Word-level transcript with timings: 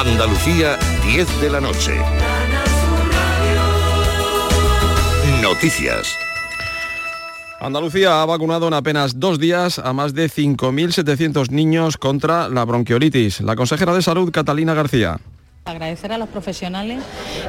Andalucía, 0.00 0.78
10 1.04 1.42
de 1.42 1.50
la 1.50 1.60
noche. 1.60 1.92
Noticias. 5.42 6.16
Andalucía 7.60 8.22
ha 8.22 8.24
vacunado 8.24 8.66
en 8.68 8.72
apenas 8.72 9.20
dos 9.20 9.38
días 9.38 9.78
a 9.78 9.92
más 9.92 10.14
de 10.14 10.30
5.700 10.30 11.50
niños 11.50 11.98
contra 11.98 12.48
la 12.48 12.64
bronquiolitis. 12.64 13.42
La 13.42 13.56
consejera 13.56 13.92
de 13.92 14.00
Salud, 14.00 14.30
Catalina 14.32 14.72
García. 14.72 15.20
Agradecer 15.66 16.12
a 16.12 16.16
los 16.16 16.30
profesionales 16.30 17.02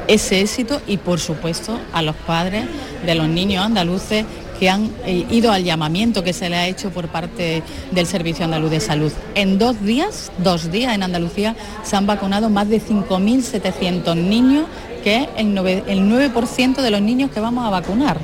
ese 0.06 0.42
éxito 0.42 0.82
y 0.86 0.98
por 0.98 1.20
supuesto 1.20 1.80
a 1.94 2.02
los 2.02 2.16
padres 2.16 2.66
de 3.06 3.14
los 3.14 3.28
niños 3.28 3.64
andaluces 3.64 4.26
que 4.62 4.70
han 4.70 4.92
eh, 5.04 5.26
ido 5.28 5.50
al 5.50 5.64
llamamiento 5.64 6.22
que 6.22 6.32
se 6.32 6.48
le 6.48 6.54
ha 6.54 6.68
hecho 6.68 6.90
por 6.90 7.08
parte 7.08 7.64
del 7.90 8.06
Servicio 8.06 8.44
Andaluz 8.44 8.70
de 8.70 8.78
Salud. 8.78 9.10
En 9.34 9.58
dos 9.58 9.82
días, 9.82 10.30
dos 10.38 10.70
días 10.70 10.94
en 10.94 11.02
Andalucía, 11.02 11.56
se 11.82 11.96
han 11.96 12.06
vacunado 12.06 12.48
más 12.48 12.68
de 12.68 12.80
5.700 12.80 14.14
niños, 14.14 14.66
que 15.02 15.22
es 15.22 15.28
el 15.36 15.56
9%, 15.56 16.80
de 16.80 16.90
los 16.92 17.02
niños 17.02 17.32
que 17.32 17.40
vamos 17.40 17.66
a 17.66 17.70
vacunar. 17.70 18.18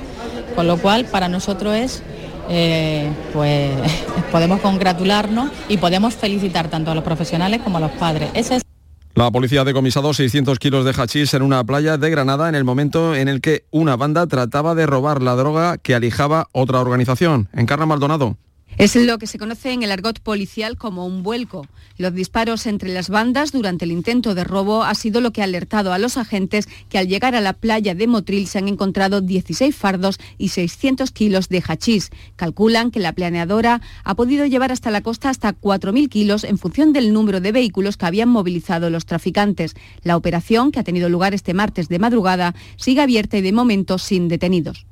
Con 0.55 0.69
lo 0.69 0.79
cual, 0.79 1.07
para 1.07 1.29
nosotros 1.29 1.75
es 1.75 2.05
eh, 2.49 3.11
pues 3.33 3.73
podemos 4.31 4.61
congratularnos 4.61 5.51
y 5.69 5.79
podemos 5.79 6.15
felicitar 6.15 6.69
tanto 6.69 6.93
a 6.93 6.95
los 6.95 7.03
profesionales 7.03 7.63
como 7.65 7.79
a 7.79 7.81
los 7.81 7.91
padres. 7.91 8.29
La 9.19 9.33
policía 9.33 9.63
ha 9.63 9.65
decomisado 9.65 10.15
600 10.15 10.61
kilos 10.61 10.85
de 10.85 10.93
hachís 10.93 11.35
en 11.35 11.43
una 11.43 11.65
playa 11.65 11.99
de 11.99 12.09
Granada 12.09 12.49
en 12.49 12.55
el 12.55 12.63
momento 12.63 13.17
en 13.17 13.27
el 13.27 13.41
que 13.41 13.65
una 13.73 13.97
banda 13.97 14.29
trataba 14.29 14.77
de 14.77 14.87
robar 14.87 15.23
la 15.23 15.35
droga 15.35 15.77
que 15.77 15.97
alijaba 15.97 16.47
otra 16.53 16.79
organización. 16.79 17.49
Encarna 17.53 17.85
Maldonado. 17.85 18.37
Es 18.77 18.95
lo 18.95 19.19
que 19.19 19.27
se 19.27 19.39
conoce 19.39 19.73
en 19.73 19.83
el 19.83 19.91
argot 19.91 20.21
policial 20.21 20.77
como 20.77 21.05
un 21.05 21.25
vuelco. 21.25 21.67
Los 21.97 22.15
disparos 22.15 22.65
entre 22.67 22.95
las 22.95 23.09
bandas 23.09 23.51
durante 23.51 23.85
el 23.85 23.91
intento 23.91 24.37
de 24.37 24.45
robo 24.45 24.85
ha 24.85 24.95
sido 24.95 25.21
lo 25.21 25.33
que 25.33 25.41
ha 25.41 25.45
alertado 25.45 25.93
a 25.93 25.99
los 25.99 26.17
agentes 26.17 26.69
que 26.89 26.99
al 26.99 27.09
llegar 27.09 27.35
a 27.35 27.41
la 27.41 27.55
playa 27.55 27.97
de 27.97 28.07
Motril 28.07 28.47
se 28.47 28.59
han 28.59 28.69
encontrado 28.69 29.21
16 29.21 29.75
fardos 29.75 30.21
y 30.39 30.51
600 30.51 31.11
kilos 31.11 31.49
de 31.49 31.61
hachís. 31.67 32.11
Calculan 32.37 32.93
que 32.93 33.01
la 33.01 33.13
planeadora 33.13 33.81
ha 34.05 34.15
podido 34.15 34.47
llevar 34.47 34.71
hasta 34.71 34.93
la 34.93 35.01
costa 35.01 35.29
hasta 35.29 35.55
4.000 35.55 36.09
kilos 36.09 36.45
en 36.45 36.59
función 36.59 36.93
del 36.93 37.13
número 37.13 37.41
de 37.41 37.53
vehículos 37.53 37.97
que 37.97 38.07
habían 38.07 38.29
movilizado 38.29 38.91
los 38.91 39.07
traficantes. 39.07 39.75
La 40.03 40.17
operación, 40.17 40.71
que 40.71 40.79
ha 40.79 40.85
tenido 40.85 41.09
lugar 41.09 41.35
este 41.35 41.55
martes 41.55 41.89
de 41.89 41.99
madrugada, 41.99 42.55
sigue 42.77 43.01
abierta 43.01 43.39
y 43.39 43.43
de 43.43 43.53
momento 43.53 43.99
sin 43.99 44.29
detenidos. 44.29 44.88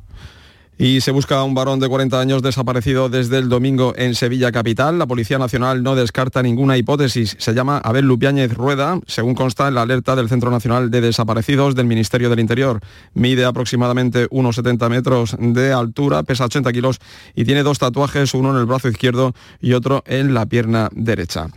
Y 0.79 1.01
se 1.01 1.11
busca 1.11 1.39
a 1.39 1.45
un 1.45 1.55
varón 1.55 1.81
de 1.81 1.89
40 1.89 2.21
años 2.21 2.43
desaparecido 2.43 3.09
desde 3.09 3.39
el 3.39 3.49
domingo 3.49 3.95
en 3.97 4.15
Sevilla 4.15 4.53
Capital. 4.53 4.99
La 4.99 5.07
Policía 5.07 5.39
Nacional 5.39 5.83
no 5.83 5.95
descarta 5.95 6.43
ninguna 6.43 6.77
hipótesis. 6.77 7.35
Se 7.39 7.55
llama 7.55 7.79
Abel 7.79 8.05
Lupiáñez 8.05 8.53
Rueda, 8.53 9.01
según 9.07 9.35
consta 9.35 9.69
en 9.69 9.75
la 9.75 9.83
alerta 9.83 10.15
del 10.15 10.29
Centro 10.29 10.51
Nacional 10.51 10.91
de 10.91 11.01
Desaparecidos 11.01 11.75
del 11.75 11.87
Ministerio 11.87 12.29
del 12.29 12.41
Interior. 12.41 12.81
Mide 13.15 13.47
aproximadamente 13.47 14.27
unos 14.31 14.57
70 14.57 14.89
metros 14.91 15.37
de 15.39 15.73
altura, 15.73 16.25
pesa 16.25 16.45
80 16.45 16.71
kilos 16.75 16.99
y 17.35 17.47
tiene 17.47 17.63
dos 17.63 17.79
tatuajes, 17.79 18.35
uno 18.35 18.51
en 18.51 18.59
el 18.59 18.67
brazo 18.67 18.89
izquierdo 18.89 19.33
y 19.63 19.73
otro 19.73 20.05
en 20.07 20.35
la 20.35 20.45
pierna 20.45 20.91
derecha. 20.93 21.49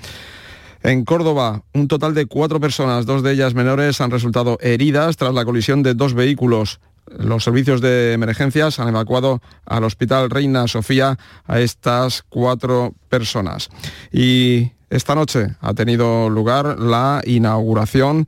En 0.81 1.03
Córdoba, 1.03 1.63
un 1.73 1.89
total 1.89 2.13
de 2.13 2.25
cuatro 2.25 2.61
personas, 2.61 3.05
dos 3.05 3.21
de 3.21 3.33
ellas 3.33 3.53
menores, 3.53 3.99
han 3.99 4.11
resultado 4.11 4.57
heridas 4.61 5.17
tras 5.17 5.33
la 5.33 5.43
colisión 5.43 5.83
de 5.83 5.93
dos 5.93 6.13
vehículos 6.13 6.79
los 7.17 7.43
servicios 7.43 7.81
de 7.81 8.13
emergencias 8.13 8.79
han 8.79 8.89
evacuado 8.89 9.41
al 9.65 9.83
Hospital 9.83 10.29
Reina 10.29 10.67
Sofía 10.67 11.17
a 11.45 11.59
estas 11.59 12.23
cuatro 12.29 12.93
personas. 13.09 13.69
Y 14.11 14.71
esta 14.89 15.15
noche 15.15 15.55
ha 15.61 15.73
tenido 15.73 16.30
lugar 16.30 16.80
la 16.80 17.21
inauguración 17.25 18.27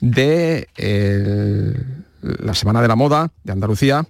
de 0.00 0.68
la 2.22 2.54
Semana 2.54 2.82
de 2.82 2.88
la 2.88 2.96
Moda 2.96 3.30
de 3.44 3.52
Andalucía. 3.52 4.06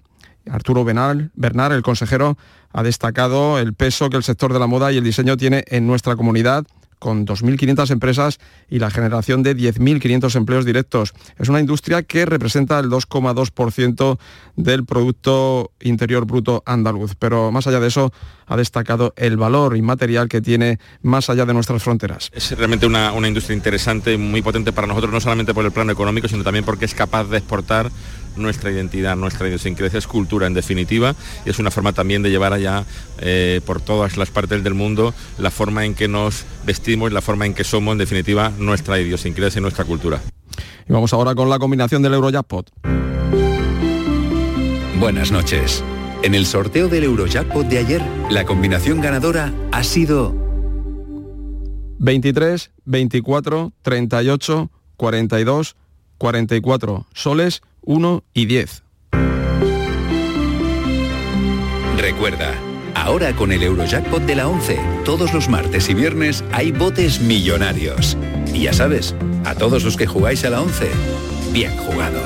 Arturo 0.50 0.84
Bernal, 0.84 1.30
Bernal, 1.34 1.72
el 1.72 1.82
consejero, 1.82 2.37
ha 2.72 2.82
destacado 2.82 3.58
el 3.58 3.75
peso 3.75 4.10
que 4.10 4.16
el 4.16 4.22
sector 4.22 4.52
de 4.52 4.58
la 4.58 4.66
moda 4.66 4.91
y 4.91 4.97
el 4.97 5.04
diseño 5.04 5.37
tiene 5.37 5.64
en 5.69 5.87
nuestra 5.87 6.16
comunidad 6.16 6.66
con 7.00 7.27
2.500 7.27 7.91
empresas 7.91 8.38
y 8.69 8.78
la 8.78 8.91
generación 8.93 9.43
de 9.43 9.56
10.500 9.56 10.37
empleos 10.37 10.65
directos. 10.65 11.12
Es 11.38 11.49
una 11.49 11.59
industria 11.59 12.05
que 12.05 12.27
representa 12.27 12.78
el 12.78 12.88
2,2% 12.88 14.19
del 14.55 14.84
Producto 14.84 15.72
Interior 15.81 16.27
Bruto 16.27 16.62
andaluz. 16.66 17.16
Pero 17.19 17.50
más 17.50 17.66
allá 17.66 17.81
de 17.81 17.88
eso, 17.88 18.12
ha 18.47 18.56
destacado 18.56 19.15
el 19.16 19.37
valor 19.37 19.77
inmaterial 19.77 20.28
que 20.28 20.41
tiene 20.41 20.78
más 21.03 21.31
allá 21.31 21.47
de 21.47 21.55
nuestras 21.55 21.83
fronteras. 21.83 22.31
Es 22.33 22.56
realmente 22.56 22.87
una, 22.87 23.12
una 23.12 23.28
industria 23.28 23.56
interesante, 23.56 24.17
muy 24.19 24.43
potente 24.43 24.72
para 24.72 24.87
nosotros, 24.87 25.12
no 25.12 25.21
solamente 25.21 25.55
por 25.55 25.65
el 25.65 25.72
plano 25.72 25.93
económico, 25.93 26.28
sino 26.28 26.44
también 26.44 26.65
porque 26.65 26.84
es 26.84 26.94
capaz 26.94 27.25
de 27.25 27.38
exportar 27.38 27.91
nuestra 28.36 28.70
identidad, 28.70 29.16
nuestra 29.16 29.48
idiosincrasia, 29.48 29.98
es 29.98 30.06
cultura 30.06 30.46
en 30.46 30.54
definitiva 30.54 31.14
y 31.44 31.50
es 31.50 31.58
una 31.58 31.70
forma 31.70 31.92
también 31.92 32.22
de 32.22 32.30
llevar 32.30 32.52
allá 32.52 32.84
eh, 33.20 33.60
por 33.64 33.80
todas 33.80 34.16
las 34.16 34.30
partes 34.30 34.62
del 34.64 34.74
mundo 34.74 35.14
la 35.38 35.50
forma 35.50 35.84
en 35.84 35.94
que 35.94 36.08
nos 36.08 36.44
vestimos, 36.64 37.12
la 37.12 37.20
forma 37.20 37.46
en 37.46 37.54
que 37.54 37.64
somos 37.64 37.92
en 37.92 37.98
definitiva 37.98 38.52
nuestra 38.58 39.00
idiosincrasia 39.00 39.58
y 39.58 39.62
nuestra 39.62 39.84
cultura. 39.84 40.20
Y 40.88 40.92
vamos 40.92 41.12
ahora 41.12 41.34
con 41.34 41.48
la 41.48 41.58
combinación 41.58 42.02
del 42.02 42.14
Eurojackpot. 42.14 42.70
Buenas 44.98 45.32
noches. 45.32 45.82
En 46.22 46.34
el 46.34 46.44
sorteo 46.44 46.88
del 46.88 47.04
Eurojackpot 47.04 47.66
de 47.66 47.78
ayer, 47.78 48.02
la 48.30 48.44
combinación 48.44 49.00
ganadora 49.00 49.54
ha 49.72 49.82
sido 49.82 50.34
23, 51.98 52.70
24, 52.84 53.72
38, 53.82 54.70
42, 54.96 55.76
44 56.19 57.06
soles 57.14 57.62
1 57.82 58.24
y 58.34 58.46
10. 58.46 58.82
Recuerda, 61.96 62.54
ahora 62.94 63.34
con 63.34 63.52
el 63.52 63.62
Eurojackpot 63.62 64.22
de 64.22 64.34
la 64.34 64.48
11, 64.48 64.78
todos 65.04 65.34
los 65.34 65.48
martes 65.48 65.88
y 65.90 65.94
viernes 65.94 66.42
hay 66.52 66.72
botes 66.72 67.20
millonarios. 67.20 68.16
Y 68.54 68.62
ya 68.62 68.72
sabes, 68.72 69.14
a 69.44 69.54
todos 69.54 69.84
los 69.84 69.96
que 69.96 70.06
jugáis 70.06 70.44
a 70.44 70.50
la 70.50 70.62
11, 70.62 70.88
bien 71.52 71.76
jugado. 71.76 72.20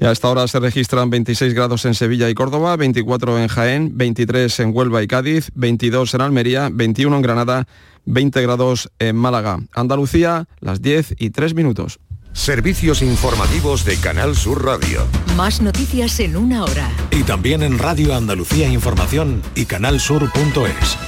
Y 0.00 0.06
a 0.06 0.12
esta 0.12 0.28
hora 0.28 0.46
se 0.46 0.60
registran 0.60 1.08
26 1.08 1.54
grados 1.54 1.84
en 1.86 1.94
Sevilla 1.94 2.28
y 2.28 2.34
Córdoba, 2.34 2.76
24 2.76 3.38
en 3.38 3.48
Jaén, 3.48 3.96
23 3.96 4.60
en 4.60 4.76
Huelva 4.76 5.02
y 5.02 5.06
Cádiz, 5.06 5.50
22 5.54 6.14
en 6.14 6.20
Almería, 6.20 6.68
21 6.70 7.16
en 7.16 7.22
Granada 7.22 7.66
20 8.06 8.40
grados 8.42 8.90
en 8.98 9.16
Málaga. 9.16 9.60
Andalucía, 9.74 10.46
las 10.60 10.82
10 10.82 11.14
y 11.18 11.30
3 11.30 11.54
minutos. 11.54 12.00
Servicios 12.32 13.00
informativos 13.00 13.84
de 13.84 13.96
Canal 13.96 14.34
Sur 14.34 14.64
Radio. 14.64 15.06
Más 15.36 15.62
noticias 15.62 16.18
en 16.18 16.36
una 16.36 16.64
hora. 16.64 16.90
Y 17.12 17.22
también 17.22 17.62
en 17.62 17.78
Radio 17.78 18.14
Andalucía 18.14 18.68
Información 18.68 19.40
y 19.54 19.66
canalsur.es. 19.66 20.98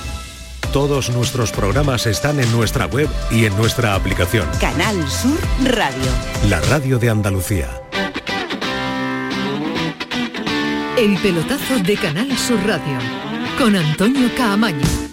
Todos 0.73 1.11
nuestros 1.11 1.51
programas 1.53 2.07
están 2.07 2.39
en 2.39 2.51
nuestra 2.53 2.87
web 2.87 3.09
y 3.31 3.45
en 3.47 3.57
nuestra 3.57 3.95
aplicación. 3.95 4.47
Canal 4.61 4.97
Sur 5.09 5.39
Radio. 5.65 6.11
La 6.49 6.61
radio 6.61 6.99
de 6.99 7.11
Andalucía. 7.11 7.71
El 10.97 11.19
pelotazo 11.19 11.79
de 11.79 11.97
Canal 11.97 12.39
Sur 12.39 12.65
Radio. 12.65 12.99
Con 13.59 13.75
Antonio 13.75 14.31
Caamaño. 14.37 15.06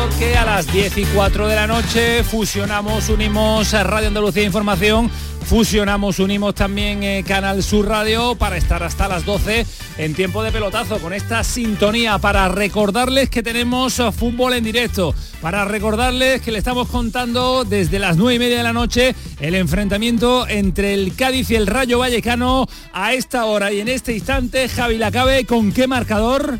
Porque 0.00 0.36
a 0.36 0.44
las 0.44 0.70
10 0.72 0.98
y 0.98 1.04
4 1.04 1.48
de 1.48 1.54
la 1.54 1.66
noche. 1.66 2.22
Fusionamos, 2.24 3.08
unimos 3.08 3.72
Radio 3.72 4.08
Andalucía 4.08 4.42
Información, 4.42 5.10
fusionamos, 5.44 6.18
unimos 6.18 6.54
también 6.54 7.02
eh, 7.02 7.24
Canal 7.26 7.62
Sur 7.62 7.86
Radio 7.88 8.34
para 8.34 8.56
estar 8.56 8.82
hasta 8.82 9.08
las 9.08 9.24
12 9.24 9.66
en 9.98 10.14
tiempo 10.14 10.42
de 10.42 10.52
pelotazo 10.52 10.98
con 10.98 11.12
esta 11.12 11.44
sintonía 11.44 12.18
para 12.18 12.48
recordarles 12.48 13.30
que 13.30 13.42
tenemos 13.42 13.98
eh, 13.98 14.12
fútbol 14.12 14.54
en 14.54 14.64
directo, 14.64 15.14
para 15.40 15.64
recordarles 15.64 16.42
que 16.42 16.52
le 16.52 16.58
estamos 16.58 16.88
contando 16.88 17.64
desde 17.64 17.98
las 17.98 18.16
9 18.16 18.34
y 18.34 18.38
media 18.38 18.58
de 18.58 18.64
la 18.64 18.72
noche 18.72 19.14
el 19.40 19.54
enfrentamiento 19.54 20.46
entre 20.48 20.94
el 20.94 21.14
Cádiz 21.14 21.50
y 21.50 21.56
el 21.56 21.66
Rayo 21.66 21.98
Vallecano 21.98 22.66
a 22.92 23.14
esta 23.14 23.44
hora. 23.46 23.72
Y 23.72 23.80
en 23.80 23.88
este 23.88 24.14
instante 24.14 24.68
Javi 24.68 24.98
Lacabe 24.98 25.44
con 25.44 25.72
qué 25.72 25.86
marcador 25.86 26.58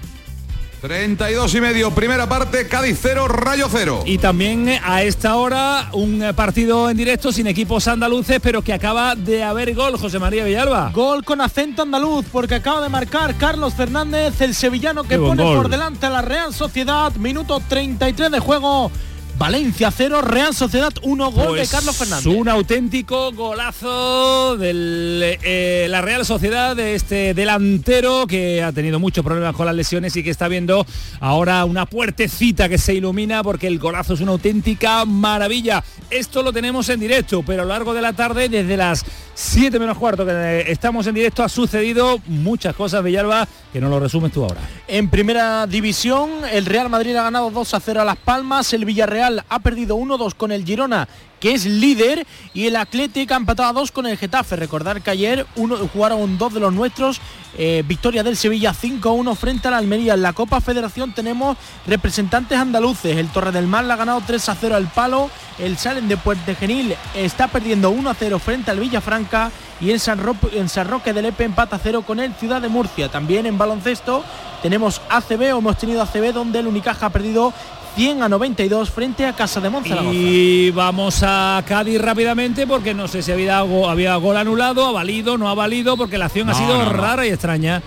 32 0.87 1.53
y 1.53 1.61
medio, 1.61 1.91
primera 1.91 2.29
parte, 2.29 2.69
Cádiz 2.69 2.97
0, 3.03 3.27
Rayo 3.27 3.67
0. 3.69 4.05
Y 4.07 4.19
también 4.19 4.69
eh, 4.69 4.81
a 4.85 5.03
esta 5.03 5.35
hora 5.35 5.89
un 5.93 6.23
eh, 6.23 6.33
partido 6.33 6.89
en 6.89 6.97
directo 6.97 7.33
sin 7.33 7.49
equipos 7.49 7.89
andaluces, 7.89 8.39
pero 8.41 8.63
que 8.63 8.73
acaba 8.73 9.17
de 9.17 9.43
haber 9.43 9.75
gol, 9.75 9.99
José 9.99 10.21
María 10.21 10.45
Villalba. 10.45 10.93
Gol 10.95 11.25
con 11.25 11.41
acento 11.41 11.83
andaluz, 11.83 12.27
porque 12.31 12.55
acaba 12.55 12.81
de 12.83 12.89
marcar 12.89 13.35
Carlos 13.35 13.75
Fernández, 13.75 14.41
el 14.41 14.55
sevillano 14.55 15.03
que 15.03 15.19
pone 15.19 15.43
por 15.43 15.69
delante 15.69 16.07
a 16.07 16.11
la 16.11 16.23
Real 16.23 16.55
Sociedad, 16.55 17.13
minuto 17.17 17.61
33 17.69 18.31
de 18.31 18.39
juego. 18.39 18.93
Valencia 19.39 19.91
0, 19.91 20.23
Real 20.23 20.55
Sociedad 20.55 20.93
1, 21.03 21.31
gol 21.31 21.49
Pues 21.49 21.71
de 21.71 21.77
Carlos 21.77 21.95
Fernández. 21.95 22.27
Un 22.27 22.49
auténtico 22.49 23.33
golazo 23.33 24.57
de 24.57 25.87
la 25.91 26.01
Real 26.01 26.25
Sociedad, 26.25 26.75
de 26.75 26.95
este 26.95 27.35
delantero 27.35 28.27
que 28.27 28.63
ha 28.63 28.73
tenido 28.73 28.99
muchos 28.99 29.23
problemas 29.23 29.55
con 29.55 29.67
las 29.67 29.75
lesiones 29.75 30.17
y 30.17 30.23
que 30.23 30.31
está 30.31 30.49
viendo 30.49 30.87
ahora 31.21 31.67
una 31.67 31.85
puertecita 31.85 32.71
que 32.71 32.79
se 32.79 32.95
ilumina 32.95 33.43
porque 33.43 33.67
el 33.67 33.79
golazo 33.79 34.15
es 34.15 34.21
una 34.23 34.33
auténtica 34.33 35.05
maravilla. 35.05 35.85
Esto 36.09 36.43
lo 36.43 36.51
tenemos 36.51 36.89
en 36.89 37.01
directo, 37.01 37.43
pero 37.43 37.63
a 37.63 37.65
lo 37.67 37.73
largo 37.73 37.93
de 37.93 38.01
la 38.01 38.15
tarde, 38.15 38.49
desde 38.49 38.77
las 38.79 39.05
7 39.35 39.79
menos 39.79 39.99
cuarto 39.99 40.25
que 40.25 40.65
estamos 40.69 41.07
en 41.09 41.15
directo, 41.15 41.43
ha 41.43 41.51
sucedido 41.51 42.21
muchas 42.27 42.75
cosas, 42.75 43.05
Villalba, 43.05 43.47
que 43.71 43.83
no 43.83 43.91
lo 43.91 44.01
resumes 44.01 44.33
tú 44.33 44.45
ahora. 44.45 44.63
En 44.89 45.11
primera 45.11 45.67
división, 45.67 46.31
el 46.51 46.65
Real 46.65 46.89
Madrid 46.89 47.15
ha 47.17 47.25
ganado 47.25 47.51
2 47.51 47.75
a 47.75 47.81
0 47.81 48.01
a 48.01 48.05
Las 48.05 48.17
Palmas, 48.17 48.73
el 48.73 48.87
Villarreal 48.87 49.26
ha 49.49 49.59
perdido 49.59 49.97
1-2 49.97 50.35
con 50.35 50.53
el 50.53 50.65
Girona, 50.65 51.09
que 51.41 51.53
es 51.53 51.67
líder, 51.67 52.27
y 52.55 52.67
el 52.67 52.77
Atlético 52.77 53.35
ha 53.35 53.37
empatado 53.37 53.69
a 53.69 53.73
2 53.73 53.93
con 53.93 54.07
el 54.07 54.17
Getafe. 54.17 54.57
Recordar 54.57 55.03
que 55.03 55.11
ayer 55.11 55.47
uno, 55.57 55.77
jugaron 55.93 56.39
dos 56.39 56.55
de 56.55 56.61
los 56.61 56.73
nuestros, 56.73 57.21
eh, 57.59 57.83
victoria 57.87 58.23
del 58.23 58.37
Sevilla 58.37 58.73
5-1 58.73 59.35
frente 59.35 59.69
al 59.69 59.75
Almería. 59.75 60.15
En 60.15 60.23
la 60.23 60.33
Copa 60.33 60.61
Federación 60.61 61.13
tenemos 61.13 61.57
representantes 61.87 62.59
andaluces, 62.59 63.17
el 63.17 63.29
Torre 63.29 63.53
del 63.53 63.67
Mar 63.67 63.85
le 63.85 63.93
ha 63.93 63.97
ganado 63.97 64.23
3 64.27 64.49
a 64.49 64.55
0 64.55 64.77
al 64.77 64.89
Palo, 64.89 65.31
el 65.59 65.79
Salen 65.79 66.09
de 66.09 66.17
Puente 66.17 66.55
Genil 66.55 66.95
está 67.15 67.49
perdiendo 67.49 67.91
1 67.91 68.11
a 68.11 68.15
0 68.15 68.39
frente 68.39 68.71
al 68.71 68.81
Villafranca 68.81 69.51
y 69.81 69.91
en 69.91 70.01
San, 70.01 70.21
en 70.53 70.69
San 70.69 70.89
Roque 70.89 71.13
del 71.13 71.27
Epe 71.27 71.45
empata 71.45 71.79
0 71.83 72.03
con 72.07 72.21
el 72.21 72.35
Ciudad 72.35 72.61
de 72.61 72.69
Murcia. 72.69 73.09
También 73.09 73.47
en 73.47 73.59
baloncesto 73.59 74.25
tenemos 74.63 75.01
ACB 75.09 75.55
o 75.55 75.59
hemos 75.59 75.79
tenido 75.79 76.03
ACB 76.03 76.33
donde 76.33 76.59
el 76.59 76.67
Unicaja 76.67 77.07
ha 77.07 77.11
perdido 77.11 77.53
100 77.97 78.23
a 78.23 78.29
92 78.29 78.91
frente 78.91 79.25
a 79.25 79.33
Casa 79.33 79.59
de 79.59 79.71
Monzaragoza. 79.71 80.15
Y 80.15 80.71
vamos 80.71 81.23
a 81.23 81.65
Cádiz 81.67 81.99
rápidamente 81.99 82.67
porque 82.67 82.93
no 82.93 83.09
sé 83.09 83.23
si 83.23 83.33
había, 83.33 83.59
había 83.59 84.15
gol 84.17 84.37
anulado, 84.37 84.87
ha 84.87 84.93
valido, 84.93 85.39
no 85.39 85.49
ha 85.49 85.55
valido, 85.55 85.97
porque 85.97 86.19
la 86.19 86.27
acción 86.27 86.51
ha 86.51 86.55
sido 86.55 86.85
rara 86.91 87.27
y 87.27 87.31
extraña. 87.31 87.83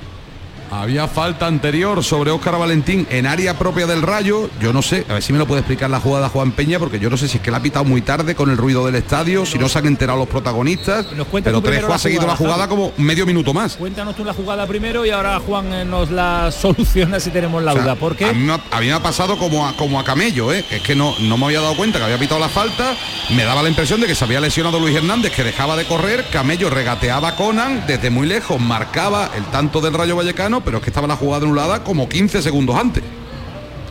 Había 0.71 1.07
falta 1.07 1.47
anterior 1.47 2.03
sobre 2.03 2.29
Óscar 2.29 2.59
Valentín 2.59 3.07
en 3.09 3.25
área 3.25 3.57
propia 3.57 3.87
del 3.87 4.03
Rayo. 4.03 4.49
Yo 4.61 4.71
no 4.71 4.83
sé, 4.83 5.03
a 5.09 5.13
ver 5.13 5.23
si 5.23 5.33
me 5.33 5.39
lo 5.39 5.47
puede 5.47 5.61
explicar 5.61 5.89
la 5.89 5.99
jugada 5.99 6.29
Juan 6.29 6.51
Peña, 6.51 6.77
porque 6.77 6.99
yo 6.99 7.09
no 7.09 7.17
sé 7.17 7.27
si 7.27 7.37
es 7.37 7.43
que 7.43 7.49
la 7.49 7.57
ha 7.57 7.61
pitado 7.61 7.85
muy 7.85 8.01
tarde 8.01 8.35
con 8.35 8.51
el 8.51 8.57
ruido 8.57 8.85
del 8.85 8.95
estadio, 8.95 9.45
si 9.45 9.57
no 9.57 9.67
se 9.67 9.79
han 9.79 9.87
enterado 9.87 10.19
los 10.19 10.27
protagonistas. 10.27 11.07
pero 11.43 11.61
Trejo 11.61 11.91
ha 11.91 11.97
seguido 11.97 12.27
la 12.27 12.35
jugada 12.35 12.67
como 12.67 12.91
medio 12.97 13.25
minuto 13.25 13.53
más. 13.53 13.77
Cuéntanos 13.77 14.15
tú 14.15 14.23
la 14.23 14.33
jugada 14.33 14.67
primero 14.67 15.05
y 15.05 15.09
ahora 15.09 15.39
Juan 15.39 15.73
eh, 15.73 15.85
nos 15.85 16.11
la 16.11 16.51
soluciona 16.59 17.19
si 17.19 17.31
tenemos 17.31 17.63
la 17.63 17.73
duda. 17.73 17.95
¿Por 17.95 18.15
qué? 18.15 18.25
A 18.25 18.33
mí, 18.33 18.45
me 18.87 18.93
ha 18.93 18.99
pasado 19.01 19.37
como 19.37 19.67
a, 19.67 19.75
como 19.75 19.99
a 19.99 20.03
camello, 20.03 20.53
¿eh? 20.53 20.63
es 20.69 20.81
que 20.81 20.95
no, 20.95 21.15
no 21.19 21.37
me 21.37 21.45
había 21.45 21.61
dado 21.61 21.75
cuenta 21.75 21.97
que 21.97 22.05
había 22.05 22.19
pitado 22.19 22.39
la 22.39 22.49
falta. 22.49 22.95
Me 23.35 23.43
daba 23.43 23.63
la 23.63 23.69
impresión 23.69 24.01
de 24.01 24.07
que 24.07 24.15
se 24.15 24.23
había 24.23 24.39
lesionado 24.39 24.79
Luis 24.79 24.95
Hernández, 24.95 25.33
que 25.35 25.43
dejaba 25.43 25.75
de 25.75 25.85
correr. 25.85 26.25
Camello 26.31 26.69
regateaba 26.69 27.29
a 27.29 27.35
Conan 27.35 27.85
desde 27.87 28.09
muy 28.09 28.27
lejos, 28.27 28.59
marcaba 28.59 29.31
el 29.35 29.45
tanto 29.45 29.81
del 29.81 29.93
Rayo 29.93 30.15
Vallecano, 30.15 30.58
pero 30.63 30.77
es 30.77 30.83
que 30.83 30.89
estaba 30.89 31.07
la 31.07 31.15
jugada 31.15 31.45
anulada 31.45 31.83
como 31.83 32.07
15 32.07 32.41
segundos 32.41 32.75
antes. 32.75 33.03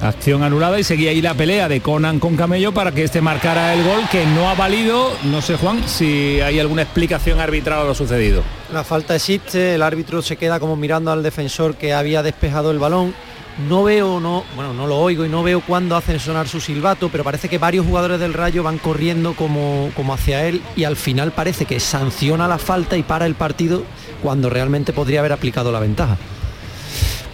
Acción 0.00 0.44
anulada 0.44 0.78
y 0.78 0.84
seguía 0.84 1.10
ahí 1.10 1.20
la 1.20 1.34
pelea 1.34 1.68
de 1.68 1.80
Conan 1.80 2.20
con 2.20 2.36
Camello 2.36 2.72
para 2.72 2.92
que 2.92 3.02
este 3.02 3.20
marcara 3.20 3.74
el 3.74 3.82
gol 3.82 4.02
que 4.12 4.24
no 4.26 4.48
ha 4.48 4.54
valido. 4.54 5.10
No 5.24 5.42
sé, 5.42 5.56
Juan, 5.56 5.82
si 5.88 6.40
hay 6.40 6.60
alguna 6.60 6.82
explicación 6.82 7.40
arbitral 7.40 7.80
a 7.80 7.84
lo 7.84 7.94
sucedido. 7.96 8.44
La 8.72 8.84
falta 8.84 9.16
existe, 9.16 9.74
el 9.74 9.82
árbitro 9.82 10.22
se 10.22 10.36
queda 10.36 10.60
como 10.60 10.76
mirando 10.76 11.10
al 11.10 11.24
defensor 11.24 11.74
que 11.74 11.94
había 11.94 12.22
despejado 12.22 12.70
el 12.70 12.78
balón. 12.78 13.12
No 13.68 13.82
veo, 13.82 14.20
no, 14.20 14.44
bueno, 14.54 14.72
no 14.72 14.86
lo 14.86 14.98
oigo 14.98 15.24
y 15.24 15.28
no 15.28 15.42
veo 15.42 15.60
cuándo 15.60 15.96
hacen 15.96 16.20
sonar 16.20 16.46
su 16.46 16.60
silbato, 16.60 17.08
pero 17.08 17.24
parece 17.24 17.48
que 17.48 17.58
varios 17.58 17.84
jugadores 17.84 18.20
del 18.20 18.34
Rayo 18.34 18.62
van 18.62 18.78
corriendo 18.78 19.34
como, 19.34 19.90
como 19.96 20.14
hacia 20.14 20.46
él 20.46 20.62
y 20.76 20.84
al 20.84 20.94
final 20.94 21.32
parece 21.32 21.64
que 21.64 21.80
sanciona 21.80 22.46
la 22.46 22.58
falta 22.58 22.96
y 22.96 23.02
para 23.02 23.26
el 23.26 23.34
partido 23.34 23.82
cuando 24.22 24.48
realmente 24.48 24.92
podría 24.92 25.18
haber 25.18 25.32
aplicado 25.32 25.72
la 25.72 25.80
ventaja. 25.80 26.18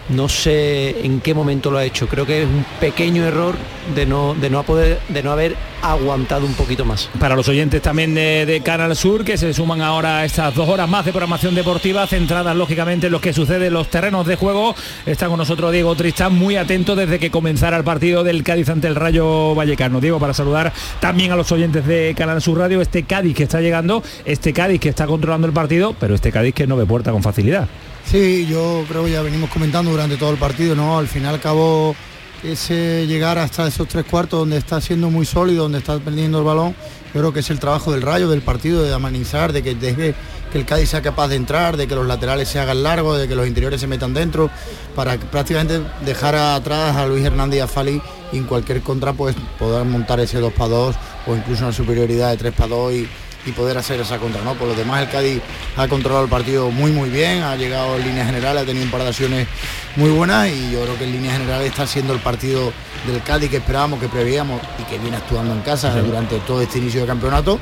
No 0.09 0.29
sé 0.29 1.05
en 1.05 1.21
qué 1.21 1.35
momento 1.35 1.71
lo 1.71 1.79
ha 1.79 1.85
hecho. 1.85 2.06
Creo 2.06 2.27
que 2.27 2.43
es 2.43 2.49
un 2.49 2.65
pequeño 2.81 3.25
error 3.25 3.55
de 3.95 4.06
no, 4.06 4.35
de 4.35 4.51
no, 4.51 4.62
poder, 4.62 5.01
de 5.09 5.23
no 5.23 5.33
haber 5.33 5.56
aguantado 5.83 6.47
un 6.47 6.55
poquito 6.55 6.85
más. 6.85 7.11
Para 7.19 7.37
los 7.37 7.49
oyentes 7.49 7.83
también 7.83 8.15
de, 8.15 8.62
Canal 8.65 8.97
Sur, 8.97 9.25
que 9.25 9.37
se 9.37 9.53
suman 9.53 9.83
ahora 9.83 10.19
a 10.19 10.25
estas 10.25 10.55
dos 10.55 10.69
horas 10.69 10.89
más 10.89 11.05
de 11.05 11.12
programación 11.12 11.55
deportiva, 11.55 12.06
centradas 12.06 12.56
lógicamente 12.56 13.06
en 13.06 13.12
lo 13.12 13.21
que 13.21 13.33
sucede 13.33 13.67
en 13.67 13.75
los 13.75 13.89
terrenos 13.89 14.27
de 14.27 14.37
juego, 14.37 14.75
está 15.05 15.29
con 15.29 15.39
nosotros 15.39 15.73
Diego 15.73 15.95
Tristán, 15.95 16.35
muy 16.35 16.57
atento 16.57 16.97
desde 16.97 17.19
que 17.19 17.31
comenzara 17.31 17.77
el 17.77 17.85
partido 17.85 18.25
del 18.25 18.43
Cádiz 18.43 18.69
ante 18.69 18.89
el 18.89 18.95
Rayo 18.95 19.55
Vallecano. 19.55 20.00
Diego, 20.00 20.19
para 20.19 20.35
saludar 20.35 20.73
también 21.00 21.33
a 21.33 21.37
los 21.37 21.53
oyentes 21.53 21.87
de 21.87 22.15
Canal 22.17 22.41
Sur 22.41 22.59
Radio, 22.59 22.81
este 22.81 23.03
Cádiz 23.03 23.35
que 23.35 23.43
está 23.43 23.61
llegando, 23.61 24.03
este 24.25 24.53
Cádiz 24.53 24.81
que 24.81 24.89
está 24.89 25.07
controlando 25.07 25.47
el 25.47 25.53
partido, 25.53 25.95
pero 25.99 26.15
este 26.15 26.33
Cádiz 26.33 26.55
que 26.55 26.67
no 26.67 26.77
ve 26.77 26.87
puerta 26.87 27.12
con 27.12 27.23
facilidad. 27.23 27.69
Sí, 28.06 28.47
yo 28.47 28.85
creo 28.89 29.05
que 29.05 29.12
ya 29.12 29.23
venimos 29.23 29.51
comentando 29.51 29.91
durante 29.91 30.17
todo 30.17 30.31
el 30.31 30.39
partido, 30.39 30.75
¿no? 30.75 30.99
Al 30.99 31.09
final 31.09 31.35
acabó 31.37 31.97
ese 32.45 33.06
llegar 33.06 33.39
hasta 33.39 33.67
esos 33.67 33.89
tres 33.89 34.05
cuartos 34.05 34.41
donde 34.41 34.59
está 34.59 34.81
siendo 34.81 35.11
muy 35.11 35.27
sólido, 35.27 35.65
donde 35.65 35.79
está 35.79 35.99
perdiendo 35.99 36.39
el 36.39 36.45
balón, 36.45 36.75
yo 37.15 37.21
creo 37.21 37.33
que 37.33 37.41
es 37.41 37.51
el 37.51 37.59
trabajo 37.59 37.93
del 37.93 38.03
rayo, 38.03 38.29
del 38.29 38.43
partido, 38.43 38.83
de 38.83 38.93
amanizar, 38.93 39.53
de 39.53 39.62
que 39.62 39.75
deje 39.75 40.15
que 40.51 40.59
el 40.59 40.67
Cádiz 40.67 40.91
sea 40.91 41.01
capaz 41.01 41.29
de 41.29 41.37
entrar, 41.37 41.77
de 41.77 41.87
que 41.87 41.95
los 41.95 42.06
laterales 42.06 42.49
se 42.49 42.59
hagan 42.59 42.83
largos, 42.83 43.19
de 43.19 43.29
que 43.29 43.35
los 43.35 43.47
interiores 43.47 43.81
se 43.81 43.87
metan 43.87 44.12
dentro, 44.15 44.50
para 44.95 45.17
prácticamente 45.17 45.81
dejar 46.05 46.35
atrás 46.35 46.97
a 46.97 47.07
Luis 47.07 47.25
Hernández 47.25 47.59
y 47.59 47.61
a 47.61 47.69
Fali 47.69 48.03
y 48.33 48.39
en 48.39 48.45
cualquier 48.45 48.83
contra 48.83 49.12
pues 49.12 49.37
poder 49.59 49.85
montar 49.85 50.21
ese 50.21 50.39
2 50.39 50.53
para 50.53 50.71
2 50.71 50.97
o 51.29 51.37
incluso 51.37 51.65
una 51.65 51.73
superioridad 51.73 52.31
de 52.31 52.37
3 52.37 52.55
para 52.55 52.69
2 52.69 52.93
y, 52.93 53.09
y 53.46 53.52
poder 53.52 53.79
hacer 53.79 54.00
esa 54.00 54.19
contra. 54.19 54.43
¿no? 54.43 54.55
Por 54.55 54.69
lo 54.69 54.75
demás 54.75 55.02
el 55.02 55.08
Cádiz 55.08 55.41
ha 55.76 55.88
controlado 55.88 56.25
el 56.25 56.31
partido 56.31 56.70
muy 56.70 56.93
muy 56.93 57.11
bien, 57.11 57.43
ha 57.43 57.56
llegado 57.56 57.96
en 57.96 58.05
línea 58.05 58.25
general, 58.25 58.58
ha 58.58 58.64
tenido 58.64 58.85
un 58.85 58.91
par 58.91 59.02
de 59.02 59.08
acciones 59.08 59.49
muy 59.96 60.11
buenas 60.11 60.49
y 60.49 60.73
yo 60.73 60.82
creo 60.82 60.99
que 60.99 61.05
en 61.05 61.12
línea 61.12 61.32
general 61.32 61.62
está 61.62 61.87
siendo 61.87 62.12
el 62.12 62.20
partido 62.20 62.73
del 63.06 63.23
Cádiz 63.23 63.50
que 63.50 63.58
esperábamos, 63.58 64.00
que 64.00 64.08
preveíamos 64.08 64.61
y 64.79 64.85
que 64.85 64.99
viene 64.99 65.17
actuando 65.17 65.55
en 65.55 65.61
casa 65.61 65.94
durante 66.00 66.38
todo 66.41 66.62
este 66.62 66.79
inicio 66.79 67.02
de 67.02 67.06
campeonato 67.06 67.58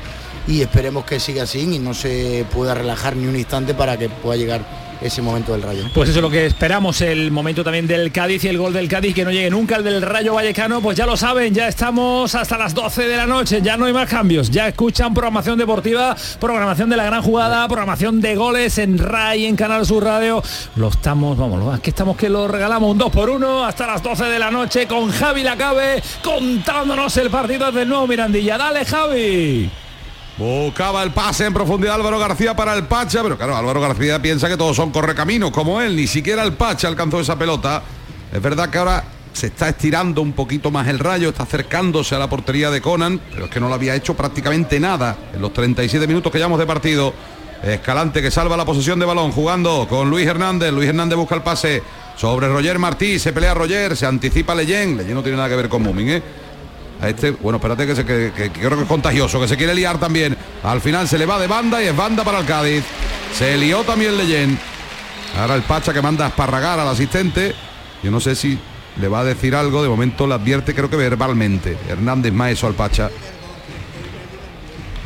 y 0.47 0.61
esperemos 0.61 1.05
que 1.05 1.19
siga 1.19 1.43
así 1.43 1.61
y 1.61 1.79
no 1.79 1.93
se 1.93 2.45
pueda 2.51 2.73
relajar 2.73 3.15
ni 3.15 3.27
un 3.27 3.35
instante 3.35 3.73
para 3.73 3.97
que 3.97 4.09
pueda 4.09 4.37
llegar 4.37 4.61
ese 5.03 5.21
momento 5.21 5.51
del 5.51 5.61
Rayo. 5.61 5.83
Pues 5.93 6.09
eso 6.09 6.19
es 6.19 6.23
lo 6.23 6.29
que 6.29 6.45
esperamos, 6.45 7.01
el 7.01 7.31
momento 7.31 7.63
también 7.63 7.87
del 7.87 8.11
Cádiz 8.11 8.43
y 8.45 8.47
el 8.47 8.57
gol 8.57 8.73
del 8.73 8.87
Cádiz, 8.87 9.13
que 9.13 9.25
no 9.25 9.31
llegue 9.31 9.49
nunca 9.49 9.75
el 9.75 9.83
del 9.83 10.01
Rayo 10.01 10.33
Vallecano, 10.33 10.81
pues 10.81 10.97
ya 10.97 11.05
lo 11.05 11.17
saben, 11.17 11.53
ya 11.53 11.67
estamos 11.67 12.33
hasta 12.35 12.57
las 12.57 12.73
12 12.73 13.07
de 13.07 13.17
la 13.17 13.25
noche, 13.25 13.61
ya 13.61 13.77
no 13.77 13.85
hay 13.85 13.93
más 13.93 14.09
cambios, 14.09 14.49
ya 14.49 14.67
escuchan 14.67 15.13
programación 15.13 15.57
deportiva, 15.57 16.15
programación 16.39 16.89
de 16.89 16.97
la 16.97 17.05
gran 17.05 17.21
jugada, 17.21 17.67
programación 17.67 18.21
de 18.21 18.35
goles 18.35 18.77
en 18.77 18.97
RAI, 18.97 19.45
en 19.45 19.55
Canal 19.55 19.85
Sur 19.85 20.03
Radio, 20.03 20.41
lo 20.75 20.87
estamos, 20.87 21.37
vamos, 21.37 21.73
aquí 21.73 21.89
estamos 21.89 22.17
que 22.17 22.29
lo 22.29 22.47
regalamos 22.47 22.91
un 22.91 22.97
2 22.97 23.11
por 23.11 23.29
1 23.29 23.65
hasta 23.65 23.87
las 23.87 24.01
12 24.01 24.25
de 24.25 24.39
la 24.39 24.51
noche 24.51 24.87
con 24.87 25.11
Javi 25.11 25.43
Lacabe 25.43 26.01
contándonos 26.23 27.15
el 27.17 27.29
partido 27.29 27.71
del 27.71 27.89
nuevo 27.89 28.07
Mirandilla. 28.07 28.57
Dale 28.57 28.85
Javi. 28.85 29.82
Buscaba 30.37 31.03
el 31.03 31.11
pase 31.11 31.45
en 31.45 31.53
profundidad 31.53 31.95
Álvaro 31.95 32.17
García 32.17 32.55
para 32.55 32.73
el 32.73 32.85
Pacha, 32.85 33.21
pero 33.21 33.37
claro, 33.37 33.55
Álvaro 33.55 33.79
García 33.79 34.19
piensa 34.19 34.49
que 34.49 34.57
todos 34.57 34.75
son 34.75 34.89
correcaminos 34.89 35.51
como 35.51 35.79
él, 35.79 35.95
ni 35.95 36.07
siquiera 36.07 36.43
el 36.43 36.53
Pacha 36.53 36.87
alcanzó 36.87 37.19
esa 37.19 37.37
pelota. 37.37 37.83
Es 38.31 38.41
verdad 38.41 38.69
que 38.71 38.79
ahora 38.79 39.03
se 39.31 39.47
está 39.47 39.69
estirando 39.69 40.23
un 40.23 40.33
poquito 40.33 40.71
más 40.71 40.87
el 40.87 40.97
rayo, 40.97 41.29
está 41.29 41.43
acercándose 41.43 42.15
a 42.15 42.19
la 42.19 42.29
portería 42.29 42.71
de 42.71 42.81
Conan, 42.81 43.21
pero 43.31 43.45
es 43.45 43.51
que 43.51 43.59
no 43.59 43.67
lo 43.67 43.75
había 43.75 43.93
hecho 43.93 44.15
prácticamente 44.15 44.79
nada 44.79 45.15
en 45.35 45.41
los 45.41 45.53
37 45.53 46.07
minutos 46.07 46.31
que 46.31 46.39
llevamos 46.39 46.59
de 46.59 46.65
partido. 46.65 47.13
Escalante 47.63 48.21
que 48.21 48.29
salva 48.29 48.57
la 48.57 48.65
posesión 48.65 48.99
de 48.99 49.05
balón 49.05 49.31
jugando 49.31 49.87
con 49.87 50.09
Luis 50.09 50.27
Hernández. 50.27 50.73
Luis 50.73 50.89
Hernández 50.89 51.17
busca 51.17 51.35
el 51.35 51.43
pase 51.43 51.81
sobre 52.17 52.49
Roger 52.49 52.77
Martí. 52.77 53.19
Se 53.19 53.31
pelea 53.31 53.53
Roger, 53.53 53.95
se 53.95 54.05
anticipa 54.05 54.53
Leyen. 54.53 54.97
Leyen 54.97 55.13
no 55.13 55.23
tiene 55.23 55.37
nada 55.37 55.47
que 55.47 55.55
ver 55.55 55.69
con 55.69 55.81
Mumin, 55.81 56.09
¿eh? 56.09 56.23
Este, 57.09 57.31
bueno, 57.31 57.57
espérate 57.57 57.85
que, 57.85 57.95
se, 57.95 58.05
que, 58.05 58.51
creo 58.51 58.77
que 58.77 58.83
es 58.83 58.87
contagioso, 58.87 59.39
que 59.39 59.47
se 59.47 59.57
quiere 59.57 59.75
liar 59.75 59.99
también. 59.99 60.37
Al 60.63 60.81
final 60.81 61.07
se 61.07 61.17
le 61.17 61.25
va 61.25 61.39
de 61.39 61.47
banda 61.47 61.83
y 61.83 61.87
es 61.87 61.95
banda 61.95 62.23
para 62.23 62.39
el 62.39 62.45
Cádiz. 62.45 62.83
Se 63.37 63.57
lió 63.57 63.83
también 63.83 64.17
Leyen. 64.17 64.57
Ahora 65.37 65.55
el 65.55 65.63
Pacha 65.63 65.93
que 65.93 66.01
manda 66.01 66.25
a 66.25 66.29
esparragar 66.29 66.79
al 66.79 66.87
asistente. 66.87 67.53
Yo 68.03 68.11
no 68.11 68.19
sé 68.19 68.35
si 68.35 68.57
le 68.99 69.07
va 69.07 69.21
a 69.21 69.23
decir 69.23 69.55
algo. 69.55 69.81
De 69.81 69.89
momento 69.89 70.27
le 70.27 70.35
advierte, 70.35 70.73
creo 70.73 70.89
que 70.89 70.95
verbalmente. 70.95 71.77
Hernández 71.89 72.31
Maeso 72.31 72.67
al 72.67 72.73
Pacha. 72.73 73.09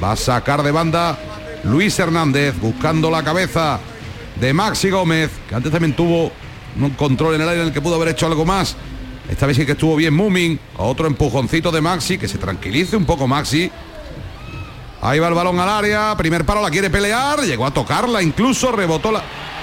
Va 0.03 0.11
a 0.11 0.15
sacar 0.15 0.61
de 0.61 0.71
banda 0.71 1.17
Luis 1.63 1.97
Hernández 1.97 2.59
buscando 2.59 3.09
la 3.09 3.23
cabeza 3.23 3.79
de 4.39 4.53
Maxi 4.53 4.89
Gómez, 4.89 5.31
que 5.49 5.55
antes 5.55 5.71
también 5.71 5.95
tuvo 5.95 6.31
un 6.79 6.91
control 6.91 7.35
en 7.35 7.41
el 7.41 7.49
aire 7.49 7.61
en 7.61 7.67
el 7.67 7.73
que 7.73 7.81
pudo 7.81 7.95
haber 7.95 8.09
hecho 8.09 8.27
algo 8.27 8.45
más. 8.45 8.75
Esta 9.29 9.45
vez 9.45 9.57
sí 9.57 9.65
que 9.65 9.73
estuvo 9.73 9.95
bien 9.95 10.13
Mumin. 10.13 10.59
Otro 10.77 11.07
empujoncito 11.07 11.71
de 11.71 11.81
Maxi, 11.81 12.17
que 12.17 12.27
se 12.27 12.37
tranquilice 12.37 12.95
un 12.95 13.05
poco 13.05 13.27
Maxi. 13.27 13.69
Ahí 15.01 15.19
va 15.19 15.27
el 15.27 15.33
balón 15.33 15.59
al 15.59 15.69
área. 15.69 16.15
Primer 16.17 16.45
palo 16.45 16.61
la 16.61 16.71
quiere 16.71 16.89
pelear. 16.89 17.41
Llegó 17.41 17.65
a 17.65 17.71
tocarla, 17.71 18.21
incluso 18.21 18.71
rebotó 18.71 19.11
la. 19.11 19.21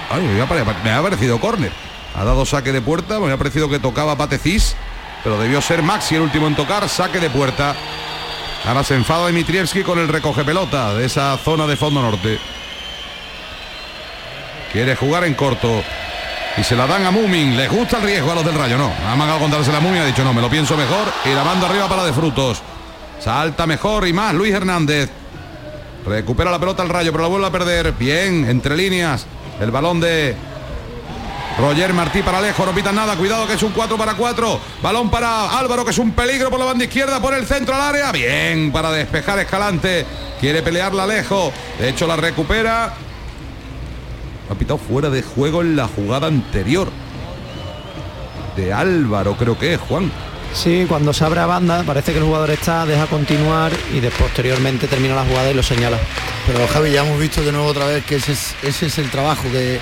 Ay, 0.09 0.21
me 0.21 0.91
ha 0.91 1.01
parecido 1.01 1.39
córner. 1.39 1.71
Ha 2.15 2.23
dado 2.23 2.45
saque 2.45 2.71
de 2.71 2.81
puerta. 2.81 3.19
Me 3.19 3.31
ha 3.31 3.37
parecido 3.37 3.69
que 3.69 3.79
tocaba 3.79 4.15
Patecís. 4.15 4.75
pero 5.23 5.39
debió 5.39 5.61
ser 5.61 5.81
Maxi 5.81 6.15
el 6.15 6.21
último 6.21 6.47
en 6.47 6.55
tocar, 6.55 6.87
saque 6.87 7.19
de 7.19 7.29
puerta. 7.29 7.75
Ahora 8.65 8.83
se 8.83 8.95
enfada 8.95 9.27
Dimitrievski 9.27 9.83
con 9.83 9.99
el 9.99 10.07
recoge 10.07 10.43
pelota 10.43 10.93
de 10.93 11.05
esa 11.05 11.37
zona 11.37 11.67
de 11.67 11.75
fondo 11.75 12.01
norte. 12.01 12.39
Quiere 14.71 14.95
jugar 14.95 15.23
en 15.23 15.33
corto. 15.33 15.83
Y 16.57 16.63
se 16.63 16.75
la 16.75 16.87
dan 16.87 17.05
a 17.05 17.11
Mumin. 17.11 17.57
¿Les 17.57 17.69
gusta 17.69 17.97
el 17.97 18.03
riesgo 18.03 18.31
a 18.31 18.35
los 18.35 18.45
del 18.45 18.55
Rayo? 18.55 18.77
No. 18.77 18.91
Ha 19.07 19.15
mandado 19.15 19.37
a 19.37 19.41
contarse 19.41 19.71
la 19.71 19.79
Mumin. 19.79 20.01
Ha 20.01 20.05
dicho, 20.05 20.23
no, 20.23 20.33
me 20.33 20.41
lo 20.41 20.49
pienso 20.49 20.77
mejor. 20.77 21.11
Y 21.25 21.33
la 21.33 21.43
manda 21.43 21.67
arriba 21.67 21.87
para 21.89 22.05
de 22.05 22.13
frutos. 22.13 22.61
Salta 23.19 23.65
mejor 23.65 24.07
y 24.07 24.13
más 24.13 24.33
Luis 24.33 24.53
Hernández. 24.53 25.09
Recupera 26.05 26.51
la 26.51 26.59
pelota 26.59 26.83
el 26.83 26.89
Rayo, 26.89 27.11
pero 27.11 27.23
la 27.23 27.29
vuelve 27.29 27.47
a 27.47 27.51
perder. 27.51 27.91
Bien, 27.93 28.47
entre 28.49 28.77
líneas. 28.77 29.25
El 29.59 29.71
balón 29.71 29.99
de 29.99 30.35
Roger 31.57 31.93
Martí 31.93 32.21
para 32.21 32.39
Alejo, 32.39 32.65
no 32.65 32.73
pitan 32.73 32.95
nada, 32.95 33.15
cuidado 33.15 33.47
que 33.47 33.53
es 33.53 33.63
un 33.63 33.71
4 33.71 33.97
para 33.97 34.15
4. 34.15 34.59
Balón 34.81 35.09
para 35.09 35.57
Álvaro, 35.57 35.85
que 35.85 35.91
es 35.91 35.97
un 35.97 36.11
peligro 36.11 36.49
por 36.49 36.59
la 36.59 36.65
banda 36.65 36.83
izquierda, 36.83 37.21
por 37.21 37.33
el 37.33 37.45
centro 37.45 37.73
al 37.73 37.81
área. 37.81 38.11
Bien, 38.11 38.71
para 38.71 38.91
despejar 38.91 39.39
Escalante. 39.39 40.05
Quiere 40.39 40.61
pelearla 40.61 41.03
Alejo. 41.03 41.51
De 41.79 41.89
hecho, 41.89 42.07
la 42.07 42.17
recupera. 42.17 42.93
Ha 44.49 44.55
pitado 44.55 44.77
fuera 44.77 45.09
de 45.09 45.21
juego 45.23 45.61
en 45.61 45.75
la 45.75 45.87
jugada 45.87 46.27
anterior. 46.27 46.89
De 48.55 48.71
Álvaro, 48.71 49.35
creo 49.35 49.57
que 49.57 49.73
es, 49.73 49.79
Juan. 49.79 50.11
Sí, 50.53 50.85
cuando 50.87 51.11
se 51.13 51.25
abre 51.25 51.41
a 51.41 51.45
banda, 51.45 51.83
parece 51.83 52.13
que 52.13 52.19
el 52.19 52.23
jugador 52.23 52.49
está, 52.51 52.85
deja 52.85 53.07
continuar 53.07 53.73
y 53.93 53.99
de 53.99 54.09
posteriormente 54.11 54.87
termina 54.87 55.15
la 55.15 55.25
jugada 55.25 55.51
y 55.51 55.53
lo 55.53 55.63
señala. 55.63 55.97
Pero 56.47 56.65
Javi, 56.67 56.91
ya 56.91 57.05
hemos 57.05 57.19
visto 57.19 57.43
de 57.43 57.51
nuevo 57.51 57.67
otra 57.67 57.85
vez 57.87 58.05
que 58.05 58.15
ese 58.15 58.31
es, 58.31 58.55
ese 58.63 58.85
es 58.85 58.97
el 58.99 59.09
trabajo 59.09 59.43
que, 59.51 59.79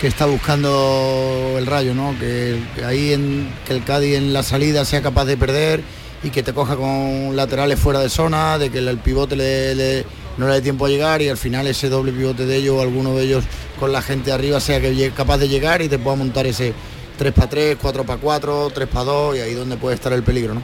que 0.00 0.06
está 0.06 0.24
buscando 0.24 1.56
el 1.58 1.66
Rayo, 1.66 1.94
¿no? 1.94 2.14
Que, 2.18 2.58
que 2.74 2.84
ahí 2.84 3.12
en, 3.12 3.50
que 3.66 3.74
el 3.74 3.84
Cádiz 3.84 4.16
en 4.16 4.32
la 4.32 4.42
salida 4.42 4.86
sea 4.86 5.02
capaz 5.02 5.26
de 5.26 5.36
perder 5.36 5.82
y 6.22 6.30
que 6.30 6.42
te 6.42 6.54
coja 6.54 6.76
con 6.76 7.36
laterales 7.36 7.78
fuera 7.78 8.00
de 8.00 8.08
zona, 8.08 8.56
de 8.56 8.70
que 8.70 8.78
el, 8.78 8.88
el 8.88 8.98
pivote 8.98 9.36
le, 9.36 9.74
le- 9.74 10.04
no 10.36 10.46
le 10.46 10.54
dé 10.54 10.62
tiempo 10.62 10.86
a 10.86 10.88
llegar 10.88 11.22
y 11.22 11.28
al 11.28 11.36
final 11.36 11.66
ese 11.66 11.88
doble 11.88 12.12
pivote 12.12 12.46
de 12.46 12.56
ellos 12.56 12.76
o 12.76 12.82
alguno 12.82 13.14
de 13.14 13.24
ellos 13.24 13.44
con 13.78 13.92
la 13.92 14.02
gente 14.02 14.32
arriba 14.32 14.60
sea 14.60 14.80
que 14.80 15.10
capaz 15.16 15.38
de 15.38 15.48
llegar 15.48 15.82
y 15.82 15.88
te 15.88 15.98
pueda 15.98 16.16
montar 16.16 16.46
ese 16.46 16.74
3 17.18 17.32
para 17.32 17.48
3, 17.48 17.76
4 17.80 18.04
para 18.04 18.20
4, 18.20 18.70
3 18.74 18.88
para 18.88 19.04
2 19.04 19.36
y 19.36 19.40
ahí 19.40 19.54
donde 19.54 19.76
puede 19.76 19.94
estar 19.94 20.12
el 20.12 20.22
peligro, 20.22 20.54
¿no? 20.54 20.62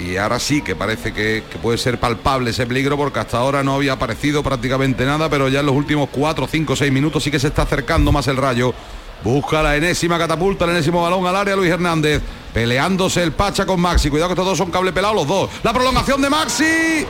Y 0.00 0.16
ahora 0.16 0.40
sí 0.40 0.60
que 0.60 0.74
parece 0.74 1.12
que, 1.12 1.44
que 1.48 1.58
puede 1.58 1.78
ser 1.78 2.00
palpable 2.00 2.50
ese 2.50 2.66
peligro 2.66 2.96
porque 2.96 3.20
hasta 3.20 3.38
ahora 3.38 3.62
no 3.62 3.74
había 3.74 3.92
aparecido 3.92 4.42
prácticamente 4.42 5.04
nada, 5.04 5.28
pero 5.28 5.48
ya 5.48 5.60
en 5.60 5.66
los 5.66 5.74
últimos 5.74 6.08
4, 6.10 6.48
5, 6.50 6.76
6 6.76 6.92
minutos 6.92 7.22
sí 7.22 7.30
que 7.30 7.38
se 7.38 7.48
está 7.48 7.62
acercando 7.62 8.10
más 8.10 8.26
el 8.26 8.36
rayo. 8.36 8.74
Busca 9.22 9.62
la 9.62 9.76
enésima 9.76 10.18
catapulta, 10.18 10.64
el 10.64 10.72
enésimo 10.72 11.02
balón 11.02 11.26
al 11.26 11.36
área 11.36 11.56
Luis 11.56 11.70
Hernández. 11.70 12.20
Peleándose 12.52 13.22
el 13.22 13.32
Pacha 13.32 13.64
con 13.64 13.80
Maxi. 13.80 14.10
Cuidado 14.10 14.28
que 14.28 14.34
estos 14.34 14.46
dos 14.46 14.58
son 14.58 14.70
cable 14.70 14.92
pelado 14.92 15.14
los 15.14 15.26
dos. 15.26 15.50
La 15.62 15.72
prolongación 15.72 16.20
de 16.20 16.30
Maxi. 16.30 17.06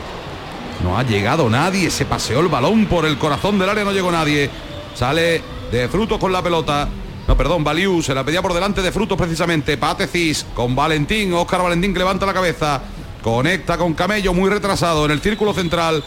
No 0.85 0.99
ha 0.99 1.03
llegado 1.03 1.49
nadie. 1.49 1.89
Se 1.89 2.05
paseó 2.05 2.41
el 2.41 2.47
balón 2.47 2.85
por 2.85 3.07
el 3.07 3.17
corazón 3.17 3.57
del 3.57 3.67
área. 3.67 3.83
No 3.83 3.91
llegó 3.91 4.11
nadie. 4.11 4.51
Sale 4.93 5.41
de 5.71 5.89
frutos 5.89 6.19
con 6.19 6.31
la 6.31 6.43
pelota. 6.43 6.87
No, 7.27 7.35
perdón, 7.35 7.63
Baliu 7.63 8.03
se 8.03 8.13
la 8.13 8.23
pedía 8.23 8.43
por 8.43 8.53
delante 8.53 8.83
de 8.83 8.91
frutos 8.91 9.17
precisamente. 9.17 9.77
Patecis 9.77 10.45
con 10.53 10.75
Valentín. 10.75 11.33
Óscar 11.33 11.63
Valentín 11.63 11.91
que 11.91 11.97
levanta 11.97 12.27
la 12.27 12.35
cabeza. 12.35 12.83
Conecta 13.23 13.79
con 13.79 13.95
Camello 13.95 14.31
muy 14.35 14.47
retrasado 14.47 15.05
en 15.05 15.11
el 15.11 15.21
círculo 15.21 15.55
central. 15.55 16.03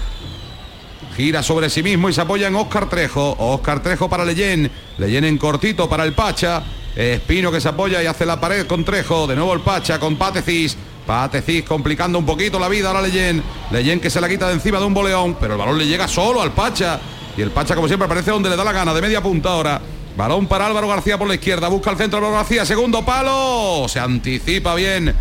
Gira 1.17 1.43
sobre 1.43 1.71
sí 1.71 1.83
mismo 1.83 2.09
y 2.09 2.13
se 2.13 2.21
apoya 2.21 2.47
en 2.47 2.55
Óscar 2.55 2.89
Trejo. 2.89 3.35
Óscar 3.37 3.83
Trejo 3.83 4.09
para 4.09 4.25
Leyen. 4.25 4.71
Leyen 4.97 5.25
en 5.25 5.39
cortito 5.39 5.89
para 5.89 6.05
el 6.05 6.13
Pacha. 6.13 6.63
Espino 6.95 7.51
que 7.51 7.61
se 7.61 7.69
apoya 7.69 8.01
y 8.01 8.07
hace 8.07 8.25
la 8.25 8.41
pared 8.41 8.65
con 8.69 8.85
Trejo. 8.85 9.27
De 9.27 9.35
nuevo 9.35 9.53
el 9.55 9.61
Pacha 9.61 9.99
con 9.99 10.15
Patecis. 10.15 10.77
Patecis 11.09 11.65
complicando 11.65 12.19
un 12.19 12.27
poquito 12.27 12.59
la 12.59 12.69
vida 12.69 12.91
a 12.91 12.93
la 12.93 13.01
Leyen. 13.01 13.43
Leyen 13.71 13.99
que 13.99 14.11
se 14.11 14.21
la 14.21 14.29
quita 14.29 14.47
de 14.47 14.53
encima 14.53 14.79
de 14.79 14.85
un 14.85 14.93
boleón. 14.93 15.39
Pero 15.41 15.55
el 15.55 15.59
balón 15.59 15.79
le 15.79 15.87
llega 15.87 16.07
solo 16.07 16.43
al 16.43 16.53
Pacha. 16.53 17.01
Y 17.35 17.41
el 17.41 17.51
Pacha 17.51 17.75
como 17.75 17.89
siempre 17.89 18.05
aparece 18.05 18.31
donde 18.31 18.51
le 18.51 18.57
da 18.57 18.63
la 18.63 18.73
gana. 18.73 18.93
De 18.93 19.01
media 19.01 19.23
punta 19.23 19.49
ahora. 19.49 19.81
Balón 20.19 20.47
para 20.47 20.67
Álvaro 20.67 20.87
García 20.87 21.17
por 21.17 21.27
la 21.27 21.37
izquierda. 21.37 21.69
Busca 21.69 21.93
el 21.93 21.97
centro 21.97 22.19
Álvaro 22.19 22.35
García. 22.35 22.67
Segundo 22.67 23.07
palo. 23.07 23.87
Se 23.89 23.99
anticipa 23.99 24.75
bien. 24.75 25.15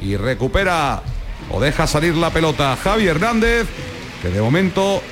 Y 0.00 0.16
recupera 0.16 1.02
o 1.50 1.60
deja 1.60 1.86
salir 1.86 2.14
la 2.14 2.30
pelota 2.30 2.78
Javi 2.82 3.06
Hernández. 3.06 3.66
Que 4.22 4.30
de 4.30 4.40
momento 4.40 5.02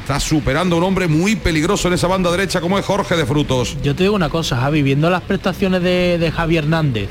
está 0.00 0.18
superando 0.18 0.76
a 0.76 0.78
un 0.78 0.84
hombre 0.84 1.08
muy 1.08 1.36
peligroso 1.36 1.88
en 1.88 1.94
esa 1.94 2.06
banda 2.06 2.30
derecha 2.30 2.62
como 2.62 2.78
es 2.78 2.86
Jorge 2.86 3.16
de 3.16 3.26
Frutos. 3.26 3.76
Yo 3.82 3.94
te 3.94 4.04
digo 4.04 4.14
una 4.14 4.30
cosa, 4.30 4.56
Javi, 4.56 4.80
viendo 4.80 5.10
las 5.10 5.20
prestaciones 5.20 5.82
de, 5.82 6.16
de 6.16 6.32
Javi 6.32 6.56
Hernández 6.56 7.10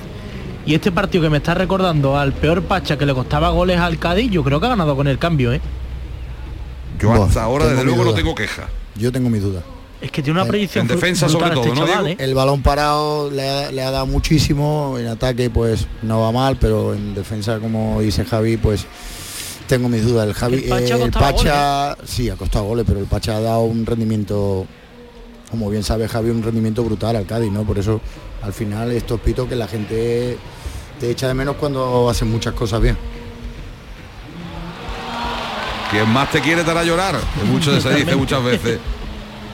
y 0.68 0.76
este 0.76 0.92
partido 0.92 1.24
que 1.24 1.30
me 1.30 1.38
está 1.38 1.54
recordando 1.54 2.18
al 2.18 2.34
peor 2.34 2.62
Pacha 2.64 2.98
que 2.98 3.06
le 3.06 3.14
costaba 3.14 3.50
goles 3.50 3.80
al 3.80 3.98
Cádiz, 3.98 4.30
yo 4.30 4.44
creo 4.44 4.60
que 4.60 4.66
ha 4.66 4.70
ganado 4.70 4.96
con 4.98 5.08
el 5.08 5.18
cambio, 5.18 5.54
¿eh? 5.54 5.62
Yo 7.00 7.08
Buah, 7.10 7.26
hasta 7.26 7.44
ahora 7.44 7.66
tengo 7.66 7.76
desde 7.78 7.86
mi 7.86 7.90
luego 7.92 8.04
no 8.04 8.10
duda. 8.12 8.22
tengo 8.22 8.36
queja. 8.36 8.68
Yo 8.96 9.12
tengo 9.12 9.30
mis 9.30 9.42
dudas. 9.42 9.64
Es 10.02 10.12
que 10.12 10.22
tiene 10.22 10.40
una 10.42 10.48
predicción 10.50 10.84
en 10.84 10.90
defensa 10.90 11.30
sobre 11.30 11.52
todo, 11.52 11.64
este 11.64 11.70
¿no, 11.80 11.88
chaval, 11.88 12.06
Diego? 12.06 12.22
¿eh? 12.22 12.24
El 12.24 12.36
balón 12.36 12.62
parado 12.62 13.32
le 13.32 13.50
ha, 13.50 13.72
le 13.72 13.82
ha 13.82 13.92
dado 13.92 14.06
muchísimo, 14.06 14.98
en 15.00 15.08
ataque 15.08 15.50
pues 15.50 15.88
no 16.04 16.20
va 16.20 16.32
mal, 16.32 16.58
pero 16.60 16.94
en 16.94 17.16
defensa 17.16 17.60
como 17.60 18.02
dice 18.02 18.26
Javi 18.26 18.58
pues 18.58 18.86
tengo 19.68 19.90
mis 19.90 20.06
dudas. 20.06 20.28
El 20.28 20.34
Javi, 20.34 20.56
El 20.58 20.70
Pacha 20.70 20.96
ha 20.96 20.98
eh, 20.98 21.04
el 21.04 21.12
Pacha 21.12 21.98
sí 22.06 22.30
ha 22.30 22.36
costado 22.36 22.66
goles, 22.66 22.86
pero 22.86 23.00
el 23.00 23.06
Pacha 23.06 23.38
ha 23.38 23.42
dado 23.42 23.62
un 23.62 23.86
rendimiento, 23.86 24.66
como 25.50 25.70
bien 25.70 25.84
sabe 25.84 26.08
Javi, 26.08 26.30
un 26.30 26.44
rendimiento 26.44 26.84
brutal 26.84 27.16
al 27.16 27.26
Cádiz, 27.26 27.52
¿no? 27.52 27.64
Por 27.64 27.80
eso 27.80 28.02
al 28.44 28.54
final 28.54 28.92
estos 28.92 29.20
pitos 29.20 29.48
que 29.48 29.56
la 29.56 29.68
gente 29.68 30.38
te 31.00 31.12
echa 31.12 31.28
de 31.28 31.34
menos 31.34 31.56
cuando 31.58 32.10
hacen 32.10 32.30
muchas 32.30 32.54
cosas 32.54 32.82
bien. 32.82 32.98
Quien 35.92 36.10
más 36.10 36.30
te 36.32 36.42
quiere 36.42 36.64
te 36.64 36.72
hará 36.72 36.84
llorar. 36.84 37.16
Que 37.38 37.46
mucho 37.46 37.80
se 37.80 37.94
dice 37.94 38.16
muchas 38.16 38.44
veces. 38.44 38.80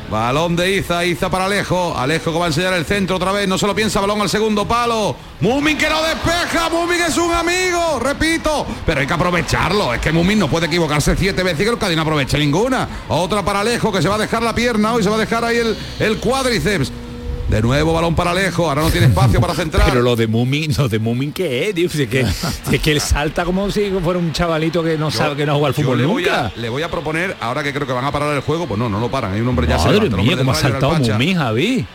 Balón 0.10 0.56
de 0.56 0.76
Iza, 0.76 1.06
Iza 1.06 1.30
para 1.30 1.46
Alejo. 1.46 1.98
Alejo 1.98 2.32
que 2.32 2.38
va 2.38 2.46
a 2.46 2.48
enseñar 2.48 2.74
el 2.74 2.86
centro 2.86 3.16
otra 3.16 3.32
vez. 3.32 3.48
No 3.48 3.58
se 3.58 3.66
lo 3.68 3.74
piensa, 3.76 4.00
balón 4.00 4.22
al 4.22 4.30
segundo 4.30 4.68
palo. 4.68 5.16
Mumin 5.42 5.78
que 5.78 5.90
lo 5.90 6.04
despeja. 6.04 6.70
Mumin 6.70 7.02
es 7.02 7.18
un 7.18 7.32
amigo, 7.32 8.00
repito. 8.00 8.66
Pero 8.86 9.02
hay 9.02 9.08
que 9.08 9.14
aprovecharlo. 9.14 9.94
Es 9.94 10.02
que 10.02 10.12
Mumin 10.12 10.40
no 10.40 10.48
puede 10.48 10.68
equivocarse 10.68 11.16
siete 11.16 11.44
veces 11.44 11.62
y 11.62 11.64
que 11.64 11.70
el 11.70 11.78
Cádiz 11.78 11.96
no 11.96 12.04
aproveche 12.04 12.38
ninguna. 12.38 12.88
Otra 13.10 13.44
para 13.44 13.62
Alejo 13.62 13.92
que 13.92 14.02
se 14.02 14.10
va 14.10 14.16
a 14.16 14.20
dejar 14.20 14.44
la 14.44 14.54
pierna 14.54 14.94
hoy 14.94 15.04
se 15.04 15.10
va 15.10 15.16
a 15.16 15.20
dejar 15.20 15.46
ahí 15.46 15.58
el, 15.58 15.78
el 16.00 16.18
cuádriceps. 16.20 16.92
De 17.50 17.62
nuevo 17.62 17.94
balón 17.94 18.16
para 18.16 18.32
Alejo. 18.32 18.68
Ahora 18.68 18.82
no 18.82 18.90
tiene 18.90 19.08
espacio 19.08 19.40
para 19.40 19.54
centrar. 19.54 19.88
Pero 19.88 20.02
lo 20.02 20.16
de 20.16 20.28
Mumin, 20.28 20.74
lo 20.78 20.90
de 20.90 21.00
Mumin 21.00 21.32
qué 21.32 21.70
es, 21.70 21.76
tío? 21.76 21.90
Si 21.90 22.04
es 22.04 22.10
que, 22.10 22.22
es 22.22 22.82
que 22.82 22.92
él 22.92 23.02
salta 23.02 23.46
como 23.46 23.70
si 23.70 23.92
fuera 24.04 24.20
un 24.20 24.32
chavalito 24.32 24.84
que 24.84 24.98
no 24.98 25.12
sabe 25.12 25.36
que 25.36 25.46
no 25.46 25.54
juega 25.54 25.68
al 25.68 25.74
fútbol 25.74 25.98
le 26.00 26.06
voy, 26.06 26.24
nunca. 26.24 26.48
a, 26.48 26.52
le 26.56 26.70
voy 26.70 26.82
a 26.84 26.90
proponer, 26.90 27.36
ahora 27.40 27.64
que 27.64 27.74
creo 27.74 27.86
que 27.86 27.94
van 27.94 28.06
a 28.06 28.12
parar 28.12 28.34
el 28.34 28.42
juego, 28.42 28.68
pues 28.68 28.80
no, 28.80 28.90
no 28.90 29.00
lo 29.00 29.10
paran. 29.12 29.34
Hay 29.34 29.42
un 29.42 29.48
hombre 29.48 29.68
ya 29.68 29.78
se 29.78 29.86
Madre 29.86 30.10
levanta, 30.10 30.22
el 30.22 30.44
mía, 30.44 30.52
ha 30.52 30.56
saltado. 30.56 31.00
Mumin, 31.00 31.38
Javi. 31.38 31.86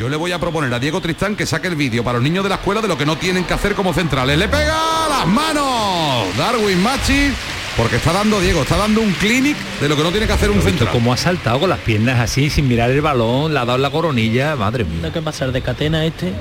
Yo 0.00 0.08
le 0.08 0.16
voy 0.16 0.32
a 0.32 0.38
proponer 0.38 0.72
a 0.72 0.78
Diego 0.78 1.00
Tristán 1.02 1.36
que 1.36 1.44
saque 1.44 1.68
el 1.68 1.76
vídeo 1.76 2.02
para 2.02 2.14
los 2.18 2.22
niños 2.22 2.42
de 2.42 2.48
la 2.48 2.54
escuela 2.54 2.80
de 2.80 2.88
lo 2.88 2.96
que 2.96 3.04
no 3.04 3.18
tienen 3.18 3.44
que 3.44 3.52
hacer 3.52 3.74
como 3.74 3.92
centrales. 3.92 4.38
¡Le 4.38 4.48
pega 4.48 5.06
las 5.08 5.26
manos! 5.26 6.34
Darwin 6.38 6.82
Machi, 6.82 7.30
porque 7.76 7.96
está 7.96 8.12
dando, 8.12 8.40
Diego, 8.40 8.62
está 8.62 8.76
dando 8.76 9.00
un 9.00 9.12
clinic 9.12 9.56
de 9.80 9.88
lo 9.88 9.96
que 9.96 10.02
no 10.02 10.10
tiene 10.10 10.26
que 10.26 10.32
hacer 10.32 10.50
un 10.50 10.60
central. 10.60 10.90
Como 10.90 11.12
ha 11.12 11.16
saltado 11.16 11.60
con 11.60 11.70
las 11.70 11.78
piernas 11.78 12.18
así, 12.20 12.50
sin 12.50 12.68
mirar 12.68 12.90
el 12.90 13.00
balón, 13.00 13.54
le 13.54 13.60
ha 13.60 13.64
dado 13.64 13.78
la 13.78 13.90
coronilla, 13.90 14.56
madre 14.56 14.84
mía. 14.84 15.10
¿Qué 15.12 15.22
pasar 15.22 15.52
de 15.52 15.62
catena 15.62 16.04
este? 16.04 16.28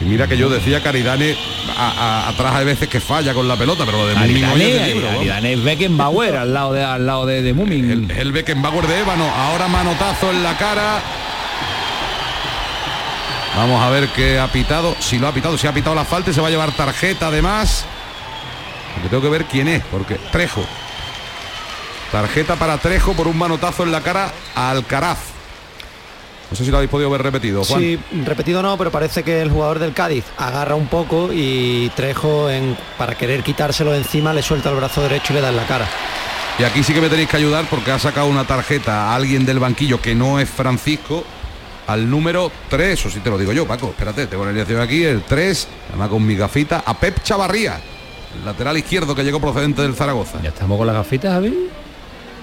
Y 0.00 0.06
mira 0.06 0.26
que 0.26 0.36
yo 0.36 0.50
decía 0.50 0.82
que 0.82 0.88
Aridane 0.88 1.34
a- 1.78 2.24
a- 2.26 2.28
atrás 2.28 2.54
hay 2.56 2.64
veces 2.66 2.88
que 2.88 3.00
falla 3.00 3.32
con 3.32 3.46
la 3.48 3.56
pelota, 3.56 3.84
pero 3.86 3.98
lo 3.98 4.06
de 4.08 4.14
Mumin 4.16 5.46
es 5.46 5.64
Beckenbauer 5.64 6.36
al 6.36 6.52
lado 6.52 6.72
de, 6.74 6.84
al 6.84 7.06
lado 7.06 7.24
de, 7.26 7.40
de 7.42 7.54
Mumin. 7.54 7.90
El, 7.90 8.10
el 8.10 8.32
Beckenbauer 8.32 8.86
de 8.86 9.00
Ébano, 9.00 9.24
ahora 9.30 9.68
manotazo 9.68 10.30
en 10.32 10.42
la 10.42 10.58
cara. 10.58 11.00
Vamos 13.56 13.82
a 13.82 13.88
ver 13.88 14.08
qué 14.08 14.38
ha 14.38 14.48
pitado, 14.48 14.94
si 14.98 15.18
lo 15.20 15.28
ha 15.28 15.32
pitado, 15.32 15.56
si 15.56 15.68
ha 15.68 15.72
pitado 15.72 15.94
la 15.94 16.04
falta 16.04 16.32
y 16.32 16.34
se 16.34 16.40
va 16.40 16.48
a 16.48 16.50
llevar 16.50 16.72
tarjeta 16.72 17.28
además. 17.28 17.86
Porque 18.94 19.08
tengo 19.08 19.22
que 19.22 19.28
ver 19.28 19.44
quién 19.44 19.68
es, 19.68 19.82
porque 19.90 20.16
Trejo. 20.32 20.64
Tarjeta 22.12 22.56
para 22.56 22.78
Trejo 22.78 23.14
por 23.14 23.26
un 23.26 23.36
manotazo 23.36 23.82
en 23.82 23.92
la 23.92 24.00
cara 24.00 24.32
a 24.54 24.70
Alcaraz. 24.70 25.18
No 26.50 26.56
sé 26.56 26.64
si 26.64 26.70
lo 26.70 26.76
habéis 26.76 26.90
podido 26.90 27.10
ver 27.10 27.22
repetido, 27.22 27.64
Juan. 27.64 27.80
Sí, 27.80 27.98
repetido 28.24 28.62
no, 28.62 28.76
pero 28.76 28.92
parece 28.92 29.22
que 29.24 29.42
el 29.42 29.50
jugador 29.50 29.78
del 29.78 29.92
Cádiz 29.92 30.24
agarra 30.36 30.74
un 30.74 30.86
poco 30.86 31.30
y 31.32 31.90
Trejo 31.96 32.48
en, 32.50 32.76
para 32.96 33.16
querer 33.16 33.42
quitárselo 33.42 33.90
de 33.90 33.98
encima 33.98 34.32
le 34.32 34.42
suelta 34.42 34.70
el 34.70 34.76
brazo 34.76 35.02
derecho 35.02 35.32
y 35.32 35.36
le 35.36 35.42
da 35.42 35.48
en 35.48 35.56
la 35.56 35.66
cara. 35.66 35.88
Y 36.58 36.62
aquí 36.62 36.84
sí 36.84 36.94
que 36.94 37.00
me 37.00 37.08
tenéis 37.08 37.28
que 37.28 37.36
ayudar 37.36 37.64
porque 37.68 37.90
ha 37.90 37.98
sacado 37.98 38.28
una 38.28 38.46
tarjeta 38.46 39.10
a 39.10 39.14
alguien 39.16 39.44
del 39.44 39.58
banquillo 39.58 40.00
que 40.00 40.14
no 40.14 40.38
es 40.38 40.48
Francisco 40.48 41.24
al 41.86 42.08
número 42.08 42.52
3, 42.70 42.98
eso 42.98 43.10
sí 43.10 43.20
te 43.20 43.30
lo 43.30 43.36
digo 43.36 43.52
yo, 43.52 43.66
Paco, 43.66 43.88
espérate, 43.88 44.26
tengo 44.26 44.44
la 44.44 44.50
alineación 44.50 44.80
aquí, 44.80 45.04
el 45.04 45.22
3, 45.22 45.68
además 45.90 46.08
con 46.08 46.24
mi 46.24 46.36
gafita, 46.36 46.82
a 46.86 46.94
Pep 46.94 47.22
Chavarría, 47.22 47.80
el 48.38 48.44
lateral 48.44 48.76
izquierdo 48.76 49.14
que 49.14 49.22
llegó 49.24 49.40
procedente 49.40 49.82
del 49.82 49.94
Zaragoza. 49.94 50.40
Ya 50.42 50.48
estamos 50.50 50.76
con 50.78 50.86
las 50.86 50.96
gafitas, 50.96 51.32
Javi. 51.32 51.68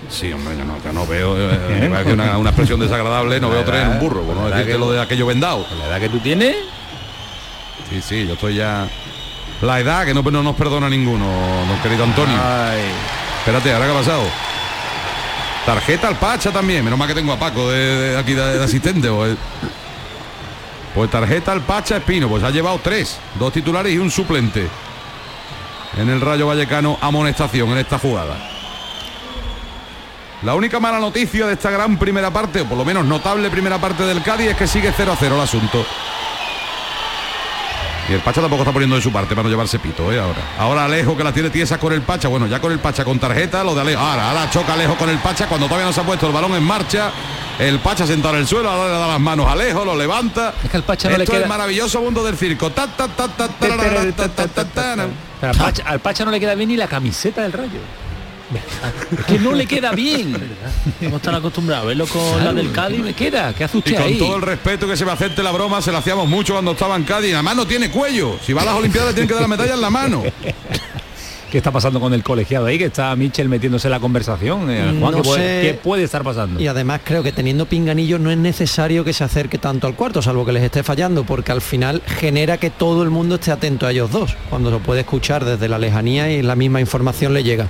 Sí, 0.09 0.31
hombre, 0.33 0.57
ya 0.57 0.63
no, 0.63 0.75
ya 0.83 0.91
no 0.91 1.05
veo 1.05 1.35
eh, 1.37 1.87
parece 1.91 2.13
una, 2.13 2.37
una 2.37 2.49
expresión 2.49 2.79
desagradable, 2.79 3.39
no 3.39 3.49
veo 3.49 3.63
tres 3.63 3.83
en 3.83 3.89
un 3.91 3.99
burro, 3.99 4.21
bueno, 4.23 4.43
¿verdad 4.43 4.57
decirte 4.57 4.73
que- 4.73 4.79
lo 4.79 4.91
de 4.91 5.01
aquello 5.01 5.25
vendado. 5.27 5.65
La 5.77 5.85
edad 5.87 5.99
que 5.99 6.09
tú 6.09 6.19
tienes, 6.19 6.55
Sí, 7.89 8.01
sí, 8.01 8.25
yo 8.25 8.33
estoy 8.33 8.55
ya... 8.55 8.87
La 9.61 9.79
edad 9.79 10.05
que 10.05 10.13
no, 10.13 10.21
no 10.23 10.41
nos 10.43 10.55
perdona 10.55 10.89
ninguno, 10.89 11.25
don 11.67 11.77
querido 11.83 12.03
Antonio. 12.05 12.37
Espérate, 13.39 13.73
¿ahora 13.73 13.85
qué 13.85 13.91
ha 13.91 13.95
pasado? 13.95 14.23
Tarjeta 15.65 16.07
al 16.07 16.15
Pacha 16.15 16.51
también, 16.51 16.83
menos 16.83 16.97
mal 16.97 17.07
que 17.07 17.13
tengo 17.13 17.33
a 17.33 17.37
Paco 17.37 17.69
de, 17.69 17.77
de 18.11 18.17
aquí 18.17 18.33
de, 18.33 18.57
de 18.57 18.63
asistente. 18.63 19.09
Pues. 19.09 19.35
pues 20.95 21.11
tarjeta 21.11 21.51
al 21.51 21.61
Pacha 21.61 21.97
Espino, 21.97 22.27
pues 22.29 22.43
ha 22.43 22.49
llevado 22.49 22.79
tres, 22.83 23.19
dos 23.37 23.53
titulares 23.53 23.93
y 23.93 23.97
un 23.99 24.09
suplente. 24.09 24.67
En 25.97 26.09
el 26.09 26.21
Rayo 26.21 26.47
Vallecano, 26.47 26.97
amonestación 27.01 27.69
en 27.71 27.79
esta 27.79 27.99
jugada. 27.99 28.37
La 30.43 30.55
única 30.55 30.79
mala 30.79 30.99
noticia 30.99 31.45
de 31.45 31.53
esta 31.53 31.69
gran 31.69 31.97
primera 31.97 32.31
parte, 32.31 32.61
o 32.61 32.65
por 32.65 32.77
lo 32.77 32.85
menos 32.85 33.05
notable 33.05 33.49
primera 33.49 33.79
parte 33.79 34.03
del 34.03 34.23
Cádiz, 34.23 34.51
es 34.51 34.57
que 34.57 34.67
sigue 34.67 34.93
0 34.95 35.11
a 35.11 35.15
0 35.15 35.35
el 35.35 35.41
asunto. 35.41 35.85
Y 38.11 38.13
el 38.15 38.19
Pacha 38.19 38.41
tampoco 38.41 38.63
está 38.63 38.73
poniendo 38.73 38.97
de 38.97 39.01
su 39.01 39.09
parte 39.09 39.29
para 39.35 39.43
no 39.43 39.49
llevarse 39.49 39.79
pito, 39.79 40.11
¿eh? 40.11 40.19
Ahora. 40.19 40.39
Ahora 40.59 40.83
Alejo 40.83 41.15
que 41.15 41.23
la 41.23 41.31
tiene 41.31 41.49
tiesa 41.49 41.77
con 41.79 41.93
el 41.93 42.01
Pacha. 42.01 42.27
Bueno, 42.27 42.45
ya 42.45 42.59
con 42.59 42.73
el 42.73 42.79
Pacha 42.79 43.05
con 43.05 43.17
tarjeta, 43.19 43.63
lo 43.63 43.73
de 43.73 43.79
Alejo. 43.81 44.01
Ahora, 44.01 44.29
ahora 44.31 44.49
choca 44.49 44.73
Alejo 44.73 44.95
con 44.97 45.07
el 45.09 45.17
Pacha 45.19 45.47
cuando 45.47 45.67
todavía 45.67 45.85
no 45.87 45.93
se 45.93 46.01
ha 46.01 46.03
puesto 46.03 46.27
el 46.27 46.33
balón 46.33 46.53
en 46.53 46.63
marcha. 46.63 47.09
El 47.57 47.79
Pacha 47.79 48.05
sentado 48.05 48.33
en 48.35 48.41
el 48.41 48.47
suelo, 48.47 48.69
ahora 48.69 48.91
le 48.93 48.99
da 48.99 49.07
las 49.07 49.19
manos 49.19 49.47
a 49.47 49.53
Alejo, 49.53 49.85
lo 49.85 49.95
levanta. 49.95 50.53
Es 50.61 50.69
que 50.69 50.75
al 50.77 50.83
Pacha 50.83 51.07
no 51.09 51.13
Esto 51.15 51.23
es 51.23 51.29
queda- 51.29 51.43
el 51.43 51.47
maravilloso 51.49 52.01
mundo 52.01 52.21
del 52.23 52.35
circo. 52.35 52.69
Al 55.85 55.99
Pacha 56.01 56.25
no 56.25 56.31
le 56.31 56.39
queda 56.39 56.55
bien 56.55 56.69
ni 56.69 56.75
la 56.77 56.87
camiseta 56.87 57.41
del 57.43 57.53
rayo. 57.53 57.79
Que 59.27 59.39
no 59.39 59.53
le 59.53 59.65
queda 59.67 59.91
bien. 59.91 60.35
Estamos 60.99 61.21
tan 61.21 61.35
acostumbrados 61.35 61.85
a 61.85 61.87
verlo 61.87 62.05
con 62.07 62.43
la 62.43 62.53
del 62.53 62.71
Cádiz. 62.71 62.99
me 62.99 63.13
queda. 63.13 63.53
¿Qué 63.53 63.63
hace 63.63 63.77
Y 63.77 63.79
usted 63.79 63.95
con 63.95 64.03
ahí? 64.03 64.17
todo 64.17 64.35
el 64.37 64.41
respeto 64.41 64.87
que 64.87 64.95
se 64.97 65.05
me 65.05 65.11
acepte 65.11 65.41
la 65.43 65.51
broma, 65.51 65.81
se 65.81 65.91
la 65.91 65.99
hacíamos 65.99 66.27
mucho 66.27 66.53
cuando 66.53 66.71
estaba 66.71 66.95
en 66.95 67.03
Cádiz. 67.03 67.33
Además 67.33 67.55
no 67.55 67.65
tiene 67.67 67.89
cuello. 67.91 68.37
Si 68.45 68.53
va 68.53 68.61
a 68.63 68.65
las 68.65 68.75
Olimpiadas 68.75 69.09
le 69.09 69.13
tienen 69.15 69.27
que 69.27 69.33
dar 69.33 69.41
la 69.41 69.47
medalla 69.47 69.73
en 69.73 69.81
la 69.81 69.89
mano. 69.89 70.23
¿Qué 71.51 71.57
está 71.57 71.69
pasando 71.69 71.99
con 71.99 72.13
el 72.13 72.23
colegiado 72.23 72.67
ahí? 72.67 72.77
Que 72.77 72.85
está 72.85 73.13
Michel 73.17 73.49
metiéndose 73.49 73.87
en 73.89 73.91
la 73.91 73.99
conversación. 73.99 74.71
eh, 74.71 74.95
Juan, 74.97 75.11
No 75.11 75.17
¿qué, 75.17 75.23
puede, 75.23 75.61
sé. 75.61 75.67
qué 75.67 75.73
puede 75.83 76.03
estar 76.03 76.23
pasando? 76.23 76.61
Y 76.61 76.67
además 76.67 77.01
creo 77.03 77.23
que 77.23 77.33
teniendo 77.33 77.65
pinganillos 77.65 78.21
no 78.21 78.31
es 78.31 78.37
necesario 78.37 79.03
que 79.03 79.11
se 79.11 79.25
acerque 79.25 79.57
tanto 79.57 79.85
al 79.85 79.95
cuarto, 79.95 80.21
salvo 80.21 80.45
que 80.45 80.53
les 80.53 80.63
esté 80.63 80.81
fallando, 80.81 81.25
porque 81.25 81.51
al 81.51 81.59
final 81.59 82.01
genera 82.07 82.55
que 82.57 82.69
todo 82.69 83.03
el 83.03 83.09
mundo 83.09 83.35
esté 83.35 83.51
atento 83.51 83.85
a 83.85 83.91
ellos 83.91 84.09
dos, 84.11 84.37
cuando 84.49 84.71
se 84.71 84.77
puede 84.77 85.01
escuchar 85.01 85.43
desde 85.43 85.67
la 85.67 85.77
lejanía 85.77 86.31
y 86.31 86.41
la 86.41 86.55
misma 86.55 86.79
información 86.79 87.33
le 87.33 87.43
llega. 87.43 87.67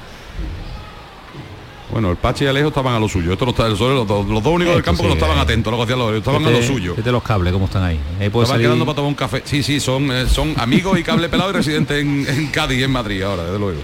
Bueno, 1.92 2.10
el 2.12 2.18
Pache 2.18 2.46
y 2.46 2.48
Alejo 2.48 2.70
estaban 2.70 2.94
a 2.96 3.00
lo 3.00 3.10
suyo. 3.10 3.34
Esto 3.34 3.44
no 3.46 3.52
está 3.52 3.66
del 3.66 3.76
sol, 3.76 3.94
los, 3.96 4.08
dos- 4.08 4.26
los 4.28 4.42
dos 4.42 4.54
únicos 4.54 4.74
del 4.76 4.84
campo 4.84 5.00
sí, 5.00 5.04
que 5.04 5.08
no 5.10 5.14
estaban 5.16 5.38
eh. 5.38 5.42
atentos, 5.42 5.72
lo 5.72 5.78
que 5.78 5.84
hacían 5.84 6.00
los 6.00 6.14
estaban 6.14 6.42
a 6.46 6.50
lo 6.50 6.58
Fíjate- 6.58 6.68
suyo. 6.68 6.92
fíjate 6.96 7.12
los 7.12 7.24
cables, 7.24 7.52
cómo 7.54 7.66
están 7.66 7.84
ahí. 7.84 8.00
Ahí 8.20 8.28
Estaban 8.28 8.48
salir- 8.48 8.68
quedando 8.68 8.86
para 8.86 8.96
tomar 8.96 9.10
un 9.10 9.16
café. 9.16 9.42
Sí, 9.46 9.62
sí, 9.62 9.80
son, 9.80 10.10
eh, 10.12 10.26
son 10.30 10.54
amigos 10.58 10.98
y 10.98 11.04
cable 11.04 11.28
pelado 11.28 11.50
y 11.50 11.54
residentes 11.54 12.02
en, 12.02 12.26
en 12.28 12.48
Cádiz 12.48 12.80
y 12.80 12.84
en 12.84 12.92
Madrid 12.92 13.22
ahora, 13.24 13.44
desde 13.44 13.60
luego. 13.60 13.80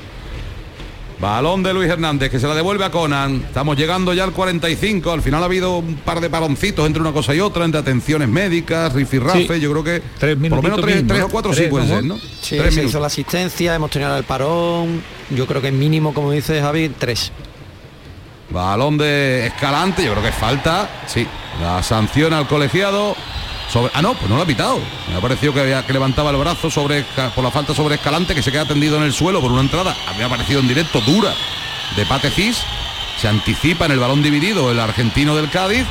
Balón 1.20 1.64
de 1.64 1.74
Luis 1.74 1.90
Hernández 1.90 2.30
que 2.30 2.40
se 2.40 2.48
la 2.48 2.54
devuelve 2.54 2.86
a 2.86 2.92
Conan. 2.92 3.38
Estamos 3.48 3.76
llegando 3.76 4.14
ya 4.14 4.24
al 4.24 4.34
45. 4.34 5.12
Al 5.12 5.24
final 5.24 5.42
ha 5.42 5.46
habido 5.48 5.78
un 5.80 5.96
par 5.96 6.22
de 6.22 6.30
paroncitos 6.30 6.86
entre 6.86 7.02
una 7.02 7.12
cosa 7.12 7.34
y 7.34 7.40
otra, 7.40 7.66
entre 7.66 7.80
atenciones 7.82 8.30
médicas, 8.30 8.94
rifirrafe. 8.94 9.56
Sí. 9.56 9.60
Yo 9.60 9.72
creo 9.72 9.84
que 9.84 10.02
tres 10.20 10.38
por 10.38 10.58
lo 10.58 10.62
menos 10.62 10.80
tres, 10.80 11.04
o 11.24 11.30
cuatro 11.30 11.54
sí 11.54 11.62
Tres, 11.62 11.70
puede 11.72 11.86
¿no? 11.88 11.96
ser, 11.96 12.04
¿no? 12.06 12.18
Sí, 12.18 12.22
tres 12.58 12.66
se 12.66 12.82
minutos. 12.82 12.84
hizo 12.92 13.00
la 13.00 13.08
asistencia, 13.08 13.74
hemos 13.74 13.90
tenido 13.90 14.16
el 14.16 14.26
parón, 14.26 15.02
yo 15.32 15.48
creo 15.48 15.60
que 15.60 15.72
mínimo, 15.72 16.14
como 16.14 16.32
dice 16.32 16.62
Javi, 16.62 16.90
tres. 16.90 17.32
Balón 18.50 18.98
de 18.98 19.48
Escalante, 19.48 20.04
yo 20.06 20.12
creo 20.12 20.24
que 20.24 20.32
falta. 20.32 20.90
Sí, 21.08 21.28
la 21.62 21.84
sanción 21.84 22.34
al 22.34 22.48
colegiado. 22.48 23.16
Sobre, 23.72 23.92
ah, 23.94 24.02
no, 24.02 24.14
pues 24.14 24.30
no 24.30 24.38
lo 24.38 24.44
ha 24.44 24.46
pitado. 24.46 24.80
Me 25.10 25.18
ha 25.18 25.20
parecido 25.22 25.54
que, 25.54 25.60
había- 25.60 25.86
que 25.86 25.92
levantaba 25.92 26.30
el 26.32 26.38
brazo 26.38 26.70
sobre 26.72 27.04
por 27.36 27.44
la 27.44 27.52
falta 27.52 27.76
sobre 27.76 27.96
Escalante, 27.96 28.34
que 28.34 28.42
se 28.42 28.52
queda 28.52 28.66
tendido 28.66 28.96
en 28.98 29.04
el 29.04 29.12
suelo 29.14 29.42
por 29.42 29.52
una 29.52 29.62
entrada. 29.62 29.94
Había 30.08 30.28
aparecido 30.28 30.62
en 30.62 30.68
directo 30.70 31.02
dura 31.02 31.34
de 31.98 32.06
Pate 32.06 32.30
Cis. 32.32 32.62
Se 33.20 33.28
anticipa 33.28 33.86
en 33.86 33.92
el 33.92 34.00
balón 34.00 34.22
dividido 34.24 34.72
el 34.72 34.80
argentino 34.80 35.36
del 35.36 35.50
Cádiz. 35.50 35.86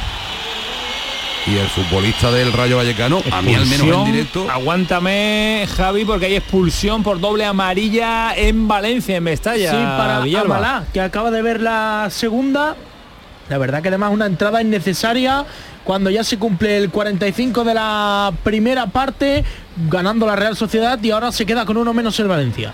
Y 1.46 1.56
el 1.58 1.68
futbolista 1.68 2.32
del 2.32 2.52
Rayo 2.52 2.76
Vallecano, 2.76 3.22
a 3.30 3.40
mí 3.40 3.54
al 3.54 3.66
menos 3.66 3.86
en 3.86 4.12
directo. 4.12 4.50
Aguántame, 4.50 5.66
Javi, 5.76 6.04
porque 6.04 6.26
hay 6.26 6.34
expulsión 6.34 7.04
por 7.04 7.20
doble 7.20 7.44
amarilla 7.44 8.34
en 8.34 8.66
Valencia, 8.66 9.16
en 9.16 9.22
Mestalla. 9.22 9.70
Sí, 9.70 9.76
para 9.76 10.20
Villalba. 10.20 10.56
Amalá, 10.56 10.84
que 10.92 11.00
acaba 11.00 11.30
de 11.30 11.42
ver 11.42 11.60
la 11.60 12.08
segunda. 12.10 12.74
La 13.48 13.58
verdad 13.58 13.80
que 13.80 13.88
además 13.88 14.12
una 14.12 14.26
entrada 14.26 14.60
innecesaria 14.60 15.44
cuando 15.84 16.10
ya 16.10 16.24
se 16.24 16.36
cumple 16.36 16.76
el 16.78 16.90
45 16.90 17.62
de 17.62 17.74
la 17.74 18.32
primera 18.42 18.88
parte, 18.88 19.44
ganando 19.88 20.26
la 20.26 20.34
Real 20.34 20.56
Sociedad 20.56 21.00
y 21.00 21.12
ahora 21.12 21.30
se 21.30 21.46
queda 21.46 21.64
con 21.64 21.76
uno 21.76 21.94
menos 21.94 22.18
el 22.18 22.26
Valencia. 22.26 22.72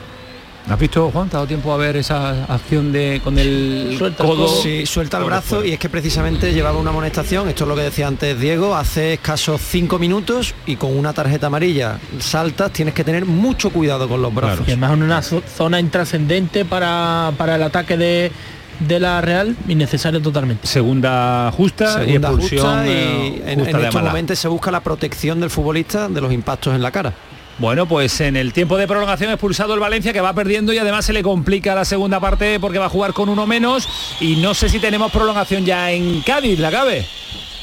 ¿Has 0.70 0.79
visto, 0.79 1.11
Juan? 1.11 1.29
¿Te 1.29 1.37
ha 1.37 1.38
dado 1.38 1.48
tiempo 1.48 1.72
a 1.72 1.77
ver 1.77 1.96
esa 1.96 2.44
acción 2.44 2.92
de 2.92 3.20
con 3.25 3.37
el 3.38 3.96
codo? 4.16 4.46
Sí, 4.48 4.87
suelta 4.87 5.18
el 5.18 5.25
brazo 5.25 5.64
y 5.64 5.72
es 5.72 5.79
que 5.79 5.88
precisamente 5.88 6.53
llevaba 6.55 6.79
una 6.79 6.90
amonestación, 6.90 7.48
esto 7.48 7.64
es 7.64 7.68
lo 7.68 7.75
que 7.75 7.83
decía 7.83 8.07
antes 8.07 8.38
Diego, 8.38 8.75
hace 8.77 9.14
escasos 9.14 9.61
cinco 9.61 9.98
minutos 9.98 10.55
y 10.64 10.77
con 10.77 10.96
una 10.96 11.12
tarjeta 11.12 11.48
amarilla 11.48 11.98
saltas, 12.20 12.72
tienes 12.72 12.94
que 12.94 13.03
tener 13.03 13.27
mucho 13.27 13.70
cuidado 13.70 14.09
con 14.09 14.22
los 14.22 14.33
brazos. 14.33 14.66
Y 14.68 14.70
además 14.70 14.92
en 14.92 15.03
una 15.03 15.20
zo- 15.20 15.42
zona 15.44 15.81
intrascendente 15.81 16.64
para, 16.64 17.33
para 17.37 17.57
el 17.57 17.62
ataque 17.64 17.96
de, 17.96 18.31
de 18.79 19.01
la 19.01 19.20
Real, 19.20 19.57
innecesario 19.66 20.22
totalmente. 20.22 20.66
Segunda 20.68 21.53
justa 21.57 22.03
y 22.03 22.07
Segunda 22.07 22.29
expulsión 22.29 22.61
justa 22.66 22.87
y 22.87 22.90
eh, 22.90 23.42
en, 23.46 23.59
justa 23.59 23.70
en 23.72 23.77
de 23.79 23.88
estos 23.88 24.03
momentos 24.03 24.38
se 24.38 24.46
busca 24.48 24.70
la 24.70 24.81
protección 24.81 25.40
del 25.40 25.51
futbolista 25.51 26.09
de 26.09 26.20
los 26.20 26.33
impactos 26.33 26.72
en 26.72 26.83
la 26.83 26.92
cara. 26.92 27.12
Bueno, 27.58 27.86
pues 27.86 28.20
en 28.20 28.36
el 28.36 28.52
tiempo 28.52 28.76
de 28.76 28.88
prolongación 28.88 29.30
expulsado 29.30 29.74
el 29.74 29.80
Valencia 29.80 30.12
que 30.12 30.20
va 30.20 30.32
perdiendo 30.32 30.72
y 30.72 30.78
además 30.78 31.04
se 31.04 31.12
le 31.12 31.22
complica 31.22 31.74
la 31.74 31.84
segunda 31.84 32.18
parte 32.18 32.58
porque 32.58 32.78
va 32.78 32.86
a 32.86 32.90
jugar 32.90 33.12
con 33.12 33.28
uno 33.28 33.46
menos 33.46 33.88
y 34.20 34.36
no 34.36 34.54
sé 34.54 34.68
si 34.68 34.78
tenemos 34.78 35.12
prolongación 35.12 35.64
ya 35.64 35.90
en 35.90 36.22
Cádiz, 36.22 36.58
¿la 36.58 36.70
cabe? 36.70 37.06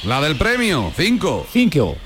La 0.04 0.21
del 0.21 0.38
premio, 0.38 0.91
cinco. 0.95 1.45
Cinco. 1.52 1.97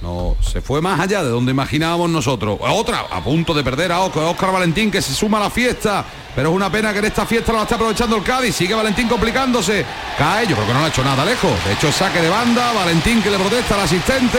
No, 0.00 0.36
se 0.40 0.60
fue 0.60 0.80
más 0.80 1.00
allá 1.00 1.24
de 1.24 1.30
donde 1.30 1.50
imaginábamos 1.50 2.08
nosotros. 2.08 2.58
Otra, 2.60 3.06
a 3.10 3.20
punto 3.20 3.52
de 3.52 3.64
perder 3.64 3.90
a 3.90 4.00
Oscar, 4.00 4.22
Oscar 4.24 4.52
Valentín 4.52 4.90
que 4.92 5.02
se 5.02 5.12
suma 5.12 5.38
a 5.38 5.42
la 5.42 5.50
fiesta. 5.50 6.04
Pero 6.36 6.50
es 6.50 6.54
una 6.54 6.70
pena 6.70 6.92
que 6.92 7.00
en 7.00 7.06
esta 7.06 7.26
fiesta 7.26 7.50
no 7.50 7.58
la 7.58 7.64
está 7.64 7.74
aprovechando 7.74 8.14
el 8.14 8.22
Cádiz. 8.22 8.54
Sigue 8.54 8.74
Valentín 8.74 9.08
complicándose. 9.08 9.84
Cae, 10.16 10.46
yo 10.46 10.54
creo 10.54 10.68
que 10.68 10.72
no 10.72 10.78
le 10.78 10.86
ha 10.86 10.88
hecho 10.88 11.02
nada 11.02 11.24
lejos. 11.24 11.50
De 11.64 11.72
hecho, 11.72 11.90
saque 11.90 12.20
de 12.20 12.28
banda, 12.28 12.72
Valentín 12.74 13.20
que 13.22 13.30
le 13.30 13.38
protesta 13.38 13.74
al 13.74 13.80
asistente. 13.80 14.38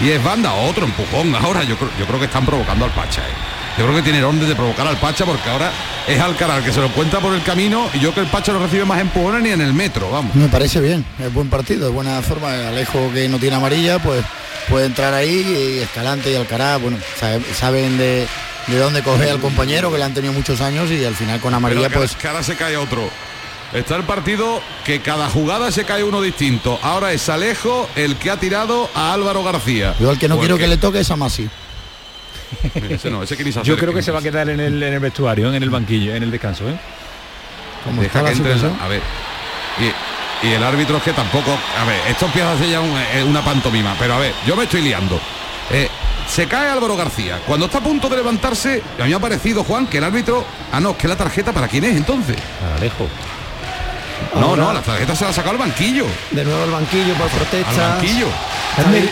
Y 0.00 0.08
es 0.10 0.22
banda, 0.24 0.52
otro 0.54 0.84
empujón. 0.86 1.34
Ahora 1.34 1.62
yo 1.64 1.76
creo, 1.76 1.90
yo 1.98 2.06
creo 2.06 2.18
que 2.18 2.24
están 2.26 2.44
provocando 2.46 2.84
al 2.84 2.90
Pacha. 2.92 3.20
eh. 3.22 3.32
Yo 3.78 3.84
creo 3.84 3.96
que 3.96 4.02
tiene 4.02 4.22
orden 4.24 4.48
de 4.48 4.54
provocar 4.54 4.86
al 4.86 4.96
Pacha 4.98 5.24
porque 5.24 5.48
ahora 5.48 5.70
es 6.08 6.18
Alcaraz 6.20 6.64
que 6.64 6.72
se 6.72 6.80
lo 6.80 6.86
encuentra 6.86 7.20
por 7.20 7.32
el 7.34 7.42
camino 7.42 7.88
y 7.94 8.00
yo 8.00 8.12
que 8.12 8.20
el 8.20 8.26
Pacha 8.26 8.52
no 8.52 8.58
recibe 8.58 8.84
más 8.84 9.00
empujones 9.00 9.42
ni 9.42 9.50
en 9.50 9.60
el 9.60 9.72
metro, 9.72 10.10
vamos. 10.10 10.34
Me 10.34 10.48
parece 10.48 10.80
bien, 10.80 11.04
es 11.18 11.32
buen 11.32 11.48
partido, 11.48 11.88
es 11.88 11.94
buena 11.94 12.20
forma. 12.22 12.68
Alejo 12.68 13.10
que 13.14 13.28
no 13.28 13.38
tiene 13.38 13.56
amarilla, 13.56 13.98
pues 14.00 14.24
puede 14.68 14.86
entrar 14.86 15.14
ahí 15.14 15.76
y 15.78 15.82
Escalante 15.82 16.32
y 16.32 16.34
Alcaraz, 16.34 16.80
bueno, 16.80 16.98
sabe- 17.18 17.42
saben 17.58 17.96
de, 17.96 18.26
de 18.66 18.76
dónde 18.78 19.02
coger 19.02 19.30
al 19.30 19.40
compañero 19.40 19.90
que 19.92 19.98
le 19.98 20.04
han 20.04 20.14
tenido 20.14 20.32
muchos 20.32 20.60
años 20.60 20.90
y 20.90 21.04
al 21.04 21.14
final 21.14 21.40
con 21.40 21.54
amarilla 21.54 21.88
Pero 21.88 22.00
pues 22.00 22.16
ahora 22.24 22.42
se 22.42 22.56
cae 22.56 22.76
otro. 22.76 23.08
Está 23.72 23.96
el 23.96 24.02
partido 24.02 24.60
que 24.84 25.00
cada 25.00 25.28
jugada 25.30 25.70
se 25.70 25.84
cae 25.84 26.02
uno 26.02 26.20
distinto. 26.20 26.78
Ahora 26.82 27.12
es 27.12 27.28
Alejo 27.28 27.88
el 27.94 28.16
que 28.16 28.30
ha 28.30 28.36
tirado 28.36 28.90
a 28.94 29.12
Álvaro 29.12 29.44
García. 29.44 29.94
yo 30.00 30.10
al 30.10 30.18
que 30.18 30.26
no 30.28 30.34
el 30.34 30.40
quiero 30.40 30.58
que 30.58 30.66
le 30.66 30.76
toque 30.76 31.00
es 31.00 31.10
a 31.10 31.16
Masi. 31.16 31.48
Ese 32.90 33.10
no, 33.10 33.22
ese 33.22 33.36
que 33.36 33.44
ni 33.44 33.52
se 33.52 33.62
Yo 33.62 33.76
creo 33.76 33.94
que 33.94 34.02
se 34.02 34.10
va 34.10 34.18
a 34.18 34.22
quedar 34.22 34.48
en 34.48 34.58
el, 34.58 34.82
en 34.82 34.92
el 34.94 34.98
vestuario, 34.98 35.54
en 35.54 35.62
el 35.62 35.70
banquillo, 35.70 36.14
en 36.16 36.24
el 36.24 36.32
descanso. 36.32 36.68
¿eh? 36.68 36.76
Como 37.84 38.02
Deja 38.02 38.24
que 38.24 38.32
entre 38.32 38.52
el- 38.52 38.58
situación. 38.58 38.82
A 38.82 38.88
ver. 38.88 39.00
Y, 40.42 40.48
y 40.48 40.52
el 40.54 40.64
árbitro 40.64 40.96
es 40.96 41.02
que 41.04 41.12
tampoco. 41.12 41.52
A 41.78 41.84
ver, 41.84 42.00
esto 42.08 42.26
empieza 42.26 42.52
a 42.52 42.58
ser 42.58 42.68
ya 42.70 42.80
un- 42.80 42.90
eh, 43.14 43.22
una 43.24 43.44
pantomima. 43.44 43.94
Pero 44.00 44.14
a 44.14 44.18
ver, 44.18 44.32
yo 44.48 44.56
me 44.56 44.64
estoy 44.64 44.82
liando. 44.82 45.20
Eh, 45.70 45.88
se 46.28 46.46
cae 46.48 46.68
Álvaro 46.68 46.96
García. 46.96 47.38
Cuando 47.46 47.66
está 47.66 47.78
a 47.78 47.82
punto 47.82 48.08
de 48.08 48.16
levantarse, 48.16 48.82
a 48.98 49.04
mí 49.04 49.10
me 49.10 49.14
ha 49.14 49.20
parecido, 49.20 49.62
Juan, 49.62 49.86
que 49.86 49.98
el 49.98 50.04
árbitro. 50.04 50.44
Ah, 50.72 50.80
no, 50.80 50.90
es 50.90 50.96
que 50.96 51.06
la 51.06 51.14
tarjeta 51.16 51.52
para 51.52 51.68
quién 51.68 51.84
es 51.84 51.96
entonces. 51.96 52.36
Para 52.60 52.74
Alejo. 52.76 53.06
No, 54.34 54.54
no, 54.56 54.72
la 54.72 54.80
tarjeta 54.82 55.14
se 55.16 55.24
la 55.24 55.30
ha 55.30 55.32
sacado 55.32 55.52
al 55.52 55.58
banquillo. 55.58 56.06
De 56.30 56.44
nuevo 56.44 56.64
el 56.64 56.70
banquillo 56.70 57.14
por 57.14 57.24
Al 57.24 57.30
protestas. 57.30 57.76
banquillo. 57.76 58.26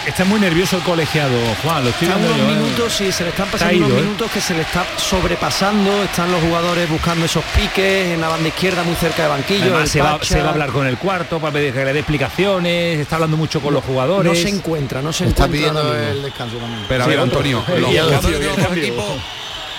Está, 0.06 0.24
muy 0.24 0.38
nervioso 0.40 0.76
el 0.76 0.82
colegiado, 0.82 1.34
Juan, 1.62 1.82
lo 1.84 1.90
estoy 1.90 2.08
unos 2.08 2.20
yo, 2.36 2.44
¿eh? 2.44 2.46
minutos 2.54 3.00
y 3.00 3.12
se 3.12 3.24
le 3.24 3.30
están 3.30 3.46
Está 3.46 3.58
pasando 3.58 3.74
ido, 3.74 3.86
unos 3.86 3.98
¿eh? 3.98 4.02
minutos 4.02 4.30
que 4.30 4.40
se 4.40 4.54
le 4.54 4.60
está 4.62 4.84
sobrepasando, 4.96 6.02
están 6.04 6.30
los 6.30 6.40
jugadores 6.42 6.88
buscando 6.88 7.26
esos 7.26 7.42
piques 7.56 8.14
en 8.14 8.20
la 8.20 8.28
banda 8.28 8.48
izquierda 8.48 8.82
muy 8.84 8.94
cerca 8.94 9.22
de 9.24 9.28
banquillo. 9.28 9.64
Además, 9.64 9.90
se 9.90 10.00
va, 10.00 10.12
Pacha. 10.12 10.24
se 10.34 10.40
va 10.40 10.48
a 10.48 10.52
hablar 10.52 10.70
con 10.70 10.86
el 10.86 10.96
cuarto 10.96 11.38
para 11.40 11.52
pedir 11.52 11.72
que 11.74 11.84
le 11.84 11.92
dé 11.92 11.98
explicaciones, 11.98 13.00
está 13.00 13.16
hablando 13.16 13.36
mucho 13.36 13.60
con 13.60 13.74
los 13.74 13.84
jugadores. 13.84 14.32
No 14.32 14.38
se 14.38 14.48
encuentra, 14.48 15.02
no 15.02 15.12
se 15.12 15.24
Está 15.26 15.44
encuentra. 15.46 15.82
pidiendo 15.82 15.96
el 15.96 16.22
descanso 16.22 16.56
también. 16.56 16.84
Pero 16.88 17.04
a 17.04 17.06
ver. 17.08 17.18
Antonio, 17.18 17.64
los 17.66 17.90
jugadores 17.90 18.40
de 18.40 18.46
los 18.46 18.76
equipos 18.76 19.06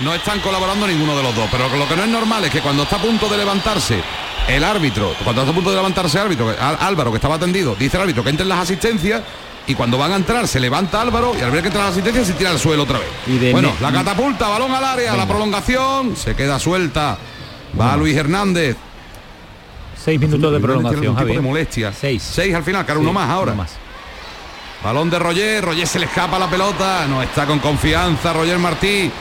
no 0.02 0.14
están 0.14 0.40
colaborando 0.42 0.86
ninguno 0.88 1.16
de 1.18 1.24
los 1.24 1.34
dos. 1.36 1.48
Pero 1.52 1.70
lo 1.78 1.88
que 1.88 1.96
no 1.96 2.04
es 2.04 2.10
normal 2.10 2.44
es 2.46 2.52
que 2.52 2.60
cuando 2.60 2.84
está 2.84 2.98
a 2.98 3.02
punto 3.02 3.28
de 3.30 3.38
levantarse 3.38 4.02
el 4.50 4.64
árbitro, 4.64 5.14
cuando 5.24 5.42
está 5.42 5.52
a 5.52 5.56
punto 5.56 5.70
de 5.70 5.76
levantarse 5.78 6.18
el 6.18 6.24
árbitro, 6.26 6.54
Álvaro 6.60 7.12
que 7.12 7.18
estaba 7.18 7.36
atendido, 7.36 7.76
dice 7.76 7.98
el 7.98 8.04
árbitro 8.04 8.24
que 8.24 8.30
entren 8.32 8.50
las 8.50 8.60
asistencias 8.60 9.22
y 9.68 9.76
cuando 9.76 9.98
van 9.98 10.12
a 10.12 10.16
entrar 10.16 10.48
se 10.48 10.60
levanta 10.60 11.00
Álvaro 11.02 11.34
y 11.38 11.42
al 11.42 11.52
ver 11.52 11.62
que 11.62 11.68
entra 11.68 11.84
la 11.84 11.90
asistencia 11.90 12.26
se 12.26 12.34
tira 12.34 12.50
al 12.50 12.60
suelo 12.60 12.84
otra 12.84 13.00
vez. 13.00 13.52
bueno, 13.52 13.72
la 13.80 13.92
catapulta, 13.92 14.48
balón 14.48 14.72
al 14.74 14.84
área, 14.84 15.16
la 15.16 15.28
prolongación, 15.28 16.16
se 16.16 16.36
queda 16.36 16.60
suelta. 16.60 17.18
Va 17.80 17.96
Luis 17.96 18.16
Hernández. 18.18 18.76
Seis 20.04 20.20
minutos 20.20 20.52
de 20.52 20.60
prolongación, 20.60 21.16
Javier. 21.16 21.38
de 21.38 21.42
molestia. 21.44 21.94
Seis. 21.94 22.24
Seis 22.24 22.56
al 22.56 22.64
final, 22.64 22.84
claro, 22.86 23.02
uno 23.02 23.14
más 23.14 23.30
ahora. 23.30 23.54
más. 23.54 23.74
Balón 24.84 25.10
de 25.10 25.20
Roger, 25.20 25.64
Roger 25.64 25.86
se 25.86 26.00
le 26.00 26.06
escapa 26.06 26.40
la 26.40 26.50
pelota, 26.50 27.06
no 27.08 27.22
está 27.22 27.46
con 27.46 27.60
confianza 27.60 28.34
Roger 28.34 28.58
Martí. 28.58 29.12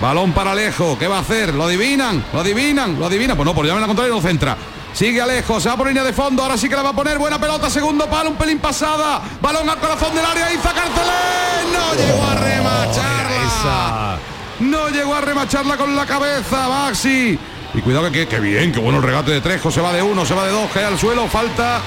Balón 0.00 0.32
para 0.32 0.52
Alejo, 0.52 0.98
¿qué 0.98 1.08
va 1.08 1.16
a 1.16 1.20
hacer? 1.20 1.54
¿Lo 1.54 1.64
adivinan? 1.64 2.22
¿Lo 2.32 2.40
adivinan? 2.40 3.00
¿Lo 3.00 3.06
adivinan? 3.06 3.34
Pues 3.34 3.46
no, 3.46 3.54
por 3.54 3.64
llamarme 3.64 3.80
la 3.80 3.86
contraria 3.86 4.14
no 4.14 4.20
centra. 4.20 4.56
Sigue 4.96 5.20
Alejo, 5.20 5.60
se 5.60 5.68
va 5.68 5.76
por 5.76 5.88
línea 5.88 6.02
de 6.02 6.14
fondo, 6.14 6.42
ahora 6.42 6.56
sí 6.56 6.70
que 6.70 6.74
la 6.74 6.80
va 6.80 6.88
a 6.88 6.92
poner, 6.94 7.18
buena 7.18 7.38
pelota, 7.38 7.68
segundo 7.68 8.08
palo, 8.08 8.30
un 8.30 8.36
pelín 8.36 8.58
pasada, 8.58 9.20
balón 9.42 9.68
al 9.68 9.76
corazón 9.76 10.14
del 10.14 10.24
área, 10.24 10.50
Iza 10.50 10.72
Carcelén, 10.72 11.70
no 11.70 11.94
llegó 11.94 12.24
a 12.24 12.34
remacharla. 12.36 14.18
No 14.58 14.88
llegó 14.88 15.14
a 15.14 15.20
remacharla 15.20 15.76
con 15.76 15.94
la 15.94 16.06
cabeza, 16.06 16.66
Baxi. 16.66 17.38
Y 17.74 17.80
cuidado 17.82 18.10
que, 18.10 18.26
que 18.26 18.40
bien, 18.40 18.72
qué 18.72 18.78
bueno 18.78 18.96
el 18.96 19.04
regate 19.04 19.32
de 19.32 19.42
Trejo, 19.42 19.70
se 19.70 19.82
va 19.82 19.92
de 19.92 20.00
uno, 20.00 20.24
se 20.24 20.32
va 20.32 20.46
de 20.46 20.52
dos, 20.52 20.70
cae 20.72 20.86
al 20.86 20.98
suelo, 20.98 21.28
falta. 21.28 21.82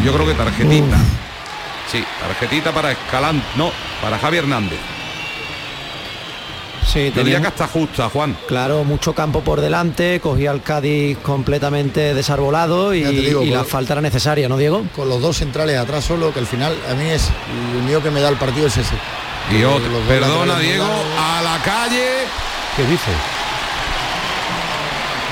Y 0.00 0.06
yo 0.06 0.12
creo 0.12 0.24
que 0.24 0.34
tarjetita. 0.34 0.98
Sí, 1.90 2.04
tarjetita 2.20 2.70
para 2.70 2.92
Escalán, 2.92 3.42
no, 3.56 3.72
para 4.00 4.20
Javier 4.20 4.44
Hernández. 4.44 4.78
Sí, 6.92 7.10
tenía 7.14 7.40
que 7.40 7.46
hasta 7.46 7.66
justa, 7.68 8.10
Juan. 8.10 8.36
Claro, 8.46 8.84
mucho 8.84 9.14
campo 9.14 9.40
por 9.40 9.62
delante, 9.62 10.20
cogía 10.20 10.50
al 10.50 10.62
Cádiz 10.62 11.16
completamente 11.18 12.12
desarbolado 12.12 12.94
y, 12.94 13.02
la 13.50 13.64
falta 13.64 13.94
era 13.94 14.02
necesaria, 14.02 14.46
¿no, 14.46 14.58
Diego? 14.58 14.84
Con 14.94 15.08
los 15.08 15.22
dos 15.22 15.38
centrales 15.38 15.78
atrás 15.78 16.04
solo, 16.04 16.34
que 16.34 16.40
al 16.40 16.46
final 16.46 16.76
a 16.90 16.94
mí 16.94 17.08
es 17.08 17.30
el 17.76 17.82
mío 17.84 18.02
que 18.02 18.10
me 18.10 18.20
da 18.20 18.28
el 18.28 18.36
partido 18.36 18.66
es 18.66 18.76
ese. 18.76 18.94
Y 19.50 19.64
otro, 19.64 19.90
perdona 20.06 20.58
Diego, 20.58 20.84
a 21.18 21.40
la 21.40 21.62
calle. 21.64 22.08
¿Qué 22.76 22.84
dice? 22.84 23.10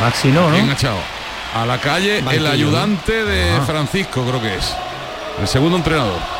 Maxi 0.01 0.29
no, 0.29 0.49
¿no? 0.49 0.57
Bien 0.57 0.75
A 1.55 1.67
la 1.67 1.79
calle 1.79 2.19
el 2.21 2.47
ayudante 2.47 3.25
de 3.27 3.61
Francisco, 3.67 4.25
creo 4.25 4.41
que 4.41 4.55
es. 4.55 4.75
El 5.39 5.47
segundo 5.47 5.77
entrenador. 5.77 6.40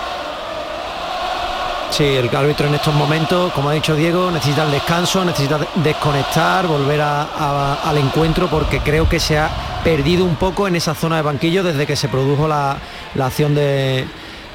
Sí, 1.91 2.05
el 2.05 2.35
árbitro 2.35 2.69
en 2.69 2.75
estos 2.75 2.95
momentos, 2.95 3.53
como 3.53 3.69
ha 3.69 3.73
dicho 3.73 3.97
Diego, 3.97 4.31
necesita 4.31 4.65
el 4.65 4.71
descanso, 4.71 5.25
necesita 5.25 5.59
desconectar, 5.77 6.67
volver 6.67 7.01
al 7.01 7.99
encuentro 7.99 8.49
porque 8.49 8.79
creo 8.79 9.09
que 9.09 9.19
se 9.19 9.39
ha 9.39 9.51
perdido 9.83 10.25
un 10.25 10.37
poco 10.37 10.69
en 10.69 10.77
esa 10.77 10.95
zona 10.95 11.17
de 11.17 11.23
banquillo 11.23 11.65
desde 11.65 11.87
que 11.87 11.97
se 11.97 12.09
produjo 12.09 12.47
la, 12.47 12.79
acción 13.21 13.55
de, 13.55 14.07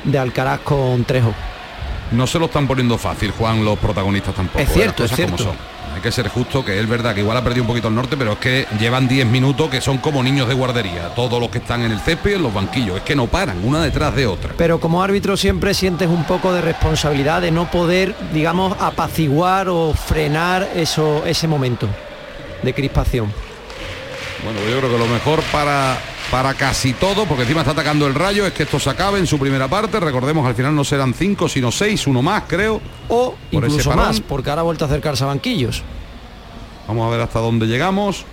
de 0.06 0.18
Alcaraz 0.18 0.62
con 0.62 1.04
Trejo. 1.04 1.34
No 2.12 2.26
se 2.26 2.40
lo 2.40 2.46
están 2.46 2.68
poniendo 2.68 2.98
fácil, 2.98 3.32
Juan, 3.32 3.66
los 3.66 3.78
protagonistas 3.80 4.34
tampoco. 4.34 4.60
Es 4.60 4.72
cierto, 4.72 5.04
es 5.04 5.12
cierto 5.12 5.54
hay 5.96 6.02
que 6.02 6.12
ser 6.12 6.28
justo, 6.28 6.64
que 6.64 6.78
es 6.78 6.90
verdad 6.90 7.16
que 7.16 7.22
igual 7.22 7.38
ha 7.38 7.44
perdido 7.44 7.64
un 7.64 7.68
poquito 7.68 7.88
el 7.88 7.96
norte, 7.96 8.18
pero 8.18 8.34
es 8.34 8.38
que 8.40 8.68
llevan 8.78 9.08
10 9.08 9.28
minutos 9.28 9.70
que 9.70 9.80
son 9.80 9.98
como 10.00 10.22
niños 10.22 10.48
de 10.50 10.54
guardería, 10.54 11.16
todos 11.16 11.40
los 11.40 11.50
que 11.50 11.60
están 11.60 11.84
en 11.84 11.92
el 11.92 12.00
césped 12.02 12.32
y 12.32 12.34
en 12.34 12.44
los 12.44 12.54
banquillos, 12.54 12.98
es 12.98 13.04
que 13.04 13.16
no 13.16 13.28
paran, 13.28 13.64
una 13.64 13.82
detrás 13.82 14.14
de 14.14 14.28
otra. 14.28 14.54
Pero 14.58 14.82
como 14.82 15.02
árbitro 15.02 15.38
siempre 15.38 15.74
sientes 15.74 16.10
un 16.10 16.26
poco 16.26 16.52
de 16.54 16.62
responsabilidad 16.62 17.42
de 17.42 17.52
no 17.52 17.72
poder, 17.72 18.14
digamos, 18.34 18.76
apaciguar 18.82 19.70
o 19.70 19.94
frenar 19.94 20.70
eso, 20.76 21.24
ese 21.26 21.48
momento 21.48 21.88
de 22.62 22.74
crispación. 22.74 23.32
Bueno, 24.44 24.60
yo 24.70 24.78
creo 24.80 24.92
que 24.92 24.98
lo 24.98 25.08
mejor 25.08 25.42
para 25.44 25.98
para 26.32 26.54
casi 26.54 26.94
todo, 26.94 27.26
porque 27.26 27.44
encima 27.44 27.62
está 27.62 27.72
atacando 27.72 28.08
el 28.08 28.16
rayo, 28.16 28.46
es 28.46 28.54
que 28.54 28.64
esto 28.64 28.80
se 28.80 28.90
acabe 28.90 29.20
en 29.20 29.28
su 29.28 29.38
primera 29.38 29.68
parte. 29.68 30.00
Recordemos, 30.00 30.46
al 30.46 30.56
final 30.56 30.76
no 30.76 30.84
serán 30.84 31.14
cinco, 31.14 31.48
sino 31.48 31.72
seis, 31.72 32.08
uno 32.08 32.22
más, 32.22 32.44
creo. 32.48 32.82
O 33.10 33.36
incluso 33.52 33.96
más, 33.96 34.20
porque 34.22 34.50
ahora 34.50 34.62
ha 34.62 34.66
vuelto 34.66 34.86
a 34.86 34.88
acercarse 34.88 35.24
a 35.24 35.28
banquillos. 35.28 35.84
Vamos 36.88 37.08
a 37.08 37.10
ver 37.10 37.22
hasta 37.22 37.40
dónde 37.40 37.68
llegamos. 37.68 38.26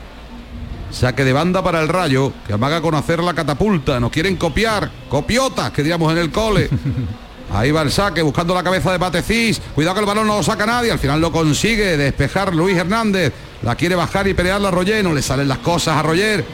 Saque 0.90 1.24
de 1.24 1.33
banda 1.33 1.62
para 1.62 1.81
el 1.81 1.88
rayo, 1.88 2.33
que 2.46 2.52
amaga 2.52 2.83
con 2.83 2.94
hacer 2.94 3.22
la 3.22 3.33
catapulta. 3.33 3.98
Nos 3.98 4.11
quieren 4.11 4.37
copiar, 4.37 4.90
copiotas, 5.09 5.70
que 5.70 5.83
diríamos 5.83 6.12
en 6.12 6.18
el 6.18 6.31
cole. 6.31 6.68
Ahí 7.52 7.70
va 7.70 7.83
el 7.83 7.90
saque, 7.90 8.22
buscando 8.22 8.55
la 8.55 8.62
cabeza 8.62 8.92
de 8.92 8.98
Patecís. 8.98 9.61
Cuidado 9.74 9.94
que 9.94 10.00
el 10.00 10.07
balón 10.07 10.26
no 10.26 10.37
lo 10.37 10.42
saca 10.42 10.64
nadie. 10.64 10.90
Al 10.90 10.98
final 10.98 11.20
lo 11.20 11.31
consigue 11.31 11.96
despejar 11.98 12.55
Luis 12.55 12.76
Hernández. 12.76 13.33
La 13.62 13.74
quiere 13.74 13.94
bajar 13.94 14.26
y 14.26 14.35
pelear 14.35 14.61
la 14.61 14.70
Roger. 14.70 15.05
No 15.05 15.12
le 15.12 15.20
salen 15.20 15.48
las 15.48 15.59
cosas 15.59 15.96
a 15.96 16.02
Roger. 16.02 16.44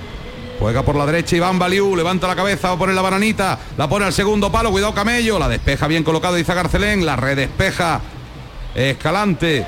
Juega 0.59 0.83
por 0.83 0.97
la 0.97 1.07
derecha 1.07 1.37
Iván 1.37 1.59
Baliú, 1.59 1.94
levanta 1.94 2.27
la 2.27 2.35
cabeza, 2.35 2.68
va 2.68 2.75
a 2.75 2.79
poner 2.79 2.94
la 2.94 3.03
bananita, 3.03 3.59
la 3.77 3.88
pone 3.88 4.07
al 4.07 4.12
segundo 4.12 4.51
palo, 4.51 4.73
cuidado 4.73 4.92
Camello, 4.92 5.38
la 5.38 5.49
despeja 5.49 5.87
bien 5.87 6.03
colocado 6.03 6.37
Iza 6.37 6.55
Garcelén, 6.55 7.07
la 7.07 7.14
redespeja 7.14 8.01
Escalante. 8.75 9.64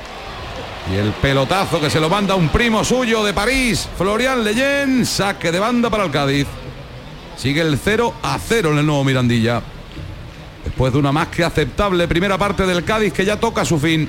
Y 0.93 0.97
el 0.97 1.13
pelotazo 1.13 1.81
que 1.81 1.91
se 1.91 2.01
lo 2.01 2.09
manda 2.09 2.35
un 2.35 2.49
primo 2.49 2.83
suyo 2.83 3.23
de 3.23 3.33
París, 3.33 3.89
Florian 3.97 4.43
Leyen, 4.43 5.07
saque 5.07 5.53
de 5.53 5.61
banda 5.61 5.91
para 5.91 6.05
el 6.05 6.11
Cádiz. 6.11 6.49
Sigue 7.37 7.61
el 7.61 7.79
0 7.79 8.15
a 8.23 8.39
0 8.39 8.73
en 8.73 8.79
el 8.79 8.87
nuevo 8.87 9.05
Mirandilla. 9.05 9.63
Después 10.65 10.93
de 10.93 10.99
una 10.99 11.13
más 11.13 11.29
que 11.29 11.45
aceptable 11.45 12.09
primera 12.09 12.37
parte 12.37 12.67
del 12.67 12.85
Cádiz 12.85 13.13
que 13.13 13.25
ya 13.25 13.39
toca 13.39 13.65
su 13.65 13.79
fin. 13.79 14.09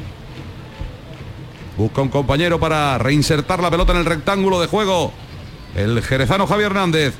Busca 1.78 2.02
un 2.02 2.10
compañero 2.10 2.60
para 2.60 2.98
reinsertar 2.98 3.62
la 3.62 3.70
pelota 3.70 3.94
en 3.94 4.00
el 4.00 4.06
rectángulo 4.06 4.60
de 4.60 4.67
juego 4.67 5.13
el 5.75 6.01
jerezano 6.01 6.47
Javier 6.47 6.67
Hernández. 6.67 7.13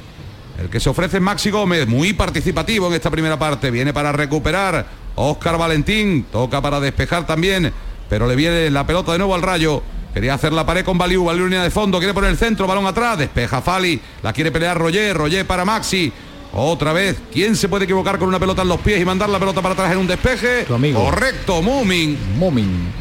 El 0.60 0.70
que 0.70 0.80
se 0.80 0.90
ofrece 0.90 1.20
Maxi 1.20 1.50
Gómez, 1.50 1.88
muy 1.88 2.14
participativo 2.14 2.88
en 2.88 2.94
esta 2.94 3.10
primera 3.10 3.40
parte. 3.40 3.72
Viene 3.72 3.94
para 3.94 4.12
recuperar 4.12 4.86
Oscar 5.16 5.58
Valentín. 5.58 6.26
Toca 6.32 6.62
para 6.62 6.80
despejar 6.80 7.26
también. 7.26 7.72
Pero 8.10 8.28
le 8.28 8.36
viene 8.36 8.70
la 8.70 8.86
pelota 8.86 9.14
de 9.14 9.18
nuevo 9.18 9.34
al 9.34 9.42
rayo. 9.42 9.82
Quería 10.14 10.34
hacer 10.34 10.52
la 10.52 10.66
pared 10.66 10.84
con 10.84 10.98
Baliu, 10.98 11.24
Baliu 11.24 11.46
línea 11.46 11.64
de 11.64 11.70
fondo, 11.70 11.98
quiere 11.98 12.14
poner 12.14 12.32
el 12.32 12.38
centro, 12.38 12.68
balón 12.68 12.86
atrás, 12.86 13.18
despeja 13.18 13.62
Fali, 13.62 13.98
la 14.22 14.34
quiere 14.34 14.52
pelear 14.52 14.78
Roger, 14.78 15.16
Roger 15.16 15.48
para 15.48 15.64
Maxi. 15.64 16.12
Otra 16.54 16.92
vez, 16.92 17.18
¿quién 17.32 17.56
se 17.56 17.70
puede 17.70 17.86
equivocar 17.86 18.20
con 18.20 18.28
una 18.28 18.38
pelota 18.38 18.64
en 18.64 18.68
los 18.68 18.82
pies 18.82 19.00
y 19.00 19.06
mandar 19.06 19.30
la 19.30 19.40
pelota 19.40 19.62
para 19.62 19.74
atrás 19.74 19.94
en 19.94 20.00
un 20.00 20.08
despeje? 20.08 20.66
Correcto, 20.94 21.62
Mumin. 21.62 22.18
Mumin. 22.38 22.92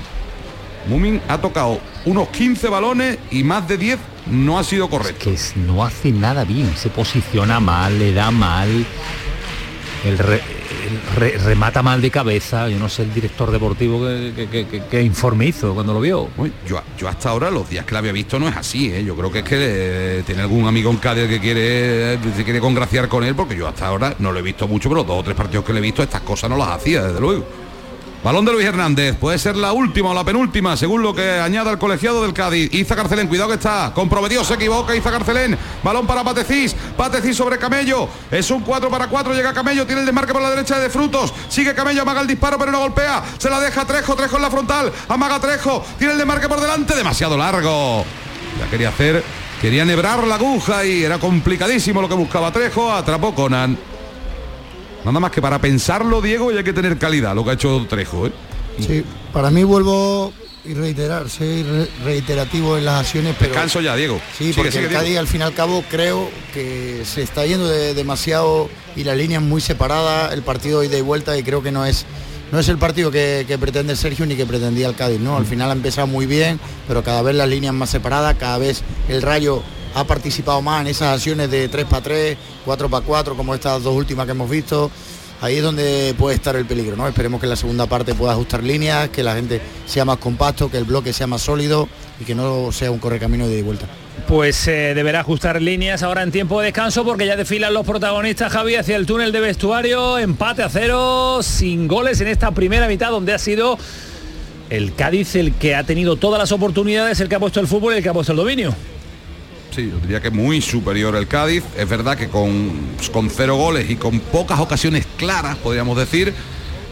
Mumin 0.86 1.20
ha 1.26 1.38
tocado 1.38 1.80
unos 2.04 2.28
15 2.28 2.68
balones 2.68 3.18
y 3.32 3.42
más 3.42 3.66
de 3.66 3.76
10 3.76 3.98
no 4.26 4.58
ha 4.58 4.64
sido 4.64 4.88
correcto. 4.88 5.30
que 5.30 5.36
no 5.56 5.84
hace 5.84 6.12
nada 6.12 6.44
bien, 6.44 6.74
se 6.76 6.90
posiciona 6.90 7.60
mal, 7.60 7.98
le 7.98 8.12
da 8.12 8.30
mal, 8.30 8.86
el, 10.04 10.18
remata 11.44 11.82
mal 11.82 12.00
de 12.00 12.10
cabeza, 12.10 12.68
yo 12.68 12.78
no 12.78 12.88
sé 12.88 13.02
el 13.02 13.12
director 13.12 13.50
deportivo 13.50 14.00
que, 14.04 15.02
informe 15.02 15.46
hizo 15.46 15.74
cuando 15.74 15.92
lo 15.92 16.00
vio. 16.00 16.28
yo, 16.66 16.82
yo, 16.98 17.08
hasta 17.08 17.30
ahora 17.30 17.50
los 17.50 17.68
días 17.68 17.84
que 17.84 17.92
la 17.92 17.98
había 17.98 18.12
visto 18.12 18.38
no 18.38 18.48
es 18.48 18.56
así, 18.56 18.92
¿eh? 18.92 19.04
yo 19.04 19.14
creo 19.16 19.30
que 19.30 19.40
es 19.40 19.44
que 19.44 19.56
eh, 19.58 20.22
tiene 20.24 20.42
algún 20.42 20.66
amigo 20.66 20.90
en 20.90 20.96
Cádiz 20.96 21.28
que 21.28 21.40
quiere, 21.40 22.18
se 22.36 22.44
quiere 22.44 22.60
congraciar 22.60 23.08
con 23.08 23.24
él, 23.24 23.34
porque 23.34 23.56
yo 23.56 23.68
hasta 23.68 23.86
ahora 23.86 24.14
no 24.18 24.32
lo 24.32 24.38
he 24.38 24.42
visto 24.42 24.66
mucho, 24.66 24.88
pero 24.88 25.04
dos 25.04 25.20
o 25.20 25.22
tres 25.22 25.36
partidos 25.36 25.64
que 25.64 25.72
le 25.72 25.78
he 25.78 25.82
visto, 25.82 26.02
estas 26.02 26.22
cosas 26.22 26.50
no 26.50 26.56
las 26.56 26.68
hacía, 26.68 27.04
desde 27.04 27.20
luego. 27.20 27.59
Balón 28.22 28.44
de 28.44 28.52
Luis 28.52 28.66
Hernández. 28.66 29.16
Puede 29.16 29.38
ser 29.38 29.56
la 29.56 29.72
última 29.72 30.10
o 30.10 30.14
la 30.14 30.24
penúltima, 30.24 30.76
según 30.76 31.02
lo 31.02 31.14
que 31.14 31.40
añada 31.40 31.70
el 31.70 31.78
colegiado 31.78 32.22
del 32.22 32.34
Cádiz. 32.34 32.68
Iza 32.74 32.94
Carcelén, 32.94 33.28
cuidado 33.28 33.48
que 33.48 33.54
está. 33.54 33.92
Comprometido, 33.94 34.44
se 34.44 34.54
equivoca. 34.54 34.94
Iza 34.94 35.10
Carcelén. 35.10 35.56
Balón 35.82 36.06
para 36.06 36.22
Patecís. 36.22 36.76
Patecís 36.98 37.34
sobre 37.34 37.56
Camello. 37.56 38.08
Es 38.30 38.50
un 38.50 38.60
4 38.60 38.90
para 38.90 39.06
4. 39.06 39.32
Llega 39.32 39.54
Camello. 39.54 39.86
Tiene 39.86 40.02
el 40.02 40.06
desmarque 40.06 40.34
por 40.34 40.42
la 40.42 40.50
derecha 40.50 40.78
de 40.78 40.90
Frutos. 40.90 41.32
Sigue 41.48 41.74
Camello. 41.74 42.02
Amaga 42.02 42.20
el 42.20 42.26
disparo, 42.26 42.58
pero 42.58 42.70
no 42.70 42.80
golpea. 42.80 43.24
Se 43.38 43.48
la 43.48 43.58
deja 43.58 43.86
Trejo. 43.86 44.14
Trejo 44.14 44.36
en 44.36 44.42
la 44.42 44.50
frontal. 44.50 44.92
Amaga 45.08 45.40
Trejo. 45.40 45.82
Tiene 45.96 46.12
el 46.12 46.18
desmarque 46.18 46.48
por 46.48 46.60
delante. 46.60 46.94
Demasiado 46.94 47.38
largo. 47.38 48.04
Ya 48.58 48.68
quería 48.68 48.90
hacer. 48.90 49.24
Quería 49.62 49.86
nebrar 49.86 50.26
la 50.26 50.34
aguja 50.34 50.84
y 50.84 51.04
era 51.04 51.18
complicadísimo 51.18 52.02
lo 52.02 52.08
que 52.08 52.14
buscaba 52.14 52.52
Trejo. 52.52 52.92
Atrapó 52.92 53.34
Conan. 53.34 53.89
Nada 55.04 55.20
más 55.20 55.30
que 55.30 55.40
para 55.40 55.58
pensarlo, 55.60 56.20
Diego, 56.20 56.52
y 56.52 56.56
hay 56.56 56.64
que 56.64 56.72
tener 56.72 56.98
calidad, 56.98 57.34
lo 57.34 57.44
que 57.44 57.50
ha 57.50 57.54
hecho 57.54 57.86
Trejo. 57.88 58.26
¿eh? 58.26 58.32
Sí, 58.78 59.04
para 59.32 59.50
mí 59.50 59.64
vuelvo 59.64 60.32
y 60.64 60.74
reiterar, 60.74 61.28
ser 61.30 61.88
reiterativo 62.04 62.76
en 62.76 62.84
las 62.84 63.00
acciones, 63.00 63.34
pero... 63.38 63.52
Descanso 63.52 63.80
ya, 63.80 63.96
Diego. 63.96 64.20
Sí, 64.36 64.52
porque 64.54 64.78
el 64.78 64.90
Cádiz 64.90 65.18
al 65.18 65.26
fin 65.26 65.40
y 65.40 65.44
al 65.44 65.54
cabo 65.54 65.82
creo 65.90 66.28
que 66.52 67.02
se 67.04 67.22
está 67.22 67.46
yendo 67.46 67.66
de 67.66 67.94
demasiado 67.94 68.68
y 68.94 69.04
la 69.04 69.14
línea 69.14 69.38
es 69.38 69.44
muy 69.44 69.60
separada, 69.60 70.32
el 70.34 70.42
partido 70.42 70.84
ida 70.84 70.98
y 70.98 71.02
vuelta 71.02 71.36
y 71.38 71.42
creo 71.42 71.62
que 71.62 71.72
no 71.72 71.86
es 71.86 72.04
no 72.52 72.58
es 72.58 72.68
el 72.68 72.78
partido 72.78 73.12
que, 73.12 73.56
pretende 73.60 73.94
Sergio 73.94 74.26
ni 74.26 74.34
que 74.34 74.44
pretendía 74.44 74.88
el 74.88 74.96
Cádiz, 74.96 75.20
¿no? 75.20 75.36
Al 75.36 75.46
final 75.46 75.70
ha 75.70 75.72
empezado 75.72 76.08
muy 76.08 76.26
bien, 76.26 76.58
pero 76.88 77.04
cada 77.04 77.22
vez 77.22 77.36
las 77.36 77.48
líneas 77.48 77.72
más 77.72 77.90
separadas, 77.90 78.36
cada 78.38 78.58
vez 78.58 78.82
el 79.08 79.22
Rayo 79.22 79.62
ha 79.94 80.04
participado 80.04 80.62
más 80.62 80.82
en 80.82 80.88
esas 80.88 81.14
acciones 81.14 81.50
de 81.50 81.68
3 81.68 81.84
para 81.86 82.02
3, 82.02 82.36
4 82.64 82.88
para 82.88 83.04
4, 83.04 83.36
como 83.36 83.54
estas 83.54 83.82
dos 83.82 83.94
últimas 83.94 84.26
que 84.26 84.32
hemos 84.32 84.48
visto. 84.50 84.90
Ahí 85.42 85.56
es 85.56 85.62
donde 85.62 86.14
puede 86.18 86.36
estar 86.36 86.54
el 86.54 86.66
peligro, 86.66 86.96
¿no? 86.96 87.08
Esperemos 87.08 87.40
que 87.40 87.46
en 87.46 87.50
la 87.50 87.56
segunda 87.56 87.86
parte 87.86 88.14
pueda 88.14 88.32
ajustar 88.32 88.62
líneas, 88.62 89.08
que 89.08 89.22
la 89.22 89.34
gente 89.34 89.60
sea 89.86 90.04
más 90.04 90.18
compacto, 90.18 90.70
que 90.70 90.76
el 90.76 90.84
bloque 90.84 91.14
sea 91.14 91.26
más 91.26 91.40
sólido 91.40 91.88
y 92.20 92.24
que 92.24 92.34
no 92.34 92.70
sea 92.72 92.90
un 92.90 92.98
correcamino 92.98 93.48
de 93.48 93.62
vuelta. 93.62 93.86
pues 94.28 94.66
deberá 94.66 95.20
ajustar 95.20 95.62
líneas 95.62 96.02
ahora 96.02 96.22
en 96.22 96.30
tiempo 96.30 96.60
de 96.60 96.66
descanso 96.66 97.06
porque 97.06 97.26
ya 97.26 97.36
desfilan 97.36 97.72
los 97.72 97.86
protagonistas 97.86 98.52
Javi 98.52 98.74
hacia 98.74 98.96
el 98.96 99.06
túnel 99.06 99.32
de 99.32 99.40
vestuario, 99.40 100.18
empate 100.18 100.62
a 100.62 100.68
cero, 100.68 101.40
sin 101.42 101.88
goles 101.88 102.20
en 102.20 102.28
esta 102.28 102.50
primera 102.50 102.86
mitad 102.86 103.10
donde 103.10 103.32
ha 103.32 103.38
sido 103.38 103.78
el 104.68 104.94
Cádiz 104.94 105.36
el 105.36 105.54
que 105.54 105.74
ha 105.74 105.84
tenido 105.84 106.16
todas 106.16 106.38
las 106.38 106.52
oportunidades, 106.52 107.18
el 107.20 107.30
que 107.30 107.36
ha 107.36 107.40
puesto 107.40 107.60
el 107.60 107.66
fútbol 107.66 107.94
y 107.94 107.96
el 107.96 108.02
que 108.02 108.10
ha 108.10 108.12
puesto 108.12 108.32
el 108.32 108.36
dominio. 108.36 108.74
Sí, 109.70 109.88
yo 109.88 109.98
diría 110.00 110.20
que 110.20 110.30
muy 110.30 110.60
superior 110.60 111.14
el 111.14 111.28
Cádiz. 111.28 111.62
Es 111.76 111.88
verdad 111.88 112.16
que 112.16 112.28
con, 112.28 112.70
con 113.12 113.30
cero 113.30 113.56
goles 113.56 113.88
y 113.88 113.96
con 113.96 114.18
pocas 114.18 114.58
ocasiones 114.58 115.06
claras, 115.16 115.56
podríamos 115.58 115.96
decir, 115.96 116.34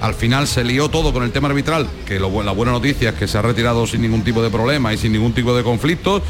al 0.01 0.15
final 0.15 0.47
se 0.47 0.63
lió 0.63 0.89
todo 0.89 1.13
con 1.13 1.25
el 1.25 1.33
tema 1.33 1.49
arbitral, 1.49 1.89
que 2.07 2.21
la 2.21 2.27
buena 2.27 2.73
noticia 2.73 3.11
es 3.11 3.15
que 3.17 3.27
se 3.27 3.37
ha 3.37 3.43
retirado 3.43 3.87
sin 3.87 4.03
ningún 4.03 4.23
tipo 4.23 4.43
de 4.43 4.51
problema 4.51 4.93
y 4.93 4.97
sin 4.97 5.13
ningún 5.13 5.33
tipo 5.33 5.57
de 5.57 5.65
conflictos. 5.65 6.23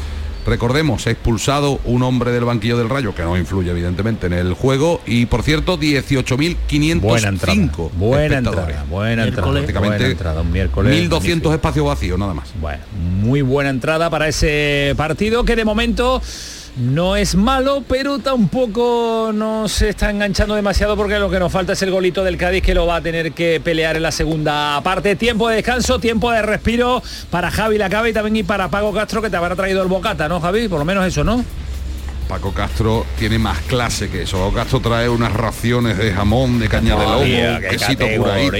Recordemos, 0.45 1.03
se 1.03 1.09
ha 1.09 1.11
expulsado 1.11 1.79
un 1.85 2.03
hombre 2.03 2.31
del 2.31 2.45
banquillo 2.45 2.77
del 2.77 2.89
Rayo, 2.89 3.13
que 3.13 3.21
no 3.23 3.37
influye 3.37 3.71
evidentemente 3.71 4.27
en 4.27 4.33
el 4.33 4.53
juego, 4.53 5.01
y 5.05 5.25
por 5.25 5.43
cierto, 5.43 5.77
18.505 5.79 6.99
Buena 7.01 7.27
entrada, 7.29 7.95
buena 7.97 8.35
espectadores. 8.35 8.75
entrada, 8.77 8.85
buena 8.89 9.23
entrada, 9.25 9.51
Prácticamente 9.51 9.97
buena 9.97 10.11
entrada, 10.11 10.41
un 10.41 10.51
miércoles 10.51 11.09
1.200 11.09 11.53
espacios 11.53 11.85
vacíos, 11.85 12.17
nada 12.19 12.33
más. 12.33 12.49
Bueno, 12.59 12.83
muy 13.21 13.41
buena 13.41 13.69
entrada 13.69 14.09
para 14.09 14.27
ese 14.27 14.93
partido 14.97 15.43
que 15.43 15.55
de 15.55 15.65
momento 15.65 16.21
no 16.79 17.15
es 17.15 17.35
malo, 17.35 17.83
pero 17.87 18.19
tampoco 18.19 19.31
nos 19.33 19.81
está 19.81 20.09
enganchando 20.09 20.55
demasiado 20.55 20.95
porque 20.95 21.19
lo 21.19 21.29
que 21.29 21.39
nos 21.39 21.51
falta 21.51 21.73
es 21.73 21.81
el 21.81 21.91
golito 21.91 22.23
del 22.23 22.37
Cádiz 22.37 22.63
que 22.63 22.73
lo 22.73 22.87
va 22.87 22.97
a 22.97 23.01
tener 23.01 23.33
que 23.33 23.59
pelear 23.59 23.97
en 23.97 24.03
la 24.03 24.11
segunda 24.11 24.79
parte. 24.81 25.15
Tiempo 25.15 25.49
de 25.49 25.57
descanso, 25.57 25.99
tiempo 25.99 26.31
de 26.31 26.41
respiro 26.41 27.03
para 27.29 27.51
Javi 27.51 27.77
Lacabe 27.77 28.11
y 28.11 28.13
también 28.13 28.37
y 28.37 28.43
para 28.43 28.69
Pago 28.69 28.93
Castro 28.93 29.21
que 29.21 29.29
te 29.29 29.35
habrá 29.35 29.55
traído 29.55 29.81
el 29.81 29.89
bocata, 29.89 30.29
¿no, 30.29 30.39
Javi? 30.39 30.67
Por 30.69 30.79
lo 30.79 30.85
menos 30.85 31.05
eso, 31.05 31.23
¿no? 31.23 31.43
Paco 32.29 32.53
Castro 32.53 33.05
tiene 33.17 33.39
más 33.39 33.59
clase 33.61 34.09
que 34.09 34.21
eso. 34.21 34.37
Paco 34.37 34.53
Castro 34.53 34.79
trae 34.79 35.09
unas 35.09 35.33
raciones 35.33 35.97
de 35.97 36.13
jamón, 36.13 36.59
de 36.59 36.69
caña 36.69 36.95
de 36.95 37.03
lomo, 37.03 37.69
quesito 37.69 38.05
curadito. 38.17 38.57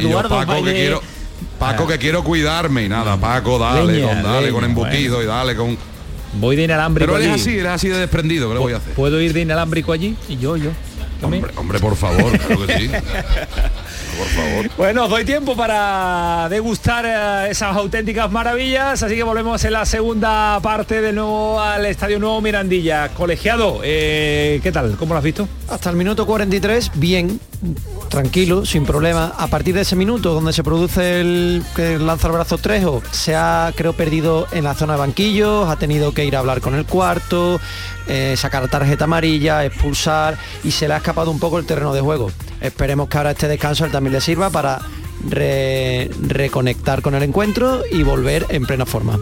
Yo, 0.00 0.28
Paco 0.28 0.62
que 0.64 0.72
quiero 0.72 1.00
Paco 1.58 1.86
que 1.86 1.98
quiero 1.98 2.22
cuidarme 2.24 2.82
y 2.82 2.88
nada, 2.88 3.16
Paco, 3.16 3.58
dale, 3.58 3.90
Leña, 3.90 4.08
con, 4.08 4.22
dale 4.22 4.40
leña, 4.42 4.52
con 4.52 4.64
embuquido 4.64 5.22
y 5.22 5.26
dale 5.26 5.56
con. 5.56 5.78
Voy 6.40 6.56
de 6.56 6.64
inalámbrico 6.64 7.12
Pero 7.12 7.18
él 7.22 7.28
es 7.28 7.32
allí. 7.32 7.40
así, 7.40 7.58
él 7.58 7.66
es 7.66 7.72
así 7.72 7.88
de 7.88 7.98
desprendido, 7.98 8.48
¿qué 8.48 8.54
le 8.54 8.60
voy 8.60 8.72
a 8.72 8.76
hacer? 8.78 8.92
¿Puedo 8.94 9.20
ir 9.20 9.32
de 9.32 9.40
inalámbrico 9.42 9.92
allí? 9.92 10.16
Y 10.28 10.36
yo, 10.36 10.56
yo. 10.56 10.70
Hombre, 11.22 11.52
hombre, 11.56 11.78
por 11.78 11.96
favor, 11.96 12.38
claro 12.38 12.66
que 12.66 12.78
sí. 12.78 12.90
Por 14.18 14.28
favor. 14.28 14.70
Bueno, 14.76 15.04
os 15.04 15.10
doy 15.10 15.24
tiempo 15.24 15.56
para 15.56 16.46
degustar 16.48 17.04
eh, 17.04 17.50
esas 17.50 17.74
auténticas 17.76 18.30
maravillas, 18.30 19.02
así 19.02 19.16
que 19.16 19.24
volvemos 19.24 19.64
en 19.64 19.72
la 19.72 19.84
segunda 19.86 20.60
parte 20.62 21.00
de 21.00 21.12
nuevo 21.12 21.60
al 21.60 21.84
Estadio 21.86 22.20
Nuevo 22.20 22.40
Mirandilla. 22.40 23.08
Colegiado, 23.08 23.80
eh, 23.82 24.60
¿qué 24.62 24.70
tal? 24.70 24.94
¿Cómo 24.96 25.14
lo 25.14 25.18
has 25.18 25.24
visto? 25.24 25.48
Hasta 25.68 25.90
el 25.90 25.96
minuto 25.96 26.26
43, 26.26 26.92
bien, 26.94 27.40
tranquilo, 28.08 28.64
sin 28.64 28.84
problema. 28.84 29.32
A 29.38 29.46
partir 29.48 29.74
de 29.74 29.80
ese 29.82 29.96
minuto 29.96 30.34
donde 30.34 30.52
se 30.52 30.62
produce 30.62 31.20
el 31.20 31.62
que 31.74 31.98
lanza 31.98 32.28
el 32.28 32.32
brazo 32.34 32.58
Trejo, 32.58 33.02
se 33.10 33.34
ha, 33.34 33.72
creo, 33.74 33.92
perdido 33.92 34.46
en 34.52 34.64
la 34.64 34.74
zona 34.74 34.94
de 34.94 35.00
banquillos, 35.00 35.68
ha 35.68 35.76
tenido 35.76 36.12
que 36.12 36.24
ir 36.24 36.36
a 36.36 36.40
hablar 36.40 36.60
con 36.60 36.74
el 36.74 36.84
cuarto, 36.86 37.60
eh, 38.06 38.34
sacar 38.36 38.68
tarjeta 38.68 39.04
amarilla, 39.04 39.64
expulsar 39.64 40.38
y 40.62 40.70
se 40.70 40.86
le 40.88 40.94
ha 40.94 40.98
escapado 40.98 41.30
un 41.30 41.38
poco 41.38 41.58
el 41.58 41.66
terreno 41.66 41.92
de 41.94 42.00
juego. 42.00 42.30
Esperemos 42.60 43.08
que 43.08 43.16
ahora 43.18 43.32
este 43.32 43.48
descanso 43.48 43.84
él 43.84 43.90
también 43.92 44.12
le 44.14 44.20
sirva 44.20 44.50
para 44.50 44.80
re- 45.28 46.10
reconectar 46.22 47.02
con 47.02 47.14
el 47.14 47.22
encuentro 47.22 47.82
y 47.90 48.02
volver 48.02 48.46
en 48.48 48.64
plena 48.66 48.86
forma. 48.86 49.18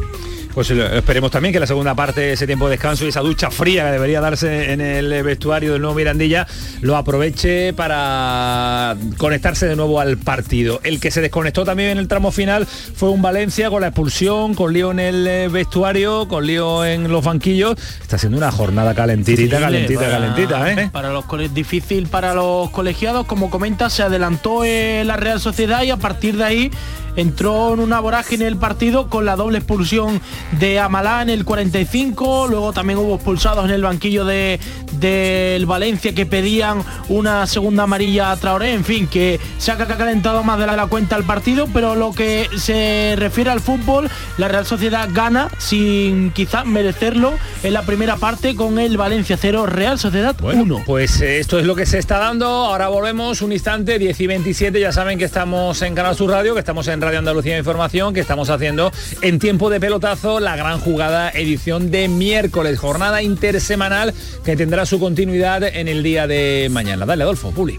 Pues 0.54 0.68
lo- 0.70 0.86
esperemos 0.86 1.30
también 1.30 1.52
que 1.54 1.60
la 1.60 1.66
segunda 1.66 1.94
parte, 1.94 2.32
ese 2.32 2.46
tiempo 2.46 2.66
de 2.66 2.72
descanso 2.72 3.06
y 3.06 3.08
esa 3.08 3.20
ducha 3.20 3.50
fría 3.50 3.84
que 3.86 3.92
debería 3.92 4.20
darse 4.20 4.72
en 4.72 4.82
el 4.82 5.22
vestuario 5.22 5.72
del 5.72 5.80
nuevo 5.80 5.94
Mirandilla, 5.96 6.46
lo 6.82 6.96
aproveche 6.96 7.72
para 7.72 8.94
conectarse 9.16 9.66
de 9.66 9.76
nuevo 9.76 9.98
al 9.98 10.18
partido. 10.18 10.80
El 10.84 11.00
que 11.00 11.10
se 11.10 11.22
desconectó 11.22 11.64
también 11.64 11.90
en 11.90 11.98
el 11.98 12.06
tramo 12.06 12.30
final 12.32 12.66
fue 12.66 13.08
un 13.08 13.22
Valencia 13.22 13.70
con 13.70 13.80
la 13.80 13.88
expulsión, 13.88 14.54
con 14.54 14.72
lío 14.74 14.90
en 14.90 14.98
el 15.00 15.26
eh, 15.26 15.48
vestuario, 15.48 16.28
con 16.28 16.46
lío 16.46 16.84
en 16.84 17.08
los 17.10 17.24
banquillos. 17.24 17.76
Está 18.02 18.18
siendo 18.18 18.36
una 18.36 18.52
jornada 18.52 18.94
calentita, 18.94 19.58
calentita, 19.58 20.00
para- 20.00 20.12
calentita, 20.12 20.72
¿eh? 20.72 20.90
Para 20.92 21.12
los 21.12 21.24
difícil 21.54 22.08
para 22.08 22.34
los 22.34 22.68
colegiados, 22.70 23.24
como 23.26 23.48
comenta, 23.48 23.88
se 23.88 24.02
adelantó 24.02 24.64
eh, 24.64 25.02
la 25.06 25.16
Real 25.16 25.40
Sociedad 25.40 25.82
y 25.82 25.90
a 25.90 25.96
partir 25.96 26.36
de 26.36 26.44
ahí 26.44 26.70
entró 27.16 27.74
en 27.74 27.80
una 27.80 28.00
vorágine 28.00 28.46
el 28.46 28.56
partido 28.56 29.08
con 29.10 29.24
la 29.26 29.36
doble 29.36 29.58
expulsión 29.58 30.20
de 30.52 30.78
Amalá 30.80 31.22
en 31.22 31.30
el 31.30 31.44
45, 31.44 32.46
luego 32.48 32.72
también 32.72 32.98
hubo 32.98 33.14
expulsados 33.14 33.64
en 33.64 33.70
el 33.70 33.82
banquillo 33.82 34.24
de 34.24 34.58
del 34.92 35.66
Valencia 35.66 36.14
que 36.14 36.26
pedían 36.26 36.82
una 37.08 37.46
segunda 37.46 37.84
amarilla 37.84 38.30
a 38.30 38.36
Traoré, 38.36 38.72
en 38.72 38.84
fin, 38.84 39.06
que 39.08 39.40
se 39.58 39.72
ha 39.72 39.76
ca- 39.76 39.86
calentado 39.86 40.44
más 40.44 40.58
de 40.58 40.66
la, 40.66 40.76
la 40.76 40.86
cuenta 40.86 41.16
el 41.16 41.24
partido, 41.24 41.66
pero 41.72 41.94
lo 41.96 42.12
que 42.12 42.48
se 42.56 43.14
refiere 43.16 43.50
al 43.50 43.60
fútbol, 43.60 44.08
la 44.38 44.48
Real 44.48 44.66
Sociedad 44.66 45.08
gana 45.12 45.48
sin 45.58 46.30
quizás 46.30 46.66
merecerlo 46.66 47.32
en 47.62 47.72
la 47.72 47.82
primera 47.82 48.16
parte 48.16 48.54
con 48.54 48.78
el 48.78 48.96
Valencia 48.96 49.36
0, 49.40 49.66
Real 49.66 49.98
Sociedad 49.98 50.36
1. 50.40 50.82
Pues 50.86 51.20
eh, 51.20 51.40
esto 51.40 51.58
es 51.58 51.66
lo 51.66 51.74
que 51.74 51.86
se 51.86 51.98
está 51.98 52.18
dando. 52.18 52.46
Ahora 52.46 52.88
volvemos 52.88 53.42
un 53.42 53.52
instante, 53.52 53.98
10 53.98 54.20
y 54.20 54.26
27. 54.26 54.78
Ya 54.78 54.92
saben 54.92 55.18
que 55.18 55.24
estamos 55.24 55.80
en 55.82 55.94
Canal 55.94 56.14
Sur 56.14 56.30
Radio, 56.30 56.54
que 56.54 56.60
estamos 56.60 56.86
en 56.88 57.00
Radio 57.00 57.18
Andalucía 57.18 57.58
Información, 57.58 58.14
que 58.14 58.20
estamos 58.20 58.50
haciendo 58.50 58.92
en 59.22 59.38
tiempo 59.38 59.70
de 59.70 59.80
pelotazo 59.80 60.31
la 60.40 60.56
gran 60.56 60.78
jugada 60.78 61.30
edición 61.30 61.90
de 61.90 62.08
miércoles, 62.08 62.78
jornada 62.78 63.22
intersemanal 63.22 64.14
que 64.44 64.56
tendrá 64.56 64.86
su 64.86 64.98
continuidad 64.98 65.62
en 65.62 65.88
el 65.88 66.02
día 66.02 66.26
de 66.26 66.68
mañana. 66.70 67.06
Dale, 67.06 67.22
Adolfo, 67.22 67.50
Puli. 67.50 67.78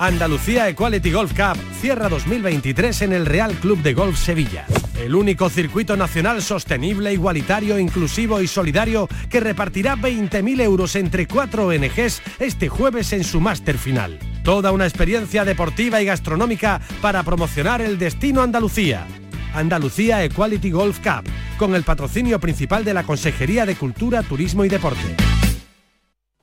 Andalucía 0.00 0.68
Equality 0.68 1.10
Golf 1.10 1.32
Cup 1.32 1.60
cierra 1.80 2.08
2023 2.08 3.02
en 3.02 3.12
el 3.12 3.26
Real 3.26 3.52
Club 3.54 3.82
de 3.82 3.94
Golf 3.94 4.16
Sevilla. 4.16 4.64
El 4.96 5.16
único 5.16 5.50
circuito 5.50 5.96
nacional 5.96 6.40
sostenible, 6.40 7.12
igualitario, 7.12 7.80
inclusivo 7.80 8.40
y 8.40 8.46
solidario 8.46 9.08
que 9.28 9.40
repartirá 9.40 9.96
20.000 9.96 10.60
euros 10.60 10.94
entre 10.94 11.26
cuatro 11.26 11.66
ONGs 11.66 12.22
este 12.38 12.68
jueves 12.68 13.12
en 13.12 13.24
su 13.24 13.40
máster 13.40 13.76
final. 13.76 14.20
Toda 14.44 14.70
una 14.70 14.86
experiencia 14.86 15.44
deportiva 15.44 16.00
y 16.00 16.04
gastronómica 16.04 16.80
para 17.02 17.24
promocionar 17.24 17.82
el 17.82 17.98
destino 17.98 18.42
Andalucía. 18.42 19.04
Andalucía 19.52 20.22
Equality 20.22 20.70
Golf 20.70 21.00
Cup, 21.00 21.28
con 21.58 21.74
el 21.74 21.82
patrocinio 21.82 22.38
principal 22.38 22.84
de 22.84 22.94
la 22.94 23.02
Consejería 23.02 23.66
de 23.66 23.74
Cultura, 23.74 24.22
Turismo 24.22 24.64
y 24.64 24.68
Deporte. 24.68 25.37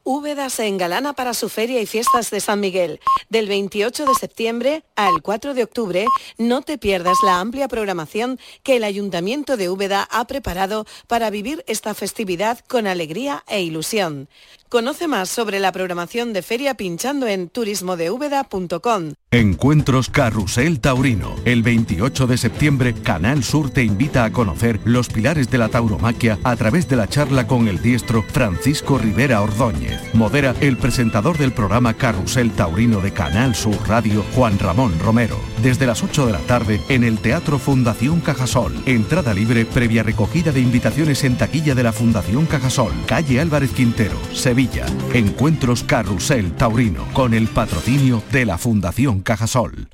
Úbeda 0.08 0.52
se 0.52 0.68
engalana 0.68 1.14
para 1.14 1.34
su 1.34 1.50
feria 1.50 1.82
y 1.82 1.88
fiestas 1.88 2.30
de 2.30 2.40
San 2.40 2.60
Miguel. 2.60 3.00
Del 3.30 3.48
28 3.48 4.06
de 4.06 4.14
septiembre 4.14 4.84
al 4.96 5.24
4 5.24 5.56
de 5.56 5.64
octubre, 5.64 6.06
no 6.38 6.62
te 6.62 6.78
pierdas 6.78 7.18
la 7.26 7.40
amplia 7.40 7.68
programación 7.68 8.40
que 8.62 8.76
el 8.76 8.84
Ayuntamiento 8.84 9.58
de 9.58 9.68
Úbeda 9.68 10.08
ha 10.12 10.28
preparado 10.28 10.86
para 11.08 11.32
vivir 11.32 11.64
esta 11.66 11.96
festividad 11.96 12.60
con 12.68 12.86
alegría 12.86 13.44
e 13.48 13.64
ilusión. 13.64 14.30
Conoce 14.70 15.08
más 15.08 15.30
sobre 15.30 15.60
la 15.60 15.72
programación 15.72 16.34
de 16.34 16.42
feria 16.42 16.74
pinchando 16.74 17.28
en 17.28 17.50
turismodeúbeda.com. 17.50 19.14
Encuentros 19.30 20.10
Carrusel 20.10 20.80
Taurino. 20.80 21.36
El 21.46 21.62
28 21.62 22.26
de 22.26 22.38
septiembre, 22.38 22.94
Canal 22.94 23.44
Sur 23.44 23.70
te 23.70 23.84
invita 23.84 24.24
a 24.24 24.32
conocer 24.32 24.80
los 24.86 25.10
pilares 25.10 25.52
de 25.52 25.58
la 25.60 25.70
tauromaquia 25.70 26.40
a 26.44 26.56
través 26.56 26.88
de 26.88 26.96
la 26.96 27.08
charla 27.08 27.46
con 27.46 27.68
el 27.68 27.82
diestro 27.82 28.24
Francisco 28.24 28.98
Rivera 28.98 29.42
Ordóñez. 29.42 30.02
Modera 30.14 30.56
el 30.62 30.78
presentador 30.78 31.38
del 31.38 31.52
programa 31.52 31.94
Carrusel 31.94 32.52
Taurino 32.52 33.02
de 33.02 33.12
Canal 33.12 33.56
Sur 33.56 33.78
Radio, 33.88 34.24
Juan 34.34 34.58
Ramón 34.58 34.98
Romero. 35.00 35.38
Desde 35.62 35.86
las 35.86 36.02
8 36.02 36.26
de 36.26 36.32
la 36.32 36.40
tarde 36.40 36.82
en 36.90 37.04
el 37.04 37.20
Teatro 37.20 37.60
Fundación 37.60 38.22
Cajasol. 38.22 38.74
Entrada 38.86 39.34
libre 39.34 39.66
previa 39.66 40.02
recogida 40.02 40.52
de 40.52 40.62
invitaciones 40.62 41.24
en 41.24 41.38
taquilla 41.38 41.76
de 41.76 41.84
la 41.84 41.94
Fundación 41.94 42.46
Cajasol, 42.46 42.94
calle 43.06 43.40
Álvarez 43.40 43.72
Quintero, 43.72 44.18
Sevilla. 44.56 44.86
Encuentros 45.14 45.84
Carrusel 45.84 46.54
Taurino 46.54 47.06
con 47.12 47.34
el 47.34 47.50
patrocinio 47.50 48.24
de 48.32 48.46
la 48.46 48.58
Fundación 48.58 49.20
Cajasol. 49.20 49.90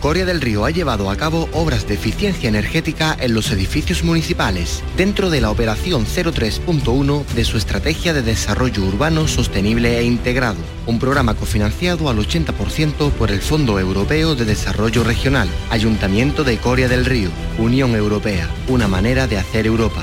Coria 0.00 0.26
del 0.26 0.40
Río 0.40 0.64
ha 0.64 0.72
llevado 0.72 1.08
a 1.08 1.16
cabo 1.16 1.48
obras 1.52 1.86
de 1.86 1.94
eficiencia 1.94 2.48
energética 2.48 3.16
en 3.20 3.32
los 3.32 3.52
edificios 3.52 4.02
municipales, 4.02 4.82
dentro 4.96 5.30
de 5.30 5.40
la 5.40 5.52
operación 5.52 6.04
03.1 6.04 7.24
de 7.26 7.44
su 7.44 7.58
estrategia 7.58 8.12
de 8.12 8.22
desarrollo 8.22 8.82
urbano 8.84 9.28
sostenible 9.28 10.00
e 10.00 10.02
integrado, 10.02 10.58
un 10.86 10.98
programa 10.98 11.34
cofinanciado 11.34 12.10
al 12.10 12.18
80% 12.18 13.12
por 13.12 13.30
el 13.30 13.40
Fondo 13.40 13.78
Europeo 13.78 14.34
de 14.34 14.46
Desarrollo 14.46 15.04
Regional, 15.04 15.48
Ayuntamiento 15.70 16.42
de 16.42 16.58
Coria 16.58 16.88
del 16.88 17.04
Río, 17.04 17.30
Unión 17.56 17.94
Europea, 17.94 18.48
una 18.66 18.88
manera 18.88 19.28
de 19.28 19.38
hacer 19.38 19.64
Europa. 19.68 20.02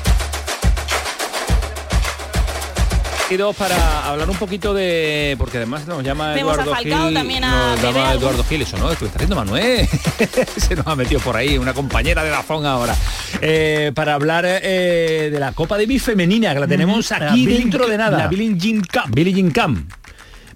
Para 3.57 4.07
hablar 4.09 4.29
un 4.29 4.35
poquito 4.35 4.73
de 4.73 5.35
porque 5.37 5.57
además 5.57 5.87
nos 5.87 6.03
llama 6.03 6.33
Vemos 6.33 6.53
Eduardo 6.53 6.73
a 6.73 6.75
Falcao, 6.75 7.05
Gil 7.05 7.13
también 7.13 7.43
a 7.45 7.49
nos 7.71 7.81
llama 7.81 7.99
Bebé, 8.01 8.15
Eduardo 8.17 8.43
Gil 8.43 8.61
eso 8.63 8.77
no 8.77 8.91
esto 8.91 8.99
que 8.99 9.05
está 9.05 9.17
haciendo 9.19 9.35
Manuel. 9.37 9.87
Se 10.57 10.75
nos 10.75 10.85
ha 10.87 10.95
metido 10.97 11.21
por 11.21 11.37
ahí 11.37 11.57
una 11.57 11.73
compañera 11.73 12.23
de 12.25 12.29
la 12.31 12.43
FON 12.43 12.65
ahora. 12.65 12.93
Eh, 13.41 13.91
para 13.95 14.15
hablar 14.15 14.43
eh, 14.45 15.29
de 15.31 15.39
la 15.39 15.53
Copa 15.53 15.77
Davis 15.77 16.03
femenina 16.03 16.53
que 16.53 16.59
la 16.59 16.67
tenemos 16.67 17.09
la 17.09 17.31
aquí 17.31 17.45
dentro 17.45 17.87
de 17.87 17.97
nada. 17.97 18.17
la 18.17 18.27
Billie 18.27 18.55
Jean 18.57 18.81
Billie 19.09 19.33
Jean 19.33 19.87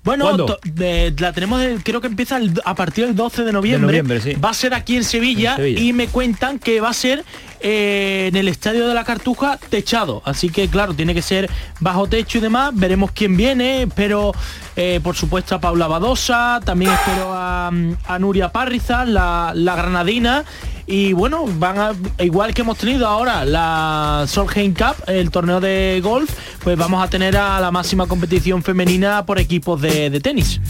Bueno, 0.04 0.36
de- 0.66 1.14
la 1.18 1.32
tenemos, 1.32 1.64
creo 1.84 2.02
que 2.02 2.08
empieza 2.08 2.38
el- 2.38 2.62
a 2.66 2.76
partir 2.76 3.06
del 3.06 3.16
12 3.16 3.44
de 3.44 3.54
noviembre. 3.54 3.88
noviembre, 3.88 4.22
sí. 4.22 4.34
Va 4.40 4.50
a 4.50 4.54
ser 4.54 4.74
aquí 4.74 4.98
en 4.98 5.04
Sevilla, 5.06 5.52
En 5.52 5.58
Sevilla. 5.58 5.80
y 5.82 5.94
me 5.94 6.08
cuentan 6.08 6.60
que 6.60 6.82
va 6.82 6.90
a 6.90 6.94
ser 6.94 7.24
eh, 7.60 8.28
en 8.30 8.36
el 8.36 8.48
Estadio 8.48 8.88
de 8.88 8.94
la 8.94 9.04
Cartuja 9.04 9.58
techado. 9.70 10.22
Así 10.26 10.50
que 10.50 10.68
claro, 10.68 10.94
tiene 10.94 11.14
que 11.14 11.22
ser 11.22 11.50
bajo 11.80 12.08
techo 12.08 12.38
y 12.38 12.42
demás. 12.42 12.72
Veremos 12.74 13.12
quién 13.12 13.38
viene. 13.38 13.84
Espero, 13.84 14.34
eh, 14.76 15.00
por 15.04 15.16
supuesto, 15.16 15.56
a 15.56 15.60
Paula 15.60 15.88
Badosa. 15.88 16.60
También 16.64 16.92
espero 16.92 17.32
a, 17.34 17.72
Nuria 18.20 18.52
Parrizas, 18.52 19.08
la, 19.08 19.52
la 19.56 19.76
granadina. 19.76 20.44
Y 20.88 21.14
bueno, 21.14 21.46
van 21.58 21.96
igual 22.20 22.54
que 22.54 22.62
hemos 22.62 22.78
tenido 22.78 23.08
ahora 23.08 23.44
la 23.44 24.26
Solheim 24.28 24.74
Cup, 24.74 24.96
el 25.08 25.32
torneo 25.32 25.60
de 25.60 26.00
golf, 26.04 26.30
pues 26.64 26.78
vamos 26.78 27.04
a 27.04 27.10
tener 27.10 27.36
a 27.38 27.60
la 27.60 27.72
máxima 27.72 28.06
competición 28.06 28.62
femenina 28.62 29.26
por 29.26 29.40
equipos 29.40 29.82
de, 29.82 30.12
de 30.12 30.20
tenis. 30.20 30.62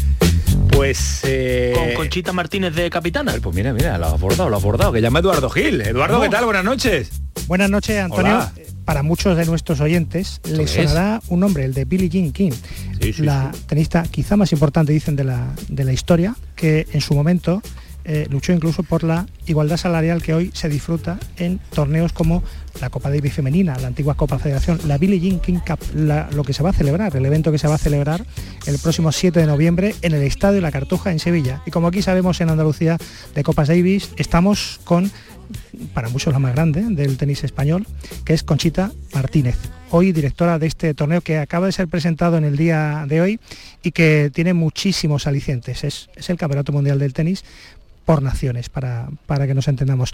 Pues 0.72 1.22
eh, 1.24 1.74
Con 1.76 1.94
Conchita 1.94 2.34
Martínez 2.34 2.76
de 2.76 2.90
capitana. 2.90 3.34
Pues 3.42 3.56
mira, 3.56 3.74
mira, 3.74 3.98
lo 3.98 4.06
ha 4.06 4.10
abordado, 4.10 4.50
lo 4.50 4.56
ha 4.56 4.60
abordado, 4.60 4.92
que 4.92 5.02
llama 5.02 5.20
Eduardo 5.20 5.50
Gil. 5.50 5.82
Eduardo, 5.82 6.22
¿qué 6.22 6.30
tal? 6.30 6.46
Buenas 6.46 6.64
noches. 6.66 7.10
Buenas 7.48 7.70
noches, 7.70 7.98
Antonio. 7.98 8.34
Hola. 8.36 8.54
Eh, 8.58 8.68
Para 8.84 9.02
muchos 9.04 9.38
de 9.38 9.46
nuestros 9.46 9.80
oyentes 9.80 10.42
les 10.46 10.76
es? 10.76 10.90
sonará 10.90 11.22
un 11.30 11.40
nombre, 11.40 11.64
el 11.66 11.74
de 11.74 11.86
Billie 11.86 12.10
Jean 12.10 12.32
King, 12.32 12.52
Sí, 13.02 13.14
sí, 13.14 13.22
la 13.24 13.52
tenista 13.68 14.04
quizá 14.04 14.36
más 14.36 14.52
importante, 14.52 14.92
dicen, 14.94 15.16
de 15.16 15.24
la, 15.24 15.48
de 15.70 15.84
la 15.86 15.94
historia, 15.94 16.36
que 16.56 16.88
en 16.92 17.02
su 17.02 17.14
momento 17.14 17.62
eh, 18.06 18.28
luchó 18.30 18.54
incluso 18.54 18.84
por 18.84 19.04
la 19.04 19.26
igualdad 19.48 19.78
salarial 19.78 20.22
que 20.22 20.34
hoy 20.34 20.52
se 20.54 20.70
disfruta 20.70 21.20
en 21.38 21.60
torneos 21.74 22.14
como 22.14 22.44
la 22.80 22.90
Copa 22.90 23.10
Davis 23.10 23.34
femenina, 23.34 23.78
la 23.80 23.88
antigua 23.88 24.16
Copa 24.16 24.38
Federación, 24.38 24.80
la 24.86 24.98
Billie 24.98 25.20
Jean 25.20 25.40
King 25.40 25.60
Cup, 25.66 25.80
lo 25.96 26.44
que 26.44 26.54
se 26.54 26.62
va 26.62 26.70
a 26.70 26.74
celebrar, 26.74 27.16
el 27.16 27.26
evento 27.26 27.52
que 27.52 27.58
se 27.58 27.68
va 27.68 27.76
a 27.76 27.80
celebrar 27.80 28.26
el 28.68 28.78
próximo 28.78 29.12
7 29.12 29.40
de 29.40 29.48
noviembre 29.48 29.96
en 30.02 30.14
el 30.14 30.22
Estadio 30.22 30.62
La 30.62 30.72
Cartuja 30.72 31.12
en 31.12 31.20
Sevilla. 31.20 31.62
Y 31.66 31.72
como 31.72 31.88
aquí 31.88 32.02
sabemos 32.02 32.40
en 32.42 32.50
Andalucía 32.50 32.98
de 33.34 33.44
Copas 33.44 33.70
Davis, 33.70 34.12
estamos 34.18 34.80
con 34.84 35.12
para 35.94 36.10
muchos 36.10 36.34
la 36.34 36.40
más 36.40 36.56
grande 36.56 36.82
del 36.82 37.18
tenis 37.18 37.44
español, 37.44 37.86
que 38.24 38.34
es 38.34 38.44
Conchita 38.44 38.92
Martínez, 39.14 39.58
hoy 39.92 40.12
directora 40.12 40.58
de 40.58 40.68
este 40.68 40.94
torneo 40.94 41.22
que 41.22 41.38
acaba 41.38 41.68
de 41.68 41.72
ser 41.72 41.88
presentado 41.88 42.38
en 42.38 42.46
el 42.46 42.58
día 42.58 43.06
de 43.08 43.22
hoy 43.22 43.40
y 43.84 43.92
que 43.92 44.32
tiene 44.34 44.54
muchísimos 44.54 45.28
alicientes. 45.28 45.84
Es, 45.84 46.10
es 46.16 46.30
el 46.30 46.38
Campeonato 46.38 46.72
Mundial 46.72 46.98
del 46.98 47.14
Tenis 47.14 47.44
por 48.06 48.22
naciones, 48.22 48.70
para, 48.70 49.08
para 49.26 49.48
que 49.48 49.54
nos 49.54 49.68
entendamos. 49.68 50.12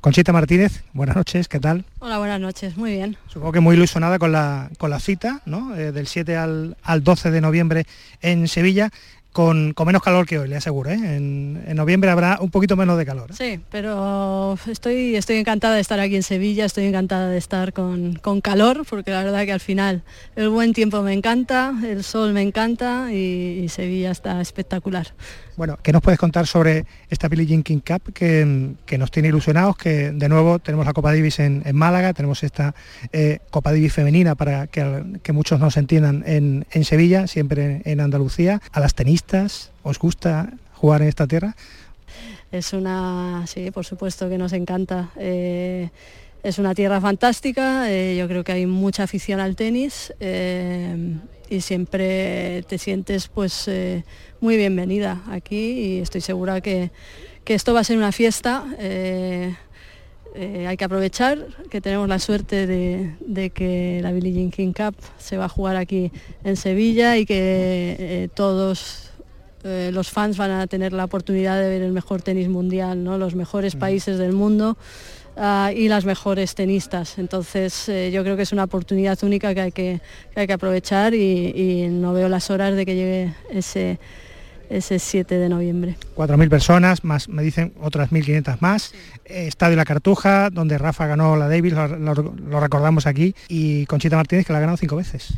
Conchita 0.00 0.32
Martínez, 0.32 0.84
buenas 0.92 1.16
noches, 1.16 1.48
¿qué 1.48 1.60
tal? 1.60 1.84
Hola, 1.98 2.18
buenas 2.18 2.40
noches, 2.40 2.76
muy 2.76 2.92
bien. 2.92 3.16
Supongo 3.26 3.52
que 3.52 3.60
muy 3.60 3.76
ilusionada 3.76 4.18
con 4.18 4.32
la, 4.32 4.70
con 4.78 4.90
la 4.90 5.00
cita, 5.00 5.42
¿no? 5.44 5.74
Eh, 5.76 5.92
del 5.92 6.06
7 6.06 6.36
al, 6.36 6.76
al 6.82 7.02
12 7.02 7.30
de 7.30 7.40
noviembre 7.40 7.86
en 8.20 8.46
Sevilla, 8.46 8.90
con, 9.32 9.72
con 9.72 9.86
menos 9.86 10.02
calor 10.02 10.26
que 10.26 10.38
hoy, 10.38 10.48
le 10.48 10.56
aseguro. 10.56 10.90
¿eh? 10.90 10.94
En, 10.94 11.62
en 11.66 11.76
noviembre 11.76 12.10
habrá 12.10 12.38
un 12.40 12.50
poquito 12.50 12.76
menos 12.76 12.98
de 12.98 13.06
calor. 13.06 13.30
¿eh? 13.30 13.34
Sí, 13.36 13.60
pero 13.70 14.58
estoy, 14.66 15.16
estoy 15.16 15.36
encantada 15.36 15.74
de 15.74 15.80
estar 15.80 15.98
aquí 16.00 16.16
en 16.16 16.22
Sevilla, 16.22 16.64
estoy 16.64 16.84
encantada 16.84 17.28
de 17.28 17.38
estar 17.38 17.72
con, 17.72 18.14
con 18.16 18.40
calor, 18.40 18.84
porque 18.88 19.10
la 19.10 19.24
verdad 19.24 19.44
que 19.44 19.52
al 19.52 19.60
final 19.60 20.02
el 20.36 20.50
buen 20.50 20.74
tiempo 20.74 21.02
me 21.02 21.14
encanta, 21.14 21.74
el 21.82 22.04
sol 22.04 22.32
me 22.32 22.42
encanta 22.42 23.12
y, 23.12 23.62
y 23.64 23.68
Sevilla 23.68 24.10
está 24.10 24.40
espectacular. 24.40 25.08
Bueno, 25.56 25.78
¿qué 25.82 25.92
nos 25.92 26.00
puedes 26.00 26.18
contar 26.18 26.46
sobre 26.46 26.86
esta 27.10 27.28
Billie 27.28 27.46
Jean 27.46 27.62
King 27.62 27.80
Cup 27.86 28.12
que, 28.14 28.74
nos 28.98 29.10
tiene 29.10 29.28
ilusionados? 29.28 29.76
Que 29.76 30.10
de 30.10 30.28
nuevo 30.28 30.58
tenemos 30.58 30.86
la 30.86 30.94
Copa 30.94 31.12
Davis 31.12 31.40
en, 31.40 31.62
Málaga, 31.74 32.14
tenemos 32.14 32.42
esta 32.42 32.74
eh, 33.12 33.40
Copa 33.50 33.70
Davis 33.70 33.92
femenina 33.92 34.34
para 34.34 34.66
que, 34.66 35.32
muchos 35.32 35.60
nos 35.60 35.76
entiendan 35.76 36.24
en, 36.26 36.84
Sevilla, 36.84 37.26
siempre 37.26 37.82
en 37.84 38.00
Andalucía. 38.00 38.62
A 38.72 38.80
las 38.80 38.94
tenistas, 38.94 39.72
¿os 39.82 39.98
gusta 39.98 40.54
jugar 40.72 41.02
en 41.02 41.08
esta 41.08 41.26
tierra? 41.26 41.54
Es 42.50 42.72
una, 42.72 43.44
sí, 43.46 43.70
por 43.70 43.84
supuesto 43.84 44.28
que 44.30 44.38
nos 44.38 44.54
encanta. 44.54 45.10
eh, 45.16 45.90
es 46.42 46.58
una 46.58 46.74
tierra 46.74 47.00
fantástica, 47.00 47.88
eh, 47.88 48.16
yo 48.16 48.26
creo 48.26 48.42
que 48.42 48.50
hay 48.50 48.66
mucha 48.66 49.04
afición 49.04 49.38
al 49.38 49.54
tenis 49.54 50.12
y 51.52 51.60
siempre 51.60 52.62
te 52.66 52.78
sientes 52.78 53.28
pues 53.28 53.68
eh, 53.68 54.04
muy 54.40 54.56
bienvenida 54.56 55.22
aquí 55.30 55.72
y 55.72 55.98
estoy 55.98 56.22
segura 56.22 56.62
que, 56.62 56.90
que 57.44 57.52
esto 57.52 57.74
va 57.74 57.80
a 57.80 57.84
ser 57.84 57.98
una 57.98 58.10
fiesta. 58.10 58.64
eh, 58.78 59.54
eh, 60.34 60.66
hay 60.66 60.78
que 60.78 60.84
aprovechar 60.84 61.46
que 61.68 61.82
tenemos 61.82 62.08
la 62.08 62.18
suerte 62.18 62.66
de, 62.66 63.16
de 63.20 63.50
que 63.50 64.00
la 64.02 64.12
Billie 64.12 64.32
Jean 64.32 64.50
King 64.50 64.72
Cup 64.72 64.94
se 65.18 65.36
va 65.36 65.44
a 65.44 65.48
jugar 65.50 65.76
aquí 65.76 66.10
en 66.42 66.56
Sevilla 66.56 67.18
y 67.18 67.26
que 67.26 68.30
todos 68.34 69.10
los 69.62 70.10
fans 70.10 70.38
van 70.38 70.50
a 70.52 70.66
tener 70.66 70.94
la 70.94 71.04
oportunidad 71.04 71.60
de 71.60 71.68
ver 71.68 71.82
el 71.82 71.92
mejor 71.92 72.22
tenis 72.22 72.48
mundial, 72.48 73.04
¿no? 73.04 73.18
los 73.18 73.34
mejores 73.34 73.76
países 73.76 74.18
del 74.18 74.32
mundo 74.32 74.76
ah, 75.36 75.70
y 75.74 75.88
las 75.88 76.04
mejores 76.04 76.54
tenistas. 76.54 77.18
Entonces 77.18 77.88
eh, 77.88 78.10
yo 78.12 78.22
creo 78.22 78.36
que 78.36 78.42
es 78.42 78.52
una 78.52 78.64
oportunidad 78.64 79.18
única 79.22 79.54
que 79.54 79.60
hay 79.60 79.72
que, 79.72 80.00
que 80.34 80.40
hay 80.40 80.46
que 80.46 80.52
aprovechar 80.52 81.14
y, 81.14 81.52
y 81.54 81.88
no 81.88 82.12
veo 82.12 82.28
las 82.28 82.50
horas 82.50 82.74
de 82.76 82.84
que 82.86 82.94
llegue 82.94 83.32
ese, 83.50 83.98
ese 84.70 84.98
7 84.98 85.36
de 85.36 85.48
noviembre. 85.48 85.96
4.000 86.16 86.48
personas, 86.48 87.04
más 87.04 87.28
me 87.28 87.42
dicen 87.42 87.72
otras 87.80 88.10
1.500 88.10 88.56
más. 88.60 88.92
Eh, 89.24 89.46
Estadio 89.46 89.76
La 89.76 89.84
Cartuja, 89.84 90.50
donde 90.50 90.78
Rafa 90.78 91.06
ganó 91.06 91.36
la 91.36 91.48
Davis, 91.48 91.72
lo, 91.74 91.88
lo- 91.88 92.14
lo 92.48 92.60
recordamos 92.60 93.06
aquí, 93.06 93.34
y 93.48 93.84
Conchita 93.86 94.16
Martínez, 94.16 94.46
que 94.46 94.52
la 94.52 94.58
ha 94.58 94.62
ganado 94.62 94.76
cinco 94.78 94.96
veces. 94.96 95.34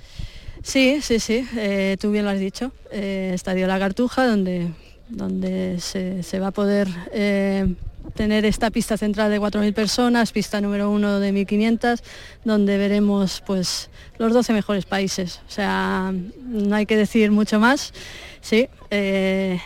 Sí, 0.62 1.00
sí, 1.02 1.18
sí, 1.20 1.46
eh, 1.58 1.96
tú 2.00 2.10
bien 2.10 2.24
lo 2.24 2.30
has 2.30 2.38
dicho. 2.38 2.72
Eh, 2.90 3.32
Estadio 3.34 3.66
La 3.66 3.78
Cartuja, 3.78 4.26
donde, 4.26 4.68
donde 5.10 5.78
se, 5.80 6.22
se 6.22 6.38
va 6.38 6.46
a 6.46 6.50
poder 6.52 6.88
eh, 7.12 7.66
tener 8.14 8.44
esta 8.44 8.70
pista 8.70 8.96
central 8.96 9.30
de 9.30 9.40
4.000 9.40 9.72
personas, 9.72 10.32
pista 10.32 10.60
número 10.60 10.90
uno 10.90 11.20
de 11.20 11.32
1.500, 11.32 12.00
donde 12.44 12.76
veremos 12.78 13.42
pues 13.46 13.90
los 14.18 14.32
12 14.32 14.52
mejores 14.52 14.84
países. 14.84 15.40
O 15.48 15.50
sea, 15.50 16.12
no 16.42 16.76
hay 16.76 16.86
que 16.86 16.96
decir 16.96 17.30
mucho 17.30 17.58
más. 17.58 17.92
Sí, 18.40 18.68
eh, 18.90 19.58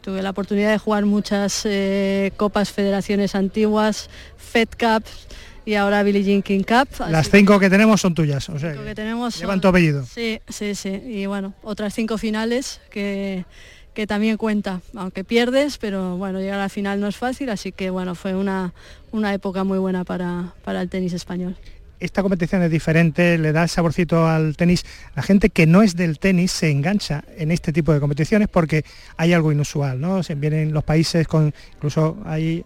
tuve 0.00 0.22
la 0.22 0.30
oportunidad 0.30 0.70
de 0.72 0.78
jugar 0.78 1.06
muchas 1.06 1.62
eh, 1.64 2.32
copas, 2.36 2.70
federaciones 2.72 3.34
antiguas, 3.34 4.10
Fed 4.36 4.68
Cups 4.78 5.28
y 5.64 5.76
ahora 5.76 6.02
Billie 6.02 6.22
Jean 6.24 6.42
King 6.42 6.62
Cup. 6.62 6.88
Las 7.08 7.30
cinco 7.30 7.58
que 7.58 7.70
tenemos 7.70 8.00
son 8.00 8.14
tuyas, 8.14 8.48
o 8.50 8.58
sea, 8.58 8.74
que 8.74 8.94
tenemos 8.94 9.38
llevan 9.38 9.54
son- 9.54 9.60
tu 9.62 9.68
apellido. 9.68 10.04
Sí, 10.04 10.40
sí, 10.48 10.74
sí. 10.74 10.90
Y 10.90 11.26
bueno, 11.26 11.54
otras 11.62 11.94
cinco 11.94 12.18
finales 12.18 12.80
que, 12.90 13.46
que 13.94 14.06
también 14.06 14.36
cuenta, 14.36 14.80
aunque 14.94 15.24
pierdes, 15.24 15.78
pero 15.78 16.16
bueno, 16.16 16.40
llegar 16.40 16.58
a 16.58 16.64
la 16.64 16.68
final 16.68 17.00
no 17.00 17.06
es 17.06 17.16
fácil, 17.16 17.48
así 17.50 17.72
que 17.72 17.90
bueno, 17.90 18.14
fue 18.14 18.34
una, 18.34 18.74
una 19.12 19.32
época 19.32 19.64
muy 19.64 19.78
buena 19.78 20.04
para, 20.04 20.52
para 20.64 20.82
el 20.82 20.88
tenis 20.88 21.12
español. 21.12 21.56
esta 22.00 22.22
competición 22.22 22.62
es 22.62 22.70
diferente, 22.70 23.38
le 23.38 23.52
da 23.52 23.66
saborcito 23.68 24.26
al 24.26 24.56
tenis. 24.56 24.84
La 25.14 25.22
gente 25.22 25.48
que 25.48 25.66
no 25.66 25.82
es 25.82 25.96
del 25.96 26.18
tenis 26.18 26.52
se 26.52 26.70
engancha 26.70 27.24
en 27.36 27.50
este 27.50 27.72
tipo 27.72 27.92
de 27.92 28.00
competiciones 28.00 28.48
porque 28.48 28.84
hay 29.16 29.32
algo 29.32 29.52
inusual, 29.52 30.00
¿no? 30.00 30.22
Se 30.22 30.34
vienen 30.34 30.72
los 30.72 30.84
países 30.84 31.26
con, 31.26 31.54
incluso 31.74 32.18
hay, 32.26 32.64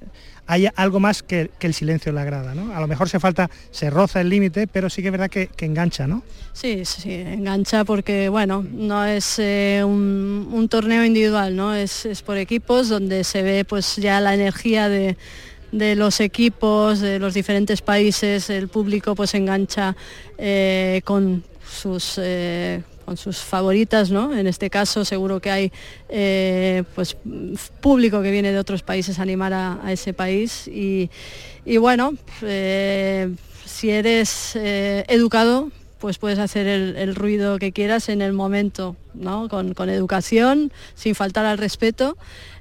hay 0.49 0.67
algo 0.75 0.99
más 0.99 1.23
que, 1.23 1.51
el 1.61 1.75
silencio 1.75 2.11
le 2.11 2.21
agrada, 2.21 2.55
¿no? 2.55 2.75
A 2.75 2.81
lo 2.81 2.89
mejor 2.89 3.09
se 3.09 3.21
falta, 3.21 3.51
se 3.71 3.91
roza 3.91 4.23
el 4.23 4.31
límite, 4.31 4.67
pero 4.67 4.89
sí 4.89 5.03
que 5.03 5.09
es 5.09 5.13
verdad 5.13 5.31
que, 5.31 5.51
engancha, 5.61 6.07
¿no? 6.07 6.23
Sí, 6.55 6.85
sí, 6.85 7.13
engancha 7.13 7.85
porque 7.85 8.31
bueno, 8.31 8.65
no 8.69 9.05
es 9.05 9.39
eh, 9.39 9.83
un, 9.85 10.49
un 10.51 10.69
torneo 10.69 11.05
individual, 11.05 11.55
¿no? 11.55 11.75
Es, 11.75 12.07
es 12.07 12.23
por 12.23 12.39
equipos 12.39 12.89
donde 12.89 13.25
se 13.25 13.43
ve 13.43 13.67
pues 13.67 13.97
ya 13.97 14.21
la 14.21 14.35
energía 14.35 14.89
de, 14.89 15.19
de 15.71 15.97
los 15.97 16.19
equipos, 16.21 17.01
de 17.01 17.19
los 17.19 17.35
diferentes 17.35 17.83
países, 17.83 18.49
el 18.49 18.69
público 18.69 19.15
pues 19.15 19.35
engancha 19.35 19.97
eh, 20.39 21.03
con 21.05 21.45
sus 21.71 22.19
eh, 22.23 22.83
con 23.09 23.17
sus 23.17 23.39
favoritas, 23.39 24.11
¿no? 24.11 24.37
En 24.37 24.47
este 24.47 24.69
caso 24.69 25.03
seguro 25.03 25.41
que 25.41 25.51
hay 25.51 25.73
eh, 26.11 26.85
pues 26.95 27.17
público 27.81 28.21
que 28.21 28.31
viene 28.31 28.53
de 28.53 28.59
otros 28.59 28.83
países 28.83 29.19
a 29.19 29.23
animar 29.23 29.55
a, 29.55 29.81
ese 29.91 30.13
país 30.13 30.69
y, 30.69 31.09
bueno, 31.79 32.13
eh, 32.43 33.35
si 33.65 33.89
eres 33.89 34.55
eh, 34.57 35.07
educado, 35.09 35.71
pues 35.99 36.19
puedes 36.19 36.39
hacer 36.39 36.67
el, 36.67 37.15
ruido 37.15 37.59
que 37.59 37.73
quieras 37.73 38.11
en 38.11 38.21
el 38.21 38.35
momento, 38.35 38.95
¿no? 39.15 39.49
Con, 39.49 39.73
educación, 39.89 40.71
sin 40.95 41.15
faltar 41.15 41.47
al 41.47 41.57
respeto. 41.57 42.19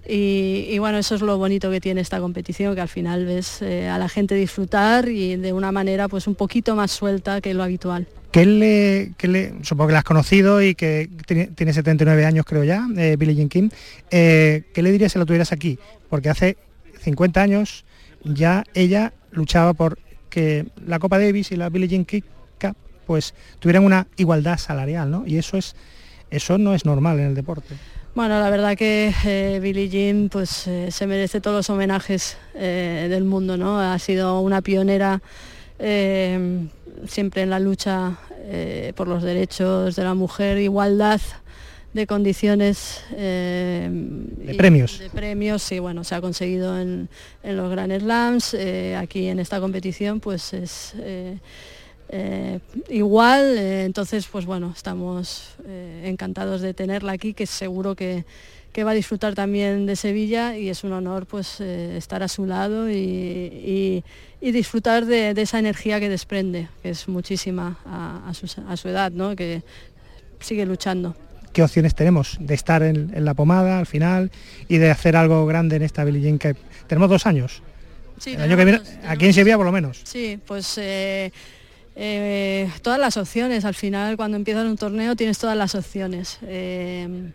Y, 0.08 0.80
bueno, 0.80 0.98
eso 0.98 1.16
es 1.16 1.22
lo 1.22 1.38
bonito 1.38 1.70
que 1.70 1.82
tiene 1.82 2.00
esta 2.00 2.22
competición, 2.22 2.74
que 2.74 2.80
al 2.80 2.88
final 2.88 3.26
ves 3.26 3.62
a 3.62 3.98
la 3.98 4.08
gente 4.08 4.34
disfrutar 4.36 5.10
y 5.10 5.36
de 5.36 5.52
una 5.52 5.74
manera 5.74 6.08
pues 6.08 6.26
un 6.26 6.36
poquito 6.36 6.74
más 6.74 6.92
suelta 6.92 7.42
que 7.42 7.54
lo 7.54 7.64
habitual. 7.64 8.08
¿Qué 8.32 8.46
le, 8.46 9.14
qué 9.18 9.28
le- 9.28 9.54
supongo 9.64 9.88
que 9.88 9.94
la 9.94 10.00
has 10.00 10.06
conocido 10.06 10.62
y 10.62 10.76
que 10.76 11.10
tiene, 11.26 11.48
tiene 11.48 11.74
79 11.74 12.26
años 12.26 12.46
creo 12.46 12.64
ya, 12.64 12.88
eh, 12.98 13.16
Billie 13.18 13.36
Jean 13.36 13.50
King. 13.50 13.70
Eh, 14.12 14.64
¿Qué 14.74 14.82
le 14.82 14.92
dirías 14.92 15.12
si 15.14 15.20
la 15.20 15.26
tuvieras 15.26 15.52
aquí? 15.52 15.80
Porque 16.10 16.30
hace 16.30 16.58
50 17.02 17.42
años 17.42 17.86
ya 18.24 18.64
ella 18.74 19.14
luchaba 19.32 19.74
por 19.74 19.98
que 20.30 20.66
la 20.86 21.00
Copa 21.00 21.18
Davis 21.20 21.52
y 21.52 21.56
la 21.56 21.70
Billie 21.70 21.88
Jean 21.88 22.06
King 22.06 22.22
Cup 22.60 22.76
pues 23.06 23.34
tuvieran 23.60 23.86
una 23.86 24.08
igualdad 24.18 24.58
salarial, 24.58 25.10
¿no? 25.10 25.24
Y 25.26 25.38
eso 25.38 25.58
es 25.58 25.76
eso 26.30 26.58
no 26.58 26.74
es 26.76 26.84
normal 26.84 27.20
en 27.20 27.28
el 27.28 27.36
deporte. 27.36 27.76
Bueno, 28.14 28.40
la 28.40 28.50
verdad 28.50 28.76
que 28.76 29.14
eh, 29.26 29.60
Billie 29.62 29.88
Jean 29.90 30.28
pues, 30.30 30.68
eh, 30.68 30.90
se 30.92 31.08
merece 31.08 31.40
todos 31.40 31.56
los 31.58 31.70
homenajes 31.70 32.36
eh, 32.56 33.08
del 33.10 33.24
mundo, 33.24 33.56
¿no? 33.58 33.80
Ha 33.80 33.98
sido 34.00 34.42
una 34.42 34.62
pionera 34.62 35.22
siempre 37.06 37.42
en 37.44 37.50
la 37.50 37.60
lucha 37.60 38.18
eh, 38.46 38.94
por 38.96 39.08
los 39.08 39.22
derechos 39.24 39.96
de 39.96 40.04
la 40.04 40.14
mujer, 40.14 40.58
igualdad 40.58 41.22
de 41.94 42.06
condiciones 42.08 43.04
eh, 43.16 43.90
De 43.92 44.54
premios. 44.56 45.00
de 45.00 45.10
premios 45.10 45.64
sí 45.64 45.80
bueno 45.80 46.04
se 46.04 46.14
ha 46.16 46.22
conseguido 46.22 46.80
en, 46.80 47.10
en 47.44 47.58
los 47.58 47.72
Grand 47.72 47.98
Slams 48.00 48.54
eh, 48.54 48.96
aquí 48.96 49.28
en 49.28 49.40
esta 49.40 49.60
competición 49.60 50.20
pues 50.20 50.54
es 50.54 50.94
eh, 51.00 52.60
igual, 52.90 53.58
entonces 53.58 54.28
pues 54.32 54.46
bueno, 54.46 54.72
estamos 54.76 55.56
encantados 56.04 56.62
de 56.62 56.74
tenerla 56.74 57.12
aquí, 57.12 57.34
que 57.34 57.46
seguro 57.46 57.96
que, 57.96 58.24
que 58.72 58.84
va 58.86 58.92
a 58.92 58.94
disfrutar 58.94 59.36
también 59.36 59.86
de 59.86 59.96
Sevilla 59.98 60.56
y 60.58 60.70
es 60.70 60.86
un 60.86 60.94
honor 60.94 61.26
pues 61.26 61.60
estar 61.60 62.24
a 62.24 62.30
su 62.30 62.46
lado 62.46 62.90
y, 62.90 62.94
y- 62.96 64.04
y 64.42 64.52
disfrutar 64.52 65.06
de, 65.06 65.34
de 65.34 65.42
esa 65.42 65.60
energía 65.60 66.00
que 66.00 66.10
desprende, 66.10 66.68
que 66.84 66.90
es 66.92 67.08
muchísima 67.08 67.80
a, 67.86 68.30
a 68.30 68.34
su, 68.34 68.46
a 68.68 68.78
su 68.78 68.88
edad, 68.90 69.12
¿no? 69.12 69.36
que 69.36 69.64
sigue 70.40 70.66
luchando. 70.66 71.16
¿Qué 71.54 71.64
opciones 71.64 71.96
tenemos 71.96 72.38
de 72.40 72.54
estar 72.54 72.84
en, 72.84 73.12
en 73.16 73.26
la 73.26 73.34
pomada 73.34 73.80
al 73.80 73.88
final 73.88 74.30
y 74.68 74.78
de 74.78 74.92
hacer 74.92 75.16
algo 75.16 75.46
grande 75.48 75.78
en 75.78 75.82
esta 75.82 76.04
Billie 76.04 76.22
Jean 76.22 76.38
Cup? 76.38 76.56
Tenemos 76.86 77.10
dos 77.10 77.26
años. 77.26 77.64
Sí, 78.20 78.34
el 78.34 78.42
año 78.42 78.58
que 78.58 78.66
viene, 78.66 78.80
tenemos- 78.80 79.10
aquí 79.10 79.26
en 79.26 79.34
Sevilla 79.34 79.58
por 79.58 79.66
lo 79.66 79.72
menos. 79.72 80.02
Sí, 80.04 80.40
pues 80.46 80.78
eh, 80.78 81.32
eh, 81.96 82.70
todas 82.84 83.00
las 83.00 83.18
opciones. 83.18 83.66
Al 83.66 83.74
final, 83.74 84.18
cuando 84.18 84.38
empiezas 84.38 84.66
un 84.66 84.78
torneo, 84.78 85.16
tienes 85.16 85.40
todas 85.40 85.58
las 85.58 85.74
opciones. 85.74 86.38
Eh, 86.44 87.32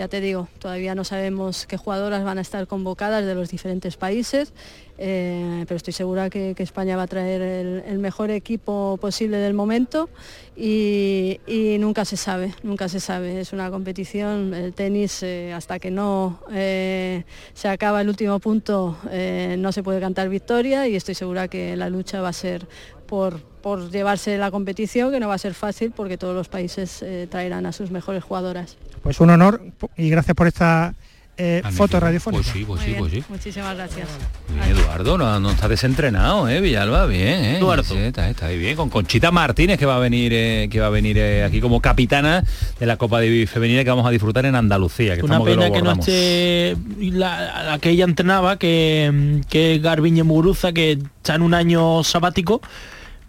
ya 0.00 0.08
te 0.08 0.22
digo, 0.22 0.48
todavía 0.58 0.94
no 0.94 1.04
sabemos 1.04 1.66
qué 1.66 1.76
jugadoras 1.76 2.24
van 2.24 2.38
a 2.38 2.40
estar 2.40 2.66
convocadas 2.66 3.26
de 3.26 3.34
los 3.34 3.50
diferentes 3.50 3.98
países, 3.98 4.54
eh, 4.96 5.66
pero 5.68 5.76
estoy 5.76 5.92
segura 5.92 6.30
que, 6.30 6.54
España 6.56 6.96
va 6.96 7.02
a 7.02 7.06
traer 7.06 7.42
el, 7.86 7.98
mejor 7.98 8.30
equipo 8.30 8.96
posible 8.98 9.36
del 9.36 9.52
momento 9.52 10.08
y, 10.56 11.38
nunca 11.80 12.06
se 12.06 12.16
sabe, 12.16 12.54
nunca 12.62 12.88
se 12.88 12.98
sabe. 12.98 13.40
Es 13.40 13.52
una 13.52 13.70
competición, 13.70 14.54
el 14.54 14.72
tenis, 14.72 15.22
eh, 15.22 15.52
hasta 15.52 15.78
que 15.78 15.90
no 15.90 16.40
eh, 16.50 17.24
se 17.52 17.68
acaba 17.68 18.00
el 18.00 18.08
último 18.08 18.38
punto, 18.38 18.96
no 19.58 19.72
se 19.72 19.82
puede 19.82 20.00
cantar 20.00 20.30
victoria 20.30 20.88
y 20.88 20.96
estoy 20.96 21.14
segura 21.14 21.48
que 21.48 21.76
la 21.76 21.90
lucha 21.90 22.22
va 22.22 22.28
a 22.28 22.32
ser 22.32 22.66
por, 23.10 23.40
por 23.40 23.90
llevarse 23.90 24.38
la 24.38 24.52
competición, 24.52 25.10
que 25.10 25.18
no 25.18 25.28
va 25.28 25.34
a 25.34 25.38
ser 25.38 25.52
fácil 25.52 25.90
porque 25.90 26.16
todos 26.16 26.34
los 26.34 26.48
países 26.48 27.02
eh, 27.02 27.26
traerán 27.28 27.66
a 27.66 27.72
sus 27.72 27.90
mejores 27.90 28.22
jugadoras. 28.22 28.76
Pues 29.02 29.20
un 29.20 29.30
honor 29.30 29.60
y 29.96 30.08
gracias 30.08 30.36
por 30.36 30.46
esta 30.46 30.94
eh, 31.36 31.62
foto 31.72 31.98
radiofónica. 31.98 32.42
Pues 32.42 32.52
sí, 32.52 32.64
pues 32.64 32.82
sí, 32.82 32.94
pues 32.98 33.12
sí. 33.12 33.24
Muchísimas 33.28 33.74
gracias. 33.74 34.08
Bien, 34.48 34.76
Eduardo, 34.76 35.16
no, 35.18 35.40
no 35.40 35.50
está 35.50 35.68
desentrenado, 35.68 36.48
¿eh? 36.48 36.60
Villalba, 36.60 37.06
bien, 37.06 37.44
¿eh? 37.44 37.56
Eduardo. 37.58 37.82
Sí, 37.82 37.96
está, 37.96 38.28
está 38.28 38.46
ahí 38.46 38.58
bien. 38.58 38.76
Con 38.76 38.90
Conchita 38.90 39.30
Martínez, 39.30 39.78
que 39.78 39.86
va 39.86 39.96
a 39.96 40.00
venir, 40.00 40.32
eh, 40.34 40.68
que 40.70 40.80
va 40.80 40.86
a 40.88 40.90
venir 40.90 41.16
eh, 41.18 41.42
aquí 41.42 41.60
como 41.60 41.80
capitana 41.80 42.44
de 42.78 42.86
la 42.86 42.96
Copa 42.96 43.20
de 43.20 43.46
Femenina 43.46 43.82
que 43.82 43.90
vamos 43.90 44.06
a 44.06 44.10
disfrutar 44.10 44.44
en 44.44 44.54
Andalucía. 44.54 45.16
Que 45.16 45.22
Una 45.22 45.38
estamos 45.38 45.48
pena 45.48 45.72
que 45.72 45.82
no 45.82 45.92
esté 45.92 46.76
la, 47.00 47.64
la 47.64 47.78
que 47.78 47.90
ella 47.90 48.04
entrenaba, 48.04 48.58
que, 48.58 49.40
que 49.48 49.78
Garbiñe 49.78 50.22
Muguruza, 50.22 50.72
que 50.72 50.92
está 50.92 51.36
en 51.36 51.42
un 51.42 51.54
año 51.54 52.04
sabático. 52.04 52.60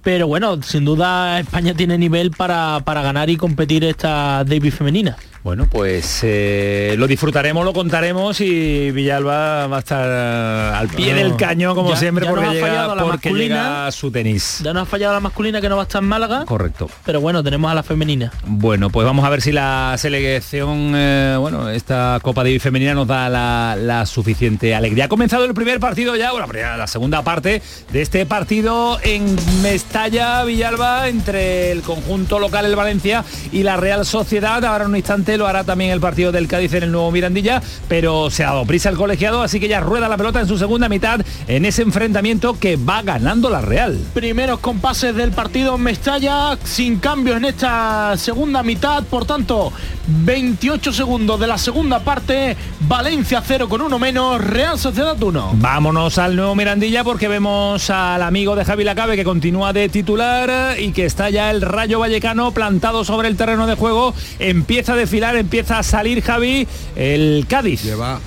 Pero 0.03 0.27
bueno, 0.27 0.61
sin 0.63 0.85
duda 0.85 1.39
España 1.39 1.73
tiene 1.73 1.97
nivel 1.97 2.31
para, 2.31 2.79
para 2.83 3.01
ganar 3.01 3.29
y 3.29 3.37
competir 3.37 3.83
esta 3.83 4.43
Davis 4.43 4.73
femenina. 4.73 5.17
Bueno, 5.43 5.65
pues 5.71 6.19
eh, 6.21 6.93
lo 6.99 7.07
disfrutaremos, 7.07 7.65
lo 7.65 7.73
contaremos 7.73 8.39
y 8.41 8.91
Villalba 8.91 9.65
va 9.65 9.77
a 9.77 9.79
estar 9.79 10.07
al 10.07 10.87
pie 10.89 11.13
No, 11.13 11.17
del 11.19 11.35
cañón 11.35 11.73
como 11.73 11.89
ya- 11.89 11.95
siempre 11.95 12.25
ya 12.25 12.29
porque, 12.31 12.45
ha 12.45 12.53
llega, 12.53 12.67
fallado 12.67 12.95
la 12.95 13.01
porque 13.03 13.29
masculina. 13.29 13.55
llega 13.55 13.91
su 13.91 14.11
tenis. 14.11 14.59
Ya 14.63 14.71
nos 14.71 14.83
ha 14.83 14.85
fallado 14.85 15.13
la 15.15 15.19
masculina 15.19 15.59
que 15.59 15.67
no 15.67 15.77
va 15.77 15.81
a 15.81 15.85
estar 15.85 16.03
en 16.03 16.09
Málaga, 16.09 16.45
Correcto. 16.45 16.91
pero 17.05 17.21
bueno, 17.21 17.43
tenemos 17.43 17.71
a 17.71 17.73
la 17.73 17.81
femenina. 17.81 18.31
Bueno, 18.45 18.91
pues 18.91 19.03
vamos 19.03 19.25
a 19.25 19.29
ver 19.29 19.41
si 19.41 19.51
la 19.51 19.95
selección, 19.97 20.93
eh, 20.95 21.35
bueno, 21.39 21.69
esta 21.69 22.19
Copa 22.21 22.43
Davis 22.43 22.61
femenina 22.61 22.93
nos 22.93 23.07
da 23.07 23.27
la, 23.27 23.75
la 23.79 24.05
suficiente 24.05 24.75
alegría. 24.75 25.05
Ha 25.05 25.09
comenzado 25.09 25.45
el 25.45 25.55
primer 25.55 25.79
partido 25.79 26.15
ya, 26.15 26.33
bueno, 26.33 26.45
la 26.53 26.85
segunda 26.85 27.23
parte 27.23 27.63
de 27.91 28.01
este 28.03 28.27
partido 28.27 28.99
en 29.01 29.35
Mestalla, 29.63 30.43
Villalba, 30.43 31.07
entre 31.07 31.71
el 31.71 31.81
conjunto 31.81 32.37
local, 32.37 32.65
el 32.65 32.75
Valencia, 32.75 33.25
y 33.51 33.63
la 33.63 33.77
Real 33.77 34.05
Sociedad. 34.05 34.63
Ahora 34.63 34.83
en 34.83 34.91
un 34.91 34.97
instante 34.97 35.30
lo 35.37 35.47
hará 35.47 35.63
también 35.63 35.91
el 35.91 35.99
partido 35.99 36.31
del 36.31 36.47
Cádiz 36.47 36.73
en 36.73 36.83
el 36.83 36.91
nuevo 36.91 37.11
Mirandilla, 37.11 37.61
pero 37.87 38.29
se 38.29 38.43
ha 38.43 38.47
dado 38.47 38.65
prisa 38.65 38.89
el 38.89 38.97
colegiado, 38.97 39.41
así 39.41 39.59
que 39.59 39.67
ya 39.67 39.79
rueda 39.79 40.09
la 40.09 40.17
pelota 40.17 40.39
en 40.39 40.47
su 40.47 40.57
segunda 40.57 40.89
mitad 40.89 41.21
en 41.47 41.65
ese 41.65 41.81
enfrentamiento 41.81 42.57
que 42.59 42.75
va 42.75 43.01
ganando 43.01 43.49
la 43.49 43.61
Real. 43.61 43.99
Primeros 44.13 44.59
compases 44.59 45.15
del 45.15 45.31
partido 45.31 45.75
en 45.75 45.81
Mestalla, 45.83 46.57
sin 46.63 46.99
cambios 46.99 47.37
en 47.37 47.45
esta 47.45 48.15
segunda 48.17 48.63
mitad, 48.63 49.03
por 49.03 49.25
tanto, 49.25 49.71
28 50.07 50.91
segundos 50.91 51.39
de 51.39 51.47
la 51.47 51.57
segunda 51.57 51.99
parte, 51.99 52.57
Valencia 52.81 53.41
0 53.45 53.69
con 53.69 53.81
1 53.81 53.99
menos, 53.99 54.43
Real 54.43 54.77
Sociedad 54.77 55.21
1. 55.21 55.51
Vámonos 55.55 56.17
al 56.17 56.35
nuevo 56.35 56.55
Mirandilla 56.55 57.03
porque 57.03 57.27
vemos 57.27 57.89
al 57.89 58.21
amigo 58.23 58.55
de 58.55 58.65
Javi 58.65 58.83
Lacabe 58.83 59.15
que 59.15 59.23
continúa 59.23 59.73
de 59.73 59.89
titular 59.89 60.79
y 60.79 60.91
que 60.91 61.05
está 61.05 61.29
ya 61.29 61.51
el 61.51 61.61
Rayo 61.61 61.99
Vallecano 61.99 62.51
plantado 62.51 63.05
sobre 63.05 63.27
el 63.27 63.37
terreno 63.37 63.67
de 63.67 63.75
juego. 63.75 64.13
Empieza 64.39 64.93
a 64.93 64.95
desfilar, 64.95 65.20
empieza 65.29 65.79
a 65.79 65.83
salir 65.83 66.21
Javi, 66.21 66.67
el 66.95 67.45
Cádiz. 67.47 67.83
Lleva 67.83 68.19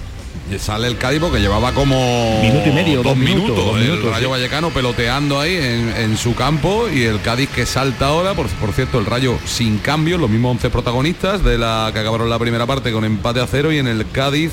sale 0.59 0.87
el 0.87 0.99
Cádiz 0.99 1.21
porque 1.21 1.41
llevaba 1.41 1.73
como 1.73 2.41
minuto 2.43 2.69
y 2.69 2.73
medio, 2.73 2.97
dos, 2.97 3.05
dos 3.07 3.17
minutos, 3.17 3.49
minutos, 3.49 3.65
dos 3.65 3.81
el 3.81 4.03
Rayo 4.03 4.27
sí. 4.27 4.31
Vallecano 4.31 4.71
peloteando 4.71 5.41
ahí 5.41 5.57
en, 5.57 5.95
en 5.97 6.17
su 6.17 6.35
campo 6.35 6.87
y 6.89 7.03
el 7.03 7.21
Cádiz 7.23 7.49
que 7.49 7.67
salta 7.67 8.07
ahora, 8.09 8.35
por, 8.35 8.47
por 8.49 8.73
cierto 8.73 8.99
el 8.99 9.07
Rayo 9.07 9.39
sin 9.47 9.79
cambios, 9.79 10.21
los 10.21 10.31
mismos 10.31 10.53
11 10.53 10.71
protagonistas 10.71 11.43
de 11.43 11.59
la 11.59 11.91
que 11.93 11.99
acabaron 11.99 12.29
la 12.31 12.39
primera 12.39 12.67
parte 12.67 12.93
con 12.93 13.05
empate 13.05 13.41
a 13.41 13.47
cero 13.47 13.73
y 13.73 13.79
en 13.79 13.87
el 13.87 14.09
Cádiz 14.11 14.53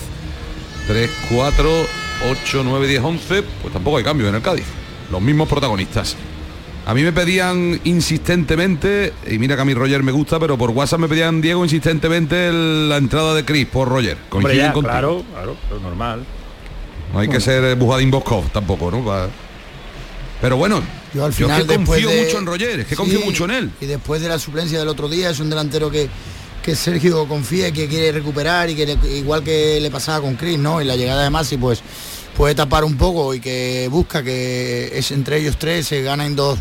3, 0.88 1.10
4, 1.34 1.70
8, 2.32 2.62
9, 2.64 2.88
10, 2.88 3.04
11, 3.04 3.44
pues 3.62 3.74
tampoco 3.74 3.98
hay 3.98 4.04
cambios 4.04 4.30
en 4.30 4.36
el 4.36 4.42
Cádiz, 4.42 4.66
los 5.12 5.22
mismos 5.22 5.48
protagonistas. 5.48 6.16
A 6.86 6.94
mí 6.96 7.04
me 7.04 7.12
pedían 7.12 7.80
insistentemente, 7.84 9.14
y 9.30 9.38
mira 9.38 9.56
que 9.56 9.62
a 9.62 9.66
mí 9.66 9.74
Roger 9.74 10.02
me 10.04 10.12
gusta, 10.12 10.40
pero 10.40 10.58
por 10.58 10.72
WhatsApp 10.72 11.00
me 11.00 11.08
pedían 11.08 11.40
Diego 11.42 11.64
insistentemente 11.64 12.48
el- 12.48 12.90
la 12.90 12.98
entrada 12.98 13.34
de 13.36 13.46
Chris 13.46 13.68
por 13.68 13.88
Roger. 13.88 14.18
Hombre, 14.32 14.54
Coinciden 14.54 14.66
ya, 14.74 14.74
claro, 14.74 15.24
claro, 15.32 15.56
pero 15.70 15.80
normal. 15.82 16.26
No 17.14 17.20
hay 17.20 17.28
que 17.28 17.40
ser 17.40 17.76
Bujadín 17.76 18.10
Boscov 18.10 18.50
tampoco, 18.52 18.90
¿no? 18.90 19.04
Pa- 19.06 19.28
Pero 20.42 20.58
bueno, 20.58 20.82
Yo 21.14 21.24
al 21.26 21.30
es 21.30 21.36
final 21.36 21.68
que 21.68 21.76
confío 21.76 22.10
de- 22.10 22.24
mucho 22.24 22.40
en 22.40 22.46
Roger, 22.48 22.80
es 22.80 22.88
que 22.88 22.96
confío 22.96 23.22
mucho 23.22 23.46
en 23.46 23.52
él. 23.52 23.72
Y 23.80 23.86
después 23.86 24.22
de 24.24 24.28
la 24.30 24.40
suplencia 24.40 24.80
del 24.80 24.88
otro 24.88 25.08
día, 25.08 25.30
es 25.30 25.40
un 25.40 25.52
delantero 25.52 25.92
que, 25.92 26.10
que 26.64 26.76
Sergio 26.76 27.28
confía 27.28 27.68
y 27.68 27.72
que 27.74 27.88
quiere 27.88 28.12
recuperar 28.12 28.68
y 28.72 28.76
que 28.76 28.88
le- 28.88 29.18
igual 29.18 29.44
que 29.44 29.80
le 29.80 29.92
pasaba 29.92 30.22
con 30.22 30.36
Chris, 30.36 30.58
¿no? 30.58 30.82
Y 30.82 30.86
la 30.86 30.96
llegada 30.96 31.24
de 31.24 31.30
Masi, 31.30 31.58
pues 31.58 31.84
puede 32.36 32.56
tapar 32.56 32.84
un 32.84 32.98
poco 32.98 33.34
y 33.34 33.40
que 33.40 33.88
busca 33.92 34.24
que 34.24 34.98
es 34.98 35.12
entre 35.12 35.38
ellos 35.38 35.58
tres 35.58 35.88
se 35.88 36.02
ganen 36.02 36.36
dos, 36.36 36.60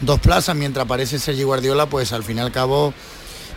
dos 0.00 0.18
plazas 0.20 0.56
mientras 0.56 0.84
aparece 0.84 1.18
Sergio 1.18 1.46
Guardiola, 1.46 1.86
pues 1.86 2.12
al 2.12 2.24
fin 2.24 2.38
y 2.38 2.40
al 2.40 2.52
cabo 2.52 2.94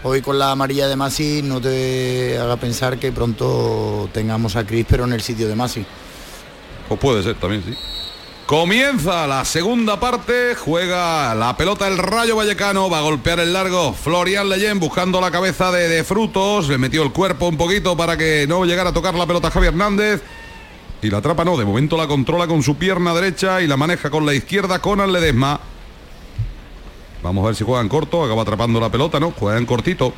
hoy 0.04 0.22
con 0.22 0.38
la 0.38 0.52
amarilla 0.52 0.88
de 0.88 0.96
Masi 0.96 1.42
no 1.42 1.62
te 1.62 2.38
haga 2.38 2.58
pensar 2.58 3.00
que 3.00 3.12
pronto 3.12 4.10
tengamos 4.14 4.56
a 4.56 4.66
Chris 4.66 4.86
pero 4.90 5.06
en 5.06 5.14
el 5.14 5.22
sitio 5.22 5.48
de 5.48 5.56
Masi. 5.56 5.86
Pues 6.88 7.00
puede 7.00 7.24
ser 7.24 7.36
también, 7.36 7.64
sí. 7.66 7.76
Comienza 8.46 9.26
la 9.26 9.46
segunda 9.46 10.02
parte, 10.02 10.54
juega 10.54 11.34
la 11.34 11.56
pelota 11.56 11.88
el 11.88 11.98
Rayo 11.98 12.36
Vallecano, 12.36 12.90
va 12.90 13.00
a 13.00 13.02
golpear 13.02 13.40
el 13.40 13.54
largo 13.54 13.94
Florian 13.94 14.50
Leyen 14.50 14.82
buscando 14.82 15.22
la 15.22 15.32
cabeza 15.32 15.72
de, 15.72 15.88
de 15.88 16.04
Frutos, 16.04 16.68
le 16.68 16.78
metió 16.78 17.04
el 17.04 17.14
cuerpo 17.14 17.48
un 17.48 17.56
poquito 17.56 17.96
para 17.96 18.18
que 18.18 18.46
no 18.46 18.66
llegara 18.66 18.90
a 18.90 18.94
tocar 18.94 19.16
la 19.16 19.26
pelota 19.26 19.50
Javier 19.50 19.72
Hernández. 19.72 20.22
Y 21.04 21.10
la 21.10 21.18
atrapa 21.18 21.44
no, 21.44 21.58
de 21.58 21.66
momento 21.66 21.98
la 21.98 22.08
controla 22.08 22.48
con 22.48 22.64
su 22.64 22.76
pierna 22.76 23.14
derecha 23.14 23.62
y 23.62 23.68
la 23.68 23.76
maneja 23.76 24.10
con 24.10 24.26
la 24.26 24.34
izquierda 24.34 24.80
con 24.80 25.12
Ledesma. 25.12 25.60
Vamos 27.22 27.44
a 27.44 27.48
ver 27.48 27.56
si 27.56 27.66
juegan 27.66 27.90
corto, 27.90 28.24
acaba 28.24 28.44
atrapando 28.44 28.80
la 28.80 28.90
pelota, 28.90 29.20
¿no? 29.20 29.32
Juegan 29.32 29.66
cortito. 29.66 30.14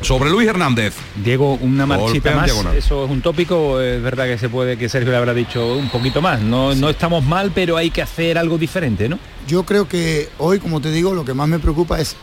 Sobre 0.00 0.30
Luis 0.30 0.48
Hernández. 0.48 0.96
Diego, 1.22 1.54
una 1.54 1.86
marchita 1.86 2.34
más, 2.34 2.46
diagonal. 2.46 2.76
eso 2.76 3.04
es 3.04 3.10
un 3.12 3.22
tópico, 3.22 3.80
es 3.80 4.02
verdad 4.02 4.26
que 4.26 4.38
se 4.38 4.48
puede, 4.48 4.76
que 4.76 4.88
Sergio 4.88 5.12
le 5.12 5.16
habrá 5.16 5.32
dicho 5.32 5.76
un 5.76 5.88
poquito 5.88 6.20
más, 6.20 6.40
no, 6.40 6.74
no 6.74 6.88
estamos 6.90 7.24
mal, 7.24 7.52
pero 7.54 7.76
hay 7.76 7.90
que 7.90 8.02
hacer 8.02 8.36
algo 8.36 8.58
diferente, 8.58 9.08
¿no? 9.08 9.20
Yo 9.46 9.62
creo 9.62 9.86
que 9.86 10.28
hoy, 10.38 10.58
como 10.58 10.80
te 10.80 10.90
digo, 10.90 11.14
lo 11.14 11.24
que 11.24 11.34
más 11.34 11.46
me 11.48 11.60
preocupa 11.60 12.00
es 12.00 12.16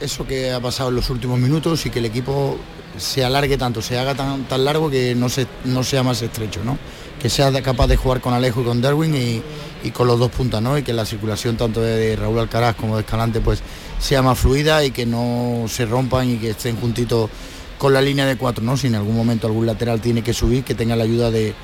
eso 0.00 0.26
que 0.26 0.52
ha 0.52 0.60
pasado 0.60 0.90
en 0.90 0.96
los 0.96 1.10
últimos 1.10 1.38
minutos 1.38 1.84
y 1.86 1.90
que 1.90 1.98
el 1.98 2.04
equipo 2.04 2.58
se 2.96 3.24
alargue 3.24 3.56
tanto, 3.56 3.82
se 3.82 3.98
haga 3.98 4.14
tan, 4.14 4.44
tan 4.44 4.64
largo 4.64 4.90
que 4.90 5.14
no, 5.14 5.28
se, 5.28 5.46
no 5.64 5.84
sea 5.84 6.02
más 6.02 6.22
estrecho, 6.22 6.62
¿no? 6.64 6.78
Que 7.20 7.28
sea 7.28 7.50
capaz 7.62 7.88
de 7.88 7.96
jugar 7.96 8.20
con 8.20 8.32
Alejo 8.32 8.62
y 8.62 8.64
con 8.64 8.80
Darwin 8.80 9.14
y, 9.14 9.42
y 9.82 9.90
con 9.90 10.06
los 10.06 10.18
dos 10.18 10.30
puntas, 10.30 10.62
¿no? 10.62 10.78
Y 10.78 10.82
que 10.82 10.92
la 10.92 11.04
circulación 11.04 11.56
tanto 11.56 11.80
de 11.80 12.16
Raúl 12.16 12.38
Alcaraz 12.38 12.76
como 12.76 12.96
de 12.96 13.02
Escalante 13.02 13.40
pues 13.40 13.60
sea 13.98 14.22
más 14.22 14.38
fluida 14.38 14.84
y 14.84 14.90
que 14.90 15.06
no 15.06 15.64
se 15.68 15.86
rompan 15.86 16.30
y 16.30 16.36
que 16.36 16.50
estén 16.50 16.76
juntitos 16.76 17.30
con 17.78 17.92
la 17.92 18.00
línea 18.00 18.26
de 18.26 18.36
cuatro, 18.36 18.64
¿no? 18.64 18.76
Si 18.76 18.86
en 18.86 18.94
algún 18.94 19.16
momento 19.16 19.46
algún 19.46 19.66
lateral 19.66 20.00
tiene 20.00 20.22
que 20.22 20.32
subir, 20.34 20.64
que 20.64 20.74
tenga 20.74 20.96
la 20.96 21.04
ayuda 21.04 21.30
de, 21.30 21.54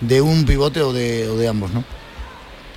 de 0.00 0.20
un 0.20 0.44
pivote 0.44 0.82
o 0.82 0.92
de, 0.92 1.28
de 1.28 1.48
ambos, 1.48 1.70
¿no? 1.72 1.84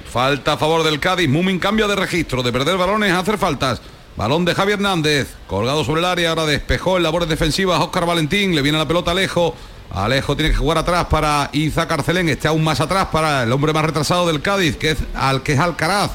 Falta 0.10 0.54
a 0.54 0.58
favor 0.58 0.84
del 0.84 1.00
Cádiz. 1.00 1.28
Mumin 1.28 1.60
cambia 1.60 1.88
de 1.88 1.96
registro, 1.96 2.44
de 2.44 2.52
perder 2.52 2.78
balones 2.78 3.12
hacer 3.14 3.38
faltas. 3.38 3.82
Balón 4.16 4.46
de 4.46 4.54
Javier 4.54 4.78
Hernández, 4.78 5.34
colgado 5.48 5.84
sobre 5.84 6.02
el 6.02 6.06
área, 6.06 6.30
ahora 6.30 6.46
despejó 6.46 6.98
en 6.98 7.04
labores 7.04 7.28
defensivas 7.28 7.82
Óscar 7.82 8.06
Valentín, 8.06 8.54
le 8.54 8.62
viene 8.62 8.78
la 8.78 8.88
pelota 8.88 9.12
Alejo. 9.12 9.56
Alejo 9.90 10.36
tiene 10.36 10.52
que 10.52 10.58
jugar 10.58 10.78
atrás 10.78 11.06
para 11.06 11.50
Iza 11.52 11.88
Carcelén, 11.88 12.30
está 12.30 12.50
aún 12.50 12.64
más 12.64 12.80
atrás 12.80 13.08
para 13.12 13.44
el 13.44 13.52
hombre 13.52 13.74
más 13.74 13.86
retrasado 13.86 14.28
del 14.28 14.42
Cádiz, 14.42 14.78
que 14.78 14.92
es, 14.92 14.98
al, 15.16 15.42
que 15.42 15.54
es 15.54 15.60
Alcaraz. 15.60 16.12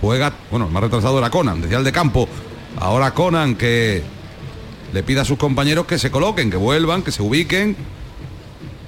Juega, 0.00 0.32
bueno, 0.50 0.66
el 0.66 0.72
más 0.72 0.82
retrasado 0.82 1.18
era 1.18 1.30
Conan, 1.30 1.60
decía 1.60 1.78
el 1.78 1.84
de 1.84 1.92
campo. 1.92 2.28
Ahora 2.80 3.12
Conan 3.12 3.54
que 3.54 4.02
le 4.92 5.02
pide 5.04 5.20
a 5.20 5.24
sus 5.24 5.38
compañeros 5.38 5.86
que 5.86 5.98
se 5.98 6.10
coloquen, 6.10 6.50
que 6.50 6.56
vuelvan, 6.56 7.02
que 7.02 7.12
se 7.12 7.22
ubiquen. 7.22 7.76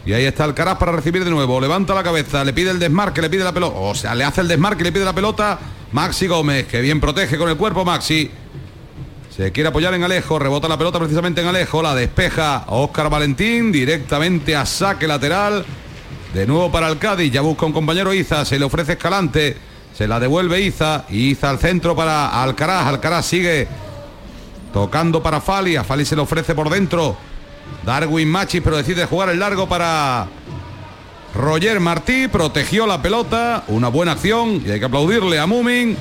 Y 0.04 0.14
ahí 0.14 0.24
está 0.24 0.42
Alcaraz 0.44 0.78
para 0.78 0.90
recibir 0.90 1.24
de 1.24 1.30
nuevo. 1.30 1.60
Levanta 1.60 1.94
la 1.94 2.02
cabeza, 2.02 2.44
le 2.44 2.52
pide 2.52 2.72
el 2.72 2.80
desmarque, 2.80 3.22
le 3.22 3.30
pide 3.30 3.44
la 3.44 3.52
pelota. 3.52 3.76
O 3.76 3.94
sea, 3.94 4.16
le 4.16 4.24
hace 4.24 4.40
el 4.40 4.48
desmarque, 4.48 4.82
le 4.82 4.90
pide 4.90 5.04
la 5.04 5.14
pelota. 5.14 5.60
Maxi 5.92 6.26
Gómez, 6.26 6.66
que 6.66 6.80
bien 6.80 7.00
protege 7.00 7.36
con 7.36 7.50
el 7.50 7.56
cuerpo 7.56 7.84
Maxi. 7.84 8.30
Se 9.34 9.52
quiere 9.52 9.68
apoyar 9.68 9.92
en 9.92 10.02
Alejo, 10.02 10.38
rebota 10.38 10.66
la 10.66 10.78
pelota 10.78 10.98
precisamente 10.98 11.42
en 11.42 11.48
Alejo, 11.48 11.82
la 11.82 11.94
despeja 11.94 12.56
a 12.56 12.70
Óscar 12.70 13.10
Valentín 13.10 13.70
directamente 13.70 14.56
a 14.56 14.64
saque 14.64 15.06
lateral. 15.06 15.64
De 16.32 16.46
nuevo 16.46 16.72
para 16.72 16.88
el 16.88 17.30
ya 17.30 17.42
busca 17.42 17.66
un 17.66 17.72
compañero 17.72 18.14
Iza, 18.14 18.46
se 18.46 18.58
le 18.58 18.64
ofrece 18.64 18.92
Escalante, 18.92 19.54
se 19.94 20.08
la 20.08 20.18
devuelve 20.18 20.62
Iza, 20.62 21.04
Iza 21.10 21.50
al 21.50 21.58
centro 21.58 21.94
para 21.94 22.42
Alcaraz, 22.42 22.86
Alcaraz 22.86 23.26
sigue 23.26 23.68
tocando 24.72 25.22
para 25.22 25.42
Fali, 25.42 25.76
a 25.76 25.84
Fali 25.84 26.06
se 26.06 26.16
le 26.16 26.22
ofrece 26.22 26.54
por 26.54 26.70
dentro. 26.70 27.16
Darwin 27.84 28.30
Machis, 28.30 28.62
pero 28.62 28.78
decide 28.78 29.04
jugar 29.04 29.28
el 29.28 29.38
largo 29.38 29.68
para 29.68 30.26
Roger 31.34 31.80
Martí, 31.80 32.28
protegió 32.28 32.86
la 32.86 33.00
pelota, 33.00 33.64
una 33.68 33.88
buena 33.88 34.12
acción 34.12 34.62
y 34.66 34.70
hay 34.70 34.78
que 34.78 34.84
aplaudirle 34.84 35.38
a 35.38 35.46
Mumin. 35.46 35.96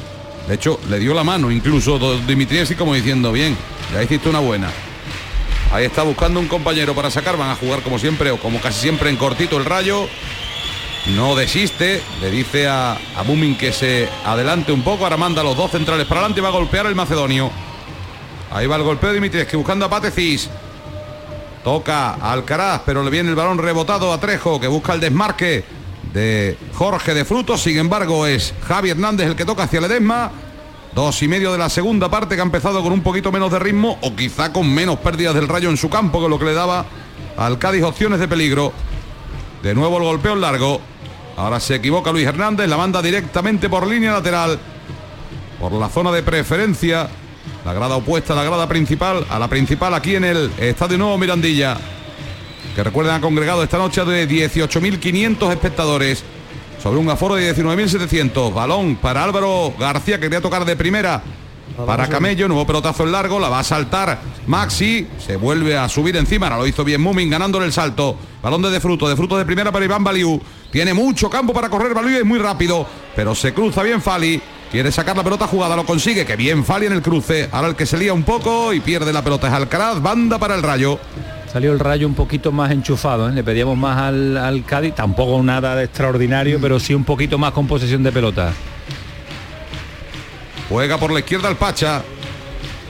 De 0.47 0.55
hecho, 0.55 0.79
le 0.89 0.99
dio 0.99 1.13
la 1.13 1.23
mano 1.23 1.51
incluso 1.51 2.17
Dimitrievski 2.27 2.75
como 2.75 2.93
diciendo, 2.93 3.31
bien, 3.31 3.55
ya 3.93 4.03
hiciste 4.03 4.27
una 4.29 4.39
buena. 4.39 4.69
Ahí 5.71 5.85
está 5.85 6.03
buscando 6.03 6.39
un 6.39 6.47
compañero 6.47 6.93
para 6.93 7.09
sacar, 7.09 7.37
van 7.37 7.49
a 7.49 7.55
jugar 7.55 7.81
como 7.81 7.97
siempre 7.97 8.29
o 8.31 8.37
como 8.37 8.59
casi 8.59 8.81
siempre 8.81 9.09
en 9.09 9.15
cortito 9.15 9.57
el 9.57 9.63
rayo. 9.63 10.07
No 11.15 11.35
desiste, 11.35 12.01
le 12.19 12.29
dice 12.29 12.67
a, 12.67 12.93
a 12.93 13.23
Mumin 13.23 13.57
que 13.57 13.71
se 13.71 14.09
adelante 14.25 14.73
un 14.73 14.83
poco, 14.83 15.05
ahora 15.05 15.17
manda 15.17 15.43
los 15.43 15.55
dos 15.55 15.71
centrales 15.71 16.05
para 16.07 16.19
adelante 16.19 16.41
y 16.41 16.43
va 16.43 16.49
a 16.49 16.51
golpear 16.51 16.85
el 16.87 16.95
macedonio. 16.95 17.49
Ahí 18.51 18.67
va 18.67 18.75
el 18.75 18.83
golpeo 18.83 19.09
de 19.09 19.15
Dimitrievski 19.15 19.55
buscando 19.55 19.85
a 19.85 19.89
Patecis. 19.89 20.49
Toca 21.63 22.13
Alcaraz, 22.15 22.81
pero 22.85 23.03
le 23.03 23.11
viene 23.11 23.29
el 23.29 23.35
balón 23.35 23.59
rebotado 23.59 24.11
a 24.11 24.19
Trejo, 24.19 24.59
que 24.59 24.67
busca 24.67 24.93
el 24.93 24.99
desmarque 24.99 25.63
de 26.13 26.57
Jorge 26.73 27.13
de 27.13 27.23
Frutos. 27.23 27.61
Sin 27.61 27.77
embargo, 27.77 28.25
es 28.25 28.53
Javi 28.67 28.89
Hernández 28.89 29.27
el 29.27 29.35
que 29.35 29.45
toca 29.45 29.63
hacia 29.63 29.81
Ledesma. 29.81 30.31
Dos 30.95 31.21
y 31.21 31.27
medio 31.27 31.51
de 31.53 31.57
la 31.57 31.69
segunda 31.69 32.09
parte 32.09 32.35
que 32.35 32.41
ha 32.41 32.43
empezado 32.43 32.81
con 32.83 32.91
un 32.91 33.01
poquito 33.01 33.31
menos 33.31 33.51
de 33.51 33.59
ritmo 33.59 33.97
o 34.01 34.13
quizá 34.13 34.51
con 34.51 34.73
menos 34.73 34.97
pérdidas 34.99 35.35
del 35.35 35.47
rayo 35.47 35.69
en 35.69 35.77
su 35.77 35.89
campo 35.89 36.21
que 36.21 36.27
lo 36.27 36.37
que 36.37 36.45
le 36.45 36.53
daba 36.53 36.85
al 37.37 37.57
Cádiz 37.59 37.83
opciones 37.83 38.19
de 38.19 38.27
peligro. 38.27 38.73
De 39.63 39.73
nuevo 39.73 39.97
el 39.97 40.03
golpeo 40.03 40.35
largo. 40.35 40.81
Ahora 41.37 41.59
se 41.59 41.75
equivoca 41.75 42.11
Luis 42.11 42.27
Hernández, 42.27 42.67
la 42.67 42.75
manda 42.75 43.01
directamente 43.01 43.69
por 43.69 43.87
línea 43.87 44.11
lateral. 44.11 44.59
Por 45.59 45.71
la 45.73 45.87
zona 45.87 46.11
de 46.11 46.23
preferencia. 46.23 47.07
La 47.65 47.73
grada 47.73 47.95
opuesta 47.95 48.33
la 48.35 48.43
grada 48.43 48.67
principal, 48.67 49.25
a 49.29 49.37
la 49.37 49.47
principal 49.47 49.93
aquí 49.93 50.15
en 50.15 50.23
el 50.23 50.51
Estadio 50.57 50.97
Nuevo 50.97 51.17
Mirandilla. 51.17 51.77
Que 52.75 52.83
recuerden 52.83 53.15
ha 53.15 53.21
congregado 53.21 53.63
esta 53.63 53.77
noche 53.77 54.03
de 54.05 54.27
18.500 54.27 55.51
espectadores. 55.51 56.23
Sobre 56.81 56.99
un 56.99 57.09
aforo 57.09 57.35
de 57.35 57.55
19.700. 57.55 58.53
Balón 58.53 58.95
para 58.95 59.23
Álvaro 59.23 59.73
García 59.77 60.17
que 60.17 60.23
quería 60.23 60.41
tocar 60.41 60.65
de 60.65 60.75
primera. 60.75 61.21
Para 61.85 62.07
Camello, 62.07 62.47
nuevo 62.47 62.65
pelotazo 62.65 63.03
en 63.03 63.11
largo, 63.11 63.39
la 63.39 63.49
va 63.49 63.59
a 63.59 63.63
saltar 63.63 64.19
Maxi, 64.47 65.07
se 65.17 65.35
vuelve 65.35 65.77
a 65.77 65.87
subir 65.87 66.15
encima, 66.17 66.47
ahora 66.47 66.59
lo 66.59 66.67
hizo 66.67 66.83
bien 66.83 67.01
Mumin 67.01 67.29
ganándole 67.29 67.65
el 67.65 67.73
salto. 67.73 68.17
Balón 68.41 68.61
de, 68.61 68.69
de 68.69 68.79
fruto, 68.79 69.07
de 69.07 69.15
fruto 69.15 69.37
de 69.37 69.45
primera 69.45 69.71
para 69.71 69.85
Iván 69.85 70.03
Baliu. 70.03 70.41
Tiene 70.71 70.93
mucho 70.93 71.29
campo 71.29 71.53
para 71.53 71.69
correr 71.69 71.93
Baliu, 71.93 72.17
es 72.17 72.25
muy 72.25 72.39
rápido, 72.39 72.85
pero 73.15 73.35
se 73.35 73.53
cruza 73.53 73.83
bien 73.83 74.01
Fali. 74.01 74.41
Quiere 74.71 74.89
sacar 74.91 75.17
la 75.17 75.23
pelota 75.23 75.47
jugada, 75.47 75.75
lo 75.75 75.85
consigue. 75.85 76.25
Que 76.25 76.37
bien 76.37 76.63
Fali 76.63 76.85
en 76.85 76.93
el 76.93 77.01
cruce. 77.01 77.49
Ahora 77.51 77.67
el 77.67 77.75
que 77.75 77.85
se 77.85 77.97
lía 77.97 78.13
un 78.13 78.23
poco 78.23 78.71
y 78.73 78.79
pierde 78.79 79.11
la 79.11 79.21
pelota 79.21 79.47
es 79.47 79.53
Alcaraz. 79.53 80.01
Banda 80.01 80.39
para 80.39 80.55
el 80.55 80.63
rayo. 80.63 80.97
Salió 81.51 81.73
el 81.73 81.79
rayo 81.79 82.07
un 82.07 82.13
poquito 82.13 82.53
más 82.53 82.71
enchufado, 82.71 83.27
¿eh? 83.27 83.33
le 83.33 83.43
pedíamos 83.43 83.77
más 83.77 83.97
al, 83.97 84.37
al 84.37 84.63
Cádiz, 84.63 84.95
tampoco 84.95 85.43
nada 85.43 85.75
de 85.75 85.83
extraordinario, 85.83 86.59
pero 86.61 86.79
sí 86.79 86.93
un 86.93 87.03
poquito 87.03 87.37
más 87.37 87.51
con 87.51 87.67
posesión 87.67 88.03
de 88.03 88.11
pelota. 88.13 88.53
Juega 90.69 90.97
por 90.97 91.11
la 91.11 91.19
izquierda 91.19 91.49
el 91.49 91.57
Pacha. 91.57 92.01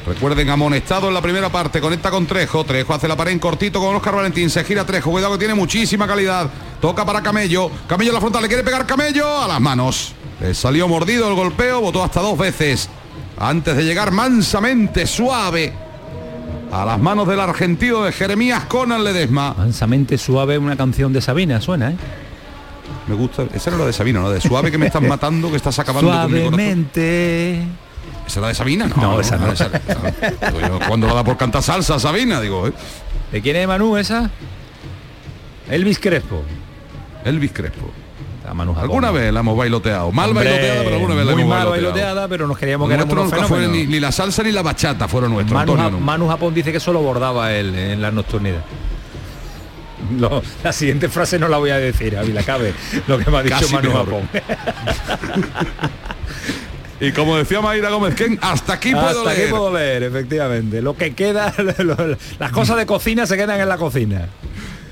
Recuerden, 0.06 0.50
amonestado 0.50 1.08
en 1.10 1.14
la 1.14 1.22
primera 1.22 1.50
parte, 1.50 1.80
conecta 1.80 2.10
con 2.10 2.26
Trejo, 2.26 2.64
Trejo 2.64 2.94
hace 2.94 3.08
la 3.08 3.16
pared 3.16 3.34
en 3.34 3.40
cortito 3.40 3.80
con 3.80 3.96
Oscar 3.96 4.16
Valentín, 4.16 4.50
se 4.50 4.64
gira 4.64 4.84
Trejo, 4.84 5.12
cuidado 5.12 5.34
que 5.34 5.40
tiene 5.40 5.54
muchísima 5.54 6.08
calidad, 6.08 6.50
toca 6.82 7.06
para 7.06 7.22
Camello, 7.22 7.70
Camello 7.88 8.10
en 8.10 8.16
la 8.16 8.20
frontal, 8.20 8.42
le 8.42 8.48
quiere 8.48 8.64
pegar 8.64 8.88
Camello 8.88 9.44
a 9.44 9.48
las 9.48 9.62
manos, 9.62 10.14
le 10.40 10.56
salió 10.56 10.88
mordido 10.88 11.28
el 11.30 11.36
golpeo, 11.36 11.82
votó 11.82 12.04
hasta 12.04 12.20
dos 12.20 12.36
veces, 12.36 12.90
antes 13.38 13.78
de 13.78 13.84
llegar 13.84 14.12
mansamente, 14.12 15.06
suave, 15.06 15.72
a 16.72 16.84
las 16.84 17.00
manos 17.00 17.28
del 17.28 17.40
argentino 17.40 18.04
de 18.04 18.12
Jeremías 18.12 18.64
Conan 18.66 19.04
Ledesma. 19.04 19.54
Mansamente 19.56 20.18
suave, 20.18 20.58
una 20.58 20.76
canción 20.76 21.14
de 21.14 21.22
Sabina, 21.22 21.62
suena, 21.62 21.92
¿eh? 21.92 21.96
Me 23.08 23.16
gusta, 23.16 23.44
esa 23.54 23.70
era 23.70 23.80
la 23.80 23.86
de 23.86 23.94
Sabina, 23.94 24.20
¿no? 24.22 24.30
De 24.30 24.42
suave 24.42 24.72
que 24.72 24.78
me 24.78 24.88
estás 24.88 25.02
matando, 25.08 25.50
que 25.52 25.58
estás 25.58 25.78
acabando 25.80 26.12
Suavemente. 26.12 27.68
¿Esa 28.28 28.40
es 28.40 28.42
la 28.42 28.48
de 28.50 28.54
Sabina? 28.56 28.88
No, 28.88 28.96
No, 29.02 29.20
esa 29.20 29.38
no. 29.38 29.52
esa- 29.52 29.70
Digo 29.70 30.60
yo, 30.62 30.80
¿Cuándo 30.88 31.08
la 31.08 31.14
da 31.16 31.24
por 31.24 31.38
cantar 31.38 31.62
salsa, 31.64 32.00
Sabina? 32.00 32.40
Digo, 32.42 32.68
¿eh? 32.68 32.74
¿De 33.32 33.42
quién 33.42 33.56
es 33.56 33.68
Manu 33.68 33.98
esa? 33.98 34.30
Elvis 35.70 36.00
Crespo. 36.00 36.44
Elvis 37.26 37.52
Crespo. 37.54 37.92
Manu. 38.54 38.76
Alguna 38.78 39.12
vez 39.12 39.32
la 39.32 39.40
hemos 39.40 39.56
bailoteado. 39.56 40.12
Mal 40.12 40.32
Hombre, 40.32 40.44
bailoteada, 40.44 40.82
pero 40.84 40.96
alguna 40.96 41.16
vez 41.16 41.26
la 41.26 41.32
muy 41.32 41.42
hemos 41.44 41.56
mal 41.56 41.68
bailoteado. 41.70 41.94
bailoteada, 41.94 42.28
pero 42.28 42.48
nos 42.48 42.58
queríamos 42.58 42.90
que 42.90 42.96
éramos 42.96 43.16
nunca 43.16 43.44
fue 43.46 43.66
ni, 43.70 43.88
ni 43.88 44.00
la 44.02 44.12
salsa 44.12 44.44
ni 44.44 44.52
la 44.52 44.62
bachata 44.62 45.08
fueron 45.08 45.32
nuestros. 45.32 45.54
Manu, 45.58 45.72
Antonio, 45.74 45.92
no. 46.00 46.06
Manu 46.06 46.28
Japón 46.28 46.54
dice 46.54 46.74
que 46.74 46.80
solo 46.82 47.00
bordaba 47.00 47.54
él 47.54 47.74
en 47.76 48.02
la 48.02 48.12
nocturnidad. 48.12 48.60
No, 50.10 50.42
la 50.64 50.74
siguiente 50.74 51.08
frase 51.08 51.40
no 51.40 51.48
la 51.48 51.58
voy 51.60 51.70
a 51.70 51.78
decir, 51.78 52.18
a 52.18 52.24
la 52.24 52.44
cabe 52.44 52.74
lo 53.08 53.18
que 53.20 53.32
me 53.32 53.38
ha 53.38 53.44
dicho 53.44 53.56
Casi 53.58 53.74
Manu. 53.74 53.92
Japón. 53.94 54.30
Y 57.02 57.12
como 57.14 57.36
decía 57.36 57.60
Mayra 57.62 57.90
Gómez 57.90 58.16
Ken, 58.16 58.38
hasta 58.42 58.74
aquí 58.74 58.92
puedo 58.92 59.08
Hasta 59.08 59.32
aquí 59.32 59.40
leer. 59.40 59.50
puedo 59.50 59.74
leer, 59.74 60.04
efectivamente. 60.04 60.82
Lo 60.82 60.96
que 60.96 61.14
queda, 61.16 61.54
lo- 61.80 61.98
las 62.40 62.52
cosas 62.52 62.78
de 62.78 62.86
cocina 62.86 63.26
se 63.26 63.36
quedan 63.36 63.60
en 63.60 63.68
la 63.68 63.78
cocina. 63.78 64.30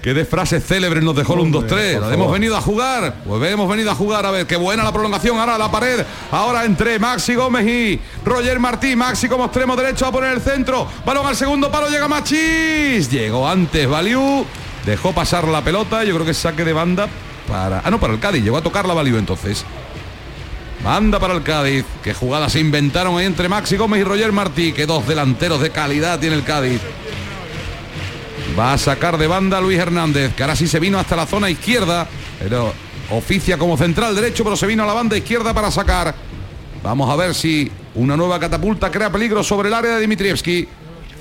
Qué 0.02 0.14
de 0.14 0.24
frases 0.26 0.66
célebres 0.66 1.04
nos 1.04 1.14
dejó 1.16 1.34
el 1.34 1.42
1-2-3. 1.52 2.00
por 2.00 2.14
Hemos 2.14 2.32
venido 2.32 2.56
a 2.56 2.62
jugar. 2.62 3.16
Pues 3.28 3.52
hemos 3.52 3.70
venido 3.70 3.92
a 3.92 3.96
jugar. 3.96 4.26
A 4.26 4.32
ver, 4.32 4.48
qué 4.48 4.56
buena 4.56 4.82
la 4.84 4.94
prolongación. 4.94 5.38
Ahora 5.38 5.58
la 5.58 5.70
pared. 5.70 6.06
Ahora 6.32 6.64
entre 6.64 6.98
Maxi 7.00 7.36
Gómez 7.36 7.68
y 7.68 8.00
Roger 8.24 8.60
Martí. 8.60 8.96
Maxi 8.96 9.28
como 9.28 9.44
extremo 9.46 9.76
derecho 9.76 10.06
a 10.06 10.12
poner 10.14 10.34
el 10.36 10.42
centro. 10.42 10.88
Balón 11.06 11.28
al 11.28 11.36
segundo 11.36 11.70
palo. 11.70 11.90
Llega 11.90 12.08
Machís. 12.08 13.12
Llegó 13.12 13.46
antes 13.48 13.88
Baliú. 13.90 14.46
Dejó 14.86 15.12
pasar 15.12 15.46
la 15.50 15.62
pelota. 15.66 16.06
Yo 16.06 16.14
creo 16.16 16.26
que 16.26 16.34
saque 16.34 16.64
de 16.64 16.72
banda 16.72 17.10
para... 17.50 17.82
Ah, 17.84 17.92
no, 17.92 18.00
para 18.00 18.14
el 18.14 18.20
Cádiz. 18.22 18.42
Llegó 18.42 18.56
a 18.56 18.62
tocar 18.64 18.88
la 18.88 18.94
Baliú 18.94 19.18
entonces. 19.18 19.66
Banda 20.84 21.20
para 21.20 21.34
el 21.34 21.44
Cádiz. 21.44 21.86
Qué 22.04 22.14
jugadas 22.14 22.54
se 22.54 22.60
inventaron 22.60 23.18
ahí 23.18 23.26
entre 23.26 23.50
Maxi 23.50 23.78
Gómez 23.78 24.02
y 24.02 24.04
Roger 24.04 24.32
Martí. 24.32 24.72
Que 24.72 24.86
dos 24.86 25.08
delanteros 25.08 25.62
de 25.62 25.72
calidad 25.72 26.20
tiene 26.20 26.36
el 26.36 26.44
Cádiz. 26.44 26.82
Va 28.58 28.74
a 28.74 28.78
sacar 28.78 29.18
de 29.18 29.28
banda 29.28 29.62
Luis 29.62 29.80
Hernández, 29.80 30.34
que 30.36 30.44
ahora 30.44 30.56
sí 30.56 30.68
se 30.68 30.80
vino 30.80 31.00
hasta 31.00 31.16
la 31.16 31.26
zona 31.26 31.50
izquierda, 31.50 32.08
pero 32.40 32.74
oficia 33.12 33.58
como 33.58 33.78
central 33.78 34.16
derecho, 34.16 34.44
pero 34.44 34.58
se 34.58 34.68
vino 34.68 34.84
a 34.84 34.88
la 34.88 34.94
banda 34.94 35.16
izquierda 35.18 35.54
para 35.54 35.72
sacar. 35.72 36.16
Vamos 36.84 37.10
a 37.10 37.16
ver 37.16 37.36
si 37.36 37.72
una 37.96 38.18
nueva 38.18 38.40
catapulta 38.40 38.90
crea 38.92 39.12
peligro 39.12 39.44
sobre 39.44 39.68
el 39.68 39.74
área 39.74 39.96
de 39.96 40.02
Dimitrievski. 40.02 40.68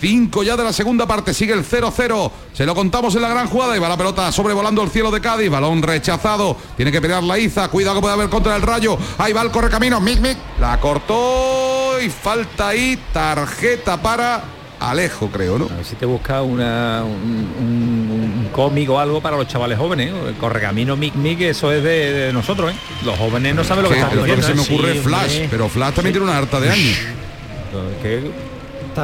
Cinco 0.00 0.42
ya 0.42 0.56
de 0.56 0.64
la 0.64 0.72
segunda 0.72 1.06
parte, 1.06 1.34
sigue 1.34 1.52
el 1.52 1.64
0-0. 1.64 2.30
Se 2.52 2.64
lo 2.66 2.74
contamos 2.74 3.14
en 3.14 3.22
la 3.22 3.28
gran 3.28 3.48
jugada 3.48 3.76
y 3.76 3.80
va 3.80 3.88
la 3.88 3.96
pelota 3.96 4.30
sobrevolando 4.32 4.82
el 4.82 4.90
cielo 4.90 5.10
de 5.10 5.20
Cádiz. 5.20 5.50
Balón 5.50 5.82
rechazado. 5.82 6.56
Tiene 6.76 6.92
que 6.92 7.00
pelear 7.00 7.22
la 7.22 7.38
Iza. 7.38 7.68
Cuidado 7.68 7.96
que 7.96 8.00
puede 8.02 8.14
haber 8.14 8.28
contra 8.28 8.54
el 8.56 8.62
rayo. 8.62 8.96
Ahí 9.18 9.32
va 9.32 9.42
el 9.42 9.50
correcamino. 9.50 10.00
Mic, 10.00 10.20
mic. 10.20 10.36
La 10.60 10.78
cortó 10.80 12.00
y 12.00 12.08
falta 12.10 12.68
ahí 12.68 12.98
tarjeta 13.12 14.00
para 14.00 14.42
Alejo, 14.80 15.28
creo, 15.28 15.58
¿no? 15.58 15.64
A 15.66 15.76
ver 15.76 15.84
si 15.84 15.96
te 15.96 16.06
busca 16.06 16.42
una, 16.42 17.02
un, 17.04 17.10
un- 17.60 18.34
un 18.44 18.48
cómic 18.52 18.88
o 18.90 18.98
algo 19.00 19.20
para 19.20 19.36
los 19.36 19.48
chavales 19.48 19.76
jóvenes. 19.78 20.12
¿eh? 20.12 20.28
El 20.28 20.34
correcamino 20.36 20.96
Mic 20.96 21.14
Mic, 21.16 21.40
eso 21.40 21.72
es 21.72 21.82
de, 21.82 22.12
de 22.12 22.32
nosotros. 22.32 22.72
¿eh? 22.72 22.76
Los 23.04 23.18
jóvenes 23.18 23.54
no 23.56 23.64
saben 23.64 23.82
lo 23.84 23.88
que 23.90 23.96
Sí, 23.96 24.00
están 24.02 24.16
lo 24.16 24.24
que 24.24 24.42
se 24.42 24.54
me 24.54 24.60
ocurre 24.62 24.96
es 24.96 25.02
Flash, 25.02 25.40
pero 25.50 25.68
Flash 25.68 25.94
también 25.94 26.12
tiene 26.14 26.28
una 26.28 26.38
harta 26.38 26.60
de 26.60 26.70
años. 26.70 26.96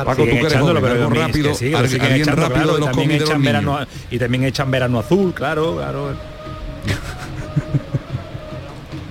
Paco, 0.04 0.22
tú 0.24 0.30
que 0.30 0.38
eres 0.40 0.52
pero 0.52 1.10
rápido, 1.10 1.54
sí, 1.54 1.64
que 1.66 1.70
lo 1.72 1.78
alguien 1.78 2.00
siguen 2.02 2.20
echando, 2.20 2.42
rápido 2.42 2.54
claro, 2.64 2.72
de 2.74 2.80
los 2.80 2.88
también 2.90 3.08
cómics 3.08 3.12
de 3.12 3.20
los 3.20 3.28
echan 3.30 3.40
niños. 3.42 3.52
verano- 3.64 3.86
y 4.10 4.18
también 4.18 4.44
echan 4.44 4.70
verano 4.70 4.98
azul, 4.98 5.32
claro, 5.34 5.76
claro. 5.76 6.14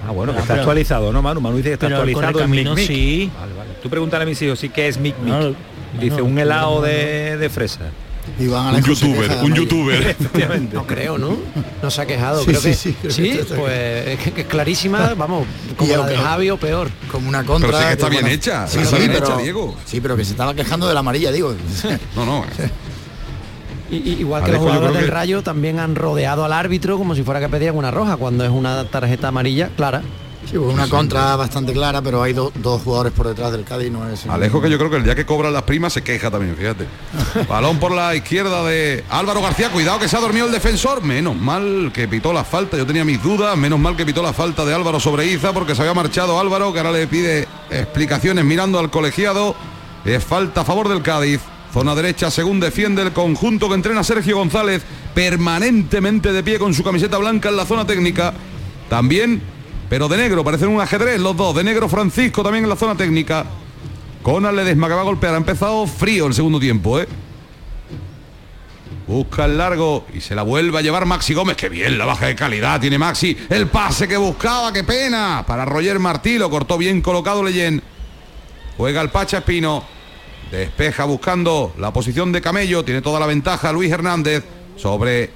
Ah, 0.07 0.11
bueno, 0.11 0.33
que 0.33 0.39
Ah, 0.39 0.41
está 0.41 0.53
pero- 0.53 0.63
actualizado, 0.63 1.13
¿no, 1.13 1.21
Manu? 1.21 1.39
Manu 1.41 1.57
dice 1.57 1.69
que 1.69 1.73
está 1.75 1.87
actualizado 1.87 2.41
en 2.41 2.51
Mic 2.51 2.75
sí. 2.77 3.31
Vale, 3.39 3.53
vale. 3.53 3.69
Tú 3.81 3.89
pregúntale 3.89 4.23
a 4.23 4.27
mis 4.27 4.41
hijos 4.41 4.59
si 4.59 4.69
qué 4.69 4.87
es 4.87 4.97
Mic 4.97 5.15
Mic. 5.19 5.33
No, 5.33 5.55
dice 5.99 6.17
no, 6.17 6.25
un 6.25 6.35
no, 6.35 6.41
helado 6.41 6.75
no, 6.75 6.81
de, 6.81 7.37
de 7.37 7.49
fresa. 7.49 7.81
Iván 8.39 8.61
Un 8.61 8.67
Alejo 8.75 8.95
se 8.95 9.07
youtuber, 9.07 9.31
un 9.43 9.53
youtuber. 9.53 10.01
Efectivamente. 10.07 10.75
No 10.75 10.87
creo, 10.87 11.17
¿no? 11.17 11.37
No 11.81 11.91
se 11.91 12.01
ha 12.01 12.05
quejado. 12.05 12.39
Sí, 12.39 12.45
creo 12.47 12.61
sí, 12.61 12.67
que 12.69 12.75
sí, 12.75 12.93
creo 12.93 13.09
que 13.09 13.11
sí, 13.13 13.29
está- 13.29 13.55
pues 13.55 14.07
es 14.07 14.19
que, 14.19 14.31
que 14.31 14.41
es 14.41 14.47
clarísima, 14.47 15.13
vamos, 15.15 15.45
como 15.77 15.93
Y 15.93 15.95
la 15.97 16.05
de 16.07 16.17
Javi 16.17 16.49
o 16.49 16.57
peor. 16.57 16.89
Como 17.11 17.29
una 17.29 17.43
contra. 17.43 17.67
Pero 17.69 17.79
sí 17.79 17.85
que 17.87 17.91
está 17.93 18.09
bien 18.09 18.27
hecha, 18.27 18.67
Sí, 18.67 18.77
está 18.79 18.89
sí, 18.91 18.95
bien 18.97 19.11
pero, 19.13 19.25
hecha, 19.27 19.37
Diego. 19.37 19.75
Sí, 19.85 20.01
pero 20.01 20.15
que 20.17 20.25
se 20.25 20.31
estaba 20.31 20.53
quejando 20.53 20.87
de 20.87 20.93
la 20.93 21.01
amarilla, 21.01 21.31
digo. 21.31 21.53
No, 22.15 22.25
no. 22.25 22.45
Y- 23.91 23.97
y- 23.97 24.15
igual 24.21 24.43
que 24.43 24.49
Alejo, 24.49 24.63
los 24.65 24.73
jugadores 24.73 24.97
del 25.01 25.05
que- 25.09 25.11
Rayo 25.15 25.43
también 25.43 25.79
han 25.79 25.95
rodeado 25.95 26.43
al 26.45 26.53
árbitro 26.53 26.97
como 26.97 27.13
si 27.15 27.21
fuera 27.23 27.39
que 27.39 27.49
pedían 27.49 27.75
una 27.75 27.91
roja 27.91 28.17
cuando 28.17 28.43
es 28.43 28.49
una 28.49 28.85
tarjeta 28.85 29.27
amarilla 29.27 29.69
clara. 29.75 30.01
Sí, 30.49 30.57
pues 30.57 30.73
una 30.73 30.87
contra 30.87 31.35
bastante 31.35 31.73
clara, 31.73 32.01
pero 32.01 32.21
hay 32.21 32.33
do- 32.33 32.51
dos 32.55 32.81
jugadores 32.81 33.13
por 33.13 33.27
detrás 33.27 33.51
del 33.51 33.63
Cádiz, 33.63 33.91
no 33.91 34.07
es. 34.09 34.25
Alejo 34.27 34.61
que 34.61 34.69
yo 34.69 34.77
creo 34.77 34.89
que 34.89 34.97
el 34.97 35.03
día 35.03 35.15
que 35.15 35.25
cobran 35.25 35.51
las 35.53 35.63
primas 35.63 35.93
se 35.93 36.01
queja 36.03 36.29
también, 36.29 36.55
fíjate. 36.55 36.85
Balón 37.49 37.79
por 37.79 37.91
la 37.91 38.15
izquierda 38.15 38.63
de 38.63 39.03
Álvaro 39.09 39.41
García, 39.41 39.69
cuidado 39.71 39.99
que 39.99 40.07
se 40.07 40.15
ha 40.17 40.19
dormido 40.19 40.45
el 40.45 40.51
defensor. 40.51 41.01
Menos 41.03 41.35
mal 41.35 41.91
que 41.93 42.07
pitó 42.07 42.31
la 42.33 42.43
falta, 42.43 42.77
yo 42.77 42.85
tenía 42.85 43.03
mis 43.05 43.21
dudas, 43.23 43.57
menos 43.57 43.79
mal 43.79 43.95
que 43.95 44.05
pitó 44.05 44.21
la 44.21 44.33
falta 44.33 44.63
de 44.65 44.73
Álvaro 44.73 44.99
sobre 44.99 45.25
Iza 45.27 45.53
porque 45.53 45.73
se 45.75 45.81
había 45.81 45.93
marchado 45.93 46.39
Álvaro, 46.39 46.71
que 46.73 46.79
ahora 46.79 46.91
le 46.91 47.07
pide 47.07 47.47
explicaciones 47.71 48.43
mirando 48.45 48.77
al 48.79 48.91
colegiado. 48.91 49.55
Es 50.05 50.23
falta 50.23 50.61
a 50.61 50.65
favor 50.65 50.89
del 50.89 51.01
Cádiz. 51.01 51.39
Zona 51.73 51.95
derecha, 51.95 52.29
según 52.29 52.59
defiende 52.59 53.01
el 53.01 53.13
conjunto 53.13 53.67
que 53.67 53.73
entrena 53.73 54.03
Sergio 54.03 54.37
González, 54.37 54.83
permanentemente 55.15 56.31
de 56.31 56.43
pie 56.43 56.59
con 56.59 56.73
su 56.73 56.83
camiseta 56.83 57.17
blanca 57.17 57.49
en 57.49 57.55
la 57.57 57.65
zona 57.65 57.85
técnica. 57.87 58.33
También, 58.89 59.41
pero 59.89 60.07
de 60.07 60.17
negro, 60.17 60.43
parecen 60.43 60.69
un 60.69 60.81
ajedrez 60.81 61.19
los 61.19 61.35
dos. 61.35 61.55
De 61.55 61.63
negro 61.63 61.87
Francisco 61.87 62.43
también 62.43 62.63
en 62.63 62.69
la 62.69 62.75
zona 62.75 62.95
técnica. 62.95 63.45
Conan 64.21 64.55
Ledesma 64.55 64.87
que 64.87 64.93
va 64.93 65.01
a 65.01 65.05
golpear. 65.05 65.33
Ha 65.33 65.37
empezado 65.37 65.85
frío 65.85 66.27
el 66.27 66.33
segundo 66.33 66.59
tiempo, 66.59 66.99
¿eh? 66.99 67.07
Busca 69.05 69.45
el 69.45 69.57
largo 69.57 70.05
y 70.13 70.21
se 70.21 70.33
la 70.33 70.43
vuelve 70.43 70.79
a 70.79 70.81
llevar 70.81 71.05
Maxi 71.05 71.33
Gómez. 71.33 71.57
Qué 71.57 71.67
bien 71.67 71.97
la 71.97 72.05
baja 72.05 72.27
de 72.27 72.35
calidad 72.35 72.79
tiene 72.79 72.97
Maxi. 72.97 73.37
El 73.49 73.67
pase 73.67 74.07
que 74.07 74.15
buscaba, 74.15 74.71
qué 74.71 74.83
pena. 74.83 75.43
Para 75.45 75.65
Roger 75.65 75.99
Martí 75.99 76.37
lo 76.37 76.49
cortó 76.49 76.77
bien 76.77 77.01
colocado 77.01 77.43
Leyen. 77.43 77.81
Juega 78.77 79.01
el 79.01 79.09
Pacha 79.09 79.39
Espino. 79.39 79.83
Despeja 80.49 81.03
buscando 81.03 81.73
la 81.77 81.91
posición 81.91 82.31
de 82.31 82.41
Camello. 82.41 82.85
Tiene 82.85 83.01
toda 83.01 83.19
la 83.19 83.25
ventaja 83.25 83.73
Luis 83.73 83.91
Hernández 83.91 84.45
sobre, 84.77 85.31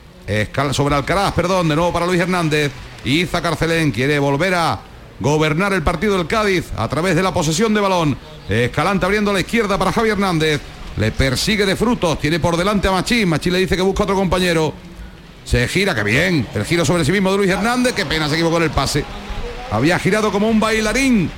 sobre 0.72 0.96
Alcaraz. 0.96 1.34
Perdón, 1.34 1.68
de 1.68 1.76
nuevo 1.76 1.92
para 1.92 2.06
Luis 2.06 2.22
Hernández. 2.22 2.72
Iza 3.08 3.42
Carcelén 3.42 3.92
quiere 3.92 4.20
volver 4.20 4.54
a 4.54 4.80
gobernar 5.20 5.72
el 5.74 5.82
partido 5.82 6.18
del 6.18 6.28
Cádiz 6.28 6.66
a 6.76 6.88
través 6.90 7.16
de 7.16 7.24
la 7.24 7.34
posesión 7.34 7.74
de 7.74 7.80
balón. 7.80 8.18
Escalante 8.50 9.06
abriendo 9.06 9.32
la 9.32 9.40
izquierda 9.40 9.78
para 9.78 9.94
Javi 9.94 10.10
Hernández. 10.10 10.62
Le 10.98 11.12
persigue 11.12 11.66
de 11.66 11.76
frutos. 11.76 12.20
Tiene 12.20 12.40
por 12.40 12.58
delante 12.58 12.88
a 12.88 12.92
Machín. 12.92 13.30
Machín 13.30 13.54
le 13.54 13.60
dice 13.60 13.76
que 13.76 13.82
busca 13.82 14.04
otro 14.04 14.16
compañero. 14.16 14.74
Se 15.46 15.68
gira, 15.68 15.96
que 15.96 16.04
bien. 16.04 16.48
El 16.54 16.66
giro 16.66 16.84
sobre 16.84 17.06
sí 17.06 17.12
mismo 17.12 17.32
de 17.32 17.38
Luis 17.38 17.50
Hernández. 17.50 17.94
Qué 17.94 18.06
pena, 18.06 18.28
se 18.28 18.36
equivocó 18.36 18.58
en 18.58 18.64
el 18.64 18.72
pase. 18.72 19.06
Había 19.72 19.98
girado 20.00 20.32
como 20.32 20.50
un 20.50 20.60
bailarín. 20.60 21.32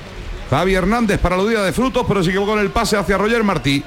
Javi 0.50 0.74
Hernández 0.74 1.20
para 1.20 1.38
la 1.38 1.46
día 1.46 1.62
de 1.62 1.72
frutos, 1.72 2.06
pero 2.08 2.24
se 2.24 2.32
equivocó 2.32 2.54
en 2.54 2.62
el 2.62 2.72
pase 2.72 2.98
hacia 2.98 3.18
Roger 3.18 3.44
Martí. 3.44 3.84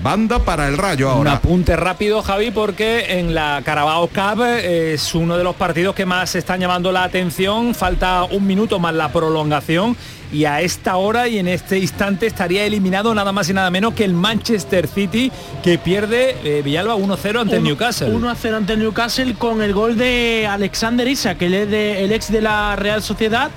Banda 0.00 0.38
para 0.38 0.68
el 0.68 0.78
rayo 0.78 1.08
Un 1.08 1.16
ahora. 1.18 1.32
apunte 1.34 1.74
rápido, 1.74 2.22
Javi, 2.22 2.52
porque 2.52 3.18
en 3.18 3.34
la 3.34 3.60
Carabao 3.64 4.06
Cup 4.08 4.42
eh, 4.44 4.92
es 4.94 5.12
uno 5.14 5.36
de 5.36 5.42
los 5.42 5.56
partidos 5.56 5.94
que 5.96 6.06
más 6.06 6.36
están 6.36 6.60
llamando 6.60 6.92
la 6.92 7.02
atención. 7.02 7.74
Falta 7.74 8.22
un 8.24 8.46
minuto 8.46 8.78
más 8.78 8.94
la 8.94 9.10
prolongación 9.10 9.96
y 10.32 10.44
a 10.44 10.60
esta 10.60 10.96
hora 10.98 11.26
y 11.26 11.38
en 11.38 11.48
este 11.48 11.78
instante 11.78 12.26
estaría 12.28 12.64
eliminado 12.64 13.12
nada 13.12 13.32
más 13.32 13.48
y 13.50 13.54
nada 13.54 13.70
menos 13.70 13.94
que 13.94 14.04
el 14.04 14.14
Manchester 14.14 14.86
City 14.86 15.32
que 15.64 15.78
pierde 15.78 16.36
eh, 16.44 16.62
Villalba 16.62 16.94
1-0 16.94 17.40
ante 17.40 17.56
el 17.56 17.64
Newcastle. 17.64 18.10
1 18.10 18.30
a 18.30 18.34
0 18.36 18.56
ante 18.56 18.74
el 18.74 18.78
Newcastle 18.78 19.34
con 19.34 19.62
el 19.62 19.72
gol 19.72 19.96
de 19.98 20.46
Alexander 20.48 21.08
Isak, 21.08 21.38
que 21.38 21.46
él 21.46 21.54
es 21.54 21.70
de- 21.70 22.04
el 22.04 22.12
ex 22.12 22.30
de 22.30 22.40
la 22.40 22.76
Real 22.76 23.02
Sociedad 23.02 23.50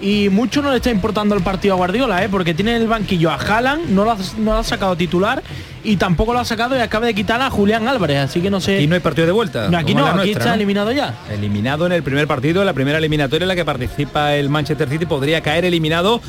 y 0.00 0.28
mucho 0.28 0.62
no 0.62 0.70
le 0.70 0.76
está 0.76 0.90
importando 0.90 1.34
el 1.34 1.42
partido 1.42 1.74
a 1.74 1.76
Guardiola, 1.76 2.24
¿eh? 2.24 2.28
porque 2.28 2.54
tiene 2.54 2.76
en 2.76 2.82
el 2.82 2.88
banquillo 2.88 3.30
a 3.30 3.34
Haaland, 3.34 3.90
no 3.90 4.04
lo, 4.04 4.12
ha, 4.12 4.16
no 4.38 4.52
lo 4.52 4.58
ha 4.58 4.64
sacado 4.64 4.96
titular 4.96 5.42
y 5.84 5.96
tampoco 5.96 6.32
lo 6.32 6.38
ha 6.40 6.44
sacado 6.44 6.76
y 6.76 6.80
acaba 6.80 7.06
de 7.06 7.14
quitar 7.14 7.40
a 7.40 7.50
Julián 7.50 7.88
Álvarez, 7.88 8.18
así 8.18 8.40
que 8.40 8.50
no 8.50 8.60
sé. 8.60 8.80
Y 8.80 8.86
no 8.86 8.94
hay 8.94 9.00
partido 9.00 9.26
de 9.26 9.32
vuelta. 9.32 9.68
No, 9.68 9.78
aquí 9.78 9.94
no, 9.94 10.06
aquí 10.06 10.30
está 10.30 10.46
¿no? 10.46 10.54
eliminado 10.54 10.92
ya. 10.92 11.14
Eliminado 11.30 11.86
en 11.86 11.92
el 11.92 12.02
primer 12.02 12.26
partido, 12.26 12.62
en 12.62 12.66
la 12.66 12.72
primera 12.72 12.98
eliminatoria 12.98 13.44
en 13.44 13.48
la 13.48 13.56
que 13.56 13.64
participa 13.64 14.34
el 14.34 14.48
Manchester 14.48 14.88
City, 14.88 15.06
podría 15.06 15.40
caer 15.40 15.64
eliminado. 15.64 16.20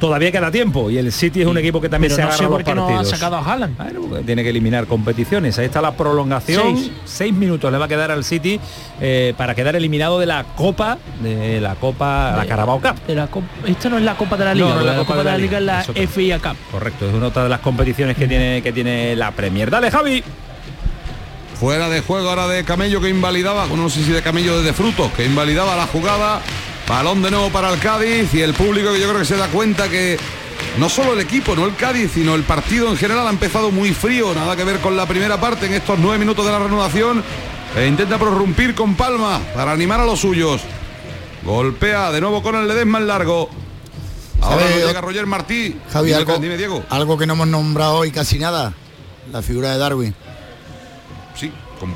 Todavía 0.00 0.32
queda 0.32 0.50
tiempo 0.50 0.90
y 0.90 0.98
el 0.98 1.12
City 1.12 1.42
es 1.42 1.46
un 1.46 1.56
equipo 1.56 1.80
que 1.80 1.88
también 1.88 2.12
Pero 2.14 2.16
se 2.16 2.22
no 2.22 2.28
agarra 2.28 2.42
los 2.42 2.74
no 2.76 2.84
ha 2.84 2.86
partidos. 2.88 3.08
sacado 3.10 3.36
a 3.36 3.44
Haaland. 3.44 3.76
Bueno, 3.76 4.00
porque 4.08 4.24
tiene 4.24 4.42
que 4.42 4.50
eliminar 4.50 4.86
competiciones. 4.86 5.56
Ahí 5.58 5.66
está 5.66 5.80
la 5.80 5.92
prolongación. 5.92 6.76
Seis. 6.76 6.90
Seis, 7.04 7.32
minutos 7.32 7.70
le 7.72 7.78
va 7.78 7.84
a 7.84 7.88
quedar 7.88 8.10
al 8.10 8.24
City 8.24 8.58
eh, 9.00 9.34
para 9.36 9.54
quedar 9.54 9.76
eliminado 9.76 10.18
de 10.18 10.26
la 10.26 10.44
Copa, 10.56 10.98
de 11.22 11.60
la 11.60 11.76
Copa, 11.76 12.34
la 12.36 12.44
Carabao 12.46 12.80
Cup. 12.80 12.96
De 13.06 13.14
la 13.14 13.28
Copa- 13.28 13.46
Esta 13.66 13.88
no 13.88 13.96
es 13.98 14.02
la 14.04 14.16
Copa 14.16 14.36
de 14.36 14.44
la 14.44 14.54
Liga, 14.54 14.74
no 14.74 14.80
la, 14.82 14.96
Copa 14.96 15.16
de 15.16 15.24
la 15.24 15.38
Liga 15.38 15.58
es 15.58 15.64
la. 15.64 15.82
FIA 15.84 16.38
Cup. 16.40 16.56
Correcto, 16.72 17.08
es 17.08 17.14
una 17.14 17.26
otra 17.28 17.44
de 17.44 17.48
las 17.48 17.60
competiciones 17.60 18.16
que 18.16 18.26
tiene 18.26 18.62
que 18.62 18.72
tiene 18.72 19.14
la 19.16 19.30
Premier. 19.30 19.70
Dale, 19.70 19.90
Javi. 19.90 20.22
Fuera 21.58 21.88
de 21.88 22.00
juego 22.00 22.28
ahora 22.28 22.48
de 22.48 22.64
Camello 22.64 23.00
que 23.00 23.08
invalidaba, 23.08 23.66
no 23.68 23.88
sé 23.88 24.02
si 24.04 24.10
de 24.10 24.22
Camello 24.22 24.58
desde 24.58 24.72
Frutos, 24.72 25.12
que 25.12 25.24
invalidaba 25.24 25.76
la 25.76 25.86
jugada. 25.86 26.40
Balón 26.88 27.22
de 27.22 27.30
nuevo 27.30 27.50
para 27.50 27.72
el 27.72 27.80
Cádiz 27.80 28.32
y 28.34 28.42
el 28.42 28.52
público 28.54 28.92
que 28.92 29.00
yo 29.00 29.08
creo 29.08 29.20
que 29.20 29.24
se 29.24 29.36
da 29.36 29.48
cuenta 29.48 29.88
que 29.88 30.18
no 30.78 30.88
solo 30.88 31.14
el 31.14 31.20
equipo, 31.20 31.56
no 31.56 31.64
el 31.64 31.74
Cádiz, 31.76 32.12
sino 32.12 32.34
el 32.34 32.42
partido 32.42 32.88
en 32.88 32.96
general 32.96 33.26
ha 33.26 33.30
empezado 33.30 33.70
muy 33.70 33.92
frío, 33.92 34.34
nada 34.34 34.54
que 34.54 34.64
ver 34.64 34.80
con 34.80 34.96
la 34.96 35.06
primera 35.06 35.40
parte 35.40 35.66
en 35.66 35.72
estos 35.74 35.98
nueve 35.98 36.18
minutos 36.18 36.44
de 36.44 36.52
la 36.52 36.58
reanudación. 36.58 37.22
E 37.76 37.86
intenta 37.86 38.18
prorrumpir 38.18 38.74
con 38.74 38.94
Palma 38.94 39.40
para 39.54 39.72
animar 39.72 39.98
a 39.98 40.04
los 40.04 40.20
suyos. 40.20 40.60
Golpea 41.42 42.12
de 42.12 42.20
nuevo 42.20 42.42
con 42.42 42.54
el 42.54 42.68
Ledesma 42.68 42.98
en 42.98 43.06
largo. 43.08 43.48
Ahora 44.40 44.60
¿Sabe, 44.60 44.80
no 44.80 44.86
llega 44.86 45.00
Roger 45.00 45.26
Martí. 45.26 45.76
Javi, 45.92 46.08
Dime, 46.08 46.18
algo, 46.18 46.38
dime, 46.38 46.56
Diego. 46.56 46.84
algo 46.90 47.18
que 47.18 47.26
no 47.26 47.32
hemos 47.32 47.48
nombrado 47.48 47.94
hoy 47.96 48.10
casi 48.12 48.38
nada, 48.38 48.74
la 49.32 49.42
figura 49.42 49.72
de 49.72 49.78
Darwin. 49.78 50.14
Sí, 51.34 51.50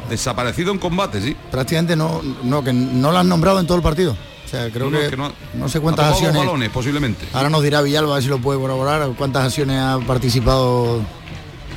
desaparecido 0.09 0.72
en 0.72 0.78
combate, 0.78 1.20
sí. 1.20 1.36
Prácticamente 1.51 1.95
no, 1.95 2.22
no, 2.43 2.64
que 2.64 2.72
no 2.72 3.12
lo 3.12 3.18
han 3.18 3.28
nombrado 3.28 3.61
en 3.61 3.66
todo 3.66 3.76
el 3.76 3.82
partido. 3.82 4.16
O 4.49 4.51
sea, 4.51 4.70
creo 4.70 4.88
No, 4.88 4.99
que, 4.99 5.14
no 5.14 5.30
no, 5.53 5.68
sé 5.68 5.78
cuántas 5.78 6.11
acciones. 6.12 6.38
balones, 6.38 6.70
posiblemente. 6.70 7.26
Ahora 7.34 7.51
nos 7.51 7.62
dirá 7.62 7.82
Villalba 7.82 8.12
a 8.12 8.14
ver 8.14 8.22
si 8.22 8.30
lo 8.30 8.38
puede 8.38 8.59
corroborar 8.59 9.07
cuántas 9.18 9.44
acciones 9.44 9.78
ha 9.78 9.99
participado 10.07 11.03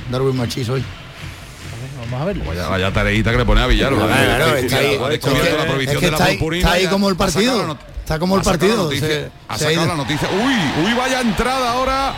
Darwin 0.10 0.38
Machís 0.38 0.70
hoy. 0.70 0.82
Vamos 2.00 2.22
a 2.22 2.26
verlo. 2.26 2.46
Vaya, 2.46 2.68
vaya 2.70 2.94
tareita 2.94 3.32
que 3.32 3.38
le 3.40 3.46
pone 3.46 3.62
a 3.62 3.68
Villalba. 3.68 4.08
Claro, 4.08 4.36
claro, 4.38 4.56
está 4.56 4.78
ahí. 4.78 4.94
está 5.14 5.30
como 6.90 7.10
el 7.10 7.16
sacado 7.18 7.18
partido. 7.18 7.78
Está 8.00 8.20
como 8.20 8.36
el 8.38 8.42
partido, 8.42 8.78
la 8.78 8.84
noticia- 8.84 9.08
se- 9.08 9.32
ha 9.50 9.58
sacado 9.58 9.86
la 9.88 9.96
noticia. 9.96 10.30
Uy, 10.30 10.86
uy, 10.86 10.94
vaya 10.94 11.20
entrada 11.22 11.72
ahora 11.74 12.14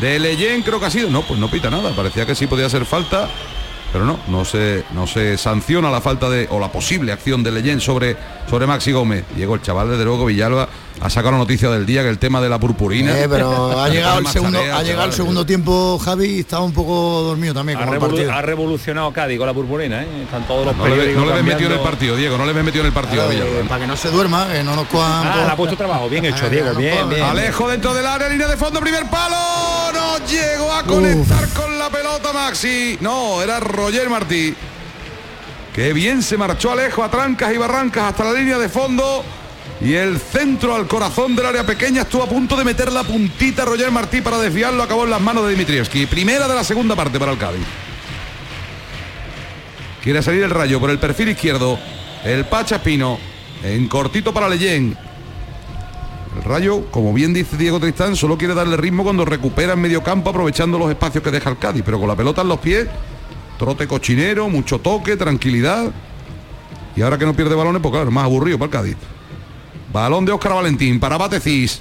de 0.00 0.18
Leyen, 0.20 0.62
creo 0.62 0.78
que 0.78 0.86
ha 0.86 0.90
sido. 0.90 1.10
No, 1.10 1.22
pues 1.22 1.38
no 1.40 1.50
pita 1.50 1.70
nada. 1.70 1.90
Parecía 1.96 2.24
que 2.24 2.34
sí 2.36 2.46
podía 2.46 2.68
ser 2.70 2.84
falta. 2.86 3.28
Pero 3.92 4.04
no, 4.04 4.18
no 4.28 4.44
se, 4.44 4.84
no 4.92 5.06
se 5.06 5.38
sanciona 5.38 5.90
la 5.90 6.00
falta 6.00 6.28
de, 6.28 6.46
o 6.50 6.60
la 6.60 6.70
posible 6.70 7.12
acción 7.12 7.42
de 7.42 7.50
Leyen 7.50 7.80
sobre, 7.80 8.16
sobre 8.48 8.66
Maxi 8.66 8.92
Gómez. 8.92 9.24
Llegó 9.34 9.54
el 9.54 9.62
chaval, 9.62 9.90
desde 9.90 10.04
luego, 10.04 10.26
Villalba, 10.26 10.68
ha 11.00 11.10
sacado 11.10 11.32
la 11.32 11.38
noticia 11.38 11.68
del 11.70 11.86
día, 11.86 12.02
que 12.02 12.08
el 12.08 12.18
tema 12.18 12.40
de 12.40 12.48
la 12.48 12.58
purpurina. 12.58 13.18
Eh, 13.18 13.26
pero 13.28 13.80
ha 13.80 13.88
llegado 13.88 14.18
el 14.18 14.26
segundo, 14.26 14.58
ha 14.58 14.82
llegado 14.82 15.06
el 15.06 15.12
segundo 15.12 15.46
tiempo 15.46 15.98
Javi 15.98 16.26
y 16.26 16.40
estaba 16.40 16.62
un 16.64 16.72
poco 16.72 17.22
dormido 17.22 17.54
también 17.54 17.78
Ha, 17.78 17.82
como 17.82 17.94
el 17.94 18.00
revolu- 18.00 18.08
partido. 18.10 18.32
ha 18.32 18.42
revolucionado 18.42 19.12
Cádiz 19.12 19.38
con 19.38 19.46
la 19.46 19.54
purpurina, 19.54 20.02
¿eh? 20.02 20.08
Están 20.24 20.46
todos 20.46 20.66
los 20.66 20.76
No 20.76 20.86
le, 20.88 21.12
no 21.14 21.24
le 21.26 21.32
ves 21.32 21.44
metido 21.44 21.70
en 21.70 21.76
el 21.76 21.82
partido, 21.82 22.16
Diego, 22.16 22.36
no 22.38 22.44
le 22.46 22.52
ves 22.52 22.64
metido 22.64 22.82
en 22.82 22.86
el 22.88 22.92
partido 22.92 23.30
eh, 23.30 23.64
para 23.68 23.80
que 23.82 23.86
no 23.86 23.96
se 23.96 24.10
duerma, 24.10 24.48
que 24.52 24.62
no 24.62 24.74
nos 24.76 24.86
cojan. 24.88 25.26
Ah, 25.26 25.42
le 25.46 25.52
ha 25.52 25.56
puesto 25.56 25.76
trabajo, 25.76 26.08
bien 26.08 26.24
hecho, 26.24 26.48
Diego, 26.50 26.74
bien, 26.74 27.08
bien. 27.08 27.22
Alejo 27.22 27.68
dentro 27.68 27.94
del 27.94 28.06
área, 28.06 28.28
línea 28.28 28.48
de 28.48 28.56
fondo, 28.56 28.80
primer 28.80 29.04
palo. 29.06 29.36
No 29.92 30.18
llegó 30.26 30.72
a 30.72 30.82
conectar 30.82 31.48
con 31.50 31.78
la 31.78 31.88
pelota 31.90 32.32
Maxi. 32.32 32.98
No, 33.00 33.40
era 33.42 33.60
Roger 33.60 34.08
Martí. 34.10 34.54
Qué 35.74 35.92
bien 35.92 36.22
se 36.22 36.36
marchó 36.36 36.72
Alejo 36.72 37.04
a 37.04 37.10
trancas 37.10 37.52
y 37.54 37.56
barrancas 37.56 38.04
hasta 38.10 38.24
la 38.24 38.32
línea 38.32 38.58
de 38.58 38.68
fondo. 38.68 39.24
Y 39.80 39.94
el 39.94 40.18
centro 40.18 40.74
al 40.74 40.88
corazón 40.88 41.36
del 41.36 41.46
área 41.46 41.64
pequeña 41.64 42.02
estuvo 42.02 42.24
a 42.24 42.28
punto 42.28 42.56
de 42.56 42.64
meter 42.64 42.92
la 42.92 43.04
puntita 43.04 43.64
Roger 43.64 43.92
Martí 43.92 44.20
para 44.20 44.38
desviarlo. 44.38 44.82
Acabó 44.82 45.04
en 45.04 45.10
las 45.10 45.20
manos 45.20 45.44
de 45.44 45.52
Dimitrievski. 45.52 46.06
Primera 46.06 46.48
de 46.48 46.54
la 46.54 46.64
segunda 46.64 46.96
parte 46.96 47.18
para 47.18 47.32
el 47.32 47.38
Cádiz. 47.38 47.64
Quiere 50.02 50.20
salir 50.22 50.42
el 50.42 50.50
rayo 50.50 50.80
por 50.80 50.90
el 50.90 50.98
perfil 50.98 51.28
izquierdo. 51.28 51.78
El 52.24 52.44
Pachaspino. 52.46 53.18
En 53.62 53.88
cortito 53.88 54.34
para 54.34 54.48
Leyen. 54.48 54.96
El 56.36 56.44
Rayo, 56.44 56.90
como 56.90 57.12
bien 57.12 57.34
dice 57.34 57.56
Diego 57.56 57.80
Tristán, 57.80 58.14
solo 58.14 58.38
quiere 58.38 58.54
darle 58.54 58.76
ritmo 58.76 59.02
cuando 59.02 59.24
recupera 59.24 59.72
en 59.72 59.80
medio 59.80 60.02
campo 60.02 60.30
aprovechando 60.30 60.78
los 60.78 60.90
espacios 60.90 61.24
que 61.24 61.30
deja 61.32 61.50
el 61.50 61.58
Cádiz, 61.58 61.82
pero 61.84 61.98
con 61.98 62.06
la 62.06 62.14
pelota 62.14 62.42
en 62.42 62.48
los 62.48 62.60
pies, 62.60 62.86
trote 63.58 63.88
cochinero, 63.88 64.48
mucho 64.48 64.78
toque, 64.78 65.16
tranquilidad. 65.16 65.90
Y 66.94 67.02
ahora 67.02 67.18
que 67.18 67.24
no 67.24 67.34
pierde 67.34 67.56
balones, 67.56 67.82
pues 67.82 67.92
claro, 67.92 68.10
más 68.12 68.24
aburrido 68.24 68.58
para 68.58 68.66
el 68.66 68.72
Cádiz. 68.72 68.96
Balón 69.92 70.24
de 70.24 70.32
Óscar 70.32 70.54
Valentín 70.54 71.00
para 71.00 71.16
Batecís. 71.16 71.80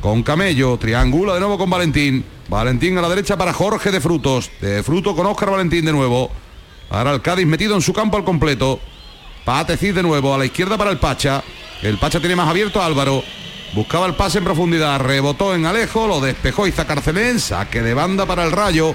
Con 0.00 0.22
Camello, 0.22 0.76
triangula 0.78 1.34
de 1.34 1.40
nuevo 1.40 1.58
con 1.58 1.70
Valentín. 1.70 2.24
Valentín 2.48 2.98
a 2.98 3.02
la 3.02 3.08
derecha 3.08 3.36
para 3.36 3.52
Jorge 3.52 3.90
de 3.90 4.00
Frutos. 4.00 4.50
De 4.60 4.82
Fruto 4.82 5.14
con 5.14 5.26
Óscar 5.26 5.50
Valentín 5.50 5.84
de 5.84 5.92
nuevo. 5.92 6.30
Ahora 6.90 7.12
el 7.12 7.22
Cádiz 7.22 7.46
metido 7.46 7.74
en 7.74 7.82
su 7.82 7.92
campo 7.92 8.16
al 8.16 8.24
completo. 8.24 8.80
Patecís 9.44 9.94
de 9.94 10.02
nuevo 10.02 10.34
a 10.34 10.38
la 10.38 10.46
izquierda 10.46 10.76
para 10.76 10.90
el 10.90 10.98
Pacha. 10.98 11.42
El 11.82 11.98
Pacha 11.98 12.20
tiene 12.20 12.36
más 12.36 12.48
abierto 12.48 12.80
a 12.80 12.86
Álvaro. 12.86 13.22
Buscaba 13.74 14.06
el 14.06 14.14
pase 14.14 14.38
en 14.38 14.44
profundidad. 14.44 15.00
Rebotó 15.00 15.54
en 15.54 15.64
Alejo. 15.66 16.06
Lo 16.06 16.20
despejó 16.20 16.66
Iza 16.66 16.86
Carcelén. 16.86 17.40
Saque 17.40 17.80
de 17.82 17.94
banda 17.94 18.26
para 18.26 18.44
el 18.44 18.52
Rayo. 18.52 18.94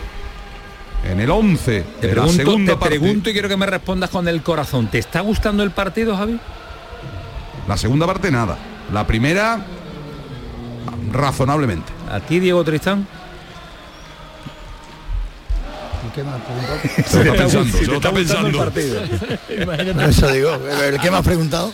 En 1.03 1.19
el 1.19 1.29
11 1.29 1.85
Te 2.01 2.07
de 2.07 2.15
la 2.15 2.27
segunda 2.27 2.73
te 2.73 2.79
parte. 2.79 2.99
pregunto 2.99 3.29
y 3.29 3.33
quiero 3.33 3.47
que 3.47 3.57
me 3.57 3.65
respondas 3.65 4.09
con 4.09 4.27
el 4.27 4.41
corazón. 4.41 4.87
¿Te 4.87 4.97
está 4.99 5.21
gustando 5.21 5.63
el 5.63 5.71
partido, 5.71 6.15
Javi? 6.17 6.39
La 7.67 7.77
segunda 7.77 8.05
parte 8.05 8.31
nada. 8.31 8.57
La 8.93 9.05
primera 9.05 9.59
razonablemente. 11.11 11.91
¿A 12.11 12.19
ti, 12.19 12.39
Diego 12.39 12.63
Tristán? 12.63 13.07
¿Qué 16.15 16.23
preguntado? 16.23 17.03
Se 17.05 17.23
lo 17.23 17.31
está 17.33 17.43
pensando, 17.43 17.77
se 17.77 17.85
lo 17.85 17.95
está 17.97 18.09
el 18.09 18.15
pensando. 18.15 18.57
partido. 18.57 19.01
Imagínate. 19.61 20.09
Eso 20.09 20.31
digo. 20.31 20.51
¿el 20.83 20.99
¿Qué 20.99 21.11
me 21.11 21.17
has 21.17 21.23
preguntado? 21.23 21.71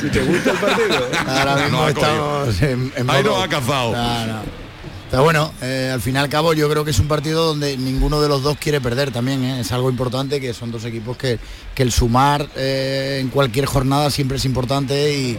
Si 0.00 0.10
te 0.10 0.20
gusta 0.22 0.50
el 0.50 0.56
partido. 0.58 1.08
Ahora 1.26 1.54
mismo 1.56 1.78
No 1.78 1.84
ha 1.84 1.88
estamos 1.90 2.62
en, 2.62 2.92
en 2.94 3.10
Ahí 3.10 3.22
nos 3.24 3.42
ha 3.42 3.48
cazado. 3.48 3.92
No, 3.92 4.26
no. 4.26 4.67
Pero 5.10 5.22
bueno, 5.22 5.52
eh, 5.62 5.90
al 5.92 6.02
fin 6.02 6.16
y 6.16 6.18
al 6.18 6.28
cabo 6.28 6.52
yo 6.52 6.68
creo 6.68 6.84
que 6.84 6.90
es 6.90 6.98
un 6.98 7.08
partido 7.08 7.46
donde 7.46 7.78
ninguno 7.78 8.20
de 8.20 8.28
los 8.28 8.42
dos 8.42 8.58
quiere 8.58 8.80
perder 8.80 9.10
también. 9.10 9.42
¿eh? 9.42 9.60
Es 9.60 9.72
algo 9.72 9.88
importante 9.88 10.40
que 10.40 10.52
son 10.52 10.70
dos 10.70 10.84
equipos 10.84 11.16
que, 11.16 11.38
que 11.74 11.82
el 11.82 11.92
sumar 11.92 12.46
eh, 12.56 13.18
en 13.20 13.28
cualquier 13.28 13.64
jornada 13.64 14.10
siempre 14.10 14.36
es 14.36 14.44
importante 14.44 15.14
y, 15.14 15.38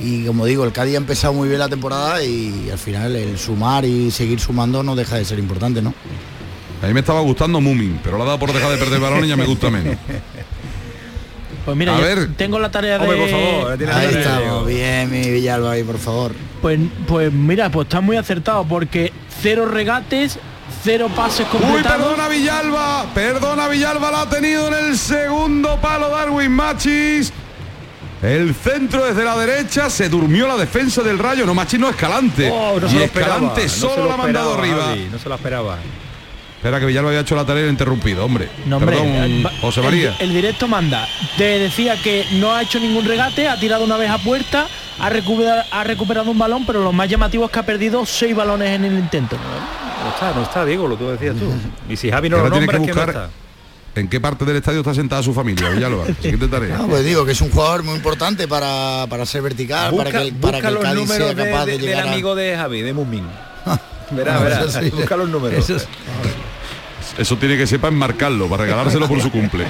y 0.00 0.26
como 0.26 0.44
digo, 0.44 0.64
el 0.64 0.72
Cádiz 0.72 0.94
ha 0.94 0.98
empezado 0.98 1.32
muy 1.32 1.48
bien 1.48 1.60
la 1.60 1.68
temporada 1.68 2.22
y 2.22 2.68
al 2.70 2.78
final 2.78 3.16
el 3.16 3.38
sumar 3.38 3.86
y 3.86 4.10
seguir 4.10 4.38
sumando 4.38 4.82
no 4.82 4.94
deja 4.94 5.16
de 5.16 5.24
ser 5.24 5.38
importante, 5.38 5.80
¿no? 5.80 5.94
A 6.82 6.86
mí 6.86 6.92
me 6.92 7.00
estaba 7.00 7.20
gustando 7.20 7.58
Mumin, 7.58 8.00
pero 8.04 8.18
lo 8.18 8.24
ha 8.24 8.26
dado 8.26 8.38
por 8.38 8.52
dejar 8.52 8.70
de 8.70 8.76
perder 8.76 9.00
balón 9.00 9.24
y 9.24 9.28
ya 9.28 9.36
me 9.36 9.46
gusta 9.46 9.70
menos. 9.70 9.96
Pues 11.66 11.76
mira, 11.76 11.94
A 11.96 11.98
yo 12.00 12.04
ver. 12.04 12.28
tengo 12.36 12.58
la 12.58 12.70
tarea 12.70 12.96
de... 12.98 13.04
Hombre, 13.04 13.18
por 13.18 13.28
favor, 13.28 13.76
tiene 13.76 13.92
la 13.92 13.98
Ahí 13.98 14.06
tarea, 14.06 14.20
estamos, 14.22 14.66
bien 14.66 15.10
mi 15.10 15.30
Villalba 15.30 15.72
ahí, 15.72 15.82
por 15.82 15.98
favor. 15.98 16.32
Pues, 16.62 16.78
pues 17.08 17.32
mira, 17.32 17.70
pues 17.70 17.86
está 17.88 18.00
muy 18.00 18.16
acertado 18.16 18.64
porque 18.66 19.12
cero 19.42 19.66
regates, 19.66 20.38
cero 20.84 21.10
pases 21.14 21.44
Uy, 21.52 21.58
completados. 21.60 22.06
perdona 22.06 22.28
Villalba, 22.28 23.06
perdona 23.12 23.68
Villalba, 23.68 24.10
la 24.12 24.20
ha 24.22 24.28
tenido 24.30 24.68
en 24.68 24.86
el 24.86 24.96
segundo 24.96 25.78
palo 25.80 26.08
Darwin 26.08 26.52
Machis. 26.52 27.32
El 28.22 28.54
centro 28.54 29.04
desde 29.04 29.24
la 29.24 29.36
derecha, 29.36 29.90
se 29.90 30.08
durmió 30.08 30.46
la 30.48 30.56
defensa 30.56 31.02
del 31.02 31.18
Rayo, 31.18 31.44
no 31.46 31.52
Machis 31.54 31.78
no 31.80 31.90
Escalante. 31.90 32.48
Oh, 32.50 32.78
no 32.80 32.86
y 32.86 32.90
se 32.90 32.96
lo 32.96 33.04
esperaba, 33.04 33.34
Escalante 33.34 33.62
no 33.64 33.68
se 33.68 33.78
solo 33.80 34.02
lo 34.04 34.08
la 34.08 34.14
ha 34.14 34.16
mandado 34.16 34.54
arriba. 34.54 34.84
Javi, 34.86 35.08
no 35.12 35.18
se 35.18 35.28
lo 35.28 35.34
esperaba. 35.34 35.78
Espera 36.66 36.80
que 36.80 36.86
Villalba 36.86 37.10
había 37.10 37.20
hecho 37.20 37.36
la 37.36 37.44
tarea 37.46 37.60
y 37.62 37.66
lo 37.66 37.68
ha 37.68 37.72
interrumpido, 37.72 38.24
hombre. 38.24 38.48
No, 38.64 38.78
hombre, 38.78 38.96
Perdón, 38.96 39.14
eh, 39.14 39.44
José 39.60 39.82
María. 39.82 40.16
El, 40.18 40.34
directo 40.34 40.66
manda. 40.66 41.06
Te 41.38 41.60
decía 41.60 41.94
que 42.02 42.24
no 42.32 42.52
ha 42.52 42.62
hecho 42.62 42.80
ningún 42.80 43.04
regate, 43.04 43.46
ha 43.46 43.56
tirado 43.60 43.84
una 43.84 43.96
vez 43.96 44.10
a 44.10 44.18
puerta, 44.18 44.66
ha 44.98 45.08
recuperado, 45.08 45.62
ha 45.70 45.84
recuperado 45.84 46.28
un 46.28 46.38
balón, 46.40 46.66
pero 46.66 46.82
lo 46.82 46.90
más 46.92 47.08
llamativo 47.08 47.44
es 47.44 47.52
que 47.52 47.60
ha 47.60 47.62
perdido 47.62 48.04
seis 48.04 48.34
balones 48.34 48.70
en 48.70 48.84
el 48.84 48.94
intento. 48.98 49.36
No 49.36 50.08
está, 50.10 50.32
no 50.34 50.42
está, 50.42 50.64
Diego, 50.64 50.88
lo 50.88 50.98
que 50.98 51.04
tú 51.04 51.10
decías 51.12 51.36
tú. 51.36 51.52
Y 51.88 51.96
si 51.96 52.10
Javi 52.10 52.28
no 52.28 52.38
Ahora 52.38 52.48
lo 52.48 52.56
tiene 52.56 52.66
nombra, 52.72 52.78
que 52.80 52.84
es 52.84 52.90
que 52.90 53.00
no 53.00 53.06
buscar 53.06 53.28
está. 53.28 54.00
en 54.00 54.08
qué 54.08 54.20
parte 54.20 54.44
del 54.44 54.56
estadio 54.56 54.80
está 54.80 54.92
sentada 54.92 55.22
su 55.22 55.32
familia, 55.32 55.68
Villalba. 55.70 56.04
Siguiente 56.20 56.48
tarea. 56.48 56.78
No, 56.78 56.88
pues 56.88 57.04
digo 57.04 57.24
que 57.24 57.30
es 57.30 57.40
un 57.42 57.50
jugador 57.52 57.84
muy 57.84 57.94
importante 57.94 58.48
para, 58.48 59.06
para 59.08 59.24
ser 59.24 59.42
vertical, 59.42 59.92
Busca, 59.92 60.06
para 60.06 60.18
que, 60.18 60.26
el- 60.28 60.34
para 60.34 60.60
que 60.60 60.66
el 60.66 60.74
los 60.74 60.82
Cádiz 60.82 60.98
números 61.00 61.28
sea 61.32 61.44
capaz 61.44 61.64
de, 61.66 61.72
de- 61.72 61.78
llegar 61.78 61.98
del 62.02 62.08
a... 62.08 62.12
amigo 62.12 62.34
de 62.34 62.56
Javi, 62.56 62.82
de 62.82 62.92
Mumin. 62.92 63.24
Verá, 64.12 64.38
verá. 64.38 64.68
sí. 64.70 64.88
Busca 64.90 65.16
los 65.16 65.28
números. 65.28 65.58
Eso 65.58 65.74
es- 65.76 65.88
Eso 67.18 67.36
tiene 67.36 67.56
que 67.56 67.66
sepa 67.66 67.88
enmarcarlo 67.88 68.48
para 68.48 68.64
regalárselo 68.64 69.08
por 69.08 69.20
su 69.20 69.30
cumple. 69.30 69.66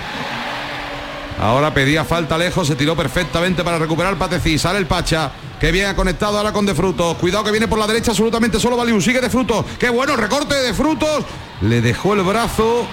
Ahora 1.38 1.72
pedía 1.74 2.04
falta 2.04 2.38
lejos, 2.38 2.66
se 2.66 2.76
tiró 2.76 2.96
perfectamente 2.96 3.62
para 3.62 3.78
recuperar 3.78 4.16
Patecí. 4.16 4.58
Sale 4.58 4.78
el 4.78 4.86
Pacha, 4.86 5.30
que 5.60 5.70
bien 5.70 5.86
ha 5.86 5.94
conectado 5.94 6.38
ahora 6.38 6.52
con 6.52 6.64
De 6.64 6.74
Frutos. 6.74 7.16
Cuidado 7.18 7.44
que 7.44 7.50
viene 7.50 7.68
por 7.68 7.78
la 7.78 7.86
derecha 7.86 8.12
absolutamente 8.12 8.58
solo 8.58 8.76
Valiu. 8.76 9.00
Sigue 9.00 9.20
De 9.20 9.28
Frutos. 9.28 9.64
Qué 9.78 9.90
bueno 9.90 10.16
recorte 10.16 10.54
de 10.54 10.72
Frutos. 10.72 11.24
Le 11.60 11.82
dejó 11.82 12.14
el 12.14 12.22
brazo. 12.22 12.86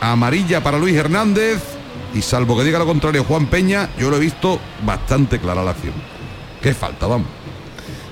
Amarilla 0.00 0.62
para 0.62 0.78
Luis 0.78 0.94
Hernández. 0.94 1.62
Y 2.14 2.22
salvo 2.22 2.56
que 2.56 2.64
diga 2.64 2.78
lo 2.78 2.86
contrario 2.86 3.24
Juan 3.24 3.46
Peña, 3.46 3.88
yo 3.96 4.10
lo 4.10 4.16
he 4.16 4.20
visto 4.20 4.58
bastante 4.84 5.38
clara 5.38 5.62
la 5.62 5.70
acción. 5.70 5.94
Qué 6.60 6.74
falta, 6.74 7.06
vamos. 7.06 7.28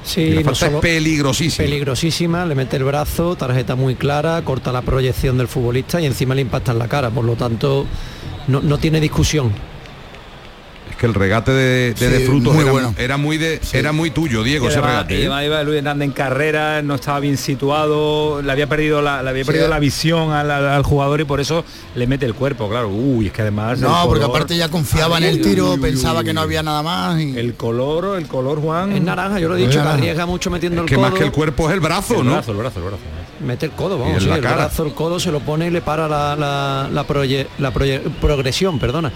Sí, 0.08 0.42
no 0.42 0.52
es 0.52 0.64
peligrosísima. 0.80 1.64
Peligrosísima, 1.66 2.46
le 2.46 2.54
mete 2.54 2.78
el 2.78 2.84
brazo, 2.84 3.36
tarjeta 3.36 3.76
muy 3.76 3.94
clara, 3.94 4.40
corta 4.42 4.72
la 4.72 4.80
proyección 4.80 5.36
del 5.36 5.48
futbolista 5.48 6.00
y 6.00 6.06
encima 6.06 6.34
le 6.34 6.40
impacta 6.40 6.72
en 6.72 6.78
la 6.78 6.88
cara, 6.88 7.10
por 7.10 7.24
lo 7.24 7.36
tanto 7.36 7.84
no, 8.46 8.62
no 8.62 8.78
tiene 8.78 9.00
discusión. 9.00 9.52
Que 10.98 11.06
el 11.06 11.14
regate 11.14 11.52
de, 11.52 11.94
de, 11.94 11.96
Sí, 11.96 12.04
De 12.06 12.20
Frutos 12.26 12.52
muy 12.54 12.62
era, 12.64 12.72
bueno. 12.72 12.94
era 12.98 13.16
muy 13.16 13.38
de, 13.38 13.60
era 13.72 13.92
muy 13.92 14.10
tuyo, 14.10 14.42
Diego, 14.42 14.64
Y 14.64 14.68
ese 14.68 14.78
además- 14.78 14.96
regate. 14.96 15.14
y 15.14 15.16
¿eh? 15.18 15.20
además 15.26 15.44
iba 15.44 15.62
Luis 15.62 15.76
Hernández 15.78 16.06
en 16.06 16.12
carrera, 16.12 16.82
no 16.82 16.96
estaba 16.96 17.20
bien 17.20 17.36
situado, 17.36 18.42
le 18.42 18.50
había 18.50 18.66
perdido 18.66 19.00
la, 19.00 19.22
le 19.22 19.30
había 19.30 19.44
Sí. 19.44 19.46
perdido 19.46 19.68
la 19.68 19.78
visión 19.78 20.32
al, 20.32 20.50
al- 20.50 20.66
al 20.68 20.82
jugador 20.82 21.20
y 21.20 21.24
por 21.24 21.40
eso 21.40 21.64
le 21.94 22.06
mete 22.08 22.26
el 22.26 22.34
cuerpo, 22.34 22.68
claro. 22.68 22.88
Uy, 22.88 23.28
es 23.28 23.32
que 23.32 23.42
además. 23.42 23.78
No, 23.78 23.88
porque 24.06 24.22
color- 24.24 24.36
aparte 24.36 24.56
ya 24.56 24.68
confiaba 24.68 25.18
en 25.18 25.24
el 25.24 25.40
tiro, 25.40 25.66
uy, 25.66 25.74
uy, 25.76 25.80
pensaba 25.80 26.18
uy, 26.20 26.24
que 26.26 26.34
no 26.34 26.40
había 26.40 26.62
nada 26.64 26.82
más. 26.82 27.20
y- 27.20 27.38
El 27.38 27.54
color, 27.54 28.18
el 28.18 28.26
color, 28.26 28.60
Juan. 28.60 28.92
Es 28.92 29.00
naranja, 29.02 29.38
yo 29.38 29.48
lo 29.48 29.56
he 29.56 29.60
dicho, 29.60 29.80
que 29.80 29.88
arriesga 29.88 30.26
mucho 30.26 30.50
metiendo 30.50 30.82
el 30.82 30.88
que 30.88 30.96
codo. 30.96 31.10
más 31.10 31.14
que 31.18 31.24
el 31.24 31.30
cuerpo 31.32 31.68
es 31.68 31.74
el 31.74 31.80
brazo, 31.80 32.18
el 32.20 32.26
¿no? 32.26 32.32
brazo, 32.32 32.50
el 32.50 32.56
brazo, 32.58 32.78
el 32.80 32.84
brazo. 32.86 33.02
Mete 33.46 33.66
el 33.66 33.72
codo, 33.72 33.98
vamos, 33.98 34.14
en 34.14 34.20
sí, 34.22 34.26
la 34.26 34.34
el 34.36 34.42
cara. 34.42 34.56
brazo, 34.56 34.84
el 34.84 34.94
codo 34.94 35.20
se 35.20 35.30
lo 35.30 35.38
pone 35.38 35.68
y 35.68 35.70
le 35.70 35.80
para 35.80 36.08
la, 36.08 36.34
la, 36.34 36.88
la 36.92 37.06
proye- 37.06 37.46
la 37.60 37.72
proye- 37.72 38.00
progresión, 38.20 38.80
perdona. 38.80 39.12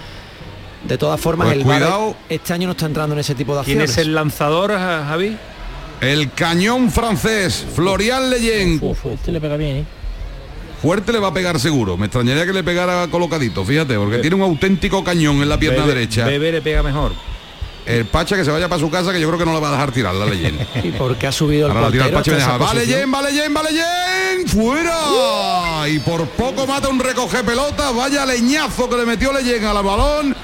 De 0.87 0.97
todas 0.97 1.19
formas, 1.19 1.47
Pues 1.47 1.57
el 1.59 1.63
cuidado. 1.63 2.15
este 2.29 2.53
año 2.53 2.67
no 2.67 2.71
está 2.73 2.85
entrando 2.85 3.13
en 3.13 3.19
ese 3.19 3.35
tipo 3.35 3.55
de 3.57 3.63
¿Quién 3.63 3.79
acciones. 3.81 3.91
es 3.91 4.05
el 4.05 4.13
lanzador, 4.15 4.71
Ja- 4.71 5.05
Javi? 5.07 5.37
El 6.01 6.31
cañón 6.33 6.91
francés, 6.91 7.65
Florian 7.73 8.29
Leyen. 8.29 8.81
Este 9.13 9.31
le 9.31 9.39
pega 9.39 9.55
bien, 9.55 9.77
¿eh? 9.77 9.85
Fuerte 10.81 11.13
le 11.13 11.19
va 11.19 11.29
a 11.29 11.33
pegar 11.33 11.57
seguro. 11.61 11.95
Me 11.95 12.07
extrañaría 12.07 12.45
que 12.45 12.51
le 12.51 12.61
pegara 12.63 13.07
colocadito, 13.09 13.63
fíjate, 13.63 13.95
porque 13.95 14.17
tiene 14.19 14.35
un 14.35 14.41
auténtico 14.41 15.01
cañón 15.01 15.41
en 15.41 15.47
la 15.47 15.57
pierna 15.57 15.83
Bebe- 15.85 15.93
derecha. 15.95 16.25
Bebe 16.25 16.51
le 16.51 16.61
pega 16.61 16.83
mejor. 16.83 17.13
El 17.85 18.05
Pacha 18.05 18.35
que 18.35 18.43
se 18.45 18.51
vaya 18.51 18.67
para 18.67 18.79
su 18.81 18.89
casa, 18.89 19.11
que 19.13 19.19
yo 19.21 19.27
creo 19.27 19.39
que 19.39 19.45
no 19.45 19.53
le 19.53 19.59
va 19.61 19.69
a 19.69 19.71
dejar 19.73 19.91
tirar 19.93 20.13
la 20.15 20.25
Leyen. 20.25 20.57
Y 20.83 20.91
porque 20.91 21.27
ha 21.27 21.31
subido 21.31 21.67
el 21.67 21.71
Ahora 21.71 21.85
la 21.87 21.91
tira 21.91 22.05
el 22.07 22.11
Pacha 22.13 22.31
y 22.31 22.33
me 22.35 22.41
hasta 22.41 22.53
deja. 22.53 22.55
esa 22.57 22.65
Va 22.65 22.71
posición. 22.73 22.97
Leyen, 22.99 23.13
va 23.13 23.21
Leyen, 23.21 23.55
va 23.55 23.63
Leyen. 23.63 24.47
¡Fuera! 24.47 25.87
Y 25.89 25.99
por 25.99 26.25
poco 26.27 26.67
mata 26.67 26.89
un 26.89 26.99
recoge 26.99 27.43
pelota. 27.45 27.91
Vaya 27.91 28.25
leñazo 28.25 28.89
que 28.89 28.97
le 28.97 29.05
metió 29.05 29.31
Leyen 29.31 29.63
al 29.65 29.83
balón. 29.83 30.35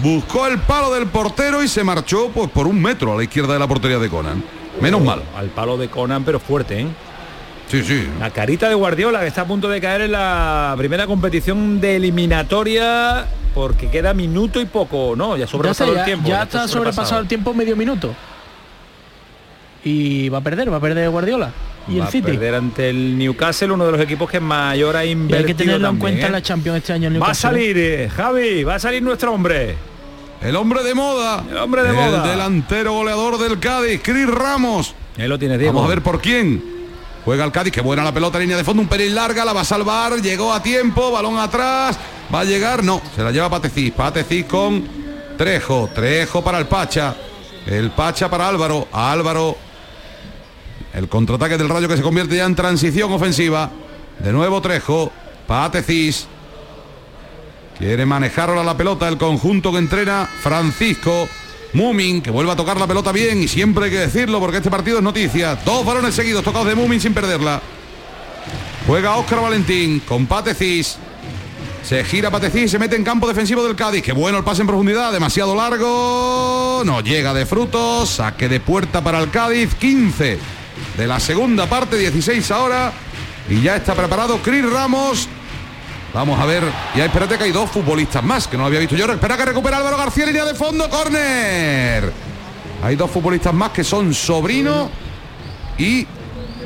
Buscó 0.00 0.46
el 0.46 0.58
palo 0.58 0.94
del 0.94 1.06
portero 1.06 1.62
y 1.62 1.68
se 1.68 1.82
marchó 1.82 2.28
pues 2.32 2.48
por 2.50 2.66
un 2.66 2.80
metro 2.80 3.12
a 3.12 3.16
la 3.16 3.24
izquierda 3.24 3.54
de 3.54 3.58
la 3.58 3.66
portería 3.66 3.98
de 3.98 4.08
Conan. 4.08 4.42
Menos 4.80 5.00
mal. 5.02 5.22
Al 5.36 5.48
palo 5.48 5.76
de 5.76 5.88
Conan, 5.88 6.22
pero 6.24 6.38
fuerte, 6.38 6.80
¿eh? 6.82 6.86
Sí, 7.68 7.82
sí. 7.82 8.08
La 8.20 8.30
carita 8.30 8.68
de 8.68 8.74
Guardiola 8.74 9.20
que 9.20 9.26
está 9.26 9.42
a 9.42 9.46
punto 9.46 9.68
de 9.68 9.80
caer 9.80 10.02
en 10.02 10.12
la 10.12 10.74
primera 10.78 11.06
competición 11.06 11.80
de 11.80 11.96
eliminatoria 11.96 13.26
porque 13.54 13.90
queda 13.90 14.14
minuto 14.14 14.60
y 14.60 14.66
poco, 14.66 15.14
¿no? 15.16 15.36
Ya 15.36 15.44
Ya, 15.44 15.50
sobrepasado 15.50 15.90
está, 15.90 15.92
el 15.92 15.98
ya- 16.00 16.04
tiempo. 16.04 16.28
ya 16.28 16.42
está 16.44 16.68
sobrepasado 16.68 17.20
el 17.20 17.26
tiempo 17.28 17.52
medio 17.52 17.74
minuto. 17.76 18.14
Y 19.84 20.28
va 20.28 20.38
a 20.38 20.40
perder, 20.40 20.72
va 20.72 20.76
a 20.76 20.80
perder 20.80 21.10
Guardiola. 21.10 21.50
Y 21.88 21.98
Va 21.98 22.04
el 22.04 22.08
a 22.08 22.10
City. 22.10 22.22
perder 22.26 22.54
ante 22.54 22.90
el 22.90 23.16
Newcastle, 23.18 23.72
uno 23.72 23.86
de 23.86 23.92
los 23.92 24.00
equipos 24.00 24.30
que 24.30 24.40
mayor 24.40 24.96
ha 24.96 25.04
Y 25.04 25.10
invertido 25.12 25.38
hay 25.38 25.44
que 25.46 25.54
tenerlo 25.54 25.88
en 25.88 25.96
cuenta 25.96 26.22
¿eh? 26.22 26.26
en 26.26 26.32
la 26.32 26.42
Champions 26.42 26.78
este 26.78 26.92
año. 26.92 27.08
el 27.08 27.22
Va 27.22 27.30
a 27.30 27.34
salir, 27.34 27.76
eh, 27.78 28.08
Javi, 28.14 28.64
va 28.64 28.74
a 28.76 28.78
salir 28.78 29.02
nuestro 29.02 29.32
hombre. 29.32 29.74
El 30.42 30.54
hombre 30.56 30.82
de 30.84 30.94
moda. 30.94 31.44
El 31.50 31.56
hombre 31.56 31.82
de 31.82 31.88
el 31.90 31.94
moda. 31.96 32.22
delantero 32.26 32.92
goleador 32.92 33.38
del 33.38 33.58
Cádiz, 33.58 34.00
Cris 34.02 34.26
Ramos. 34.28 34.94
Ahí 35.18 35.26
lo 35.26 35.38
tienes, 35.38 35.58
Diego. 35.58 35.72
Vamos 35.74 35.86
a 35.90 35.94
ver 35.94 36.02
por 36.02 36.20
quién. 36.20 36.62
Juega 37.24 37.44
el 37.44 37.52
Cádiz, 37.52 37.72
que 37.72 37.80
buena 37.80 38.04
la 38.04 38.12
pelota, 38.14 38.38
línea 38.38 38.56
de 38.56 38.64
fondo, 38.64 38.80
un 38.82 38.88
pelín 38.88 39.14
larga, 39.14 39.44
la 39.44 39.52
va 39.52 39.62
a 39.62 39.64
salvar, 39.64 40.20
llegó 40.22 40.52
a 40.52 40.62
tiempo, 40.62 41.10
balón 41.10 41.36
atrás, 41.38 41.98
va 42.32 42.40
a 42.40 42.44
llegar, 42.44 42.82
no, 42.84 43.02
se 43.14 43.22
la 43.22 43.30
lleva 43.32 43.50
Patecís, 43.50 43.92
Patecís 43.92 44.46
con 44.46 44.82
Trejo, 45.36 45.90
Trejo 45.94 46.42
para 46.42 46.58
el 46.58 46.66
Pacha, 46.66 47.14
el 47.66 47.90
Pacha 47.90 48.30
para 48.30 48.48
Álvaro, 48.48 48.88
Álvaro, 48.92 49.56
el 50.98 51.08
contraataque 51.08 51.56
del 51.56 51.68
Rayo 51.68 51.88
que 51.88 51.96
se 51.96 52.02
convierte 52.02 52.36
ya 52.36 52.44
en 52.44 52.56
transición 52.56 53.12
ofensiva, 53.12 53.70
de 54.18 54.32
nuevo 54.32 54.60
Trejo, 54.60 55.12
Patecís, 55.46 56.26
quiere 57.78 58.04
manejar 58.04 58.50
ahora 58.50 58.64
la 58.64 58.76
pelota 58.76 59.06
el 59.08 59.16
conjunto 59.16 59.70
que 59.70 59.78
entrena 59.78 60.28
Francisco, 60.40 61.28
Mumin, 61.72 62.20
que 62.20 62.32
vuelve 62.32 62.50
a 62.50 62.56
tocar 62.56 62.80
la 62.80 62.88
pelota 62.88 63.12
bien 63.12 63.40
y 63.40 63.46
siempre 63.46 63.84
hay 63.84 63.90
que 63.92 63.98
decirlo 63.98 64.40
porque 64.40 64.56
este 64.56 64.70
partido 64.70 64.98
es 64.98 65.04
noticia. 65.04 65.54
Dos 65.64 65.86
balones 65.86 66.14
seguidos 66.14 66.42
tocados 66.42 66.66
de 66.66 66.74
Mumin 66.74 67.00
sin 67.00 67.14
perderla. 67.14 67.62
Juega 68.86 69.16
Óscar 69.16 69.40
Valentín 69.40 70.00
con 70.00 70.26
Patecís. 70.26 70.96
Se 71.84 72.02
gira 72.04 72.30
Patecís, 72.30 72.72
se 72.72 72.78
mete 72.78 72.96
en 72.96 73.04
campo 73.04 73.28
defensivo 73.28 73.62
del 73.62 73.76
Cádiz. 73.76 74.02
Qué 74.02 74.12
bueno 74.12 74.38
el 74.38 74.44
pase 74.44 74.62
en 74.62 74.66
profundidad, 74.66 75.12
demasiado 75.12 75.54
largo. 75.54 76.82
No 76.84 77.00
llega 77.02 77.32
de 77.32 77.46
frutos. 77.46 78.10
Saque 78.10 78.48
de 78.48 78.60
puerta 78.60 79.02
para 79.02 79.20
el 79.20 79.30
Cádiz. 79.30 79.74
15 79.76 80.57
de 80.98 81.06
la 81.06 81.20
segunda 81.20 81.66
parte, 81.66 81.96
16 81.96 82.50
ahora. 82.50 82.92
Y 83.48 83.62
ya 83.62 83.76
está 83.76 83.94
preparado 83.94 84.38
Cris 84.38 84.68
Ramos. 84.68 85.28
Vamos 86.12 86.40
a 86.40 86.44
ver, 86.44 86.64
ya 86.96 87.04
espérate 87.04 87.38
que 87.38 87.44
hay 87.44 87.52
dos 87.52 87.70
futbolistas 87.70 88.22
más 88.24 88.48
que 88.48 88.56
no 88.56 88.64
lo 88.64 88.66
había 88.66 88.80
visto 88.80 88.96
yo. 88.96 89.10
Espera 89.10 89.36
que 89.36 89.44
recupera 89.44 89.76
Álvaro 89.76 89.96
García, 89.96 90.26
línea 90.26 90.44
de 90.44 90.54
fondo, 90.54 90.90
córner. 90.90 92.12
Hay 92.82 92.96
dos 92.96 93.10
futbolistas 93.10 93.54
más 93.54 93.70
que 93.70 93.84
son 93.84 94.12
Sobrino 94.12 94.90
y 95.78 96.06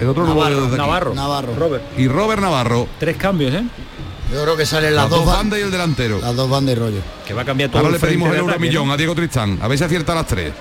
el 0.00 0.08
otro 0.08 0.24
aquí. 0.24 0.76
Navarro. 0.76 1.14
Navarro. 1.14 1.54
Robert. 1.54 1.84
Y 1.98 2.08
Robert 2.08 2.40
Navarro. 2.40 2.88
Tres 2.98 3.16
cambios, 3.16 3.52
¿eh? 3.54 3.64
Yo 4.32 4.42
creo 4.42 4.56
que 4.56 4.64
salen 4.64 4.94
las, 4.94 5.10
Las 5.10 5.10
dos 5.10 5.26
bandas 5.26 5.58
y 5.58 5.62
el 5.62 5.70
delantero. 5.70 6.18
Las 6.20 6.34
dos 6.34 6.48
bandas 6.48 6.74
y 6.74 6.78
rollo. 6.78 7.00
Que 7.26 7.34
va 7.34 7.42
a 7.42 7.44
cambiar 7.44 7.68
todo 7.68 7.80
Ahora 7.80 7.94
el 7.94 8.00
le 8.00 8.06
pedimos 8.06 8.30
el 8.30 8.38
euro 8.38 8.58
millón 8.58 8.86
¿no? 8.86 8.94
a 8.94 8.96
Diego 8.96 9.14
Tristán. 9.14 9.58
A 9.60 9.68
ver 9.68 9.76
si 9.76 9.84
acierta 9.84 10.14
las 10.14 10.26
tres. 10.26 10.52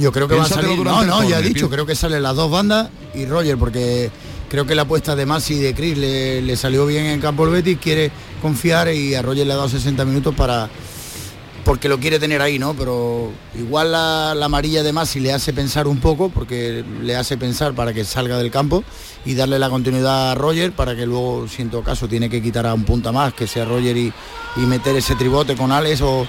Yo 0.00 0.12
creo 0.12 0.26
que 0.26 0.34
va 0.34 0.44
a 0.44 0.48
salir. 0.48 0.78
No, 0.78 1.04
no, 1.04 1.28
ya 1.28 1.40
he 1.40 1.42
dicho, 1.42 1.68
creo 1.68 1.86
que 1.86 1.94
salen 1.94 2.22
las 2.22 2.34
dos 2.34 2.50
bandas 2.50 2.88
y 3.14 3.26
Roger, 3.26 3.56
porque 3.58 4.10
creo 4.48 4.66
que 4.66 4.74
la 4.74 4.82
apuesta 4.82 5.14
de 5.14 5.26
Masi 5.26 5.54
y 5.54 5.58
de 5.58 5.74
Chris 5.74 5.98
le, 5.98 6.42
le 6.42 6.56
salió 6.56 6.86
bien 6.86 7.06
en 7.06 7.20
campo 7.20 7.44
el 7.44 7.50
Betis, 7.50 7.78
quiere 7.80 8.10
confiar 8.40 8.92
y 8.92 9.14
a 9.14 9.22
Roger 9.22 9.46
le 9.46 9.52
ha 9.52 9.56
dado 9.56 9.68
60 9.68 10.04
minutos 10.04 10.34
para 10.34 10.68
porque 11.64 11.88
lo 11.88 11.98
quiere 11.98 12.18
tener 12.18 12.40
ahí, 12.42 12.58
¿no? 12.58 12.74
Pero 12.74 13.30
igual 13.58 13.92
la, 13.92 14.34
la 14.34 14.46
amarilla 14.46 14.82
de 14.82 14.92
Masi 14.92 15.20
le 15.20 15.32
hace 15.32 15.52
pensar 15.52 15.86
un 15.86 15.98
poco, 16.00 16.28
porque 16.28 16.84
le 17.02 17.16
hace 17.16 17.36
pensar 17.36 17.72
para 17.74 17.92
que 17.92 18.04
salga 18.04 18.38
del 18.38 18.50
campo 18.50 18.82
y 19.24 19.34
darle 19.34 19.58
la 19.58 19.68
continuidad 19.70 20.32
a 20.32 20.34
Roger 20.34 20.72
para 20.72 20.96
que 20.96 21.06
luego, 21.06 21.46
si 21.48 21.62
en 21.62 21.70
todo 21.70 21.82
caso 21.82 22.08
tiene 22.08 22.28
que 22.30 22.42
quitar 22.42 22.66
a 22.66 22.74
un 22.74 22.84
punta 22.84 23.12
más, 23.12 23.34
que 23.34 23.46
sea 23.46 23.64
Roger 23.64 23.96
y, 23.96 24.12
y 24.56 24.60
meter 24.60 24.96
ese 24.96 25.14
tribote 25.14 25.54
con 25.56 25.70
Alex 25.72 26.00
o, 26.02 26.26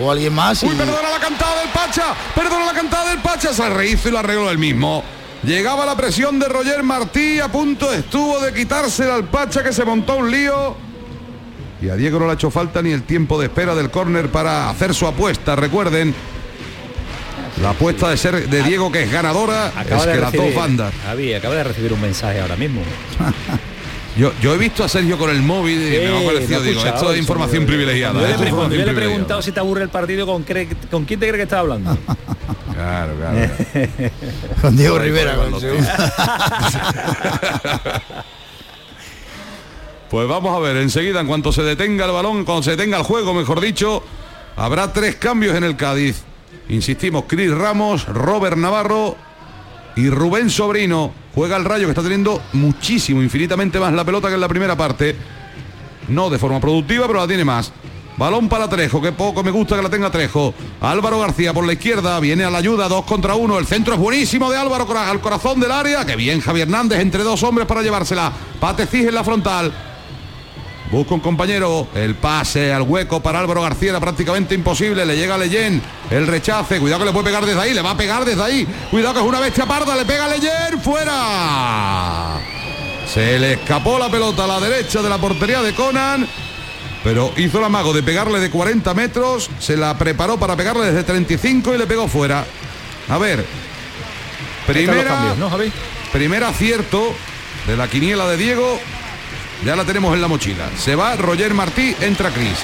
o 0.00 0.10
alguien 0.10 0.34
más. 0.34 0.62
y- 0.62 0.66
Uy, 0.66 0.74
perdona 0.74 1.10
la 1.10 1.20
cantada 1.20 1.60
del 1.60 1.70
Pacha. 1.70 2.14
Perdona 2.34 2.66
la 2.66 2.72
cantada 2.74 3.10
del 3.10 3.18
Pacha. 3.20 3.52
Se 3.52 3.68
rehizo 3.70 4.08
y 4.08 4.12
lo 4.12 4.18
arregló 4.18 4.50
el 4.50 4.58
mismo. 4.58 5.02
Llegaba 5.44 5.84
la 5.84 5.96
presión 5.96 6.38
de 6.38 6.48
Roger 6.48 6.82
Martí. 6.82 7.38
A 7.40 7.48
punto 7.52 7.92
estuvo 7.92 8.40
de 8.40 8.52
quitársela 8.54 9.14
al 9.14 9.24
Pacha 9.24 9.62
que 9.62 9.72
se 9.72 9.84
montó 9.84 10.16
un 10.16 10.30
lío. 10.30 10.83
Y 11.84 11.90
a 11.90 11.96
Diego 11.96 12.18
no 12.18 12.24
le 12.26 12.32
ha 12.32 12.34
hecho 12.34 12.50
falta 12.50 12.80
ni 12.82 12.92
el 12.92 13.02
tiempo 13.02 13.38
de 13.38 13.46
espera 13.46 13.74
del 13.74 13.90
córner 13.90 14.28
para 14.28 14.70
hacer 14.70 14.94
su 14.94 15.06
apuesta. 15.06 15.54
Recuerden, 15.54 16.14
la 17.60 17.70
apuesta 17.70 18.08
de 18.08 18.16
ser 18.16 18.48
de 18.48 18.62
Diego 18.62 18.90
que 18.90 19.02
es 19.02 19.12
ganadora 19.12 19.66
Acaba 19.76 20.00
es 20.00 20.06
de 20.06 20.12
que 20.12 20.20
las 20.20 20.32
recibir, 20.32 20.54
dos 20.54 20.62
bandas. 20.62 20.94
Javi, 21.04 21.34
acaba 21.34 21.54
de 21.56 21.64
recibir 21.64 21.92
un 21.92 22.00
mensaje 22.00 22.40
ahora 22.40 22.56
mismo. 22.56 22.80
Yo, 24.16 24.32
yo 24.40 24.54
he 24.54 24.58
visto 24.58 24.84
a 24.84 24.88
Sergio 24.88 25.18
con 25.18 25.28
el 25.28 25.42
móvil 25.42 25.76
y 25.92 25.98
me 25.98 26.06
ha 26.06 26.20
Sí, 26.20 26.26
parecido, 26.26 26.62
digo, 26.62 26.78
escuchado, 26.78 26.94
esto 27.00 27.12
es 27.14 27.18
información 27.18 27.66
privilegiada. 27.66 28.20
Yo 28.20 28.20
le, 28.20 28.24
esto 28.26 28.34
es 28.34 28.38
pre- 28.42 28.48
información 28.50 28.78
yo 28.80 28.86
le 28.86 28.92
he 28.92 28.94
preguntado 28.94 29.42
si 29.42 29.50
te 29.50 29.58
aburre 29.58 29.82
el 29.82 29.88
partido, 29.88 30.24
¿con, 30.24 30.44
¿con 30.88 31.04
quién 31.04 31.18
te 31.18 31.26
crees 31.26 31.34
que 31.34 31.42
está 31.42 31.58
hablando? 31.58 31.98
Claro, 32.74 33.12
claro. 33.16 33.50
Con 34.62 34.76
Diego 34.76 35.00
Rivera, 35.00 35.34
con. 35.34 35.52
Pues 40.14 40.28
vamos 40.28 40.56
a 40.56 40.60
ver, 40.60 40.76
enseguida, 40.76 41.20
en 41.20 41.26
cuanto 41.26 41.50
se 41.50 41.64
detenga 41.64 42.04
el 42.04 42.12
balón, 42.12 42.44
cuando 42.44 42.62
se 42.62 42.70
detenga 42.70 42.98
el 42.98 43.02
juego, 43.02 43.34
mejor 43.34 43.60
dicho, 43.60 44.00
habrá 44.54 44.92
tres 44.92 45.16
cambios 45.16 45.56
en 45.56 45.64
el 45.64 45.74
Cádiz. 45.74 46.22
Insistimos, 46.68 47.24
Cris 47.26 47.50
Ramos, 47.50 48.06
Robert 48.06 48.56
Navarro 48.56 49.16
y 49.96 50.08
Rubén 50.10 50.50
Sobrino. 50.50 51.12
Juega 51.34 51.56
el 51.56 51.64
Rayo 51.64 51.86
que 51.86 51.90
está 51.90 52.02
teniendo 52.02 52.40
muchísimo, 52.52 53.24
infinitamente 53.24 53.80
más 53.80 53.92
la 53.92 54.04
pelota 54.04 54.28
que 54.28 54.34
en 54.34 54.40
la 54.40 54.46
primera 54.46 54.76
parte. 54.76 55.16
No 56.06 56.30
de 56.30 56.38
forma 56.38 56.60
productiva, 56.60 57.08
pero 57.08 57.18
la 57.18 57.26
tiene 57.26 57.44
más. 57.44 57.72
Balón 58.16 58.48
para 58.48 58.68
Trejo, 58.68 59.02
que 59.02 59.10
poco 59.10 59.42
me 59.42 59.50
gusta 59.50 59.74
que 59.74 59.82
la 59.82 59.90
tenga 59.90 60.12
Trejo. 60.12 60.54
Álvaro 60.80 61.18
García 61.18 61.52
por 61.52 61.66
la 61.66 61.72
izquierda, 61.72 62.20
viene 62.20 62.44
a 62.44 62.50
la 62.50 62.58
ayuda, 62.58 62.88
dos 62.88 63.04
contra 63.04 63.34
uno. 63.34 63.58
El 63.58 63.66
centro 63.66 63.94
es 63.94 63.98
buenísimo 63.98 64.48
de 64.48 64.58
Álvaro 64.58 64.86
al 64.96 65.20
corazón 65.20 65.58
del 65.58 65.72
área. 65.72 66.06
Que 66.06 66.14
bien 66.14 66.40
Javier 66.40 66.68
Hernández 66.68 67.00
entre 67.00 67.24
dos 67.24 67.42
hombres 67.42 67.66
para 67.66 67.82
llevársela. 67.82 68.32
Patecís 68.60 69.08
en 69.08 69.14
la 69.16 69.24
frontal. 69.24 69.74
Busca 70.94 71.14
un 71.14 71.20
compañero, 71.20 71.88
el 71.96 72.14
pase 72.14 72.72
al 72.72 72.82
hueco 72.82 73.20
para 73.20 73.40
Álvaro 73.40 73.62
García 73.62 73.90
era 73.90 73.98
prácticamente 73.98 74.54
imposible, 74.54 75.04
le 75.04 75.16
llega 75.16 75.36
Leyen, 75.36 75.82
el 76.08 76.24
rechace, 76.24 76.78
cuidado 76.78 77.00
que 77.00 77.06
le 77.06 77.12
puede 77.12 77.24
pegar 77.24 77.44
desde 77.44 77.60
ahí, 77.60 77.74
le 77.74 77.82
va 77.82 77.90
a 77.90 77.96
pegar 77.96 78.24
desde 78.24 78.40
ahí, 78.40 78.64
cuidado 78.92 79.14
que 79.14 79.18
es 79.18 79.26
una 79.26 79.40
bestia 79.40 79.66
parda, 79.66 79.96
le 79.96 80.04
pega 80.04 80.28
Leyen, 80.28 80.80
fuera. 80.80 82.38
Se 83.12 83.40
le 83.40 83.54
escapó 83.54 83.98
la 83.98 84.08
pelota 84.08 84.44
a 84.44 84.46
la 84.46 84.60
derecha 84.60 85.02
de 85.02 85.08
la 85.08 85.18
portería 85.18 85.62
de 85.62 85.74
Conan, 85.74 86.28
pero 87.02 87.32
hizo 87.38 87.58
el 87.58 87.64
amago 87.64 87.92
de 87.92 88.04
pegarle 88.04 88.38
de 88.38 88.50
40 88.50 88.94
metros, 88.94 89.50
se 89.58 89.76
la 89.76 89.98
preparó 89.98 90.38
para 90.38 90.54
pegarle 90.54 90.86
desde 90.86 91.02
35 91.02 91.74
y 91.74 91.78
le 91.78 91.88
pegó 91.88 92.06
fuera. 92.06 92.46
A 93.08 93.18
ver, 93.18 93.44
primera, 94.64 95.34
primer 96.12 96.44
acierto 96.44 97.12
de 97.66 97.76
la 97.76 97.88
quiniela 97.88 98.28
de 98.28 98.36
Diego, 98.36 98.78
ya 99.64 99.76
la 99.76 99.84
tenemos 99.84 100.14
en 100.14 100.20
la 100.20 100.28
mochila. 100.28 100.70
Se 100.78 100.94
va 100.94 101.16
Roger 101.16 101.54
Martí, 101.54 101.94
entra 102.00 102.30
Cris. 102.30 102.58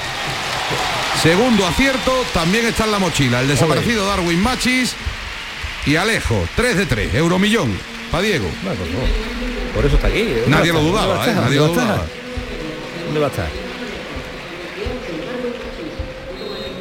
Segundo 1.22 1.66
acierto, 1.66 2.12
también 2.32 2.66
está 2.66 2.84
en 2.84 2.93
la 2.93 2.99
mochila. 2.99 3.41
El 3.41 3.49
desaparecido 3.49 4.07
Darwin 4.07 4.41
Machis 4.41 4.95
y 5.86 5.97
Alejo, 5.97 6.43
3 6.57 6.76
de 6.78 6.86
3, 6.86 7.14
euromillón, 7.14 7.76
para 8.11 8.22
Diego. 8.22 8.49
Por 9.74 9.84
eso 9.84 9.97
está 9.97 10.09
aquí. 10.09 10.26
Nadie 10.47 10.72
lo 10.72 10.80
dudaba, 10.80 11.26
¿eh? 11.26 11.34
Nadie 11.34 11.57
lo 11.57 11.68
dudaba. 11.68 12.05
¿Dónde 13.05 13.20
va 13.20 13.26
a 13.26 13.30
estar? 13.30 13.49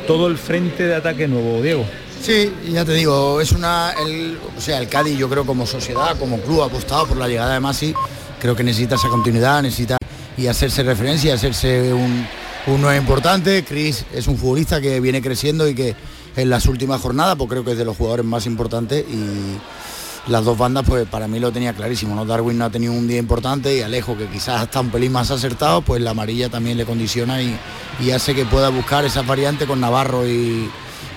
Todo 0.08 0.28
el 0.28 0.38
frente 0.38 0.84
de 0.84 0.96
ataque 0.96 1.28
nuevo, 1.28 1.62
Diego. 1.62 1.86
Sí, 2.22 2.52
ya 2.68 2.84
te 2.84 2.94
digo, 2.94 3.40
es 3.40 3.52
una, 3.52 3.92
el, 3.92 4.38
o 4.58 4.62
sea, 4.62 4.80
el 4.80 4.90
Cádiz 4.90 5.18
yo 5.18 5.30
creo 5.30 5.46
como 5.46 5.66
sociedad, 5.66 6.18
como 6.18 6.40
club 6.42 6.64
ha 6.64 6.66
apostado 6.66 7.08
por 7.08 7.18
la 7.18 7.28
llegada 7.28 7.54
de 7.54 7.60
Masi, 7.60 7.94
creo 8.42 8.56
que 8.56 8.64
necesita 8.64 8.96
esa 8.96 9.08
continuidad, 9.08 9.62
necesita 9.62 9.99
y 10.40 10.48
hacerse 10.48 10.84
referencia, 10.84 11.34
hacerse 11.34 11.94
un, 11.94 12.26
un 12.68 12.82
nuevo 12.82 13.00
importante. 13.00 13.64
Chris 13.64 14.06
es 14.14 14.28
un 14.28 14.38
futbolista 14.38 14.80
que 14.80 15.00
viene 15.00 15.22
creciendo 15.22 15.68
y 15.68 15.76
que 15.76 15.96
en 16.36 16.50
las 16.50 16.66
últimas 16.68 17.02
jornadas, 17.02 17.36
pues 17.38 17.50
creo 17.50 17.66
que 17.66 17.72
es 17.72 17.78
de 17.78 17.86
los 17.86 17.98
jugadores 17.98 18.26
más 18.26 18.46
importantes 18.46 19.04
y 19.10 20.32
las 20.32 20.46
dos 20.46 20.58
bandas, 20.58 20.86
pues 20.88 21.08
para 21.08 21.28
mí 21.28 21.40
lo 21.40 21.52
tenía 21.52 21.74
clarísimo, 21.74 22.16
¿no? 22.16 22.26
Darwin 22.26 22.58
no 22.58 22.66
ha 22.66 22.70
tenido 22.70 22.94
un 22.94 23.08
día 23.08 23.18
importante 23.18 23.76
y 23.76 23.82
Alejo, 23.82 24.18
que 24.18 24.28
quizás 24.28 24.64
está 24.64 24.80
un 24.80 24.92
pelín 24.92 25.12
más 25.12 25.32
acertado, 25.32 25.82
pues 25.82 26.02
la 26.02 26.12
amarilla 26.12 26.50
también 26.50 26.78
le 26.78 26.86
condiciona 26.86 27.42
y, 27.42 27.58
y 28.00 28.12
hace 28.12 28.36
que 28.36 28.46
pueda 28.46 28.70
buscar 28.70 29.06
esa 29.06 29.24
variante 29.24 29.66
con 29.66 29.82
Navarro 29.82 30.28
y, 30.28 30.70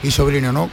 y 0.03 0.11
Sobrino, 0.11 0.53
¿no? 0.53 0.70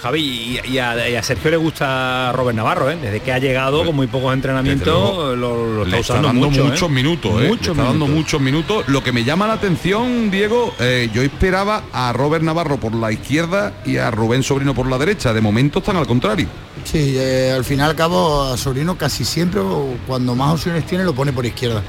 Javi, 0.00 0.20
y, 0.64 0.72
y 0.72 0.78
a, 0.78 1.08
y 1.08 1.14
a 1.16 1.22
Sergio 1.22 1.50
le 1.50 1.56
gusta 1.56 2.32
Robert 2.32 2.56
Navarro, 2.56 2.90
¿eh? 2.90 2.96
desde 3.00 3.20
que 3.20 3.32
ha 3.32 3.38
llegado 3.38 3.84
con 3.84 3.94
muy 3.96 4.06
pocos 4.06 4.32
entrenamientos, 4.34 5.36
lo, 5.36 5.74
lo 5.74 5.82
está 5.84 5.90
Le 5.90 6.00
está 6.00 6.12
usando 6.14 6.28
dando 6.28 6.48
mucho, 6.50 6.60
¿eh? 6.60 6.70
muchos 6.70 6.90
minutos, 6.90 7.32
¿eh? 7.32 7.42
Le 7.42 7.48
Muchos 7.48 7.68
está 7.68 7.82
dando 7.84 8.06
minutos. 8.06 8.16
muchos 8.16 8.40
minutos. 8.40 8.84
Lo 8.88 9.02
que 9.02 9.12
me 9.12 9.24
llama 9.24 9.46
la 9.46 9.54
atención, 9.54 10.30
Diego, 10.30 10.74
eh, 10.78 11.08
yo 11.12 11.22
esperaba 11.22 11.82
a 11.92 12.12
Robert 12.12 12.42
Navarro 12.44 12.78
por 12.78 12.94
la 12.94 13.12
izquierda 13.12 13.74
y 13.84 13.96
a 13.96 14.10
Rubén 14.10 14.42
Sobrino 14.42 14.74
por 14.74 14.86
la 14.88 14.98
derecha. 14.98 15.32
De 15.32 15.40
momento 15.40 15.78
están 15.80 15.96
al 15.96 16.06
contrario. 16.06 16.46
Sí, 16.84 17.14
eh, 17.16 17.52
al 17.56 17.64
fin 17.64 17.78
y 17.80 17.82
al 17.82 17.94
cabo 17.96 18.42
a 18.44 18.56
Sobrino 18.56 18.96
casi 18.96 19.24
siempre 19.24 19.60
cuando 20.06 20.34
más 20.34 20.54
opciones 20.54 20.86
tiene 20.86 21.04
lo 21.04 21.14
pone 21.14 21.32
por 21.32 21.44
izquierda. 21.46 21.82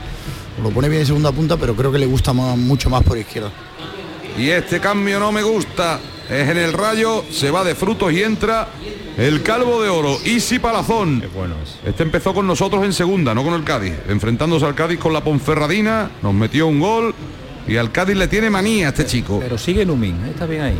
Lo 0.63 0.69
pone 0.71 0.89
bien 0.89 1.01
en 1.01 1.07
segunda 1.07 1.31
punta, 1.31 1.55
pero 1.57 1.75
creo 1.75 1.91
que 1.91 1.99
le 1.99 2.07
gusta 2.07 2.33
más- 2.33 2.57
mucho 2.57 2.89
más 2.89 3.03
por 3.03 3.17
izquierda. 3.17 3.51
Y 4.37 4.49
este 4.49 4.79
cambio 4.79 5.19
no 5.19 5.31
me 5.31 5.43
gusta. 5.43 5.99
Es 6.29 6.49
en 6.49 6.57
el 6.57 6.73
rayo, 6.73 7.23
se 7.31 7.51
va 7.51 7.63
de 7.63 7.73
frutos 7.73 8.11
y 8.11 8.21
entra 8.21 8.67
el 9.17 9.43
calvo 9.43 9.81
de 9.81 9.89
oro, 9.89 10.17
Isi 10.25 10.59
Palazón. 10.59 11.23
Este 11.85 12.03
empezó 12.03 12.33
con 12.33 12.45
nosotros 12.45 12.83
en 12.83 12.91
segunda, 12.91 13.33
no 13.33 13.43
con 13.43 13.53
el 13.53 13.63
Cádiz. 13.63 13.93
Enfrentándose 14.09 14.65
al 14.65 14.75
Cádiz 14.75 14.99
con 14.99 15.13
la 15.13 15.23
Ponferradina, 15.23 16.11
nos 16.21 16.33
metió 16.33 16.67
un 16.67 16.79
gol 16.79 17.15
y 17.65 17.77
al 17.77 17.91
Cádiz 17.93 18.17
le 18.17 18.27
tiene 18.27 18.49
manía 18.49 18.87
a 18.87 18.89
este 18.89 19.05
chico. 19.05 19.39
Pero 19.41 19.57
sigue 19.57 19.85
Numin, 19.85 20.15
¿eh? 20.25 20.31
está 20.31 20.45
bien 20.45 20.63
ahí. 20.63 20.77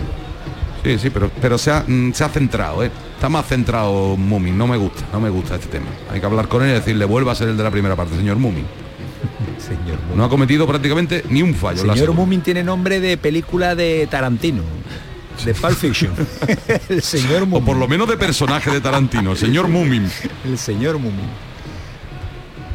Sí, 0.84 1.00
sí, 1.00 1.10
pero, 1.10 1.32
pero 1.42 1.58
se, 1.58 1.72
ha, 1.72 1.84
mm, 1.88 2.14
se 2.14 2.24
ha 2.24 2.30
centrado, 2.30 2.84
¿eh? 2.84 2.92
Está 3.16 3.30
más 3.30 3.48
centrado 3.48 4.16
Mumin, 4.18 4.58
no 4.58 4.68
me 4.68 4.78
gusta, 4.78 5.04
no 5.14 5.20
me 5.22 5.30
gusta 5.30 5.56
este 5.56 5.68
tema. 5.68 5.88
Hay 6.12 6.20
que 6.20 6.26
hablar 6.26 6.48
con 6.48 6.64
él 6.64 6.72
y 6.72 6.74
decirle, 6.74 7.06
vuelva 7.06 7.32
a 7.32 7.36
ser 7.36 7.50
el 7.50 7.58
de 7.58 7.64
la 7.64 7.72
primera 7.72 7.96
parte, 7.96 8.16
señor 8.16 8.38
Mumin. 8.38 8.66
Señor 9.58 9.98
No 10.16 10.24
ha 10.24 10.30
cometido 10.30 10.68
prácticamente 10.68 11.24
ni 11.30 11.42
un 11.42 11.54
fallo. 11.56 11.82
Señor. 11.82 12.14
Mumin 12.14 12.42
tiene 12.42 12.64
nombre 12.64 13.00
de 13.00 13.18
película 13.18 13.76
de 13.76 14.08
Tarantino, 14.10 14.62
de 15.46 15.54
Pulp 15.54 15.78
Fiction. 15.78 16.14
el 16.90 17.02
señor 17.02 17.48
O 17.52 17.62
por 17.62 17.78
lo 17.78 17.88
menos 17.88 18.08
de 18.08 18.18
personaje 18.18 18.72
de 18.72 18.82
Tarantino, 18.82 19.32
el 19.32 19.38
señor 19.38 19.68
Mumin. 19.68 20.10
El 20.46 20.58
señor 20.58 20.98
Mumin. 20.98 21.30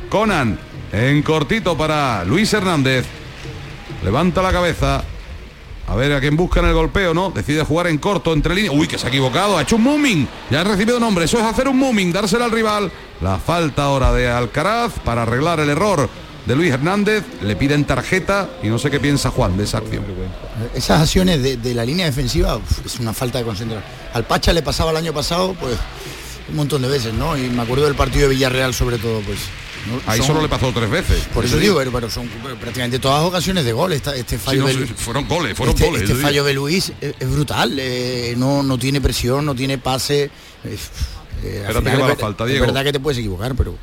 Conan, 0.08 0.58
en 0.92 1.22
cortito 1.22 1.76
para 1.76 2.24
Luis 2.24 2.52
Hernández. 2.52 3.06
Levanta 4.04 4.42
la 4.42 4.52
cabeza. 4.52 5.04
A 5.88 5.96
ver 5.96 6.12
a 6.12 6.20
quién 6.20 6.36
busca 6.36 6.60
en 6.60 6.66
el 6.66 6.74
golpeo, 6.74 7.12
¿no? 7.12 7.30
Decide 7.30 7.64
jugar 7.64 7.88
en 7.88 7.98
corto, 7.98 8.32
entre 8.32 8.54
líneas. 8.54 8.74
Uy, 8.74 8.86
que 8.86 8.98
se 8.98 9.06
ha 9.06 9.08
equivocado. 9.08 9.58
Ha 9.58 9.62
hecho 9.62 9.76
un 9.76 9.82
mumming. 9.82 10.28
Ya 10.50 10.60
ha 10.60 10.64
recibido 10.64 10.98
nombre. 11.00 11.24
Eso 11.24 11.38
es 11.38 11.44
hacer 11.44 11.68
un 11.68 11.76
mumming, 11.76 12.12
dársela 12.12 12.44
al 12.44 12.50
rival. 12.50 12.90
La 13.20 13.38
falta 13.38 13.84
ahora 13.84 14.12
de 14.12 14.28
Alcaraz 14.28 14.92
para 15.04 15.22
arreglar 15.22 15.60
el 15.60 15.70
error 15.70 16.08
de 16.46 16.56
Luis 16.56 16.72
Hernández. 16.72 17.24
Le 17.42 17.56
piden 17.56 17.84
tarjeta 17.84 18.48
y 18.62 18.68
no 18.68 18.78
sé 18.78 18.90
qué 18.90 19.00
piensa 19.00 19.30
Juan 19.30 19.56
de 19.56 19.64
esa 19.64 19.78
acción. 19.78 20.04
Esas 20.74 21.00
acciones 21.02 21.42
de, 21.42 21.56
de 21.56 21.74
la 21.74 21.84
línea 21.84 22.06
defensiva 22.06 22.56
uf, 22.56 22.86
es 22.86 22.98
una 23.00 23.12
falta 23.12 23.38
de 23.38 23.44
concentración. 23.44 23.88
Al 24.14 24.24
Pacha 24.26 24.52
le 24.52 24.62
pasaba 24.62 24.90
el 24.90 24.96
año 24.96 25.12
pasado, 25.12 25.54
pues 25.58 25.76
un 26.48 26.56
montón 26.56 26.82
de 26.82 26.88
veces, 26.88 27.14
¿no? 27.14 27.36
Y 27.38 27.42
me 27.48 27.62
acuerdo 27.62 27.84
del 27.84 27.94
partido 27.94 28.28
de 28.28 28.34
Villarreal 28.34 28.74
sobre 28.74 28.98
todo, 28.98 29.20
pues. 29.20 29.38
¿no? 29.88 30.00
Ahí 30.06 30.18
Son- 30.18 30.28
solo 30.28 30.42
le 30.42 30.48
pasó 30.48 30.70
tres 30.72 30.88
veces. 30.90 31.24
Por 31.34 31.44
eso 31.44 31.56
digo, 31.56 31.80
pero, 31.92 32.08
son 32.10 32.28
prácticamente 32.60 32.98
todas 33.00 33.24
ocasiones 33.24 33.64
de 33.64 33.72
gol. 33.72 33.92
Esta- 33.92 34.14
este 34.14 34.38
fallo 34.38 34.62
no, 34.62 34.68
de, 34.68 34.86
fueron 34.86 35.26
goles, 35.26 35.56
fueron 35.56 35.74
este, 35.74 35.86
goles, 35.86 36.02
este 36.02 36.14
digo. 36.14 36.26
fallo 36.26 36.44
de 36.44 36.54
Luis 36.54 36.92
es, 37.00 37.14
es 37.18 37.28
brutal. 37.30 37.76
eh, 37.78 38.34
no, 38.36 38.62
no 38.62 38.78
tiene 38.78 39.00
presión, 39.00 39.44
no 39.44 39.54
tiene 39.56 39.78
pase. 39.78 40.24
eh, 40.24 40.30
eh, 41.44 41.62
al 41.66 41.70
Espérate 41.76 41.78
final 41.80 41.92
que 41.96 42.00
va 42.02 42.06
la 42.08 42.14
es- 42.14 42.20
falta, 42.20 42.44
es 42.44 42.50
Diego. 42.50 42.66
verdad 42.66 42.84
que 42.84 42.92
te 42.92 43.00
puedes 43.00 43.18
equivocar, 43.18 43.54
pero 43.56 43.74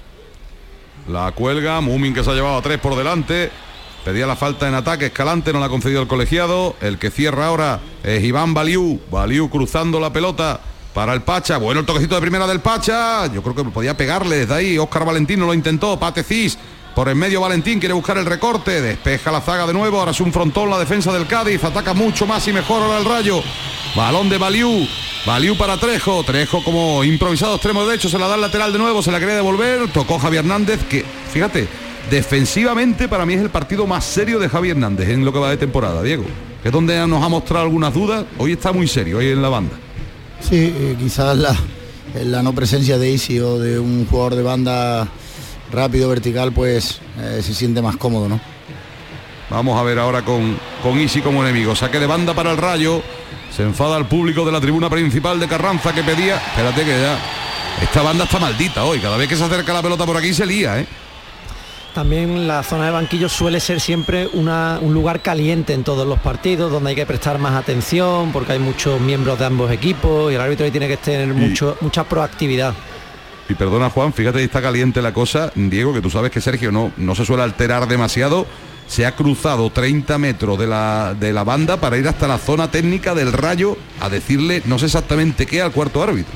La 1.10 1.32
cuelga, 1.32 1.82
Mumin 1.82 2.14
que 2.14 2.24
se 2.24 2.30
ha 2.30 2.36
llevado 2.36 2.58
a 2.58 2.62
tres 2.62 2.78
por 2.78 2.96
delante. 2.96 3.50
Pedía 4.06 4.28
la 4.28 4.36
falta 4.36 4.68
en 4.68 4.76
ataque, 4.76 5.08
Escalante 5.08 5.52
no 5.52 5.60
la 5.60 5.66
ha 5.66 5.70
concedido 5.70 6.04
el 6.04 6.08
colegiado. 6.08 6.76
El 6.82 7.00
que 7.00 7.10
cierra 7.10 7.48
ahora 7.48 7.80
es 8.04 8.24
Iván 8.24 8.54
Baliu. 8.54 9.02
Baliu 9.10 9.50
cruzando 9.50 10.00
la 10.00 10.14
pelota 10.14 10.60
para 10.94 11.14
el 11.14 11.22
Pacha. 11.22 11.58
Bueno, 11.58 11.80
el 11.80 11.88
toquecito 11.88 12.14
de 12.14 12.22
primera 12.22 12.46
del 12.46 12.60
Pacha. 12.60 13.26
Yo 13.34 13.42
creo 13.42 13.56
que 13.56 13.64
podía 13.66 13.98
pegarle 13.98 14.38
desde 14.38 14.54
ahí. 14.54 14.78
Óscar 14.78 15.04
Valentín 15.04 15.40
no 15.40 15.48
lo 15.48 15.56
intentó. 15.56 16.00
Pate 16.00 16.24
Cis. 16.24 16.60
Por 17.00 17.08
en 17.08 17.18
medio 17.18 17.40
Valentín 17.40 17.80
quiere 17.80 17.94
buscar 17.94 18.18
el 18.18 18.26
recorte. 18.26 18.82
Despeja 18.82 19.32
la 19.32 19.40
zaga 19.40 19.66
de 19.66 19.72
nuevo. 19.72 19.98
Ahora 19.98 20.12
es 20.12 20.20
un 20.20 20.34
frontón 20.34 20.70
la 20.70 20.78
defensa 20.78 21.14
del 21.14 21.28
Cádiz. 21.28 21.64
Ataca 21.64 21.94
mucho 21.94 22.28
más 22.28 22.46
y 22.50 22.52
mejor 22.52 22.82
ahora 22.84 22.98
el 22.98 23.06
rayo. 23.06 23.42
Balón 23.96 24.28
de 24.28 24.38
Baliu. 24.38 24.86
Baliu 25.26 25.56
para 25.56 25.78
Trejo. 25.78 26.26
Trejo 26.26 26.62
como 26.62 27.02
improvisado 27.06 27.56
extremo 27.56 27.86
derecho. 27.86 28.10
Se 28.10 28.20
la 28.20 28.28
da 28.28 28.34
al 28.34 28.42
lateral 28.42 28.74
de 28.74 28.80
nuevo. 28.80 29.02
Se 29.02 29.14
la 29.14 29.20
quiere 29.20 29.34
devolver. 29.34 29.90
Tocó 29.94 30.20
Javi 30.20 30.36
Hernández. 30.36 30.84
Que, 30.90 31.06
fíjate, 31.32 31.70
defensivamente 32.12 33.08
para 33.08 33.26
mí 33.26 33.36
es 33.36 33.42
el 33.42 33.50
partido 33.50 33.88
más 33.88 34.04
serio 34.04 34.38
de 34.38 34.50
Javi 34.50 34.72
Hernández 34.72 35.08
en 35.08 35.24
lo 35.24 35.32
que 35.32 35.40
va 35.40 35.52
de 35.52 35.56
temporada, 35.56 36.04
Diego. 36.04 36.26
Que 36.62 36.68
es 36.68 36.74
donde 36.74 37.08
nos 37.08 37.24
ha 37.24 37.30
mostrado 37.30 37.64
algunas 37.64 37.94
dudas. 37.94 38.26
Hoy 38.38 38.52
está 38.52 38.74
muy 38.74 38.90
serio, 38.90 39.20
hoy 39.20 39.30
en 39.30 39.42
la 39.42 39.48
banda. 39.48 39.72
sí, 40.42 40.58
eh, 40.78 40.98
quizás 41.00 41.38
la, 41.38 41.56
la 42.26 42.44
no 42.44 42.52
presencia 42.52 42.98
de 42.98 43.10
Isi 43.10 43.40
o 43.40 43.58
de 43.58 43.80
un 43.80 44.06
jugador 44.06 44.36
de 44.36 44.44
banda 44.44 45.08
rápido, 45.72 46.10
vertical, 46.10 46.52
pues 46.52 47.00
eh, 47.20 47.42
se 47.44 47.54
siente 47.54 47.82
más 47.82 47.96
cómodo, 47.98 48.28
¿no? 48.30 48.40
Vamos 49.50 49.80
a 49.80 49.84
ver 49.84 49.98
ahora 49.98 50.22
con, 50.24 50.58
con 50.84 51.00
Isi 51.00 51.22
como 51.22 51.44
enemigo. 51.44 51.76
Saque 51.76 52.00
de 52.00 52.06
banda 52.06 52.34
para 52.34 52.52
el 52.52 52.58
rayo. 52.58 53.02
Se 53.56 53.64
enfada 53.64 53.96
al 53.96 54.06
público 54.08 54.46
de 54.46 54.52
la 54.52 54.62
tribuna 54.62 54.90
principal 54.90 55.40
de 55.40 55.48
Carranza 55.48 55.92
que 55.94 56.04
pedía. 56.04 56.36
Espérate 56.38 56.82
que 56.86 57.02
ya. 57.02 57.18
Esta 57.82 58.04
banda 58.04 58.26
está 58.26 58.38
maldita 58.40 58.84
hoy. 58.86 59.00
Cada 59.00 59.18
vez 59.18 59.28
que 59.28 59.36
se 59.36 59.44
acerca 59.44 59.74
la 59.74 59.82
pelota 59.82 60.06
por 60.06 60.16
aquí 60.18 60.34
se 60.36 60.46
lía, 60.46 60.80
¿eh? 60.80 60.86
También 61.96 62.48
la 62.48 62.62
zona 62.62 62.86
de 62.86 62.92
banquillos 62.92 63.32
suele 63.32 63.60
ser 63.60 63.80
siempre 63.82 64.28
una- 64.34 64.78
un 64.80 64.94
lugar 64.94 65.22
caliente 65.22 65.74
en 65.74 65.84
todos 65.84 66.08
los 66.08 66.20
partidos, 66.20 66.72
donde 66.72 66.92
hay 66.92 66.96
que 66.96 67.08
prestar 67.08 67.40
más 67.40 67.56
atención, 67.56 68.32
porque 68.32 68.54
hay 68.54 68.60
muchos 68.60 69.02
miembros 69.02 69.40
de 69.40 69.46
ambos 69.46 69.72
equipos 69.72 70.32
y 70.32 70.36
el 70.36 70.42
árbitro 70.42 70.66
ahí 70.66 70.72
tiene 70.72 70.88
que 70.88 70.98
tener 70.98 71.34
mucho, 71.34 71.76
mucha 71.82 72.04
proactividad. 72.04 72.76
Y 73.50 73.56
perdona 73.56 73.90
Juan, 73.90 74.14
fíjate, 74.14 74.44
está 74.44 74.62
caliente 74.62 75.02
la 75.02 75.12
cosa. 75.14 75.52
Diego, 75.56 75.92
que 75.94 76.02
tú 76.02 76.10
sabes 76.10 76.32
que 76.32 76.40
Sergio 76.40 76.72
no, 76.72 76.92
no 76.98 77.16
se 77.16 77.26
suele 77.26 77.44
alterar 77.44 77.88
demasiado. 77.88 78.46
Se 78.88 79.06
ha 79.06 79.16
cruzado 79.16 79.70
30 79.72 80.18
metros 80.18 80.58
de 80.58 80.68
la, 80.68 81.16
de 81.20 81.34
la 81.34 81.44
banda 81.44 81.78
para 81.78 81.98
ir 81.98 82.08
hasta 82.08 82.28
la 82.28 82.38
zona 82.38 82.72
técnica 82.72 83.14
del 83.16 83.32
rayo 83.34 83.78
a 84.00 84.10
decirle 84.10 84.62
no 84.66 84.80
sé 84.80 84.86
exactamente 84.86 85.46
qué 85.46 85.62
al 85.62 85.72
cuarto 85.72 86.02
árbitro. 86.02 86.34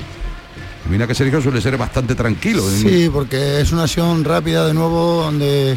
Mira 0.88 1.06
que 1.06 1.14
Sergio 1.14 1.40
suele 1.40 1.60
ser 1.60 1.76
bastante 1.78 2.14
tranquilo. 2.14 2.62
en- 2.68 2.78
Sí, 2.80 3.10
porque 3.12 3.60
es 3.60 3.72
una 3.72 3.84
acción 3.84 4.22
rápida 4.24 4.66
de 4.66 4.74
nuevo 4.74 5.22
donde 5.24 5.76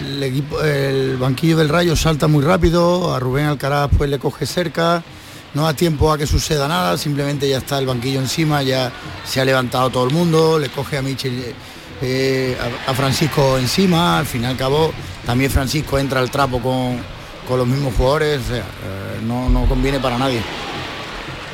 el 0.00 0.22
equipo, 0.22 0.60
el 0.62 1.16
banquillo 1.16 1.56
del 1.56 1.68
Rayo 1.68 1.96
salta 1.96 2.26
muy 2.28 2.44
rápido, 2.44 3.14
a 3.14 3.18
Rubén 3.20 3.46
Alcaraz 3.46 3.90
pues 3.96 4.10
le 4.10 4.18
coge 4.18 4.44
cerca, 4.46 5.02
no 5.54 5.64
da 5.64 5.74
tiempo 5.74 6.12
a 6.12 6.18
que 6.18 6.26
suceda 6.26 6.68
nada, 6.68 6.98
simplemente 6.98 7.48
ya 7.48 7.58
está 7.58 7.78
el 7.78 7.86
banquillo 7.86 8.20
encima, 8.20 8.62
ya 8.62 8.92
se 9.24 9.40
ha 9.40 9.44
levantado 9.44 9.90
todo 9.90 10.04
el 10.04 10.12
mundo, 10.12 10.58
le 10.58 10.68
coge 10.68 10.98
a 10.98 11.02
Michel 11.02 11.54
eh, 12.02 12.56
a, 12.86 12.92
Francisco 12.92 13.56
encima, 13.56 14.18
al 14.18 14.26
fin 14.26 14.42
y 14.42 14.46
al 14.46 14.56
cabo 14.56 14.92
también 15.24 15.50
Francisco 15.50 15.98
entra 15.98 16.20
al 16.20 16.30
trapo 16.30 16.60
con, 16.60 16.98
con 17.48 17.58
los 17.58 17.66
mismos 17.66 17.94
jugadores, 17.94 18.40
o 18.40 18.48
sea, 18.48 18.58
eh, 18.58 19.20
no, 19.24 19.48
no 19.48 19.66
conviene 19.66 20.00
para 20.00 20.18
nadie. 20.18 20.42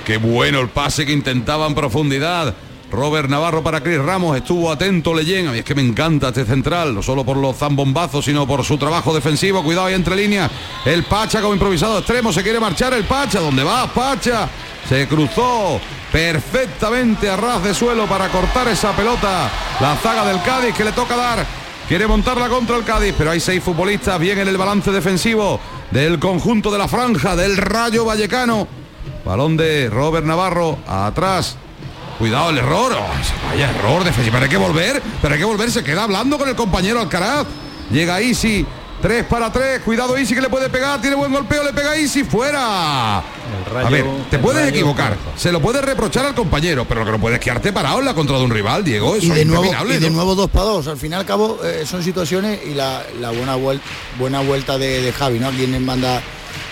Qué 0.04 0.16
bueno 0.16 0.60
el 0.60 0.68
pase 0.68 1.06
que 1.06 1.12
intentaba 1.12 1.66
en 1.66 1.74
profundidad. 1.74 2.54
Robert 2.90 3.28
Navarro 3.28 3.62
para 3.62 3.80
Cris 3.80 3.98
Ramos, 3.98 4.36
estuvo 4.36 4.70
atento 4.70 5.14
Leyen, 5.14 5.46
a 5.46 5.52
mí 5.52 5.58
es 5.58 5.64
que 5.64 5.74
me 5.74 5.82
encanta 5.82 6.28
este 6.28 6.44
central, 6.44 6.94
no 6.94 7.02
solo 7.02 7.24
por 7.24 7.36
los 7.36 7.56
zambombazos, 7.56 8.24
sino 8.24 8.46
por 8.46 8.64
su 8.64 8.76
trabajo 8.78 9.14
defensivo, 9.14 9.62
cuidado 9.62 9.86
ahí 9.86 9.94
entre 9.94 10.16
líneas, 10.16 10.50
el 10.84 11.04
Pacha 11.04 11.40
como 11.40 11.54
improvisado 11.54 11.98
extremo, 11.98 12.32
se 12.32 12.42
quiere 12.42 12.58
marchar 12.58 12.92
el 12.94 13.04
Pacha, 13.04 13.40
¿dónde 13.40 13.62
va 13.62 13.86
Pacha? 13.86 14.48
Se 14.88 15.06
cruzó 15.06 15.80
perfectamente 16.10 17.30
a 17.30 17.36
ras 17.36 17.62
de 17.62 17.74
suelo 17.74 18.06
para 18.06 18.28
cortar 18.28 18.66
esa 18.68 18.90
pelota, 18.92 19.48
la 19.80 19.94
zaga 19.96 20.24
del 20.26 20.42
Cádiz 20.42 20.74
que 20.74 20.84
le 20.84 20.92
toca 20.92 21.16
dar, 21.16 21.46
quiere 21.86 22.08
montarla 22.08 22.48
contra 22.48 22.76
el 22.76 22.84
Cádiz, 22.84 23.14
pero 23.16 23.30
hay 23.30 23.38
seis 23.38 23.62
futbolistas 23.62 24.18
bien 24.18 24.38
en 24.40 24.48
el 24.48 24.56
balance 24.56 24.90
defensivo 24.90 25.60
del 25.92 26.18
conjunto 26.18 26.72
de 26.72 26.78
la 26.78 26.88
franja, 26.88 27.36
del 27.36 27.56
Rayo 27.56 28.04
Vallecano, 28.04 28.66
balón 29.24 29.56
de 29.56 29.88
Robert 29.88 30.26
Navarro, 30.26 30.78
atrás, 30.88 31.56
Cuidado 32.20 32.50
el 32.50 32.58
error. 32.58 32.92
Oh, 32.96 33.48
vaya 33.48 33.70
error 33.70 34.04
defensivo. 34.04 34.34
Pero 34.34 34.44
hay 34.44 34.50
que 34.50 34.56
volver. 34.56 35.02
Pero 35.20 35.34
hay 35.34 35.40
que 35.40 35.46
volver. 35.46 35.70
Se 35.72 35.82
queda 35.82 36.04
hablando 36.04 36.38
con 36.38 36.48
el 36.48 36.54
compañero 36.54 37.00
Alcaraz. 37.00 37.46
Llega 37.90 38.20
Isi. 38.22 38.64
3 39.02 39.24
para 39.24 39.50
3. 39.50 39.80
Cuidado 39.80 40.18
Isi 40.18 40.34
que 40.34 40.42
le 40.42 40.50
puede 40.50 40.68
pegar. 40.68 41.00
Tiene 41.00 41.16
buen 41.16 41.32
golpeo. 41.32 41.64
Le 41.64 41.72
pega 41.72 41.96
Isi. 41.96 42.22
Fuera. 42.22 43.22
rayo- 43.72 43.86
a 43.86 43.90
ver, 43.90 44.04
te 44.30 44.38
puedes 44.38 44.60
rayo 44.60 44.70
equivocar. 44.76 45.16
Se 45.36 45.50
lo 45.50 45.60
puedes 45.62 45.82
reprochar 45.82 46.26
al 46.26 46.34
compañero. 46.34 46.84
Pero 46.86 47.00
lo 47.00 47.06
que 47.06 47.12
no 47.12 47.18
puedes 47.20 47.40
quedarte 47.40 47.72
parado 47.72 48.00
en 48.00 48.04
la 48.04 48.12
contra 48.14 48.36
de 48.36 48.44
un 48.44 48.50
rival, 48.50 48.84
Diego. 48.84 49.16
Eso 49.16 49.24
y 49.26 49.30
de 49.30 49.40
es 49.40 49.46
nuevo 49.46 49.64
y 49.64 49.96
de 49.96 50.10
¿no? 50.10 50.16
nuevo 50.16 50.34
dos 50.34 50.50
para 50.50 50.66
dos 50.66 50.86
al 50.88 50.98
fin 50.98 51.12
y 51.12 51.14
al 51.14 51.24
cabo 51.24 51.58
eh, 51.64 51.84
son 51.86 52.02
situaciones 52.04 52.60
y 52.66 52.74
la, 52.74 53.02
la 53.18 53.30
buena 53.30 53.54
vuelta 53.56 53.84
buena 54.18 54.40
vuelta 54.40 54.76
de, 54.76 55.00
de 55.00 55.12
Javi 55.12 55.38
no 55.38 55.48
aquí 55.48 55.64
en 55.64 55.82
manda 55.86 56.20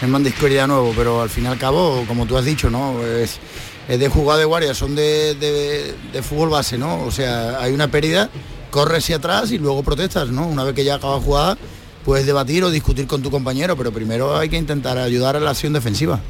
en 0.03 0.11
manda 0.11 0.29
izquierda 0.29 0.63
de 0.63 0.67
nuevo 0.69 0.93
pero 0.95 1.23
al 1.23 1.31
fin 1.31 1.45
y 1.45 1.47
al 1.47 1.57
cabo 1.59 2.05
como 2.07 2.27
tú 2.27 2.37
has 2.37 2.45
dicho 2.45 2.69
no 2.69 3.01
es, 3.05 3.33
es 3.33 3.41
de 3.89 4.09
jugada 4.09 4.39
de 4.41 4.45
guardia 4.45 4.75
son 4.75 4.95
de, 4.95 5.35
de- 5.35 5.95
de 6.13 6.23
fútbol 6.23 6.51
base 6.51 6.77
no 6.77 7.03
o 7.05 7.11
sea 7.11 7.59
hay 7.61 7.73
una 7.73 7.89
pérdida 7.89 8.29
corres 8.71 9.05
hacia 9.05 9.17
atrás 9.17 9.51
y 9.51 9.59
luego 9.59 9.83
protestas 9.83 10.29
no 10.29 10.47
una 10.47 10.63
vez 10.65 10.75
que 10.75 10.85
ya 10.85 10.97
acaba 10.97 11.19
jugada 11.21 11.57
puedes 12.05 12.27
debatir 12.27 12.65
o 12.65 12.71
discutir 12.71 13.07
con 13.07 13.23
tu 13.23 13.31
compañero 13.31 13.77
pero 13.77 13.91
primero 13.93 14.37
hay 14.37 14.49
que 14.51 14.57
intentar 14.59 14.99
ayudar 14.99 15.37
a 15.37 15.41
la 15.41 15.51
acción 15.51 15.73
defensiva 15.73 16.21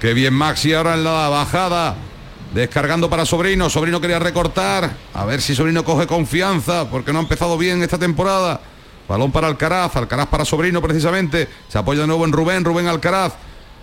Qué 0.00 0.12
bien 0.14 0.32
Maxi 0.32 0.72
ahora 0.74 0.94
en 0.94 1.02
la 1.02 1.28
bajada. 1.28 1.96
Descargando 2.54 3.10
para 3.10 3.26
Sobrino. 3.26 3.68
Sobrino 3.68 4.00
quería 4.00 4.20
recortar. 4.20 4.92
A 5.12 5.24
ver 5.24 5.42
si 5.42 5.56
Sobrino 5.56 5.84
coge 5.84 6.06
confianza. 6.06 6.88
Porque 6.88 7.12
no 7.12 7.18
ha 7.18 7.22
empezado 7.22 7.58
bien 7.58 7.82
esta 7.82 7.98
temporada. 7.98 8.60
Balón 9.08 9.32
para 9.32 9.48
Alcaraz. 9.48 9.96
Alcaraz 9.96 10.28
para 10.28 10.44
Sobrino 10.44 10.80
precisamente. 10.80 11.48
Se 11.68 11.78
apoya 11.78 12.02
de 12.02 12.06
nuevo 12.06 12.24
en 12.24 12.30
Rubén. 12.32 12.64
Rubén 12.64 12.86
Alcaraz. 12.86 13.32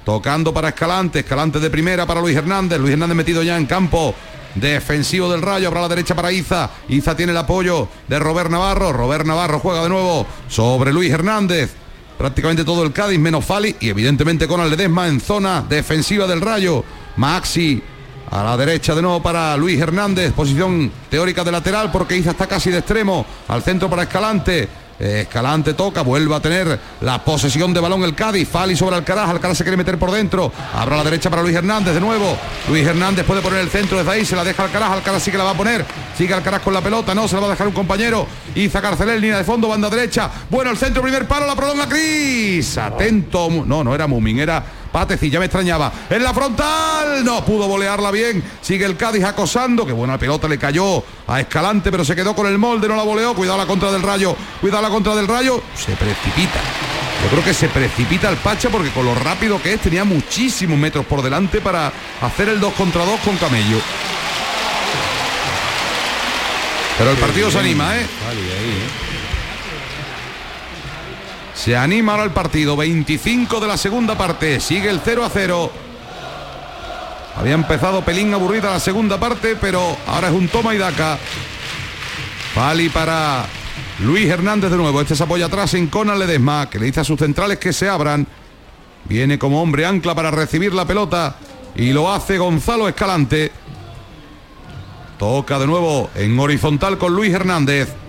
Tocando 0.06 0.54
para 0.54 0.70
Escalante. 0.70 1.20
Escalante 1.20 1.60
de 1.60 1.70
primera 1.70 2.06
para 2.06 2.22
Luis 2.22 2.38
Hernández. 2.38 2.80
Luis 2.80 2.94
Hernández 2.94 3.18
metido 3.18 3.44
ya 3.44 3.58
en 3.58 3.66
campo. 3.66 4.14
Defensivo 4.56 5.30
del 5.30 5.42
Rayo, 5.42 5.68
habrá 5.68 5.82
la 5.82 5.90
derecha 5.90 6.16
para 6.16 6.32
Iza. 6.32 6.70
Iza 6.88 7.18
tiene 7.18 7.34
el 7.34 7.38
apoyo 7.38 7.90
de 8.08 8.20
Robert 8.20 8.50
Navarro. 8.50 8.94
Robert 8.94 9.26
Navarro 9.26 9.60
juega 9.60 9.84
de 9.84 9.90
nuevo 9.90 10.26
sobre 10.48 10.94
Luis 10.94 11.12
Hernández. 11.12 11.74
Prácticamente 12.18 12.64
todo 12.64 12.84
el 12.84 12.94
Cádiz 12.94 13.20
menos 13.20 13.44
Fali 13.44 13.76
y 13.82 13.90
evidentemente 13.90 14.48
con 14.48 14.68
Ledesma 14.70 15.10
en 15.10 15.20
zona 15.20 15.62
defensiva 15.68 16.26
del 16.26 16.40
Rayo. 16.40 16.86
Maxi 17.18 17.84
a 18.32 18.44
la 18.44 18.56
derecha 18.56 18.96
de 18.96 19.02
nuevo 19.02 19.22
para 19.22 19.56
Luis 19.58 19.80
Hernández, 19.80 20.32
posición 20.34 20.92
teórica 21.10 21.44
de 21.44 21.52
lateral 21.52 21.92
porque 21.92 22.18
Iza 22.18 22.32
está 22.32 22.48
casi 22.48 22.72
de 22.72 22.78
extremo. 22.78 23.26
Al 23.50 23.62
centro 23.62 23.90
para 23.90 24.04
Escalante. 24.04 24.85
Escalante 25.00 25.74
toca, 25.74 26.02
vuelve 26.02 26.34
a 26.36 26.40
tener 26.40 26.80
la 27.02 27.24
posesión 27.24 27.74
de 27.74 27.80
balón 27.80 28.04
el 28.04 28.16
Cádiz. 28.16 28.48
Fali 28.48 28.76
sobre 28.76 28.96
Alcaraz, 28.96 29.30
Alcaraz 29.30 29.58
se 29.58 29.64
quiere 29.64 29.78
meter 29.78 29.98
por 29.98 30.12
dentro. 30.12 30.52
Abra 30.74 30.98
la 30.98 31.04
derecha 31.04 31.30
para 31.30 31.42
Luis 31.42 31.56
Hernández 31.56 31.94
de 31.94 32.00
nuevo. 32.00 32.38
Luis 32.70 32.86
Hernández 32.86 33.26
puede 33.26 33.42
poner 33.42 33.60
el 33.60 33.70
centro 33.70 33.98
desde 33.98 34.12
ahí, 34.12 34.26
se 34.26 34.36
la 34.36 34.44
deja 34.44 34.64
Alcaraz, 34.64 34.92
Alcaraz 34.92 35.24
sí 35.24 35.32
que 35.32 35.38
la 35.38 35.44
va 35.44 35.52
a 35.52 35.58
poner. 35.58 35.86
Sigue 36.18 36.34
Alcaraz 36.34 36.62
con 36.62 36.74
la 36.74 36.82
pelota, 36.82 37.14
no, 37.14 37.28
se 37.28 37.36
la 37.36 37.42
va 37.42 37.48
a 37.48 37.52
dejar 37.52 37.68
un 37.68 37.74
compañero. 37.74 38.26
Iza 38.56 38.82
Carcelel, 38.82 39.20
línea 39.20 39.38
de 39.38 39.44
fondo, 39.44 39.68
banda 39.68 39.90
derecha. 39.90 40.30
Bueno, 40.50 40.72
el 40.72 40.78
centro, 40.78 41.02
primer 41.02 41.28
palo, 41.28 41.46
la 41.46 41.56
prolonga 41.56 41.90
Cris. 41.90 42.78
Atento, 42.78 43.50
no, 43.66 43.84
no 43.84 43.94
era 43.94 44.08
Mumin, 44.08 44.40
era 44.40 44.64
Pateci, 44.96 45.30
ya 45.30 45.40
me 45.40 45.48
extrañaba. 45.48 45.92
En 46.10 46.24
la 46.24 46.34
frontal, 46.34 47.26
no 47.26 47.44
pudo 47.44 47.68
volearla 47.68 48.12
bien. 48.12 48.42
Sigue 48.62 48.86
el 48.86 48.96
Cádiz 48.96 49.26
acosando, 49.26 49.86
que 49.86 49.92
buena 49.92 50.18
pelota 50.18 50.48
le 50.48 50.58
cayó 50.58 51.04
a 51.28 51.42
Escalante, 51.42 51.92
pero 51.92 52.06
se 52.06 52.16
quedó 52.16 52.34
con 52.34 52.48
el 52.48 52.58
molde, 52.58 52.88
no 52.88 52.96
la 52.96 53.04
voleó. 53.04 53.34
Cuidado 53.34 53.58
la 53.58 53.66
contra 53.66 53.92
del 53.92 54.02
Rayo, 54.02 54.38
cuidado 54.62 54.84
la 54.84 54.88
contra 54.88 55.14
del 55.14 55.28
Rayo. 55.28 55.62
Se 55.76 55.92
precipita. 55.98 56.62
Yo 57.24 57.30
creo 57.30 57.44
que 57.44 57.54
se 57.54 57.68
precipita 57.68 58.30
el 58.30 58.38
Pacha 58.38 58.70
porque 58.70 58.90
con 58.92 59.04
lo 59.04 59.14
rápido 59.16 59.62
que 59.62 59.74
es 59.74 59.82
tenía 59.82 60.06
muchísimos 60.06 60.80
metros 60.80 61.06
por 61.06 61.22
delante 61.22 61.60
para 61.60 61.92
hacer 62.22 62.48
el 62.48 62.62
2 62.62 62.74
contra 62.76 63.04
2 63.04 63.20
con 63.20 63.36
Camello. 63.36 63.82
Pero 66.98 67.12
el 67.12 67.18
partido 67.18 67.52
se 67.52 67.60
anima, 67.60 67.98
¿eh? 67.98 68.06
Se 71.56 71.76
anima 71.76 72.12
ahora 72.12 72.26
el 72.26 72.32
partido, 72.32 72.76
25 72.76 73.60
de 73.60 73.68
la 73.68 73.78
segunda 73.78 74.18
parte, 74.18 74.60
sigue 74.60 74.90
el 74.90 75.00
0 75.04 75.24
a 75.24 75.30
0. 75.30 75.72
Había 77.38 77.54
empezado 77.54 78.04
pelín 78.04 78.34
aburrida 78.34 78.72
la 78.72 78.80
segunda 78.80 79.20
parte, 79.20 79.56
pero 79.60 79.98
ahora 80.06 80.28
es 80.28 80.34
un 80.34 80.48
toma 80.48 80.76
y 80.76 80.78
daca. 80.78 81.18
Fali 82.54 82.90
para 82.90 83.46
Luis 84.00 84.30
Hernández 84.30 84.72
de 84.72 84.78
nuevo. 84.78 85.02
Este 85.02 85.16
se 85.16 85.24
apoya 85.24 85.48
atrás 85.48 85.74
en 85.74 85.88
Conan 85.88 86.20
Ledesma, 86.20 86.70
que 86.70 86.80
le 86.80 86.86
dice 86.86 87.02
a 87.02 87.04
sus 87.04 87.20
centrales 87.20 87.58
que 87.58 87.74
se 87.74 87.90
abran. 87.90 88.28
Viene 89.06 89.40
como 89.40 89.62
hombre 89.62 89.86
ancla 89.86 90.14
para 90.16 90.32
recibir 90.32 90.74
la 90.74 90.86
pelota 90.86 91.36
y 91.76 91.92
lo 91.94 92.12
hace 92.12 92.38
Gonzalo 92.38 92.88
Escalante. 92.88 93.52
Toca 95.18 95.60
de 95.60 95.68
nuevo 95.68 96.10
en 96.16 96.38
horizontal 96.40 96.98
con 96.98 97.14
Luis 97.14 97.34
Hernández. 97.34 98.05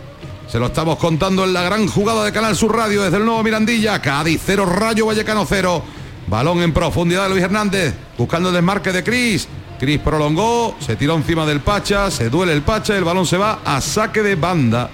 Se 0.49 0.61
lo 0.61 0.66
estamos 0.66 0.97
contando 0.99 1.44
en 1.44 1.53
la 1.53 1.62
gran 1.62 1.88
jugada 1.88 2.24
de 2.24 2.32
Canal 2.32 2.55
Sur 2.55 2.76
Radio 2.76 3.03
desde 3.03 3.16
el 3.16 3.24
nuevo 3.24 3.42
Mirandilla. 3.42 4.01
Cádiz 4.01 4.40
0, 4.47 4.64
Rayo 4.64 5.07
Vallecano 5.07 5.44
0. 5.44 5.82
Balón 6.28 6.62
en 6.62 6.72
profundidad 6.72 7.24
de 7.24 7.30
Luis 7.30 7.42
Hernández. 7.42 7.94
Buscando 8.16 8.51
el 8.51 8.55
desmarque 8.55 8.92
de 8.92 9.03
Cris. 9.03 9.49
Cris 9.80 9.99
prolongó, 9.99 10.76
se 10.78 10.94
tiró 10.94 11.16
encima 11.16 11.44
del 11.44 11.61
Pacha, 11.61 12.11
se 12.11 12.30
duele 12.30 12.53
el 12.53 12.62
Pacha, 12.62 12.97
el 12.97 13.05
balón 13.05 13.26
se 13.26 13.36
va 13.36 13.59
a 13.64 13.80
saque 13.80 14.22
de 14.22 14.36
banda. 14.36 14.88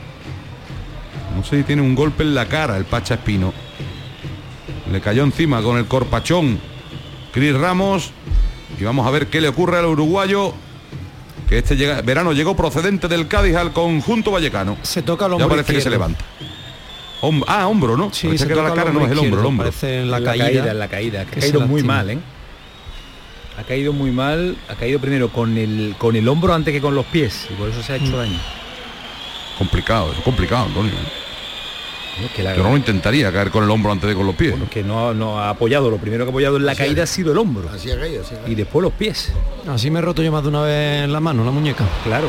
No 1.36 1.44
sé 1.44 1.58
si 1.58 1.64
tiene 1.64 1.82
un 1.82 1.94
golpe 1.94 2.22
en 2.22 2.34
la 2.34 2.48
cara 2.48 2.78
el 2.78 2.86
Pacha 2.86 3.14
Espino. 3.14 3.52
Le 4.90 5.00
cayó 5.02 5.22
encima 5.22 5.62
con 5.62 5.76
el 5.76 5.86
corpachón 5.86 6.58
Cris 7.30 7.54
Ramos. 7.54 8.10
Y 8.80 8.84
vamos 8.84 9.06
a 9.06 9.10
ver 9.10 9.28
qué 9.28 9.42
le 9.42 9.48
ocurre 9.48 9.78
al 9.78 9.86
uruguayo. 9.86 10.54
Que 11.52 11.58
este 11.58 11.76
llega- 11.76 12.00
verano 12.00 12.32
llegó 12.32 12.56
procedente 12.56 13.08
del 13.08 13.28
Cádiz 13.28 13.56
al 13.56 13.74
conjunto 13.74 14.30
vallecano. 14.30 14.78
Se 14.80 15.02
toca 15.02 15.26
el 15.26 15.32
Ya 15.32 15.34
hombro 15.36 15.48
parece 15.50 15.74
que 15.74 15.82
se 15.82 15.90
levanta. 15.90 16.24
Hom- 17.20 17.44
ah, 17.46 17.68
hombro, 17.68 17.94
¿no? 17.94 18.08
Sí, 18.10 18.38
se 18.38 18.46
que 18.46 18.54
era 18.54 18.62
la 18.62 18.72
cara, 18.72 18.90
no 18.90 19.04
es 19.04 19.10
el 19.12 19.18
hombro, 19.18 19.40
el 19.40 19.46
hombro. 19.46 19.66
parece 19.66 20.00
en 20.00 20.10
la 20.10 20.16
En 20.16 20.24
caída. 20.24 20.70
en 20.70 20.78
la 20.78 20.88
caída, 20.88 21.26
que 21.26 21.38
ha 21.38 21.40
caído 21.42 21.60
muy 21.60 21.82
lastima. 21.82 21.94
mal, 21.94 22.10
¿eh? 22.10 22.18
Ha 23.58 23.64
caído 23.64 23.92
muy 23.92 24.10
mal, 24.12 24.56
ha 24.70 24.74
caído 24.76 24.98
primero 24.98 25.28
con 25.28 25.58
el 25.58 25.94
con 25.98 26.16
el 26.16 26.26
hombro 26.26 26.54
antes 26.54 26.72
que 26.72 26.80
con 26.80 26.94
los 26.94 27.04
pies 27.04 27.46
y 27.50 27.52
por 27.52 27.68
eso 27.68 27.82
se 27.82 27.92
ha 27.92 27.98
Mm. 27.98 28.04
hecho 28.06 28.16
daño. 28.16 28.38
Complicado, 29.58 30.10
es 30.16 30.20
complicado, 30.20 30.64
Antonio. 30.64 30.92
Que 32.34 32.42
la- 32.42 32.54
Yo 32.56 32.62
no 32.62 32.70
lo 32.70 32.76
intentaría 32.76 33.32
caer 33.32 33.50
con 33.50 33.64
el 33.64 33.70
hombro 33.70 33.90
antes 33.92 34.08
de 34.08 34.14
con 34.14 34.26
los 34.26 34.34
pies. 34.34 34.54
que 34.70 34.82
no, 34.82 35.12
no 35.14 35.38
ha 35.40 35.50
apoyado, 35.50 35.90
lo 35.90 35.96
primero 35.98 36.24
que 36.24 36.28
ha 36.28 36.32
apoyado 36.32 36.56
en 36.56 36.66
la 36.66 36.74
caída 36.74 37.02
ha 37.04 37.06
sido 37.06 37.32
el 37.32 37.38
hombro. 37.38 37.68
Así 37.74 37.90
ha 37.90 37.98
caído, 37.98 38.22
así 38.22 38.34
ha 38.34 38.38
caído. 38.38 38.52
Y 38.52 38.54
después 38.54 38.82
los 38.82 38.92
pies. 38.92 39.32
Así 39.68 39.90
me 39.90 39.98
he 39.98 40.02
roto 40.02 40.22
yo 40.22 40.30
más 40.32 40.42
de 40.42 40.48
una 40.48 40.62
vez 40.62 41.08
la 41.08 41.20
mano, 41.20 41.44
la 41.44 41.50
muñeca. 41.50 41.84
Claro. 42.04 42.28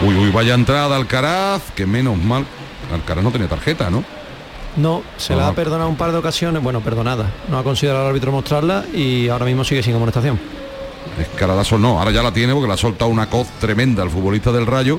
Uy, 0.00 0.14
uy, 0.16 0.30
vaya 0.30 0.54
entrada 0.54 0.96
Alcaraz, 0.96 1.62
que 1.74 1.86
menos 1.86 2.16
mal. 2.18 2.44
Alcaraz 2.92 3.24
no 3.24 3.30
tenía 3.30 3.48
tarjeta, 3.48 3.90
¿no? 3.90 4.04
No, 4.76 5.02
se 5.16 5.36
la 5.36 5.46
ha 5.48 5.52
perdonado 5.54 5.88
un 5.88 5.96
par 5.96 6.10
de 6.10 6.18
ocasiones, 6.18 6.60
bueno, 6.62 6.80
perdonada. 6.80 7.30
No 7.48 7.58
ha 7.58 7.62
considerado 7.62 8.02
el 8.04 8.08
árbitro 8.10 8.32
mostrarla 8.32 8.84
y 8.92 9.28
ahora 9.28 9.44
mismo 9.46 9.62
sigue 9.62 9.82
sin 9.84 9.94
amonestación. 9.94 10.38
Escaradazo 11.20 11.78
no, 11.78 11.98
ahora 12.00 12.10
ya 12.10 12.22
la 12.24 12.32
tiene 12.32 12.52
porque 12.52 12.66
le 12.66 12.74
ha 12.74 12.76
soltado 12.76 13.08
una 13.10 13.30
coz 13.30 13.46
tremenda 13.60 14.02
al 14.02 14.10
futbolista 14.10 14.50
del 14.50 14.66
Rayo 14.66 14.98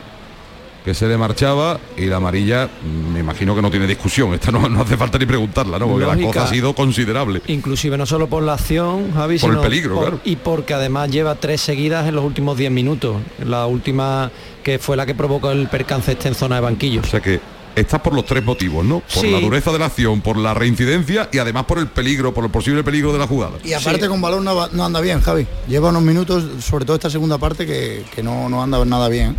que 0.85 0.93
se 0.93 1.07
le 1.07 1.17
marchaba 1.17 1.79
y 1.97 2.05
la 2.05 2.17
amarilla 2.17 2.67
mm, 2.67 3.13
me 3.13 3.19
imagino 3.21 3.55
que 3.55 3.61
no 3.63 3.71
tiene 3.71 3.87
discusión, 3.87 4.33
esta 4.35 4.51
no, 4.51 4.69
no 4.69 4.81
hace 4.83 4.95
falta 4.95 5.17
ni 5.17 5.25
preguntarla, 5.25 5.79
¿no? 5.79 5.87
Porque 5.87 6.05
la 6.05 6.13
Lógica. 6.13 6.27
coz 6.31 6.37
ha 6.43 6.47
sido 6.47 6.73
considerable. 6.75 7.41
Inclusive 7.47 7.97
no 7.97 8.05
solo 8.05 8.27
por 8.27 8.43
la 8.43 8.53
acción, 8.53 9.11
Javi, 9.13 9.39
Por 9.39 9.53
el 9.55 9.59
peligro, 9.61 9.95
por- 9.95 10.03
claro. 10.03 10.19
Y 10.23 10.35
porque 10.35 10.75
además 10.75 11.09
lleva 11.09 11.33
tres 11.35 11.59
seguidas 11.61 12.07
en 12.07 12.15
los 12.15 12.23
últimos 12.23 12.55
10 12.57 12.69
minutos. 12.71 13.17
La 13.43 13.65
última 13.65 14.31
que 14.63 14.77
fue 14.79 14.95
la 14.95 15.05
que 15.07 15.15
provocó 15.15 15.49
el 15.51 15.67
percance 15.67 16.11
este 16.11 16.27
en 16.27 16.35
zona 16.35 16.55
de 16.55 16.61
banquillos. 16.61 17.05
O 17.05 17.09
sea 17.09 17.19
que 17.19 17.39
estás 17.75 17.99
por 18.01 18.13
los 18.13 18.25
tres 18.25 18.43
motivos, 18.45 18.85
¿no? 18.85 18.99
Por 18.99 19.23
Sí. 19.23 19.31
la 19.31 19.39
dureza 19.39 19.71
de 19.71 19.79
la 19.79 19.87
acción, 19.87 20.21
por 20.21 20.37
la 20.37 20.53
reincidencia 20.53 21.29
y 21.31 21.39
además 21.39 21.65
por 21.65 21.79
el 21.79 21.87
peligro, 21.87 22.31
por 22.33 22.45
el 22.45 22.51
posible 22.51 22.83
peligro 22.83 23.11
de 23.11 23.17
la 23.19 23.25
jugada. 23.27 23.53
Y 23.63 23.73
aparte 23.73 24.07
con 24.07 24.21
balón 24.21 24.43
no, 24.45 24.67
no 24.69 24.85
anda 24.85 25.01
bien, 25.01 25.19
Javi. 25.19 25.47
Lleva 25.67 25.89
unos 25.89 26.03
minutos, 26.03 26.43
sobre 26.63 26.85
todo 26.85 26.95
esta 26.95 27.09
segunda 27.09 27.37
parte, 27.39 27.65
que, 27.65 28.05
que 28.13 28.21
no, 28.21 28.49
no 28.49 28.61
anda 28.61 28.85
nada 28.85 29.09
bien. 29.09 29.35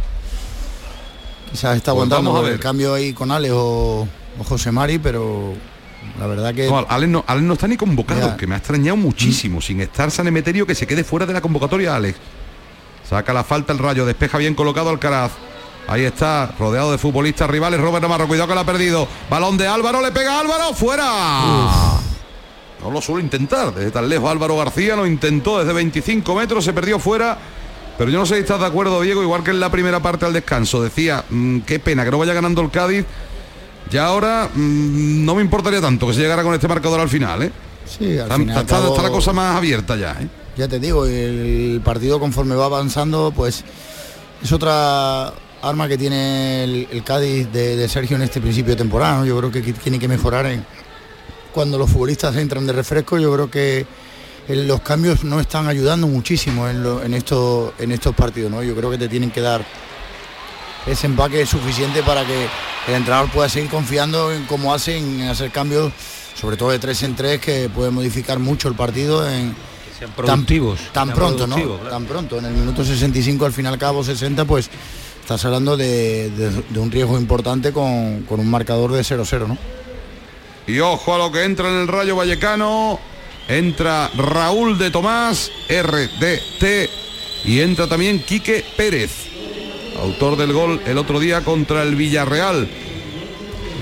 Quizás 1.57 1.75
está 1.79 1.93
aguantando 1.93 2.47
el 2.47 2.61
cambio 2.61 2.93
ahí 2.93 3.15
con 3.15 3.31
Alex 3.31 3.55
o, 3.57 4.07
o 4.39 4.45
José 4.45 4.71
Mari, 4.71 4.99
pero 4.99 5.55
la 6.21 6.27
verdad 6.27 6.55
que... 6.55 6.67
No, 6.69 6.85
Alex 6.87 7.11
no, 7.11 7.25
Alex 7.27 7.47
no 7.47 7.55
está 7.55 7.67
ni 7.67 7.79
convocado, 7.79 8.21
Ya. 8.29 8.37
que 8.37 8.47
me 8.47 8.55
ha 8.55 8.59
extrañado 8.59 8.99
muchísimo. 8.99 9.63
Sin 9.63 9.81
estar 9.81 10.11
San 10.11 10.27
Emeterio, 10.29 10.67
que 10.67 10.75
se 10.75 10.87
quede 10.87 11.03
fuera 11.03 11.25
de 11.25 11.33
la 11.33 11.41
convocatoria, 11.41 11.97
Alex. 11.97 12.19
Saca 13.09 13.33
la 13.33 13.43
falta 13.43 13.73
el 13.73 13.79
rayo, 13.79 14.05
despeja 14.05 14.37
bien 14.37 14.55
colocado 14.55 14.91
Alcaraz. 14.91 15.33
Ahí 15.89 16.03
está, 16.03 16.53
rodeado 16.59 16.93
de 16.93 16.99
futbolistas 16.99 17.49
rivales. 17.49 17.81
Robert 17.81 18.03
Navarro, 18.03 18.29
cuidado 18.29 18.49
que 18.49 18.55
lo 18.55 18.61
ha 18.61 18.67
perdido. 18.67 19.09
Balón 19.31 19.57
de 19.57 19.67
Álvaro, 19.67 20.03
le 20.03 20.13
pega 20.13 20.39
Álvaro, 20.39 20.75
fuera. 20.75 22.01
No 22.83 22.91
lo 22.91 23.01
suelo 23.01 23.21
intentar. 23.23 23.73
Desde 23.75 23.91
tan 23.93 24.09
lejos 24.11 24.31
Álvaro 24.31 24.59
García 24.59 24.95
lo 24.95 25.07
intentó 25.07 25.59
desde 25.59 25.73
25 25.73 26.35
metros, 26.35 26.65
se 26.67 26.75
perdió 26.75 26.99
fuera. 26.99 27.39
Pero 27.99 28.11
yo 28.11 28.19
no 28.19 28.27
sé 28.27 28.35
si 28.35 28.41
estás 28.43 28.61
de 28.61 28.67
acuerdo, 28.67 29.01
Diego, 29.01 29.23
igual 29.23 29.43
que 29.43 29.51
en 29.53 29.61
la 29.61 29.71
primera 29.71 30.01
parte 30.01 30.27
al 30.27 30.33
descanso. 30.33 30.83
Decía, 30.83 31.25
mm, 31.31 31.61
qué 31.61 31.79
pena 31.79 32.05
que 32.05 32.11
no 32.11 32.19
vaya 32.19 32.35
ganando 32.35 32.61
el 32.61 32.71
Cádiz. 32.71 33.05
Ya 33.91 34.07
ahora 34.07 34.51
mm, 34.55 35.25
no 35.25 35.35
me 35.35 35.43
importaría 35.43 35.81
tanto 35.81 36.07
que 36.07 36.13
se 36.15 36.21
llegara 36.21 36.43
con 36.43 36.53
este 36.55 36.69
marcador 36.69 37.01
al 37.01 37.09
final, 37.09 37.43
¿eh? 37.43 37.53
Sí, 37.87 38.19
al 38.19 38.41
Está, 38.49 38.67
cabo- 38.67 39.01
la 39.01 39.11
cosa 39.11 39.33
más 39.33 39.57
abierta 39.57 39.97
ya, 39.97 40.13
¿eh? 40.21 40.29
Ya 40.57 40.67
te 40.69 40.81
digo, 40.81 41.07
el 41.07 41.81
partido 41.85 42.19
conforme 42.19 42.55
va 42.55 42.65
avanzando, 42.65 43.33
pues 43.35 43.63
es 44.43 44.53
otra 44.53 45.33
arma 45.63 45.87
que 45.89 45.97
tiene 45.99 46.65
el, 46.65 46.89
el 46.91 47.05
Cádiz 47.05 47.51
de, 47.53 47.77
de 47.77 47.89
Sergio 47.89 48.17
en 48.17 48.23
este 48.23 48.41
principio 48.41 48.73
de 48.73 48.77
temporada. 48.77 49.19
¿no? 49.19 49.27
Yo 49.27 49.39
creo 49.39 49.51
que 49.53 49.61
tiene 49.73 49.99
que 49.99 50.09
mejorar 50.09 50.47
en 50.47 50.65
cuando 51.53 51.79
los 51.79 51.91
futbolistas 51.91 52.35
entran 52.37 52.67
de 52.67 52.73
refresco. 52.73 53.19
Yo 53.19 53.33
creo 53.35 53.51
que 53.51 53.87
los 54.49 54.81
cambios 54.81 55.25
no 55.25 55.41
están 55.41 55.67
ayudando 55.69 56.07
muchísimo 56.07 56.69
en, 56.69 56.83
lo- 56.83 57.03
en, 57.03 57.15
estos, 57.15 57.73
en 57.79 57.93
estos 57.93 58.15
partidos. 58.15 58.51
¿no? 58.51 58.63
Yo 58.63 58.75
creo 58.77 58.91
que 58.91 58.99
te 58.99 59.09
tienen 59.09 59.31
que 59.31 59.41
dar 59.41 59.65
ese 60.87 61.07
empaque 61.07 61.45
suficiente 61.47 62.03
para 62.03 62.25
que 62.25 62.47
el 62.89 62.95
entrenador 62.95 63.29
pueda 63.31 63.49
seguir 63.49 63.69
confiando 63.71 64.33
en 64.33 64.45
cómo 64.45 64.73
hacen, 64.73 65.21
en 65.23 65.29
hacer 65.29 65.51
cambios, 65.51 65.93
sobre 66.41 66.57
todo 66.57 66.71
de 66.71 66.79
tres 66.79 67.03
en 67.03 67.17
tres, 67.17 67.41
que 67.41 67.69
puede 67.69 67.91
modificar 67.91 68.39
mucho 68.39 68.69
el 68.69 68.75
partido 68.75 69.29
en 69.29 69.55
sean 69.99 70.13
productivos, 70.13 70.79
Tan, 70.93 70.93
tan 70.93 71.07
sean 71.09 71.17
pronto, 71.17 71.47
¿no? 71.49 71.57
claro. 71.57 71.79
Tan 71.91 72.05
pronto. 72.05 72.39
En 72.39 72.45
el 72.45 72.53
minuto 72.53 72.85
65, 72.85 73.47
al 73.47 73.53
fin 73.53 73.65
y 73.65 73.69
al 73.69 73.79
cabo 73.79 74.05
60, 74.05 74.45
pues 74.45 74.71
estás 75.23 75.45
hablando 75.45 75.77
de, 75.77 76.31
de- 76.31 76.63
de 76.69 76.79
un 76.79 76.91
riesgo 76.93 77.19
importante 77.19 77.73
con, 77.73 78.23
con 78.29 78.39
un 78.39 78.49
marcador 78.49 78.93
de 78.93 79.01
0-0, 79.01 79.49
¿no? 79.49 79.59
Y 80.69 80.79
ojo 80.81 81.15
a 81.15 81.19
lo 81.19 81.33
que 81.33 81.43
entra 81.45 81.69
en 81.69 81.77
el 81.81 81.89
Rayo 81.89 82.15
Vallecano. 82.15 83.01
Entra 83.49 84.11
Raúl 84.17 84.77
de 84.79 84.91
Tomás, 84.91 85.53
RDT. 85.69 86.91
Y 87.45 87.61
entra 87.61 87.87
también 87.87 88.21
Quique 88.21 88.65
Pérez, 88.77 89.29
autor 90.01 90.37
del 90.37 90.53
gol 90.53 90.81
el 90.85 90.99
otro 90.99 91.21
día 91.21 91.43
contra 91.43 91.83
el 91.83 91.95
Villarreal. 91.95 92.69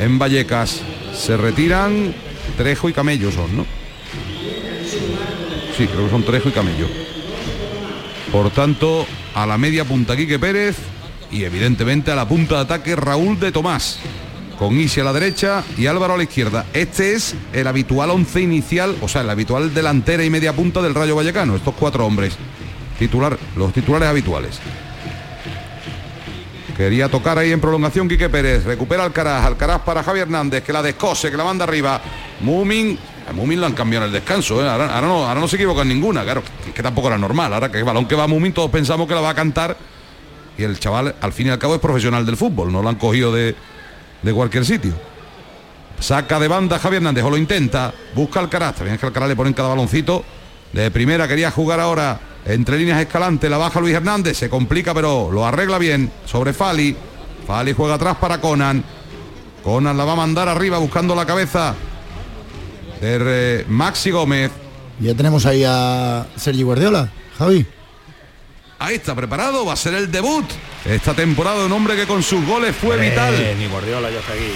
En 0.01 0.19
Vallecas 0.19 0.83
se 1.15 1.37
retiran 1.37 2.15
Trejo 2.59 2.89
y 2.89 2.93
Camello 2.93 3.33
son, 3.33 3.57
¿no? 3.57 3.67
Sí, 5.77 5.87
creo 5.87 6.05
que 6.05 6.11
son 6.11 6.25
Trejo 6.25 6.51
y 6.51 6.53
Camello. 6.53 6.89
Por 8.31 8.51
tanto, 8.51 9.07
a 9.35 9.47
la 9.47 9.57
media 9.57 9.85
punta 9.85 10.17
Quique 10.17 10.39
Pérez 10.39 10.77
y 11.31 11.45
evidentemente 11.45 12.11
a 12.11 12.17
la 12.17 12.29
punta 12.29 12.57
de 12.57 12.61
ataque 12.63 12.97
Raúl 12.97 13.41
de 13.41 13.51
Tomás. 13.51 13.99
Con 14.59 14.79
Isi 14.79 15.01
a 15.01 15.05
la 15.05 15.13
derecha 15.13 15.65
y 15.77 15.87
Álvaro 15.87 16.15
a 16.15 16.17
la 16.17 16.23
izquierda. 16.23 16.67
Este 16.73 17.15
es 17.15 17.35
el 17.53 17.67
habitual 17.67 18.11
once 18.11 18.41
inicial, 18.41 18.97
o 19.01 19.09
sea, 19.09 19.23
el 19.23 19.31
habitual 19.31 19.75
delantera 19.75 20.25
y 20.25 20.31
media 20.31 20.53
punta 20.53 20.81
del 20.81 20.95
Rayo 20.95 21.17
Vallecano, 21.17 21.57
estos 21.57 21.75
cuatro 21.75 22.07
hombres. 22.07 22.37
Titular, 22.99 23.37
los 23.57 23.73
titulares 23.73 24.09
habituales. 24.09 24.61
Quería 26.77 27.09
tocar 27.09 27.39
ahí 27.39 27.53
en 27.53 27.61
prolongación 27.61 28.09
Quique 28.09 28.29
Pérez. 28.29 28.65
Recupera 28.65 29.05
Alcaraz. 29.05 29.45
Alcaraz 29.45 29.83
para 29.83 30.03
Javier 30.03 30.27
Hernández, 30.27 30.65
que 30.65 30.73
la 30.73 30.83
descose, 30.83 31.31
que 31.31 31.37
la 31.37 31.45
manda 31.45 31.65
arriba. 31.65 32.01
Mumin. 32.41 32.99
A 33.29 33.33
Mumin 33.33 33.61
lo 33.61 33.67
han 33.67 33.75
cambiado 33.75 34.07
en 34.07 34.13
el 34.13 34.21
descanso. 34.21 34.63
¿eh? 34.63 34.69
Ahora, 34.69 35.01
no, 35.01 35.27
ahora 35.27 35.41
no 35.41 35.47
se 35.47 35.57
equivoca 35.57 35.83
en 35.83 35.89
ninguna. 35.89 36.25
Claro, 36.25 36.43
que, 36.65 36.73
que 36.73 36.83
tampoco 36.83 37.09
era 37.09 37.19
normal. 37.19 37.55
Ahora 37.55 37.71
que 37.71 37.79
el 37.79 37.85
balón 37.85 38.07
que 38.07 38.17
va 38.17 38.27
Mumin, 38.27 38.53
todos 38.53 38.71
pensamos 38.71 39.07
que 39.07 39.15
la 39.15 39.21
va 39.21 39.31
a 39.31 39.35
cantar. 39.35 39.77
Y 40.59 40.65
el 40.65 40.79
chaval, 40.81 41.15
al 41.21 41.33
fin 41.33 41.47
y 41.47 41.51
al 41.51 41.59
cabo, 41.59 41.77
es 41.77 41.81
profesional 41.81 42.27
del 42.27 42.37
fútbol. 42.37 42.73
No 42.73 42.83
lo 42.83 42.89
han 42.89 42.97
cogido 42.97 43.33
de, 43.33 43.55
de 44.25 44.33
cualquier 44.33 44.65
sitio. 44.65 44.93
Saca 46.01 46.41
de 46.41 46.49
banda 46.49 46.79
Javier 46.79 47.03
Hernández, 47.03 47.25
o 47.25 47.31
lo 47.31 47.37
intenta. 47.37 47.93
Busca 48.15 48.41
Alcaraz. 48.41 48.77
También 48.77 48.95
es 48.95 49.01
que 49.01 49.07
Alcaraz 49.07 49.29
le 49.29 49.37
ponen 49.37 49.53
cada 49.53 49.69
baloncito. 49.69 50.25
De 50.73 50.91
primera 50.91 51.29
quería 51.29 51.51
jugar 51.51 51.79
ahora 51.79 52.19
entre 52.47 52.79
líneas 52.79 53.01
Escalante, 53.01 53.49
la 53.49 53.57
baja 53.57 53.81
Luis 53.81 53.95
Hernández, 53.95 54.37
se 54.37 54.51
complica 54.51 54.93
pero 54.93 55.31
lo 55.31 55.47
arregla 55.47 55.79
bien 55.79 56.11
sobre 56.25 56.53
Fali. 56.53 56.97
Fali 57.47 57.73
juega 57.73 57.95
atrás 57.95 58.17
para 58.17 58.41
Conan. 58.41 58.83
Conan 59.63 59.97
la 59.97 60.05
va 60.05 60.13
a 60.13 60.17
mandar 60.17 60.49
arriba 60.49 60.79
buscando 60.79 61.15
la 61.15 61.25
cabeza 61.25 61.75
de 63.01 63.19
eh, 63.21 63.65
Maxi 63.69 64.11
Gómez. 64.11 64.51
Ya 65.01 65.15
tenemos 65.15 65.47
ahí 65.47 65.65
a 65.67 66.27
Sergi 66.37 66.63
Guardiola, 66.63 67.11
Javi. 67.39 67.67
Ahí 68.79 68.97
está 68.97 69.15
preparado, 69.15 69.65
va 69.65 69.73
a 69.73 69.77
ser 69.77 69.95
el 69.95 70.11
debut 70.11 70.45
esta 70.85 71.15
temporada 71.15 71.61
de 71.61 71.67
un 71.67 71.73
hombre 71.73 71.97
que 71.97 72.07
con 72.07 72.23
sus 72.23 72.45
goles 72.47 72.75
fue 72.77 72.97
vital. 72.99 73.35
Ni 73.59 73.67
Guardiola 73.67 74.11
ya 74.11 74.19
está 74.19 74.33
aquí. 74.33 74.53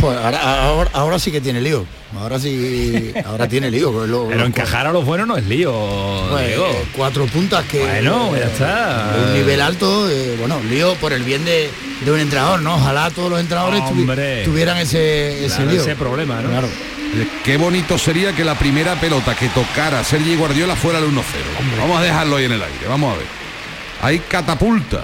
Pues 0.00 0.16
ahora, 0.18 0.64
ahora, 0.66 0.90
ahora 0.92 1.18
sí 1.18 1.30
que 1.32 1.40
tiene 1.40 1.60
lío. 1.60 1.86
Ahora 2.18 2.38
sí, 2.38 3.12
ahora 3.24 3.48
tiene 3.48 3.70
lío. 3.70 3.90
pues 3.92 4.08
lo- 4.08 4.26
Pero 4.28 4.40
lo- 4.40 4.46
encajar 4.46 4.86
a 4.86 4.92
los 4.92 5.04
buenos 5.04 5.26
no 5.26 5.36
es 5.36 5.46
lío, 5.46 5.72
Pues, 6.30 6.46
Diego. 6.48 6.84
cuatro 6.96 7.26
puntas 7.26 7.64
que 7.66 7.80
Bueno, 7.80 8.36
ya 8.36 8.44
está. 8.46 9.12
de 9.16 9.24
un 9.26 9.32
nivel 9.34 9.60
alto 9.60 10.08
eh, 10.10 10.36
bueno 10.38 10.60
lío 10.68 10.94
por 10.96 11.12
el 11.12 11.22
bien 11.22 11.44
de, 11.44 11.70
de 12.04 12.12
un 12.12 12.18
entrenador 12.20 12.60
no 12.60 12.74
ojalá 12.76 13.10
todos 13.10 13.30
los 13.30 13.40
entrenadores 13.40 13.80
tuvi- 13.82 14.44
tuvieran 14.44 14.76
ese, 14.78 15.44
ese 15.46 15.56
Claro, 15.56 15.70
lío 15.72 15.80
ese 15.82 15.96
problema, 15.96 16.40
¿no? 16.40 16.50
Claro. 16.50 16.66
Eh, 16.68 17.28
Qué 17.44 17.56
bonito 17.56 17.96
sería 17.98 18.32
que 18.32 18.44
la 18.44 18.56
primera 18.58 18.94
pelota 19.00 19.34
que 19.36 19.48
tocara 19.48 20.02
Sergi 20.04 20.36
Guardiola 20.36 20.76
fuera 20.76 20.98
el 20.98 21.06
1-0. 21.06 21.22
Vamos 21.80 21.98
a 21.98 22.02
dejarlo 22.02 22.36
ahí 22.36 22.44
en 22.44 22.52
el 22.52 22.62
aire, 22.62 22.86
vamos 22.88 23.14
a 23.14 23.18
ver. 23.18 23.26
Hay 24.02 24.18
catapulta. 24.20 25.02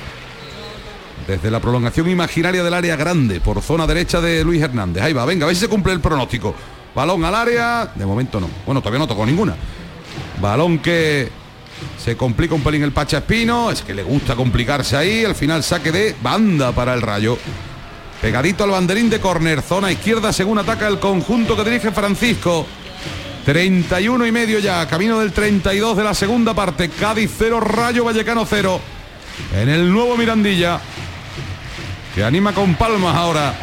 Desde 1.31 1.49
la 1.49 1.61
prolongación 1.61 2.11
imaginaria 2.11 2.65
del 2.65 2.75
área 2.75 2.97
grande, 2.97 3.41
por 3.41 3.63
zona 3.63 3.87
derecha 3.87 4.21
de 4.21 4.43
Luis 4.43 4.61
Hernández. 4.61 5.01
Ahí 5.01 5.13
va, 5.13 5.25
venga, 5.25 5.45
a 5.45 5.47
ver 5.47 5.55
si 5.55 5.61
se 5.61 5.69
cumple 5.69 5.93
el 5.93 6.01
pronóstico. 6.01 6.57
Balón 6.93 7.25
al 7.25 7.37
área, 7.37 7.93
de 7.95 8.05
momento 8.05 8.41
no. 8.41 8.51
Bueno, 8.67 8.81
todavía 8.81 8.99
no 8.99 9.07
tocó 9.07 9.25
ninguna. 9.25 9.55
Balón 10.41 10.81
que 10.81 11.29
se 12.03 12.17
complica 12.17 12.57
un 12.57 12.65
pelín 12.65 12.83
el 12.83 12.91
Pacha 12.91 13.19
Espino, 13.19 13.71
es 13.71 13.83
que 13.83 13.95
le 13.95 14.03
gusta 14.03 14.35
complicarse 14.35 14.97
ahí, 14.97 15.25
al 15.25 15.37
final 15.37 15.63
saque 15.63 15.93
de 15.93 16.17
banda 16.21 16.73
para 16.73 16.95
el 16.95 17.01
Rayo. 17.01 17.39
Pegadito 18.21 18.65
al 18.65 18.71
banderín 18.71 19.09
de 19.09 19.21
córner, 19.21 19.63
zona 19.63 19.93
izquierda 19.93 20.33
según 20.33 20.59
ataca 20.59 20.89
el 20.89 20.99
conjunto 20.99 21.55
que 21.55 21.63
dirige 21.63 21.93
Francisco. 21.93 22.67
31 23.45 24.27
y 24.27 24.33
medio 24.33 24.59
ya, 24.59 24.85
camino 24.89 25.21
del 25.21 25.31
32 25.31 25.97
de 25.97 26.03
la 26.03 26.13
segunda 26.13 26.55
parte. 26.55 26.89
Cádiz 26.89 27.31
0, 27.39 27.61
Rayo 27.61 28.03
Vallecano 28.03 28.45
0. 28.45 28.81
En 29.55 29.69
el 29.69 29.93
nuevo 29.93 30.17
Mirandilla. 30.17 30.81
Que 32.15 32.25
anima 32.25 32.53
con 32.53 32.75
palmas 32.75 33.15
ahora. 33.15 33.55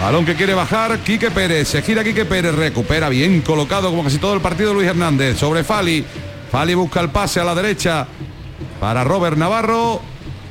Balón 0.00 0.26
que 0.26 0.34
quiere 0.34 0.52
bajar, 0.52 0.98
Quique 0.98 1.30
Pérez. 1.30 1.68
Se 1.68 1.80
gira 1.80 2.04
Quique 2.04 2.26
Pérez, 2.26 2.54
recupera 2.54 3.08
bien 3.08 3.40
colocado 3.40 3.90
como 3.90 4.04
casi 4.04 4.18
todo 4.18 4.34
el 4.34 4.40
partido 4.40 4.74
Luis 4.74 4.88
Hernández. 4.88 5.38
Sobre 5.38 5.64
Fali. 5.64 6.04
Fali 6.50 6.74
busca 6.74 7.00
el 7.00 7.10
pase 7.10 7.40
a 7.40 7.44
la 7.44 7.54
derecha 7.54 8.06
para 8.78 9.04
Robert 9.04 9.38
Navarro. 9.38 10.02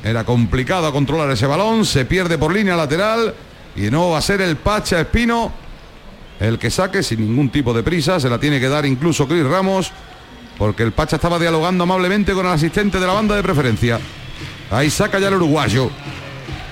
Era 0.02 0.24
complicado 0.24 0.92
controlar 0.92 1.30
ese 1.30 1.46
balón. 1.46 1.84
Se 1.84 2.04
pierde 2.04 2.38
por 2.38 2.52
línea 2.52 2.76
lateral. 2.76 3.34
Y 3.76 3.90
no 3.90 4.10
va 4.10 4.18
a 4.18 4.22
ser 4.22 4.40
el 4.40 4.56
Pacha 4.56 5.00
Espino 5.00 5.52
el 6.40 6.58
que 6.58 6.70
saque 6.70 7.02
sin 7.02 7.20
ningún 7.20 7.50
tipo 7.50 7.72
de 7.72 7.82
prisa. 7.82 8.18
Se 8.18 8.28
la 8.28 8.38
tiene 8.38 8.58
que 8.60 8.68
dar 8.68 8.84
incluso 8.84 9.28
Cris 9.28 9.44
Ramos. 9.44 9.92
Porque 10.58 10.82
el 10.82 10.92
Pacha 10.92 11.16
estaba 11.16 11.38
dialogando 11.38 11.84
amablemente 11.84 12.32
con 12.32 12.46
el 12.46 12.52
asistente 12.52 12.98
de 12.98 13.06
la 13.06 13.12
banda 13.12 13.36
de 13.36 13.42
preferencia. 13.42 14.00
Ahí 14.70 14.90
saca 14.90 15.18
ya 15.18 15.28
el 15.28 15.34
uruguayo. 15.34 15.90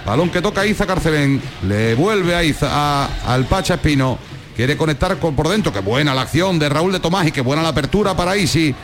Balón 0.04 0.28
que 0.30 0.42
toca 0.42 0.66
Iza 0.66 0.86
Carcelén. 0.86 1.40
Le 1.66 1.94
vuelve 1.94 2.34
a 2.34 2.44
Iza, 2.44 3.06
al 3.26 3.44
Pacha 3.46 3.74
Espino. 3.74 4.18
Quiere 4.54 4.76
conectar 4.76 5.18
con, 5.18 5.34
por 5.34 5.48
dentro. 5.48 5.72
Qué 5.72 5.80
buena 5.80 6.14
la 6.14 6.22
acción 6.22 6.58
de 6.58 6.68
Raúl 6.68 6.92
de 6.92 7.00
Tomás 7.00 7.26
y 7.26 7.32
qué 7.32 7.40
buena 7.40 7.62
la 7.62 7.70
apertura 7.70 8.14
para 8.14 8.36
Isi. 8.36 8.74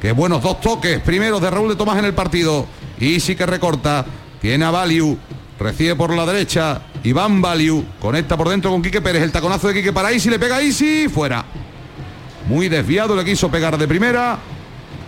Qué 0.00 0.12
buenos 0.12 0.42
dos 0.42 0.60
toques 0.60 1.00
primeros 1.00 1.40
de 1.40 1.50
Raúl 1.50 1.68
de 1.68 1.76
Tomás 1.76 1.98
en 1.98 2.04
el 2.04 2.14
partido. 2.14 2.66
Isi 2.98 3.36
que 3.36 3.46
recorta. 3.46 4.04
Tiene 4.40 4.64
a 4.64 4.70
Valiu. 4.70 5.16
Recibe 5.58 5.94
por 5.94 6.14
la 6.14 6.26
derecha. 6.26 6.82
Iván 7.04 7.40
Valiu. 7.40 7.84
Conecta 8.00 8.36
por 8.36 8.48
dentro 8.48 8.70
con 8.70 8.82
Quique 8.82 9.00
Pérez. 9.00 9.22
El 9.22 9.32
taconazo 9.32 9.68
de 9.68 9.74
Quique 9.74 9.92
para 9.92 10.12
Isi. 10.12 10.28
Le 10.28 10.38
pega 10.38 10.56
a 10.56 10.62
Isi. 10.62 11.08
Fuera. 11.08 11.44
Muy 12.48 12.68
desviado. 12.68 13.14
Le 13.14 13.24
quiso 13.24 13.48
pegar 13.50 13.78
de 13.78 13.86
primera. 13.86 14.38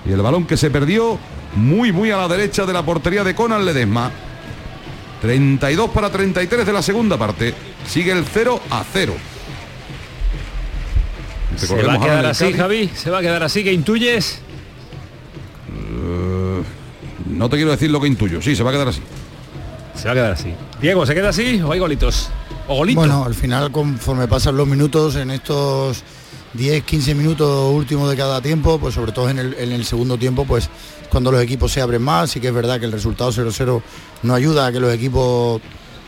Y 0.06 0.12
el 0.12 0.22
balón 0.22 0.46
que 0.46 0.56
se 0.56 0.70
perdió 0.70 1.18
muy, 1.56 1.92
muy 1.92 2.10
a 2.12 2.16
la 2.16 2.28
derecha 2.28 2.64
de 2.64 2.72
la 2.72 2.82
portería 2.82 3.24
de 3.24 3.34
Conan 3.34 3.66
Ledesma. 3.66 4.10
32 5.20 5.90
para 5.90 6.10
33 6.10 6.66
de 6.66 6.72
la 6.72 6.82
segunda 6.82 7.16
parte. 7.16 7.54
Sigue 7.86 8.12
el 8.12 8.24
0 8.24 8.60
a 8.70 8.84
0. 8.92 9.14
Se 11.56 11.82
va 11.82 11.94
a 11.94 12.00
quedar 12.00 12.26
así, 12.26 12.44
Cádiz. 12.44 12.56
Javi. 12.56 12.90
Se 12.94 13.10
va 13.10 13.18
a 13.18 13.20
quedar 13.20 13.42
así, 13.42 13.64
que 13.64 13.72
intuyes. 13.72 14.40
Eh, 15.70 16.62
no 17.26 17.48
te 17.48 17.56
quiero 17.56 17.70
decir 17.70 17.90
lo 17.90 18.00
que 18.00 18.06
intuyo. 18.06 18.40
Sí, 18.40 18.54
se 18.54 18.62
va 18.62 18.70
a 18.70 18.72
quedar 18.72 18.88
así. 18.88 19.00
Se 19.94 20.04
va 20.04 20.12
a 20.12 20.14
quedar 20.14 20.32
así. 20.32 20.54
Diego, 20.80 21.04
¿se 21.04 21.14
queda 21.14 21.30
así 21.30 21.60
o 21.60 21.72
hay 21.72 21.80
golitos? 21.80 22.28
O 22.68 22.76
golitos. 22.76 23.04
Bueno, 23.04 23.24
al 23.24 23.34
final 23.34 23.72
conforme 23.72 24.28
pasan 24.28 24.56
los 24.56 24.68
minutos 24.68 25.16
en 25.16 25.32
estos 25.32 26.04
10, 26.58 26.82
15 26.82 27.14
minutos 27.14 27.72
últimos 27.72 28.10
de 28.10 28.16
cada 28.16 28.42
tiempo, 28.42 28.78
pues 28.80 28.92
sobre 28.92 29.12
todo 29.12 29.30
en 29.30 29.38
el, 29.38 29.54
en 29.54 29.70
el 29.70 29.84
segundo 29.84 30.18
tiempo, 30.18 30.44
pues 30.44 30.68
cuando 31.08 31.30
los 31.30 31.40
equipos 31.40 31.70
se 31.70 31.80
abren 31.80 32.02
más, 32.02 32.30
sí 32.30 32.40
que 32.40 32.48
es 32.48 32.54
verdad 32.54 32.80
que 32.80 32.86
el 32.86 32.92
resultado 32.92 33.30
0-0 33.30 33.80
no 34.24 34.34
ayuda 34.34 34.66
a 34.66 34.72
que 34.72 34.80
los 34.80 34.92
equipos 34.92 35.62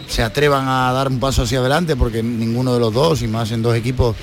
se 0.09 0.25
atrevan 0.25 0.67
a 0.67 0.93
dar 0.93 1.07
un 1.07 1.21
paso 1.21 1.43
hacia 1.43 1.61
adelante, 1.61 1.95
porque 1.95 2.21
ninguno 2.21 2.75
de 2.75 2.81
los 2.81 2.93
dos, 2.93 3.23
y 3.23 3.29
más 3.29 3.53
en 3.53 3.63
dos 3.63 3.77
equipos 3.77 4.17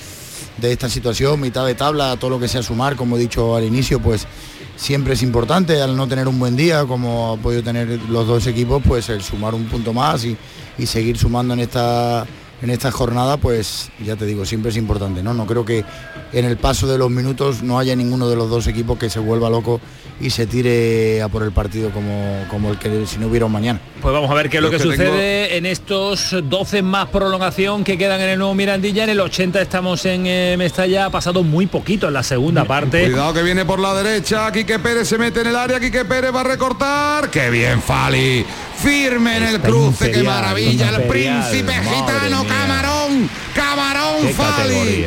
de 0.57 0.73
esta 0.73 0.89
situación, 0.89 1.39
mitad 1.39 1.65
de 1.65 1.75
tabla, 1.75 2.17
todo 2.17 2.31
lo 2.31 2.39
que 2.39 2.49
sea 2.49 2.61
sumar, 2.61 2.97
como 2.97 3.15
he 3.15 3.19
dicho 3.19 3.55
al 3.55 3.63
inicio, 3.63 4.01
pues 4.01 4.27
siempre 4.75 5.13
es 5.13 5.23
importante, 5.23 5.81
al 5.81 5.95
no 5.95 6.09
tener 6.09 6.27
un 6.27 6.37
buen 6.37 6.57
día, 6.57 6.83
como 6.83 7.33
ha 7.33 7.37
podido 7.37 7.63
tener 7.63 7.87
los 8.09 8.27
dos 8.27 8.45
equipos, 8.47 8.83
pues 8.85 9.07
el 9.07 9.23
sumar 9.23 9.55
un 9.55 9.65
punto 9.67 9.93
más 9.93 10.25
y, 10.25 10.35
y 10.77 10.85
seguir 10.85 11.17
sumando 11.17 11.53
en 11.53 11.61
esta 11.61 12.27
en 12.61 12.69
esta 12.71 12.91
jornada, 12.91 13.37
pues 13.37 13.89
ya 14.03 14.15
te 14.15 14.25
digo, 14.25 14.45
siempre 14.45 14.71
es 14.71 14.77
importante, 14.77 15.21
¿no? 15.21 15.33
No 15.33 15.45
creo 15.45 15.63
que 15.65 15.85
en 16.33 16.45
el 16.45 16.57
paso 16.57 16.87
de 16.87 16.97
los 16.97 17.09
minutos 17.11 17.61
no 17.63 17.77
haya 17.79 17.95
ninguno 17.95 18.27
de 18.29 18.35
los 18.35 18.49
dos 18.49 18.65
equipos 18.67 18.97
que 18.97 19.09
se 19.09 19.19
vuelva 19.19 19.49
loco 19.49 19.79
y 20.19 20.31
se 20.31 20.47
tire 20.47 21.21
a 21.21 21.27
por 21.29 21.43
el 21.43 21.51
partido 21.51 21.91
como, 21.91 22.43
como 22.49 22.71
el 22.71 22.79
que 22.79 23.05
si 23.05 23.19
no 23.19 23.27
hubiera 23.27 23.45
un 23.45 23.51
mañana. 23.51 23.79
Pues 24.01 24.11
vamos 24.11 24.31
a 24.31 24.33
ver 24.33 24.49
qué 24.49 24.57
es 24.57 24.63
lo 24.63 24.71
que, 24.71 24.77
tengo- 24.79 24.91
sucede 24.91 25.57
en 25.57 25.67
estos 25.67 26.35
12 26.43 26.81
más 26.81 27.09
prolongación 27.09 27.83
que 27.83 27.97
quedan 27.99 28.19
en 28.21 28.29
el 28.29 28.39
nuevo 28.39 28.55
Mirandilla. 28.55 29.03
En 29.03 29.11
el 29.11 29.19
80 29.19 29.61
estamos 29.61 30.03
en 30.05 30.25
eh, 30.25 30.55
Mestalla, 30.57 31.05
ha 31.05 31.09
pasado 31.11 31.43
muy 31.43 31.67
poquito 31.67 32.07
en 32.07 32.13
la 32.13 32.23
segunda 32.23 32.65
parte. 32.65 33.03
Cuidado 33.05 33.33
que 33.35 33.43
viene 33.43 33.63
por 33.65 33.79
la 33.79 33.93
derecha, 33.93 34.51
Quique 34.51 34.79
Pérez 34.79 35.07
se 35.07 35.19
mete 35.19 35.41
en 35.41 35.47
el 35.47 35.55
área, 35.55 35.79
Quique 35.79 36.03
Pérez 36.05 36.33
va 36.33 36.41
a 36.41 36.45
recortar. 36.45 37.29
¡Qué 37.29 37.51
bien, 37.51 37.79
Fali! 37.83 38.43
Firme 38.77 39.37
en 39.37 39.43
el 39.43 39.61
cruce, 39.61 40.05
qué 40.11 40.19
imperial, 40.19 40.25
maravilla. 40.35 40.89
El 40.89 41.03
príncipe 41.03 41.73
gitano, 41.73 42.43
mía. 42.43 42.53
Camarón, 42.53 43.29
Camarón, 43.55 44.21
Qué 44.27 44.33
Fali. 44.33 45.05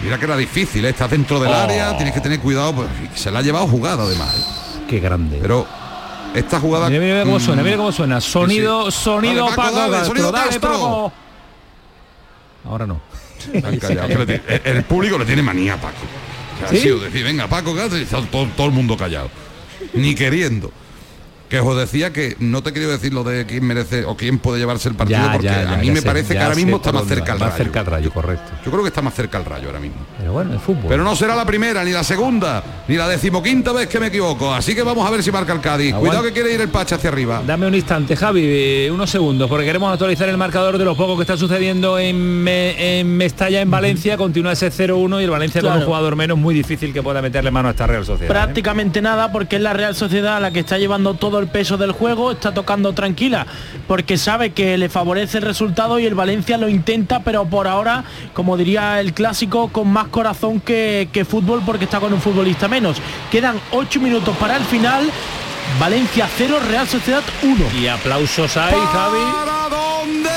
Mira 0.00 0.18
que 0.18 0.24
era 0.24 0.36
difícil, 0.36 0.84
¿eh? 0.84 0.90
estás 0.90 1.10
dentro 1.10 1.38
del 1.40 1.50
Oh. 1.50 1.54
área, 1.56 1.96
tienes 1.96 2.14
que 2.14 2.20
tener 2.20 2.40
cuidado, 2.40 2.74
pues 2.74 2.88
se 3.14 3.30
la 3.30 3.40
ha 3.40 3.42
llevado 3.42 3.66
jugada 3.66 4.04
además. 4.04 4.34
¿eh? 4.34 4.84
Qué 4.88 4.98
grande. 5.00 5.38
Pero 5.40 5.66
esta 6.34 6.58
jugada. 6.60 6.88
Mira, 6.88 7.00
mira 7.02 7.22
cómo 7.24 7.36
mm, 7.38 7.40
suena, 7.40 7.62
mira 7.62 7.76
cómo 7.76 7.92
suena. 7.92 8.20
Sonido, 8.20 8.90
sí. 8.90 8.98
sonido 9.02 9.44
Dale, 9.44 9.56
Paco, 9.56 9.76
dale, 9.76 9.92
Castro, 9.92 10.08
sonido 10.08 10.32
dale, 10.32 10.50
Castro. 10.50 10.70
Paco. 10.70 11.12
Ahora 12.66 12.86
no. 12.86 13.00
El, 13.54 14.42
el 14.64 14.84
público 14.84 15.18
le 15.18 15.24
tiene 15.24 15.42
manía 15.42 15.74
a 15.74 15.76
Paco. 15.78 15.96
O 16.56 16.58
sea, 16.60 16.68
¿Sí? 16.68 16.76
ha 16.76 16.80
sido 16.82 16.98
decir, 17.00 17.24
venga, 17.24 17.48
Paco, 17.48 17.74
Castro, 17.74 17.98
y 17.98 18.02
está 18.02 18.20
todo, 18.22 18.46
todo 18.56 18.66
el 18.66 18.72
mundo 18.72 18.96
callado. 18.96 19.30
Ni 19.94 20.14
queriendo. 20.14 20.70
Que 21.50 21.58
os 21.58 21.76
decía 21.76 22.12
que 22.12 22.36
no 22.38 22.62
te 22.62 22.72
quiero 22.72 22.90
decir 22.92 23.12
lo 23.12 23.24
de 23.24 23.44
quién 23.44 23.66
merece 23.66 24.04
o 24.04 24.16
quién 24.16 24.38
puede 24.38 24.60
llevarse 24.60 24.88
el 24.88 24.94
partido, 24.94 25.18
Ya, 25.20 25.32
porque 25.32 25.46
ya, 25.48 25.62
ya, 25.64 25.72
a 25.74 25.76
mí 25.78 25.90
me 25.90 25.96
sé, 26.00 26.06
parece 26.06 26.32
que 26.34 26.38
ahora 26.40 26.54
mismo 26.54 26.76
está 26.76 26.92
más 26.92 27.06
cerca 27.08 27.32
más 27.34 27.40
rayo. 27.40 27.56
cerca 27.56 27.80
al 27.80 27.86
rayo, 27.86 28.12
correcto. 28.12 28.52
Yo 28.64 28.70
creo 28.70 28.82
que 28.84 28.88
está 28.88 29.02
más 29.02 29.14
cerca 29.14 29.36
al 29.38 29.44
rayo 29.44 29.66
ahora 29.66 29.80
mismo. 29.80 29.98
Pero 30.16 30.32
bueno, 30.32 30.52
el 30.52 30.60
fútbul. 30.60 30.84
Pero 30.88 31.02
no 31.02 31.16
será 31.16 31.34
la 31.34 31.44
primera, 31.44 31.82
ni 31.82 31.90
la 31.90 32.04
segunda, 32.04 32.62
ni 32.86 32.94
la 32.96 33.08
decimoquinta 33.08 33.72
vez 33.72 33.88
que 33.88 33.98
me 33.98 34.06
equivoco. 34.06 34.54
Así 34.54 34.76
que 34.76 34.84
vamos 34.84 35.04
a 35.04 35.10
ver 35.10 35.24
si 35.24 35.32
marca 35.32 35.52
el 35.52 35.60
Cádiz. 35.60 35.92
Aguanta. 35.92 36.08
Cuidado 36.18 36.22
que 36.28 36.32
quiere 36.32 36.54
ir 36.54 36.60
el 36.60 36.68
Pacha 36.68 36.94
hacia 36.94 37.10
arriba. 37.10 37.42
Dame 37.44 37.66
un 37.66 37.74
instante, 37.74 38.14
Javi, 38.14 38.42
eh, 38.44 38.90
unos 38.92 39.10
segundos, 39.10 39.48
porque 39.48 39.64
queremos 39.66 39.92
actualizar 39.92 40.28
el 40.28 40.36
marcador 40.36 40.78
de 40.78 40.84
lo 40.84 40.94
poco 40.96 41.16
que 41.16 41.22
está 41.24 41.36
sucediendo 41.36 41.98
en, 41.98 42.44
Me- 42.44 43.00
en 43.00 43.16
Mestalla, 43.16 43.60
en 43.60 43.72
Valencia. 43.72 44.16
Continúa 44.16 44.52
ese 44.52 44.70
0-1 44.70 45.20
y 45.20 45.24
el 45.24 45.30
Valencia 45.30 45.60
con 45.62 45.72
un 45.72 45.82
jugador 45.82 46.14
menos, 46.14 46.38
muy 46.38 46.54
difícil 46.54 46.92
que 46.92 47.02
pueda 47.02 47.20
meterle 47.20 47.50
mano 47.50 47.66
a 47.66 47.70
esta 47.72 47.88
Real 47.88 48.06
Sociedad. 48.06 48.30
¿eh? 48.30 48.38
Prácticamente 48.40 49.02
nada 49.02 49.32
porque 49.32 49.56
es 49.56 49.62
la 49.62 49.72
Real 49.72 49.96
Sociedad 49.96 50.40
la 50.40 50.52
que 50.52 50.60
está 50.60 50.78
llevando 50.78 51.14
todo 51.14 51.39
el 51.40 51.48
peso 51.48 51.76
del 51.76 51.92
juego, 51.92 52.32
está 52.32 52.52
tocando 52.54 52.92
tranquila 52.92 53.46
porque 53.86 54.16
sabe 54.18 54.50
que 54.52 54.78
le 54.78 54.88
favorece 54.88 55.38
el 55.38 55.44
resultado 55.44 55.98
y 55.98 56.06
el 56.06 56.14
Valencia 56.14 56.56
lo 56.56 56.68
intenta, 56.68 57.20
pero 57.20 57.44
por 57.44 57.66
ahora, 57.66 58.04
como 58.34 58.56
diría 58.56 59.00
el 59.00 59.12
clásico, 59.14 59.68
con 59.68 59.88
más 59.88 60.08
corazón 60.08 60.60
que, 60.60 61.08
que 61.12 61.24
fútbol 61.24 61.62
porque 61.66 61.84
está 61.84 62.00
con 62.00 62.12
un 62.12 62.20
futbolista 62.20 62.68
menos. 62.68 62.98
Quedan 63.30 63.60
8 63.72 64.00
minutos 64.00 64.36
para 64.36 64.56
el 64.56 64.64
final. 64.64 65.10
Valencia 65.78 66.28
0, 66.36 66.58
Real 66.68 66.86
Sociedad 66.88 67.22
1. 67.42 67.54
Y 67.80 67.86
aplausos 67.86 68.56
ahí, 68.56 68.74
Javi. 68.92 69.18
¿Para 69.18 69.68
dónde 69.68 70.30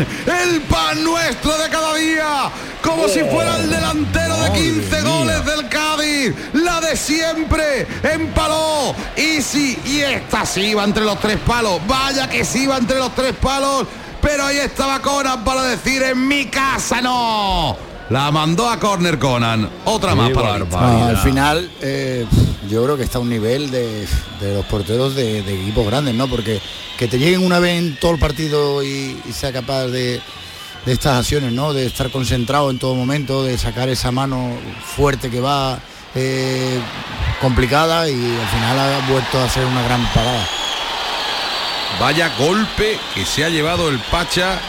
El 0.00 0.60
pan 0.62 1.02
nuestro 1.04 1.56
de 1.58 1.68
cada 1.68 1.94
día. 1.94 2.50
Como 2.82 3.08
si 3.08 3.20
fuera 3.24 3.56
el 3.56 3.70
delantero 3.70 4.36
de 4.38 4.52
15 4.52 5.02
goles 5.02 5.44
del 5.44 5.68
Cádiz. 5.68 6.34
La 6.52 6.80
de 6.80 6.96
siempre. 6.96 7.86
Empaló. 8.02 8.94
Y 9.16 9.42
sí, 9.42 9.78
y 9.84 10.00
esta 10.00 10.44
sí 10.46 10.62
iba 10.62 10.84
entre 10.84 11.04
los 11.04 11.18
tres 11.20 11.38
palos. 11.38 11.80
Vaya 11.86 12.28
que 12.28 12.44
sí 12.44 12.64
iba 12.64 12.76
entre 12.76 12.98
los 12.98 13.14
tres 13.14 13.34
palos. 13.34 13.86
Pero 14.20 14.44
ahí 14.44 14.58
estaba 14.58 15.00
Conan 15.00 15.44
para 15.44 15.62
decir 15.62 16.02
en 16.02 16.26
mi 16.26 16.46
casa 16.46 17.00
no. 17.00 17.95
La 18.10 18.30
mandó 18.30 18.68
a 18.70 18.78
córner 18.78 19.18
Conan. 19.18 19.68
Otra 19.84 20.14
más 20.14 20.30
para 20.30 20.64
Ah, 20.74 21.08
al 21.08 21.16
final 21.18 21.68
eh, 21.80 22.24
yo 22.68 22.84
creo 22.84 22.96
que 22.96 23.02
está 23.02 23.18
a 23.18 23.20
un 23.20 23.28
nivel 23.28 23.70
de, 23.70 24.06
de 24.40 24.54
los 24.54 24.64
porteros 24.66 25.14
de, 25.16 25.42
de 25.42 25.62
equipos 25.62 25.84
grandes, 25.86 26.14
¿no? 26.14 26.28
Porque 26.28 26.60
que 26.96 27.08
te 27.08 27.18
lleguen 27.18 27.44
una 27.44 27.58
vez 27.58 27.78
en 27.78 27.96
todo 27.96 28.12
el 28.12 28.18
partido 28.20 28.82
y, 28.84 29.20
y 29.28 29.32
sea 29.32 29.52
capaz 29.52 29.86
de, 29.88 30.20
de 30.84 30.92
estas 30.92 31.18
acciones, 31.18 31.52
¿no? 31.52 31.72
De 31.72 31.86
estar 31.86 32.10
concentrado 32.10 32.70
en 32.70 32.78
todo 32.78 32.94
momento, 32.94 33.42
de 33.42 33.58
sacar 33.58 33.88
esa 33.88 34.12
mano 34.12 34.52
fuerte 34.96 35.28
que 35.28 35.40
va 35.40 35.78
eh, 36.14 36.78
complicada 37.40 38.08
y 38.08 38.14
al 38.14 38.48
final 38.48 38.78
ha 38.78 39.10
vuelto 39.10 39.40
a 39.40 39.48
ser 39.48 39.64
una 39.66 39.82
gran 39.82 40.06
parada. 40.14 40.46
Vaya 41.98 42.30
golpe 42.38 42.98
que 43.14 43.24
se 43.24 43.44
ha 43.44 43.48
llevado 43.48 43.88
el 43.88 43.98
Pacha. 43.98 44.60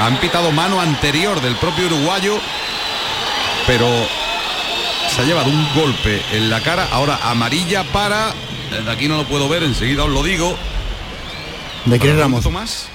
Han 0.00 0.16
pitado 0.18 0.50
mano 0.52 0.80
anterior 0.80 1.40
del 1.40 1.54
propio 1.56 1.86
uruguayo, 1.86 2.38
pero 3.66 3.86
se 5.14 5.22
ha 5.22 5.24
llevado 5.24 5.48
un 5.50 5.68
golpe 5.74 6.20
en 6.32 6.50
la 6.50 6.60
cara. 6.60 6.88
Ahora 6.92 7.18
amarilla 7.24 7.84
para. 7.84 8.32
Desde 8.70 8.90
aquí 8.90 9.06
no 9.08 9.16
lo 9.18 9.24
puedo 9.24 9.48
ver, 9.48 9.62
enseguida 9.62 10.04
os 10.04 10.10
lo 10.10 10.22
digo. 10.22 10.56
¿De 11.84 11.98
qué 11.98 12.08
¿Para 12.10 12.20
Ramos? 12.22 12.50
más? 12.50 12.86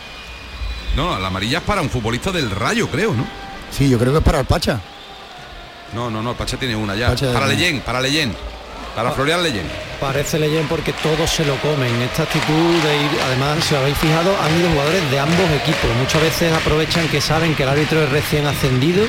No, 0.96 1.18
la 1.20 1.28
amarilla 1.28 1.60
es 1.60 1.64
para 1.64 1.82
un 1.82 1.90
futbolista 1.90 2.32
del 2.32 2.50
Rayo, 2.50 2.88
creo, 2.90 3.14
¿no? 3.14 3.26
Sí, 3.72 3.88
yo 3.90 4.00
creo 4.00 4.12
que 4.14 4.18
es 4.20 4.24
para 4.24 4.40
el 4.40 4.46
Pacha. 4.46 4.80
No, 5.94 6.10
no, 6.10 6.22
no, 6.24 6.32
el 6.32 6.36
Pacha 6.36 6.58
tiene 6.58 6.76
una 6.76 6.96
ya. 6.96 7.10
Pacha- 7.10 7.32
para 7.34 7.46
Leyen, 7.48 7.82
para 7.82 8.02
Leyen. 8.02 8.36
Para 8.98 9.12
Florian 9.12 9.44
Leyen. 9.44 9.68
Parece 10.02 10.40
Leyen 10.40 10.68
porque 10.68 10.92
todos 10.92 11.30
se 11.30 11.46
lo 11.46 11.56
comen. 11.58 11.94
Esta 12.02 12.24
actitud 12.24 12.82
de 12.82 12.98
ir, 12.98 13.12
además, 13.28 13.64
si 13.64 13.76
os 13.76 13.82
habéis 13.82 13.96
fijado, 14.00 14.36
han 14.42 14.60
ido 14.60 14.72
jugadores 14.72 15.12
de 15.12 15.20
ambos 15.20 15.52
equipos. 15.52 15.96
Muchas 16.00 16.20
veces 16.20 16.52
aprovechan 16.52 17.08
que 17.10 17.22
saben 17.22 17.54
que 17.54 17.62
el 17.62 17.70
árbitro 17.70 18.02
es 18.02 18.10
recién 18.10 18.48
ascendido 18.48 19.06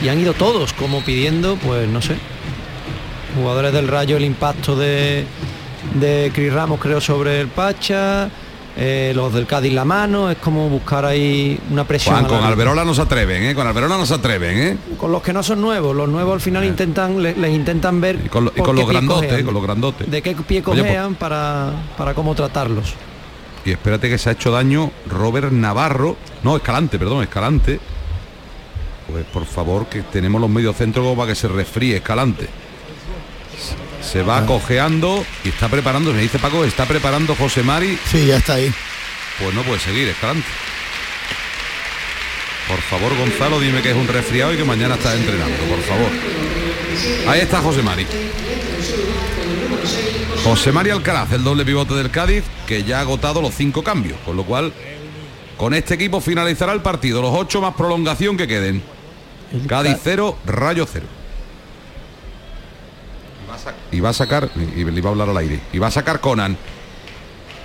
y 0.00 0.08
han 0.08 0.20
ido 0.20 0.34
todos 0.34 0.72
como 0.72 1.00
pidiendo, 1.00 1.56
pues 1.56 1.88
no 1.88 2.00
sé. 2.00 2.14
Jugadores 3.34 3.72
del 3.72 3.88
Rayo, 3.88 4.18
el 4.18 4.24
impacto 4.24 4.76
de, 4.76 5.26
de 5.94 6.30
Cris 6.32 6.52
Ramos 6.52 6.78
creo 6.78 7.00
sobre 7.00 7.40
el 7.40 7.48
Pacha. 7.48 8.30
Eh, 8.80 9.12
los 9.14 9.34
del 9.34 9.44
Cádiz 9.46 9.72
la 9.72 9.84
mano, 9.84 10.30
es 10.30 10.38
como 10.38 10.68
buscar 10.68 11.04
ahí 11.04 11.58
una 11.70 11.82
presión. 11.84 12.14
Juan, 12.14 12.26
con. 12.26 12.44
Alberola 12.44 12.84
no 12.84 12.94
se 12.94 13.02
atreven, 13.02 13.42
¿eh? 13.42 13.54
Con 13.54 13.66
Alberola 13.66 13.96
no 13.98 14.06
se 14.06 14.14
atreven, 14.14 14.58
¿eh? 14.58 14.76
Con 14.96 15.10
los 15.10 15.20
que 15.20 15.32
no 15.32 15.42
son 15.42 15.60
nuevos, 15.60 15.96
los 15.96 16.08
nuevos 16.08 16.34
al 16.34 16.40
final 16.40 16.64
intentan, 16.64 17.20
le- 17.20 17.34
les, 17.34 17.52
intentan 17.52 18.00
ver 18.00 18.20
Y 18.24 18.28
con, 18.28 18.44
lo- 18.44 18.52
y 18.54 18.58
por 18.58 18.66
con 18.66 18.76
qué 18.76 18.82
los 18.82 18.90
grandotes, 18.90 19.28
cojean. 19.30 19.44
con 19.44 19.54
los 19.54 19.62
grandotes. 19.64 20.10
de 20.10 20.22
qué 20.22 20.34
pie 20.36 20.62
pues- 20.62 20.78
cojean 20.80 21.16
para, 21.16 21.72
para 21.96 22.14
cómo 22.14 22.34
tratarlos. 22.36 22.94
Y 23.64 23.72
espérate 23.72 24.08
que 24.08 24.16
se 24.16 24.28
ha 24.30 24.32
hecho 24.32 24.52
daño 24.52 24.92
Robert 25.08 25.50
Navarro. 25.50 26.16
No, 26.44 26.56
Escalante, 26.56 26.98
perdón, 26.98 27.24
Escalante. 27.24 27.80
Pues 29.10 29.24
por 29.24 29.44
favor, 29.44 29.86
que 29.86 30.02
tenemos 30.02 30.40
los 30.40 30.48
medios 30.48 30.76
centros 30.76 31.02
como 31.04 31.16
para 31.16 31.30
que 31.30 31.34
se 31.34 31.48
resfríe 31.48 31.96
Escalante. 31.96 32.48
Se 34.00 34.22
va 34.22 34.46
cojeando 34.46 35.24
y 35.44 35.50
está 35.50 35.68
preparando, 35.68 36.12
me 36.12 36.22
dice 36.22 36.38
Paco, 36.38 36.64
está 36.64 36.86
preparando 36.86 37.34
José 37.34 37.62
Mari. 37.62 37.98
Sí, 38.10 38.26
ya 38.26 38.36
está 38.36 38.54
ahí. 38.54 38.72
Pues 39.40 39.54
no 39.54 39.62
puede 39.62 39.80
seguir, 39.80 40.08
Escalante. 40.08 40.46
Por 42.68 42.80
favor, 42.82 43.16
Gonzalo, 43.16 43.60
dime 43.60 43.80
que 43.80 43.90
es 43.90 43.96
un 43.96 44.06
resfriado 44.08 44.52
y 44.52 44.56
que 44.56 44.64
mañana 44.64 44.94
está 44.94 45.14
entrenando, 45.14 45.56
por 45.64 45.80
favor. 45.80 46.10
Ahí 47.26 47.40
está 47.40 47.60
José 47.60 47.82
Mari. 47.82 48.06
José 50.44 50.72
Mari 50.72 50.90
Alcaraz, 50.90 51.32
el 51.32 51.44
doble 51.44 51.64
pivote 51.64 51.94
del 51.94 52.10
Cádiz, 52.10 52.44
que 52.66 52.84
ya 52.84 52.98
ha 52.98 53.00
agotado 53.00 53.40
los 53.40 53.54
cinco 53.54 53.82
cambios, 53.82 54.18
con 54.24 54.36
lo 54.36 54.44
cual 54.44 54.72
con 55.56 55.74
este 55.74 55.94
equipo 55.94 56.20
finalizará 56.20 56.72
el 56.72 56.80
partido, 56.80 57.20
los 57.20 57.34
ocho 57.34 57.60
más 57.60 57.74
prolongación 57.74 58.36
que 58.36 58.46
queden. 58.46 58.82
Cádiz 59.66 59.96
cero, 60.02 60.38
Rayo 60.46 60.86
cero. 60.90 61.06
Y 63.92 64.00
va 64.00 64.10
a 64.10 64.12
sacar, 64.14 64.50
y 64.56 64.84
le 64.84 64.98
iba 64.98 65.08
a 65.08 65.12
hablar 65.12 65.28
al 65.28 65.36
aire, 65.36 65.60
y 65.72 65.78
va 65.78 65.88
a 65.88 65.90
sacar 65.90 66.20
Conan 66.20 66.56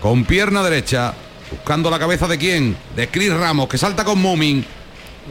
con 0.01 0.25
pierna 0.25 0.61
derecha, 0.63 1.13
buscando 1.49 1.89
la 1.89 1.97
cabeza 1.97 2.27
de 2.27 2.37
quién, 2.37 2.75
de 2.95 3.07
Chris 3.07 3.33
Ramos, 3.33 3.69
que 3.69 3.77
salta 3.77 4.03
con 4.03 4.19
Mumin. 4.19 4.65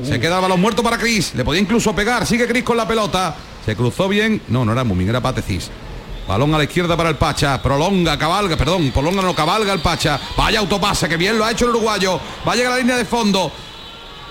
Se 0.02 0.18
queda 0.18 0.36
el 0.36 0.43
balón 0.43 0.60
muerto 0.60 0.82
para 0.82 0.97
Chris, 0.97 1.34
le 1.34 1.44
podía 1.44 1.60
incluso 1.60 1.94
pegar, 1.94 2.26
sigue 2.26 2.48
Chris 2.48 2.64
con 2.64 2.78
la 2.78 2.89
pelota, 2.89 3.34
se 3.66 3.76
cruzó 3.76 4.09
bien, 4.09 4.40
no, 4.48 4.64
no 4.64 4.72
era 4.72 4.82
Mumin, 4.82 5.10
era 5.10 5.20
Patecis. 5.20 5.70
Balón 6.26 6.55
a 6.55 6.59
la 6.59 6.64
izquierda 6.64 6.97
para 6.97 7.10
el 7.10 7.16
Pacha. 7.16 7.60
Prolonga, 7.60 8.16
cabalga, 8.16 8.56
perdón, 8.56 8.93
prolonga 8.93 9.22
no 9.22 9.34
cabalga 9.34 9.72
el 9.72 9.80
Pacha. 9.80 10.18
Vaya 10.36 10.60
autopase, 10.60 11.09
que 11.09 11.16
bien 11.16 11.36
lo 11.36 11.44
ha 11.44 11.51
hecho 11.51 11.64
el 11.64 11.72
uruguayo. 11.72 12.20
Va 12.47 12.52
a 12.52 12.56
llegar 12.56 12.72
a 12.72 12.76
la 12.76 12.80
línea 12.80 12.97
de 12.97 13.05
fondo. 13.05 13.51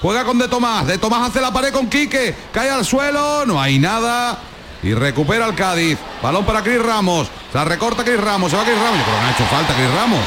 Juega 0.01 0.23
con 0.23 0.39
De 0.39 0.47
Tomás. 0.47 0.87
De 0.87 0.97
Tomás 0.97 1.29
hace 1.29 1.41
la 1.41 1.51
pared 1.51 1.71
con 1.71 1.87
Quique. 1.87 2.33
Cae 2.51 2.69
al 2.69 2.85
suelo. 2.85 3.45
No 3.45 3.61
hay 3.61 3.77
nada. 3.77 4.39
Y 4.83 4.93
recupera 4.93 5.45
el 5.45 5.55
Cádiz. 5.55 5.97
Balón 6.21 6.45
para 6.45 6.63
Cris 6.63 6.81
Ramos. 6.81 7.29
La 7.53 7.65
recorta 7.65 8.03
Cris 8.03 8.19
Ramos. 8.19 8.51
Se 8.51 8.57
va 8.57 8.63
Cris 8.63 8.77
Ramos. 8.77 9.03
Que 9.03 9.11
no 9.11 9.27
ha 9.27 9.31
hecho 9.31 9.45
falta 9.45 9.73
Cris 9.73 9.91
Ramos. 9.93 10.19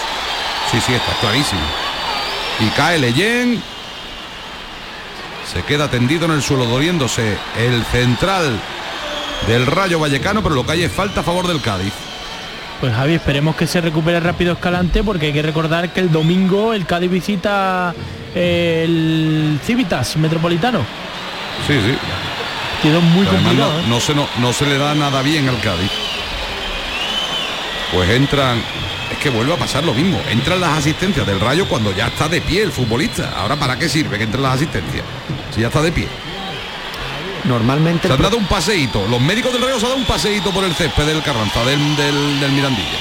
Sí, 0.71 0.81
sí, 0.81 0.95
está 0.95 1.13
clarísimo. 1.21 1.63
Y 2.61 2.69
cae 2.77 2.99
Leyen. 2.99 3.63
Se 5.53 5.63
queda 5.63 5.91
tendido 5.91 6.25
en 6.27 6.33
el 6.33 6.43
suelo 6.43 6.67
doliéndose 6.67 7.37
el 7.59 7.85
central 7.87 8.59
del 9.47 9.67
Rayo 9.67 9.99
Vallecano, 10.01 10.43
pero 10.43 10.55
lo 10.55 10.65
que 10.65 10.73
hay 10.73 10.83
es 10.85 10.93
falta 10.93 11.21
a 11.21 11.23
favor 11.23 11.47
del 11.47 11.61
Cádiz. 11.61 11.93
Pues 12.81 12.95
Javi, 12.95 13.15
esperemos 13.15 13.57
que 13.57 13.67
se 13.67 13.81
recupere 13.81 14.21
rápido 14.21 14.53
Escalante 14.53 15.03
porque 15.03 15.27
hay 15.27 15.33
que 15.33 15.43
recordar 15.43 15.93
que 15.93 16.01
el 16.01 16.11
domingo 16.11 16.75
el 16.75 16.87
Cádiz 16.87 17.11
visita 17.11 17.95
el 18.35 19.59
Civitas 19.65 20.17
Metropolitano. 20.17 20.81
Sí, 21.67 21.75
sí. 21.75 21.97
Quedó 22.85 23.01
muy 23.01 23.27
Además, 23.27 23.43
complicado. 23.45 23.73
no, 23.73 23.81
¿eh? 23.81 23.85
no 23.89 24.01
se, 24.01 24.15
no, 24.15 24.29
no 24.39 24.53
se 24.53 24.67
le 24.67 24.79
da 24.79 24.95
nada 24.95 25.23
bien 25.23 25.49
al 25.49 25.59
Cádiz. 25.61 25.91
Pues 27.93 28.11
entran, 28.11 28.63
es 29.13 29.19
que 29.19 29.31
vuelve 29.31 29.55
a 29.55 29.57
pasar 29.57 29.85
lo 29.85 29.95
mismo. 29.95 30.21
Entran 30.29 30.61
las 30.61 30.79
asistencias 30.79 31.27
del 31.27 31.41
Rayo 31.41 31.67
cuando 31.69 31.93
ya 31.93 32.07
está 32.09 32.29
de 32.29 32.41
pie 32.41 32.63
el 32.63 32.73
futbolista. 32.73 33.33
Ahora, 33.37 33.57
¿para 33.57 33.79
qué 33.79 33.89
sirve 33.89 34.19
que 34.19 34.25
entren 34.25 34.43
las 34.43 34.55
asistencias? 34.57 35.05
Si 35.55 35.61
ya 35.61 35.69
está 35.69 35.81
de 35.83 35.93
pie. 35.93 36.09
Normalmente 37.45 38.09
Se 38.09 38.15
han 38.15 38.23
dado 38.23 38.37
un 38.37 38.47
paseíto. 38.47 39.07
Los 39.09 39.21
médicos 39.21 39.53
del 39.53 39.63
Rayo 39.63 39.79
se 39.79 39.87
han 39.87 39.91
dado 39.93 40.01
un 40.01 40.07
paseíto 40.07 40.51
por 40.51 40.65
el 40.65 40.75
césped 40.75 41.05
del 41.07 41.23
Carranza, 41.23 41.63
del, 41.65 41.97
del, 41.97 42.41
del 42.41 42.53
Mirandilla. 42.53 42.99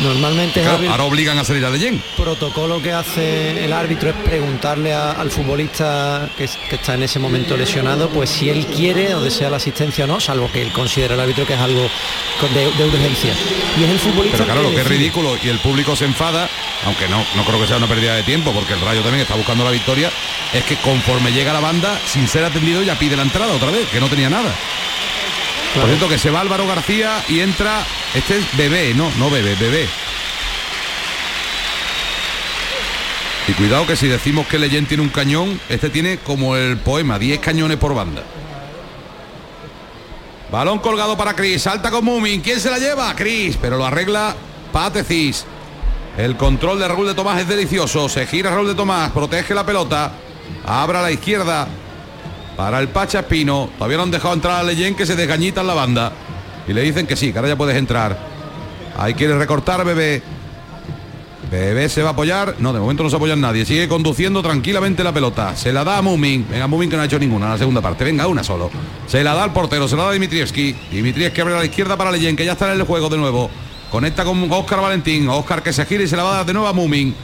Normalmente 0.00 0.60
Claro, 0.62 0.90
ahora 0.90 1.04
obligan 1.04 1.38
a 1.38 1.44
salir 1.44 1.64
a 1.64 1.70
Leyen. 1.70 2.02
protocolo 2.16 2.80
que 2.82 2.92
hace 2.92 3.64
el 3.64 3.72
árbitro 3.72 4.10
es 4.10 4.16
preguntarle 4.16 4.92
a- 4.92 5.12
al 5.12 5.30
futbolista 5.30 6.28
que, 6.36 6.44
es- 6.44 6.58
que 6.68 6.76
está 6.76 6.94
en 6.94 7.02
ese 7.02 7.18
momento 7.18 7.56
lesionado, 7.56 8.08
pues 8.10 8.30
si 8.30 8.48
él 8.48 8.66
quiere 8.66 9.14
o 9.14 9.20
desea 9.20 9.50
la 9.50 9.58
asistencia 9.58 10.04
o 10.04 10.06
no, 10.08 10.20
salvo 10.20 10.50
que 10.50 10.62
él 10.62 10.72
considere 10.72 11.14
el 11.14 11.20
árbitro 11.20 11.46
que 11.46 11.54
es 11.54 11.60
algo 11.60 11.88
de, 12.54 12.60
de 12.72 12.84
urgencia. 12.88 13.32
Y 13.78 13.84
es 13.84 13.90
el 13.90 13.98
futbolista 13.98 14.38
Pero 14.38 14.44
claro, 14.46 14.62
lo 14.62 14.70
que 14.70 14.80
es 14.80 14.86
ridículo 14.86 15.36
y 15.42 15.48
el 15.48 15.58
público 15.58 15.94
se 15.94 16.04
enfada, 16.06 16.48
aunque 16.86 17.08
no, 17.08 17.24
no 17.36 17.44
creo 17.44 17.60
que 17.60 17.66
sea 17.66 17.76
una 17.76 17.86
pérdida 17.86 18.14
de 18.16 18.22
tiempo, 18.22 18.52
porque 18.52 18.72
el 18.72 18.80
Rayo 18.80 19.02
también 19.02 19.22
está 19.22 19.34
buscando 19.34 19.62
la 19.64 19.70
victoria, 19.70 20.10
es 20.52 20.64
que 20.64 20.76
conforme 20.76 21.32
llega 21.32 21.52
la 21.52 21.60
banda, 21.60 21.98
sin 22.06 22.26
ser 22.28 22.44
atendido, 22.44 22.82
ya 22.82 22.98
pide 22.98 23.16
la 23.16 23.22
entrada 23.22 23.52
otra 23.54 23.70
vez, 23.70 23.88
que 23.88 24.00
no 24.00 24.08
tenía 24.08 24.28
nada. 24.30 24.52
Por 25.74 25.86
cierto, 25.86 26.08
que 26.08 26.18
se 26.18 26.30
va 26.30 26.40
Álvaro 26.40 26.66
García 26.66 27.24
y 27.28 27.40
entra, 27.40 27.82
este 28.14 28.38
es 28.38 28.56
Bebé, 28.58 28.92
no, 28.94 29.10
no 29.18 29.30
Bebé, 29.30 29.54
Bebé. 29.54 29.88
Y 33.48 33.52
cuidado 33.52 33.86
que 33.86 33.96
si 33.96 34.06
decimos 34.06 34.46
que 34.46 34.58
Leyen 34.58 34.86
tiene 34.86 35.02
un 35.02 35.08
cañón, 35.08 35.58
este 35.70 35.88
tiene 35.88 36.18
como 36.18 36.56
el 36.56 36.76
poema, 36.76 37.18
10 37.18 37.40
cañones 37.40 37.78
por 37.78 37.94
banda. 37.94 38.22
Balón 40.50 40.80
colgado 40.80 41.16
para 41.16 41.34
Cris, 41.34 41.62
salta 41.62 41.90
con 41.90 42.04
Mumin, 42.04 42.42
¿quién 42.42 42.60
se 42.60 42.70
la 42.70 42.78
lleva? 42.78 43.16
Cris, 43.16 43.56
pero 43.60 43.78
lo 43.78 43.86
arregla 43.86 44.36
Patecis. 44.72 45.46
El 46.18 46.36
control 46.36 46.78
de 46.80 46.88
Raúl 46.88 47.06
de 47.06 47.14
Tomás 47.14 47.40
es 47.40 47.48
delicioso, 47.48 48.10
se 48.10 48.26
gira 48.26 48.50
Raúl 48.50 48.68
de 48.68 48.74
Tomás, 48.74 49.10
protege 49.12 49.54
la 49.54 49.64
pelota, 49.64 50.12
abra 50.66 50.98
a 50.98 51.02
la 51.02 51.10
izquierda 51.10 51.66
para 52.56 52.80
el 52.80 52.88
Pacha 52.88 53.20
Espino. 53.20 53.70
Todavía 53.76 53.96
no 53.96 54.04
han 54.04 54.10
dejado 54.10 54.34
entrar 54.34 54.60
a 54.60 54.62
Leyen 54.62 54.94
que 54.94 55.06
se 55.06 55.16
desgañita 55.16 55.60
en 55.60 55.66
la 55.66 55.74
banda. 55.74 56.12
Y 56.66 56.72
le 56.72 56.82
dicen 56.82 57.06
que 57.06 57.16
sí, 57.16 57.32
que 57.32 57.38
ahora 57.38 57.48
ya 57.48 57.56
puedes 57.56 57.76
entrar. 57.76 58.18
Ahí 58.96 59.14
quiere 59.14 59.36
recortar 59.36 59.84
Bebé. 59.84 60.22
Bebé 61.50 61.88
se 61.88 62.02
va 62.02 62.10
a 62.10 62.12
apoyar. 62.12 62.56
No, 62.60 62.72
de 62.72 62.80
momento 62.80 63.02
no 63.02 63.10
se 63.10 63.16
apoya 63.16 63.36
nadie. 63.36 63.64
Sigue 63.64 63.88
conduciendo 63.88 64.42
tranquilamente 64.42 65.04
la 65.04 65.12
pelota. 65.12 65.54
Se 65.54 65.72
la 65.72 65.84
da 65.84 65.98
a 65.98 66.02
Mumin. 66.02 66.46
Venga, 66.48 66.66
Mumin 66.66 66.88
que 66.88 66.96
no 66.96 67.02
ha 67.02 67.04
hecho 67.04 67.18
ninguna 67.18 67.46
en 67.46 67.52
la 67.52 67.58
segunda 67.58 67.80
parte. 67.80 68.04
Venga, 68.04 68.26
una 68.26 68.42
solo. 68.42 68.70
Se 69.06 69.22
la 69.22 69.34
da 69.34 69.44
al 69.44 69.52
portero, 69.52 69.86
se 69.86 69.96
la 69.96 70.04
da 70.04 70.10
a 70.10 70.12
Dimitrievski. 70.12 70.74
Dimitrievski 70.90 71.40
abre 71.40 71.54
a 71.54 71.58
la 71.58 71.64
izquierda 71.64 71.96
para 71.96 72.10
Leyen, 72.10 72.36
que 72.36 72.44
ya 72.44 72.52
está 72.52 72.72
en 72.72 72.80
el 72.80 72.86
juego 72.86 73.08
de 73.10 73.18
nuevo. 73.18 73.50
Conecta 73.90 74.24
con 74.24 74.50
Oscar 74.50 74.80
Valentín. 74.80 75.28
Oscar 75.28 75.62
que 75.62 75.72
se 75.72 75.84
gira 75.84 76.04
y 76.04 76.08
se 76.08 76.16
la 76.16 76.22
va 76.22 76.32
a 76.32 76.36
dar 76.36 76.46
de 76.46 76.54
nuevo 76.54 76.68
a 76.68 76.72
Mumin. 76.72 77.14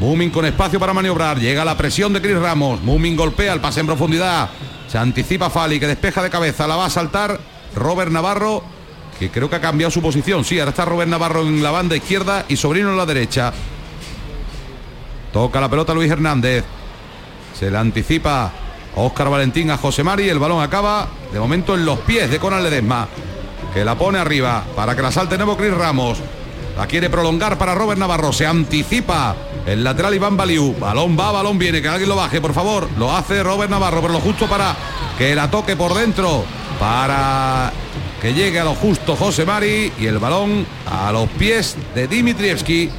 Mumin 0.00 0.30
con 0.30 0.46
espacio 0.46 0.80
para 0.80 0.94
maniobrar. 0.94 1.38
Llega 1.38 1.62
la 1.62 1.76
presión 1.76 2.14
de 2.14 2.22
Cris 2.22 2.38
Ramos. 2.38 2.80
Mumin 2.80 3.14
golpea 3.14 3.52
el 3.52 3.60
pase 3.60 3.80
en 3.80 3.86
profundidad. 3.86 4.48
Se 4.88 4.96
anticipa 4.96 5.50
Fali 5.50 5.78
que 5.78 5.86
despeja 5.86 6.22
de 6.22 6.30
cabeza. 6.30 6.66
La 6.66 6.76
va 6.76 6.86
a 6.86 6.90
saltar 6.90 7.38
Robert 7.76 8.10
Navarro, 8.10 8.62
que 9.18 9.30
creo 9.30 9.50
que 9.50 9.56
ha 9.56 9.60
cambiado 9.60 9.90
su 9.90 10.00
posición. 10.00 10.42
Sí, 10.42 10.58
ahora 10.58 10.70
está 10.70 10.86
Robert 10.86 11.10
Navarro 11.10 11.42
en 11.42 11.62
la 11.62 11.70
banda 11.70 11.96
izquierda 11.96 12.46
y 12.48 12.56
Sobrino 12.56 12.88
en 12.88 12.96
la 12.96 13.04
derecha. 13.04 13.52
Toca 15.34 15.60
la 15.60 15.68
pelota 15.68 15.92
Luis 15.92 16.10
Hernández. 16.10 16.64
Se 17.58 17.70
la 17.70 17.80
anticipa 17.80 18.50
Óscar 18.96 19.28
Valentín 19.28 19.70
a 19.70 19.76
José 19.76 20.02
Mari. 20.02 20.30
El 20.30 20.38
balón 20.38 20.62
acaba 20.62 21.08
de 21.30 21.38
momento 21.38 21.74
en 21.74 21.84
los 21.84 21.98
pies 22.00 22.30
de 22.30 22.38
Conan 22.38 22.62
Ledesma. 22.62 23.06
Que 23.74 23.84
la 23.84 23.98
pone 23.98 24.18
arriba 24.18 24.64
para 24.74 24.96
que 24.96 25.02
la 25.02 25.12
salte 25.12 25.36
nuevo 25.36 25.58
Cris 25.58 25.74
Ramos. 25.74 26.16
La 26.78 26.86
quiere 26.86 27.10
prolongar 27.10 27.58
para 27.58 27.74
Robert 27.74 28.00
Navarro. 28.00 28.32
Se 28.32 28.46
anticipa 28.46 29.36
el 29.66 29.84
lateral 29.84 30.14
Iván 30.14 30.36
Baliú. 30.36 30.74
Balón 30.78 31.16
va, 31.18 31.32
balón 31.32 31.58
viene. 31.58 31.82
Que 31.82 31.88
alguien 31.88 32.08
lo 32.08 32.16
baje, 32.16 32.40
por 32.40 32.52
favor. 32.52 32.88
Lo 32.98 33.14
hace 33.14 33.42
Robert 33.42 33.70
Navarro, 33.70 34.00
pero 34.00 34.12
lo 34.12 34.20
justo 34.20 34.46
para 34.46 34.76
que 35.18 35.34
la 35.34 35.50
toque 35.50 35.76
por 35.76 35.94
dentro. 35.94 36.44
Para 36.78 37.72
que 38.20 38.32
llegue 38.34 38.60
a 38.60 38.64
lo 38.64 38.74
justo 38.74 39.16
José 39.16 39.44
Mari. 39.44 39.92
Y 39.98 40.06
el 40.06 40.18
balón 40.18 40.66
a 40.90 41.12
los 41.12 41.28
pies 41.30 41.76
de 41.94 42.08
Dimitrievski. 42.08 42.90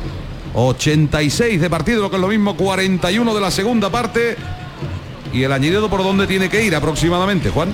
86 0.53 1.61
de 1.61 1.69
partido, 1.69 2.01
lo 2.01 2.09
que 2.09 2.17
es 2.17 2.21
lo 2.21 2.27
mismo, 2.27 2.57
41 2.57 3.33
de 3.33 3.41
la 3.41 3.51
segunda 3.51 3.89
parte. 3.89 4.35
Y 5.33 5.43
el 5.43 5.51
añadido 5.51 5.89
por 5.89 6.03
dónde 6.03 6.27
tiene 6.27 6.49
que 6.49 6.63
ir 6.63 6.75
aproximadamente, 6.75 7.49
Juan. 7.49 7.73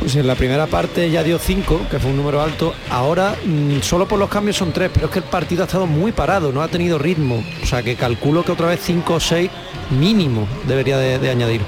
Pues 0.00 0.16
en 0.16 0.26
la 0.26 0.34
primera 0.34 0.66
parte 0.66 1.10
ya 1.10 1.22
dio 1.22 1.38
5, 1.38 1.88
que 1.90 1.98
fue 1.98 2.10
un 2.10 2.16
número 2.16 2.40
alto. 2.40 2.74
Ahora 2.88 3.36
mm, 3.44 3.82
solo 3.82 4.08
por 4.08 4.18
los 4.18 4.30
cambios 4.30 4.56
son 4.56 4.72
3, 4.72 4.90
pero 4.92 5.06
es 5.06 5.12
que 5.12 5.18
el 5.18 5.26
partido 5.26 5.62
ha 5.62 5.66
estado 5.66 5.86
muy 5.86 6.10
parado, 6.10 6.52
no 6.52 6.62
ha 6.62 6.68
tenido 6.68 6.98
ritmo. 6.98 7.44
O 7.62 7.66
sea 7.66 7.82
que 7.82 7.96
calculo 7.96 8.42
que 8.42 8.50
otra 8.50 8.68
vez 8.68 8.80
5 8.82 9.14
o 9.14 9.20
6 9.20 9.50
mínimo 9.90 10.48
debería 10.66 10.96
de, 10.96 11.30
añadir. 11.30 11.60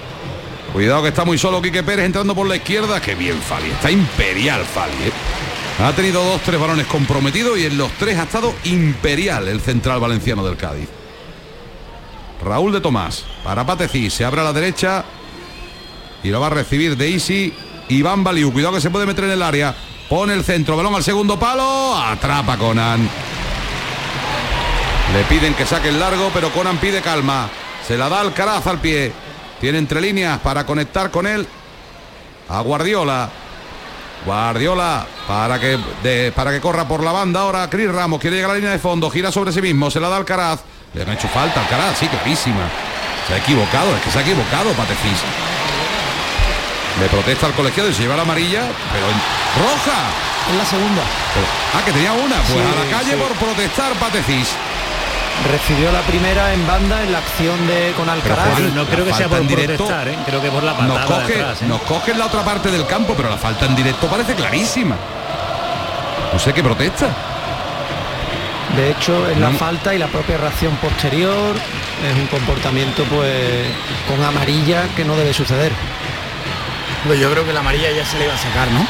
Cuidado 0.72 1.02
que 1.02 1.08
está 1.08 1.26
muy 1.26 1.36
solo 1.36 1.60
Quique 1.60 1.82
Pérez 1.82 2.06
entrando 2.06 2.34
por 2.34 2.48
la 2.48 2.56
izquierda. 2.56 3.02
Qué 3.02 3.14
bien 3.14 3.36
Fali, 3.36 3.70
está 3.70 3.90
imperial 3.90 4.64
Fali. 4.64 4.94
¿eh? 4.94 5.12
Ha 5.84 5.92
tenido 5.92 6.24
dos, 6.24 6.40
tres 6.40 6.58
balones 6.58 6.86
comprometidos 6.86 7.58
y 7.58 7.66
en 7.66 7.76
los 7.76 7.92
tres 7.92 8.18
ha 8.18 8.22
estado 8.22 8.54
imperial 8.64 9.46
el 9.46 9.60
central 9.60 10.00
valenciano 10.00 10.42
del 10.42 10.56
Cádiz. 10.56 10.88
Raúl 12.42 12.72
de 12.72 12.80
Tomás, 12.80 13.26
para 13.44 13.66
Patecí, 13.66 14.08
se 14.08 14.24
abre 14.24 14.40
a 14.40 14.44
la 14.44 14.52
derecha 14.54 15.04
y 16.22 16.30
lo 16.30 16.40
va 16.40 16.46
a 16.46 16.50
recibir 16.50 16.96
de 16.96 17.10
Isi. 17.10 17.52
Iván 17.88 18.24
Baliu, 18.24 18.52
cuidado 18.52 18.74
que 18.74 18.80
se 18.80 18.90
puede 18.90 19.06
meter 19.06 19.24
en 19.24 19.32
el 19.32 19.42
área. 19.42 19.74
Pone 20.08 20.34
el 20.34 20.44
centro, 20.44 20.76
balón 20.76 20.94
al 20.94 21.02
segundo 21.02 21.38
palo, 21.38 21.96
atrapa 21.96 22.56
Conan. 22.56 23.08
Le 25.12 25.24
piden 25.24 25.54
que 25.54 25.66
saque 25.66 25.88
el 25.88 26.00
largo, 26.00 26.30
pero 26.32 26.50
Conan 26.50 26.78
pide 26.78 27.00
calma. 27.00 27.48
Se 27.86 27.98
la 27.98 28.08
da 28.08 28.20
Alcaraz 28.20 28.66
al 28.66 28.78
pie. 28.78 29.12
Tiene 29.60 29.78
entre 29.78 30.00
líneas 30.00 30.38
para 30.40 30.64
conectar 30.64 31.10
con 31.10 31.26
él 31.26 31.46
a 32.48 32.60
Guardiola. 32.60 33.30
Guardiola 34.24 35.06
para 35.26 35.58
que, 35.58 36.32
para 36.34 36.52
que 36.52 36.60
corra 36.60 36.86
por 36.86 37.02
la 37.02 37.12
banda 37.12 37.40
ahora. 37.40 37.68
Cris 37.68 37.90
Ramos 37.90 38.20
quiere 38.20 38.36
llegar 38.36 38.50
a 38.50 38.54
la 38.54 38.58
línea 38.58 38.72
de 38.72 38.78
fondo, 38.78 39.10
gira 39.10 39.32
sobre 39.32 39.52
sí 39.52 39.60
mismo, 39.60 39.90
se 39.90 40.00
la 40.00 40.08
da 40.08 40.16
Alcaraz. 40.16 40.60
Le 40.94 41.02
han 41.02 41.10
hecho 41.10 41.28
falta 41.28 41.60
a 41.60 41.62
Alcaraz, 41.64 41.98
sí, 41.98 42.06
clarísima. 42.06 42.68
Se 43.26 43.34
ha 43.34 43.38
equivocado, 43.38 43.94
es 43.96 44.02
que 44.02 44.10
se 44.10 44.18
ha 44.18 44.22
equivocado 44.22 44.72
Patefis. 44.72 45.51
Le 47.00 47.06
protesta 47.08 47.46
al 47.46 47.52
colegiado 47.54 47.88
y 47.90 47.94
se 47.94 48.02
lleva 48.02 48.16
la 48.16 48.22
amarilla, 48.22 48.62
pero 48.92 49.06
en 49.06 49.18
roja. 49.64 49.98
En 50.50 50.58
la 50.58 50.64
segunda. 50.66 51.02
Pero- 51.34 51.46
ah, 51.74 51.84
que 51.84 51.92
tenía 51.92 52.12
una, 52.12 52.36
pues 52.36 52.48
Sí, 52.52 52.58
a 52.58 52.84
la 52.84 52.90
calle 52.98 53.12
sí. 53.12 53.16
por 53.16 53.32
protestar 53.36 53.92
Patefis. 53.94 54.48
Recibió 55.50 55.90
la 55.90 56.00
primera 56.02 56.52
en 56.52 56.66
banda 56.66 57.02
en 57.02 57.10
la 57.12 57.18
acción 57.18 57.66
de 57.66 57.92
con 57.96 58.08
Alcaraz. 58.08 58.50
Juan, 58.50 58.74
no 58.74 58.84
creo 58.84 59.04
que 59.04 59.14
sea 59.14 59.28
por 59.28 59.38
en 59.38 59.48
directo, 59.48 59.86
protestar, 59.86 60.08
¿eh? 60.08 60.18
creo 60.26 60.42
que 60.42 60.50
por 60.50 60.62
la 60.62 60.72
Nos 60.74 60.98
patada 60.98 61.18
de 61.20 61.22
coge, 61.24 61.40
atrás, 61.40 61.62
¿eh? 61.62 61.66
nos 61.66 61.80
coge 61.82 62.10
en 62.12 62.18
la 62.18 62.26
otra 62.26 62.44
parte 62.44 62.70
del 62.70 62.86
campo, 62.86 63.14
pero 63.16 63.30
la 63.30 63.38
falta 63.38 63.66
en 63.66 63.74
directo 63.74 64.08
parece 64.08 64.34
clarísima. 64.34 64.96
No 66.32 66.38
sé 66.38 66.52
qué 66.52 66.62
protesta. 66.62 67.08
De 68.76 68.90
hecho, 68.90 69.28
en 69.30 69.40
la 69.40 69.50
No. 69.50 69.58
falta 69.58 69.94
y 69.94 69.98
la 69.98 70.06
propia 70.08 70.36
reacción 70.38 70.74
posterior 70.76 71.54
es 71.56 72.14
un 72.18 72.26
comportamiento 72.26 73.04
pues 73.04 73.66
con 74.08 74.22
amarilla 74.24 74.84
que 74.96 75.04
no 75.04 75.14
debe 75.16 75.32
suceder. 75.32 75.72
Pues 77.06 77.18
yo 77.18 77.30
creo 77.32 77.44
que 77.44 77.52
la 77.52 77.60
amarilla 77.60 77.90
ya 77.90 78.06
se 78.06 78.18
le 78.18 78.24
iba 78.24 78.34
a 78.34 78.38
sacar, 78.38 78.70
¿no? 78.70 78.86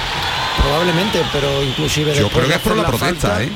Probablemente, 0.63 1.23
pero 1.33 1.63
inclusive 1.63 2.15
Yo 2.15 2.29
creo 2.29 2.47
que 2.47 2.55
es 2.55 2.61
por 2.61 2.77
la 2.77 2.87
protesta, 2.87 3.29
falta, 3.29 3.43
¿eh? 3.43 3.53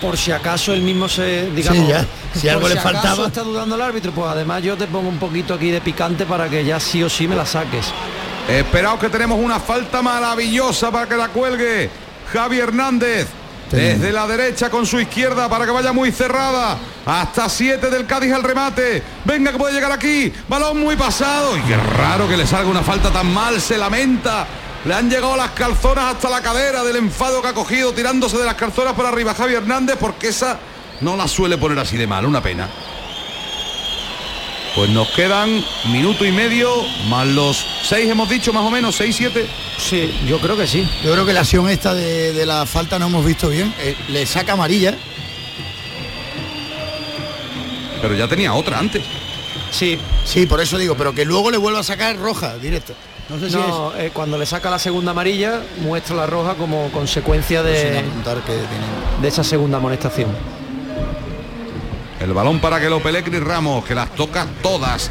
Por 0.00 0.16
si 0.16 0.32
acaso 0.32 0.72
él 0.72 0.82
mismo 0.82 1.08
se, 1.08 1.50
digamos, 1.50 1.86
Sí, 1.86 1.88
ya. 1.88 2.06
Si 2.34 2.48
algo 2.48 2.66
le 2.68 2.78
acaso 2.78 2.92
faltaba. 2.94 3.26
está 3.26 3.42
dudando 3.42 3.76
el 3.76 3.82
árbitro, 3.82 4.12
pues 4.12 4.28
además 4.28 4.62
yo 4.62 4.76
te 4.76 4.86
pongo 4.86 5.08
un 5.08 5.18
poquito 5.18 5.54
aquí 5.54 5.70
de 5.70 5.80
picante 5.80 6.24
para 6.24 6.48
que 6.48 6.64
ya 6.64 6.80
sí 6.80 7.02
o 7.02 7.08
sí 7.08 7.28
me 7.28 7.36
la 7.36 7.46
saques. 7.46 7.86
Esperaos 8.48 8.98
que 8.98 9.08
tenemos 9.08 9.38
una 9.38 9.60
falta 9.60 10.02
maravillosa 10.02 10.90
para 10.90 11.06
que 11.06 11.16
la 11.16 11.28
cuelgue 11.28 11.90
Javi 12.32 12.58
Hernández. 12.58 13.28
Desde 13.72 14.12
la 14.12 14.26
derecha 14.26 14.68
con 14.68 14.84
su 14.84 15.00
izquierda 15.00 15.48
para 15.48 15.64
que 15.64 15.70
vaya 15.70 15.94
muy 15.94 16.12
cerrada. 16.12 16.76
Hasta 17.06 17.48
7 17.48 17.88
del 17.88 18.06
Cádiz 18.06 18.32
al 18.32 18.42
remate. 18.42 19.02
Venga 19.24 19.50
que 19.50 19.58
puede 19.58 19.72
llegar 19.72 19.90
aquí. 19.90 20.30
Balón 20.46 20.78
muy 20.78 20.94
pasado. 20.94 21.56
Y 21.56 21.60
qué 21.62 21.76
raro 21.76 22.28
que 22.28 22.36
le 22.36 22.46
salga 22.46 22.70
una 22.70 22.82
falta 22.82 23.10
tan 23.10 23.32
mal. 23.32 23.60
Se 23.62 23.78
lamenta. 23.78 24.46
Le 24.84 24.94
han 24.94 25.08
llegado 25.08 25.36
las 25.36 25.52
calzonas 25.52 26.16
hasta 26.16 26.28
la 26.28 26.42
cadera 26.42 26.84
del 26.84 26.96
enfado 26.96 27.40
que 27.40 27.48
ha 27.48 27.54
cogido 27.54 27.94
tirándose 27.94 28.36
de 28.36 28.44
las 28.44 28.56
calzonas 28.56 28.92
por 28.92 29.06
arriba 29.06 29.32
Javi 29.32 29.54
Hernández 29.54 29.96
porque 29.98 30.28
esa 30.28 30.58
no 31.00 31.16
la 31.16 31.26
suele 31.26 31.56
poner 31.56 31.78
así 31.78 31.96
de 31.96 32.06
mal. 32.06 32.26
Una 32.26 32.42
pena. 32.42 32.68
Pues 34.74 34.88
nos 34.88 35.08
quedan 35.10 35.62
minuto 35.90 36.24
y 36.24 36.32
medio, 36.32 36.70
más 37.08 37.26
los 37.26 37.66
seis 37.82 38.08
hemos 38.10 38.28
dicho 38.28 38.52
más 38.54 38.64
o 38.64 38.70
menos, 38.70 38.96
seis, 38.96 39.14
siete. 39.16 39.46
Sí, 39.78 40.10
yo 40.26 40.38
creo 40.38 40.56
que 40.56 40.66
sí. 40.66 40.88
Yo 41.04 41.12
creo 41.12 41.26
que 41.26 41.34
la 41.34 41.40
acción 41.40 41.68
esta 41.68 41.92
de, 41.94 42.32
de 42.32 42.46
la 42.46 42.64
falta 42.64 42.98
no 42.98 43.06
hemos 43.06 43.24
visto 43.24 43.48
bien. 43.50 43.72
Eh, 43.80 43.94
le 44.08 44.24
saca 44.24 44.54
amarilla. 44.54 44.94
Pero 48.00 48.14
ya 48.14 48.26
tenía 48.28 48.54
otra 48.54 48.78
antes. 48.78 49.02
Sí. 49.70 49.98
Sí, 50.24 50.46
por 50.46 50.60
eso 50.60 50.78
digo, 50.78 50.96
pero 50.96 51.14
que 51.14 51.24
luego 51.24 51.50
le 51.50 51.58
vuelva 51.58 51.80
a 51.80 51.84
sacar 51.84 52.16
roja 52.16 52.56
directa. 52.56 52.94
No 53.28 53.38
sé 53.38 53.50
si 53.50 53.56
No, 53.56 53.92
eh, 53.96 54.10
cuando 54.12 54.36
le 54.38 54.46
saca 54.46 54.70
la 54.70 54.78
segunda 54.78 55.12
amarilla, 55.12 55.60
muestra 55.82 56.16
la 56.16 56.26
roja 56.26 56.54
como 56.54 56.90
consecuencia 56.90 57.62
de, 57.62 57.72
que 57.74 58.52
tiene- 58.52 59.20
de 59.20 59.28
esa 59.28 59.44
segunda 59.44 59.78
amonestación. 59.78 60.30
El 62.22 62.32
balón 62.32 62.60
para 62.60 62.80
que 62.80 62.88
lo 62.88 63.02
pelee 63.02 63.24
Cris 63.24 63.42
Ramos, 63.42 63.84
que 63.84 63.96
las 63.96 64.14
toca 64.14 64.46
todas. 64.62 65.10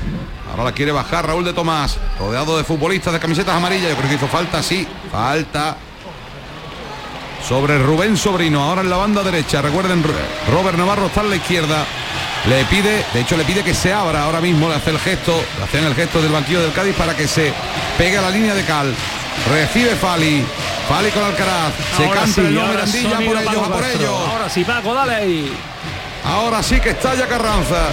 Ahora 0.50 0.64
la 0.64 0.72
quiere 0.72 0.94
bajar 0.94 1.28
Raúl 1.28 1.44
de 1.44 1.52
Tomás, 1.52 1.98
rodeado 2.18 2.58
de 2.58 2.64
futbolistas 2.64 3.12
de 3.12 3.20
camisetas 3.20 3.54
amarillas. 3.54 3.90
Yo 3.90 3.98
creo 3.98 4.10
que 4.10 4.16
hizo 4.16 4.28
falta, 4.28 4.64
sí, 4.64 4.88
falta. 5.12 5.76
Sobre 7.48 7.80
Rubén 7.80 8.16
Sobrino, 8.16 8.64
ahora 8.64 8.82
en 8.82 8.90
la 8.90 8.96
banda 8.96 9.24
derecha. 9.24 9.62
Recuerden, 9.62 10.02
Robert 10.52 10.78
Navarro 10.78 11.08
está 11.08 11.22
en 11.22 11.32
la 11.32 11.36
izquierda. 11.36 11.86
Le 12.48 12.64
pide, 12.66 13.06
de 13.14 13.20
hecho 13.20 13.36
le 13.36 13.44
pide 13.44 13.62
que 13.62 13.74
se 13.74 13.94
abra 13.94 14.24
ahora 14.24 14.40
mismo, 14.40 14.70
le 14.70 14.76
hace 14.76 14.92
el 14.92 15.00
gesto, 15.00 15.34
le 15.58 15.64
hacen 15.66 15.84
el 15.84 15.94
gesto 15.94 16.22
del 16.22 16.32
banquillo 16.32 16.62
del 16.62 16.72
Cádiz 16.72 16.96
para 16.96 17.16
que 17.16 17.28
se 17.28 17.54
pegue 17.98 18.18
a 18.18 18.22
la 18.22 18.30
línea 18.30 18.56
de 18.56 18.64
cal. 18.64 18.94
Recibe 19.52 19.96
Fali, 19.96 20.44
Fali 20.88 21.10
con 21.12 21.24
Alcaraz, 21.24 21.74
se 21.98 22.06
Ahora 22.06 22.22
canta 22.22 22.36
sí, 22.36 22.42
el 22.42 22.56
no 22.56 22.62
ahora 22.62 22.86
Mirandilla 22.86 23.18
Sony 23.18 23.26
por 23.26 23.38
ellos, 23.38 23.68
a 23.68 23.74
por 23.74 23.86
ellos. 23.86 24.30
Ahora 24.30 24.50
sí, 24.50 24.64
Paco, 24.64 24.94
dale 24.94 25.14
ahí. 25.14 25.54
Ahora 26.26 26.61
sí 26.61 26.80
que 26.80 26.91
estalla 26.91 27.27
Carranza. 27.27 27.89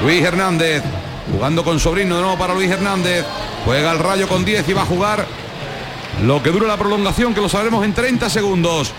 Luis 0.00 0.22
Hernández. 0.22 0.82
Jugando 1.32 1.64
con 1.64 1.80
sobrino 1.80 2.16
de 2.16 2.22
nuevo 2.22 2.38
para 2.38 2.54
Luis 2.54 2.70
Hernández. 2.70 3.24
Juega 3.64 3.92
el 3.92 3.98
rayo 3.98 4.28
con 4.28 4.44
10 4.44 4.68
y 4.68 4.72
va 4.72 4.82
a 4.82 4.86
jugar 4.86 5.26
lo 6.22 6.42
que 6.42 6.50
dura 6.50 6.66
la 6.66 6.76
prolongación, 6.76 7.34
que 7.34 7.40
lo 7.40 7.48
sabremos 7.48 7.84
en 7.84 7.94
30 7.94 8.28
segundos. 8.28 8.92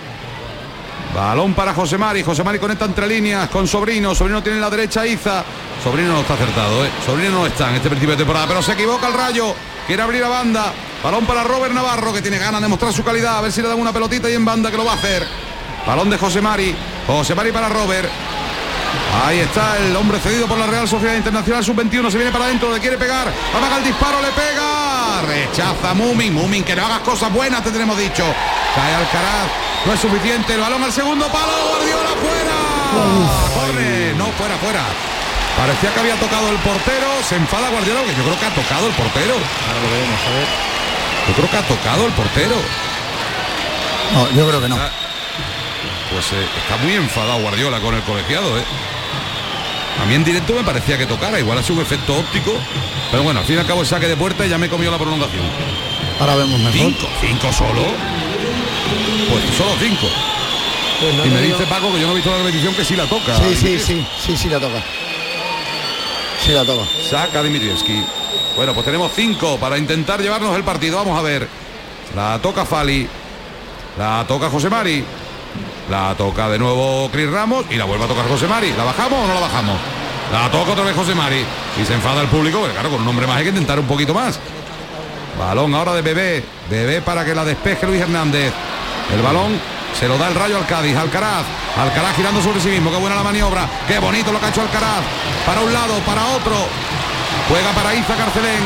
Balón 1.16 1.54
para 1.54 1.74
José 1.74 1.98
Mari. 1.98 2.24
José 2.24 2.44
Mari 2.44 2.60
conecta 2.60 2.86
entre 2.86 3.08
líneas 3.08 3.48
con 3.50 3.68
Sobrino. 3.68 4.14
Sobrino 4.16 4.42
tiene 4.44 4.58
en 4.58 4.62
la 4.62 4.70
derecha 4.70 5.06
Iza. 5.06 5.44
Sobrino 5.84 6.14
no 6.14 6.22
está 6.22 6.34
acertado, 6.34 6.86
¿eh? 6.86 6.90
Sobrino 7.06 7.32
no 7.32 7.46
está 7.46 7.70
en 7.70 7.76
este 7.76 7.90
principio 7.90 8.16
de 8.16 8.18
temporada, 8.18 8.48
pero 8.48 8.62
se 8.62 8.74
equivoca 8.74 9.08
el 9.08 9.14
rayo. 9.14 9.56
Quiere 9.88 10.02
abrir 10.02 10.24
a 10.24 10.30
banda. 10.30 10.74
Balón 11.04 11.26
para 11.26 11.44
Robert 11.44 11.74
Navarro, 11.74 12.12
que 12.12 12.22
tiene 12.22 12.40
ganas 12.40 12.62
de 12.62 12.68
mostrar 12.68 12.92
su 12.92 13.04
calidad. 13.04 13.38
A 13.38 13.42
ver 13.42 13.52
si 13.52 13.62
le 13.62 13.68
dan 13.68 13.80
una 13.80 13.94
pelotita 13.94 14.30
y 14.30 14.34
en 14.34 14.44
banda 14.44 14.72
que 14.72 14.78
lo 14.78 14.84
va 14.84 14.94
a 14.94 14.96
hacer. 14.96 15.26
Balón 15.86 16.10
de 16.10 16.18
José 16.18 16.42
Mari. 16.42 16.76
José 17.08 17.36
Mari 17.36 17.52
para 17.52 17.70
Robert. 17.70 18.10
Ahí 19.26 19.40
está 19.40 19.78
el 19.78 19.96
hombre 19.96 20.20
cedido 20.20 20.48
por 20.48 20.58
la 20.58 20.68
Real 20.68 20.88
Sociedad 20.88 21.16
Internacional 21.16 21.64
Sub-21. 21.64 22.12
Se 22.12 22.18
viene 22.18 22.32
para 22.32 22.46
adentro, 22.46 22.72
le 22.72 22.80
quiere 22.80 22.98
pegar. 22.98 23.32
Amaga 23.56 23.78
el 23.78 23.84
disparo, 23.84 24.22
le 24.22 24.30
pega. 24.30 25.22
Rechaza 25.22 25.94
Mumin. 25.94 26.34
Mumin, 26.34 26.64
que 26.64 26.76
no 26.76 26.86
hagas 26.86 27.00
cosas 27.00 27.32
buenas, 27.32 27.64
te 27.64 27.72
tenemos 27.72 27.98
dicho. 27.98 28.24
Cae 28.76 28.96
Alcaraz. 28.96 29.48
No 29.86 29.94
es 29.94 30.00
suficiente. 30.00 30.56
El 30.56 30.62
balón 30.62 30.84
al 30.84 30.92
segundo 30.92 31.28
palo. 31.28 31.54
Guardiola 31.70 32.10
fuera. 32.22 32.58
Corre. 33.54 34.14
No, 34.18 34.26
fuera, 34.38 34.58
fuera. 34.58 34.84
Parecía 35.58 35.94
que 35.94 36.00
había 36.00 36.16
tocado 36.16 36.50
el 36.50 36.58
portero. 36.58 37.08
Se 37.28 37.36
enfada 37.36 37.70
Guardiola, 37.70 38.02
que 38.02 38.16
yo 38.16 38.24
creo 38.24 38.40
que 38.40 38.46
ha 38.46 38.54
tocado 38.54 38.88
el 38.88 38.94
portero. 38.94 39.34
Ahora 39.34 39.82
lo 39.82 39.90
veremos, 39.90 40.20
a 40.20 40.30
ver. 40.34 40.48
Yo 41.28 41.34
creo 41.36 41.50
que 41.50 41.58
ha 41.58 41.68
tocado 41.68 42.06
el 42.08 42.14
portero. 42.14 42.56
No, 44.14 44.30
yo 44.32 44.48
creo 44.48 44.62
que 44.62 44.70
no. 44.70 45.05
Pues 46.16 46.32
eh, 46.32 46.48
está 46.64 46.78
muy 46.78 46.94
enfadado 46.94 47.42
Guardiola 47.42 47.82
con 47.82 47.94
el 47.94 48.02
colegiado, 48.04 48.58
¿eh? 48.58 48.64
A 50.02 50.06
mí 50.06 50.16
en 50.16 50.24
directo 50.24 50.54
me 50.54 50.64
parecía 50.64 50.98
que 50.98 51.06
tocara, 51.06 51.38
igual 51.42 51.58
ha 51.58 51.62
sido 51.62 51.76
un 51.76 51.82
efecto 51.82 52.18
óptico, 52.18 52.54
pero 53.12 53.22
bueno, 53.24 53.42
al 53.42 53.46
fin 53.46 53.58
y 53.58 53.60
al 53.60 53.68
cabo 53.68 53.82
el 53.82 53.88
saque 53.88 54.08
de 54.08 54.16
puerta 54.16 54.46
y 54.46 54.50
ya 54.50 54.58
me 54.58 54.70
comió 54.70 54.90
la 54.90 54.98
prolongación. 54.98 55.44
Ahora 56.18 56.36
vemos 56.36 56.58
mejor. 56.58 56.72
¿Cinco? 56.72 57.10
¿Cinco 57.20 57.52
solo? 57.52 57.82
Pues 59.30 59.44
solo 59.58 59.72
cinco. 59.78 60.08
y 61.26 61.30
me 61.32 61.42
dice 61.42 61.66
Paco 61.66 61.92
que 61.92 62.00
yo 62.00 62.08
no 62.08 62.14
he 62.14 62.16
visto 62.16 62.32
la 62.32 62.38
repetición 62.38 62.74
que 62.76 62.86
sí 62.86 62.96
la 62.96 63.08
toca. 63.08 63.36
Sí, 63.38 63.54
sí, 63.54 63.78
sí, 63.78 64.08
sí, 64.26 64.38
sí 64.38 64.48
la 64.48 64.62
toca. 64.62 64.82
Sí 66.46 66.54
la 66.54 66.64
toca. 66.64 66.86
Saca 67.10 67.44
Dimitrievski. 67.44 68.02
Bueno, 68.56 68.74
pues 68.74 68.86
tenemos 68.86 69.12
cinco 69.14 69.58
para 69.58 69.78
intentar 69.78 70.22
llevarnos 70.22 70.56
el 70.56 70.64
partido. 70.64 70.96
Vamos 70.96 71.20
a 71.20 71.22
ver. 71.22 71.46
La 72.16 72.40
toca 72.42 72.64
Fali. 72.64 73.06
La 73.98 74.24
toca 74.26 74.50
José 74.50 74.70
Mari. 74.70 75.04
La 75.90 76.16
toca 76.16 76.50
de 76.50 76.58
nuevo 76.58 77.10
Cris 77.12 77.30
Ramos 77.30 77.66
y 77.70 77.76
la 77.76 77.86
vuelve 77.86 78.06
a 78.06 78.08
tocar 78.08 78.28
José 78.28 78.48
Mari. 78.48 78.74
¿La 78.78 78.84
bajamos 78.84 79.24
o 79.24 79.28
no 79.28 79.34
la 79.34 79.40
bajamos? 79.42 79.78
La 80.32 80.50
toca 80.50 80.72
otra 80.72 80.84
vez 80.84 80.96
José 80.96 81.14
Mari. 81.14 81.46
Y 81.82 81.86
se 81.86 81.94
enfada 81.94 82.22
el 82.22 82.28
público, 82.28 82.60
porque 82.60 82.74
claro, 82.74 82.90
con 82.90 83.02
un 83.02 83.08
hombre 83.08 83.28
más 83.28 83.38
hay 83.38 83.44
que 83.44 83.50
intentar 83.50 83.80
un 83.80 83.86
poquito 83.86 84.14
más. 84.14 84.40
Balón 85.38 85.74
ahora 85.76 85.94
de 85.94 86.02
Bebé. 86.02 86.44
Bebé 86.70 87.02
para 87.02 87.26
que 87.26 87.36
la 87.36 87.46
despeje 87.46 87.86
Luis 87.86 88.02
Hernández. 88.02 88.54
El 89.14 89.22
balón 89.22 89.60
se 90.00 90.08
lo 90.08 90.18
da 90.18 90.28
el 90.28 90.36
rayo 90.36 90.58
al 90.58 90.66
Cádiz. 90.66 90.96
Alcaraz. 90.98 91.46
Alcaraz 91.78 92.16
girando 92.16 92.42
sobre 92.42 92.60
sí 92.60 92.70
mismo. 92.70 92.92
Qué 92.92 92.98
buena 92.98 93.16
la 93.16 93.24
maniobra. 93.24 93.68
Qué 93.88 94.00
bonito 94.00 94.32
lo 94.32 94.40
que 94.40 94.46
ha 94.48 94.50
hecho 94.50 94.62
Alcaraz. 94.62 95.04
Para 95.46 95.62
un 95.62 95.72
lado, 95.72 96.00
para 96.06 96.26
otro. 96.28 96.56
Juega 97.50 97.72
para 97.72 97.94
Iza 97.94 98.16
Carcelén. 98.16 98.64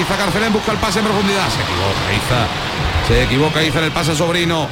Iza 0.00 0.16
Carcelén 0.16 0.52
busca 0.52 0.72
el 0.72 0.78
pase 0.78 1.00
en 1.00 1.04
profundidad. 1.04 1.48
Se 1.50 1.60
equivoca 1.60 2.12
Iza. 2.16 3.08
Se 3.08 3.22
equivoca 3.24 3.62
Iza 3.62 3.78
en 3.78 3.84
el 3.84 3.92
pase 3.92 4.16
sobrino. 4.16 4.68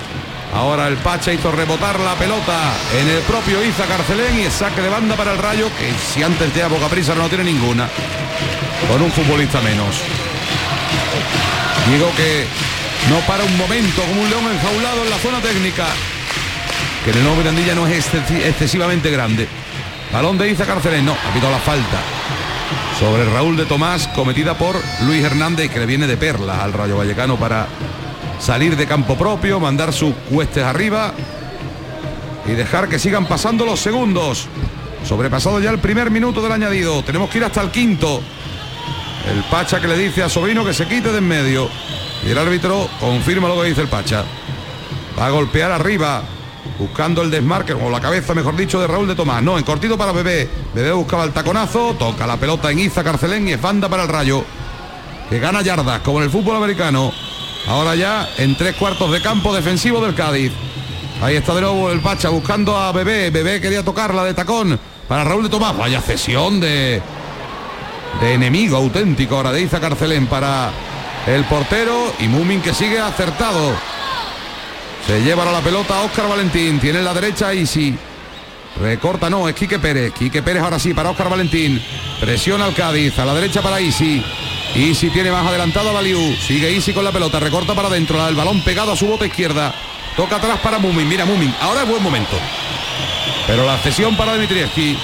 Ahora 0.55 0.89
el 0.89 0.97
Pacha 0.97 1.33
hizo 1.33 1.53
rebotar 1.53 2.01
la 2.01 2.15
pelota 2.17 2.59
en 3.01 3.09
el 3.09 3.23
propio 3.23 3.65
Iza 3.65 3.87
Carcelén 3.87 4.41
y 4.41 4.43
el 4.43 4.51
saque 4.53 4.81
de 4.83 4.89
banda 4.89 5.15
para 5.15 5.33
el 5.33 5.39
Rayo, 5.39 5.69
que 5.79 5.93
si 6.13 6.23
antes 6.23 6.53
de 6.55 6.63
poca 6.65 6.89
prisa 6.89 7.15
no 7.15 7.29
tiene 7.29 7.45
ninguna, 7.45 7.89
con 8.91 9.01
un 9.01 9.13
futbolista 9.13 9.61
menos. 9.61 9.95
Digo 11.91 12.11
que 12.17 12.47
no 13.09 13.19
para 13.27 13.45
un 13.45 13.57
momento 13.57 14.03
como 14.03 14.23
un 14.23 14.31
león 14.31 14.45
enjaulado 14.53 15.05
en 15.05 15.11
la 15.11 15.19
zona 15.19 15.41
técnica, 15.41 15.87
que 17.05 17.11
en 17.11 17.17
el 17.19 17.23
nuevo 17.23 17.39
Mirandilla 17.39 17.75
no 17.75 17.87
es 17.87 18.05
excesi- 18.13 18.45
excesivamente 18.45 19.11
grande. 19.11 19.49
Balón 20.13 20.37
de 20.37 20.51
Iza 20.51 20.67
Carcelén, 20.67 21.05
no, 21.07 21.13
ha 21.13 21.33
quitado 21.33 21.53
la 21.53 21.59
falta 21.61 21.99
sobre 22.99 23.25
Raúl 23.25 23.57
de 23.57 23.65
Tomás, 23.67 24.09
cometida 24.09 24.55
por 24.59 24.77
Luis 25.07 25.25
Hernández, 25.25 25.71
que 25.71 25.79
le 25.79 25.87
viene 25.87 26.07
de 26.09 26.17
perla 26.17 26.63
al 26.63 26.73
Rayo 26.73 26.97
Vallecano 26.99 27.37
para 27.37 27.67
salir 28.41 28.77
de 28.77 28.87
campo 28.87 29.17
propio, 29.17 29.61
mandar 29.61 29.93
sus 29.93 30.15
cuestes 30.31 30.65
arriba 30.65 31.13
y 32.47 32.53
dejar 32.53 32.89
que 32.89 32.99
sigan 32.99 33.27
pasando 33.27 33.65
los 33.65 33.81
segundos. 33.81 34.49
Sobrepasado 35.07 35.61
ya 35.61 35.71
el 35.71 35.79
primer 35.79 36.11
minuto 36.11 36.43
del 36.43 36.53
añadido, 36.53 37.03
tenemos 37.05 37.31
que 37.31 37.39
ir 37.39 37.45
hasta 37.45 37.63
el 37.63 37.71
quinto. 37.71 38.21
El 39.31 39.43
Pacha 39.45 39.81
que 39.81 39.89
le 39.89 39.97
dice 39.97 40.23
a 40.23 40.29
Sobrino 40.29 40.65
que 40.65 40.73
se 40.73 40.87
quite 40.87 41.13
de 41.13 41.19
en 41.19 41.29
medio. 41.29 41.69
Y 42.27 42.31
el 42.31 42.39
árbitro 42.39 42.89
confirma 42.99 43.49
lo 43.49 43.61
que 43.61 43.69
dice 43.69 43.83
el 43.83 43.89
Pacha. 43.89 44.25
Va 45.19 45.27
a 45.27 45.31
golpear 45.31 45.71
arriba, 45.71 46.23
buscando 46.79 47.23
el 47.23 47.31
desmarque, 47.31 47.73
o 47.75 47.91
la 47.91 48.01
cabeza, 48.01 48.35
mejor 48.35 48.57
dicho, 48.57 48.81
de 48.81 48.87
Raúl 48.87 49.07
de 49.07 49.15
Tomás. 49.15 49.43
No, 49.43 49.59
en 49.59 49.65
cortito 49.65 49.97
para 49.97 50.13
Bebé. 50.13 50.49
Bebé 50.75 50.93
buscaba 50.93 51.25
el 51.25 51.33
taconazo, 51.33 51.95
toca 51.99 52.27
la 52.27 52.37
pelota 52.37 52.71
en 52.71 52.79
Iza 52.79 53.05
Carcelén 53.05 53.49
y 53.49 53.53
es 53.53 53.61
banda 53.61 53.89
para 53.89 54.05
el 54.05 54.09
Rayo. 54.09 54.45
Que 55.29 55.39
gana 55.39 55.63
yardas, 55.63 56.01
como 56.01 56.19
en 56.19 56.25
el 56.25 56.31
fútbol 56.31 56.57
americano. 56.57 57.13
Ahora 57.67 57.95
ya 57.95 58.29
en 58.39 58.57
tres 58.57 58.75
cuartos 58.77 59.13
de 59.13 59.21
campo 59.21 59.55
defensivo 59.55 60.01
del 60.01 60.15
Cádiz. 60.15 60.53
Ahí 61.23 61.37
está 61.37 61.55
de 61.55 61.61
nuevo 61.61 61.91
el 61.91 62.01
Pacha 62.01 62.31
buscando 62.31 62.77
a 62.77 62.93
Bebé. 62.93 63.31
Bebé 63.31 63.61
quería 63.61 63.85
tocarla 63.85 64.25
de 64.25 64.35
tacón 64.35 64.79
para 65.07 65.25
Raúl 65.25 65.45
de 65.45 65.49
Tomás. 65.51 65.77
Vaya 65.77 66.01
cesión 66.01 66.61
de, 66.61 67.03
de 68.21 68.35
enemigo 68.35 68.77
auténtico 68.77 69.37
ahora 69.37 69.53
de 69.53 69.63
Iza 69.63 69.81
Carcelén 69.81 70.27
para 70.27 70.71
el 71.27 71.45
portero 71.45 72.13
y 72.21 72.29
Mumin 72.29 72.63
que 72.63 72.73
sigue 72.73 72.99
acertado. 72.99 73.75
Se 75.07 75.23
lleva 75.23 75.45
la 75.45 75.61
pelota 75.61 76.01
Óscar 76.01 76.29
Valentín. 76.29 76.81
Tiene 76.81 77.01
en 77.01 77.05
la 77.05 77.15
derecha 77.15 77.53
y 77.53 77.67
si 77.67 77.95
recorta, 78.81 79.29
no, 79.29 79.49
es 79.49 79.55
Quique 79.55 79.79
Pérez. 79.79 80.13
Quique 80.13 80.43
Pérez 80.43 80.63
ahora 80.63 80.79
sí 80.79 80.95
para 80.95 81.11
Óscar 81.11 81.29
Valentín. 81.29 81.83
Presiona 82.19 82.65
al 82.65 82.75
Cádiz. 82.75 83.19
A 83.19 83.25
la 83.25 83.35
derecha 83.35 83.61
para 83.61 83.81
Isi. 83.81 84.25
Isi 84.75 85.11
tiene 85.11 85.33
más 85.33 85.47
adelantado 85.47 85.91
a 85.91 85.93
Baliú. 85.93 86.37
Sigue 86.37 86.71
Isi 86.71 86.93
con 86.93 87.05
la 87.05 87.13
pelota. 87.13 87.41
Recorta 87.41 87.75
para 87.75 87.89
adentro. 87.89 88.27
El 88.27 88.37
balón 88.37 88.63
pegado 88.63 88.93
a 88.93 88.97
su 88.97 89.07
bota 89.07 89.27
izquierda. 89.27 89.75
Toca 90.17 90.37
atrás 90.37 90.59
para 90.61 90.79
Mumin. 90.79 91.09
Mira 91.09 91.25
Mumin. 91.25 91.55
Ahora 91.61 91.83
es 91.83 91.89
buen 91.89 92.03
momento. 92.03 92.37
Pero 93.47 93.67
la 93.67 93.79
cesión 93.79 94.17
para 94.17 94.35
Dimitrievski. 94.35 94.97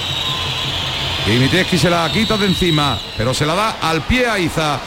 Dimitrievski 1.27 1.79
se 1.79 1.91
la 1.91 2.11
quita 2.13 2.37
de 2.37 2.47
encima. 2.47 2.99
Pero 3.17 3.35
se 3.35 3.45
la 3.45 3.55
da 3.55 3.77
al 3.83 4.03
pie 4.03 4.29
a 4.29 4.39
Iza. 4.39 4.79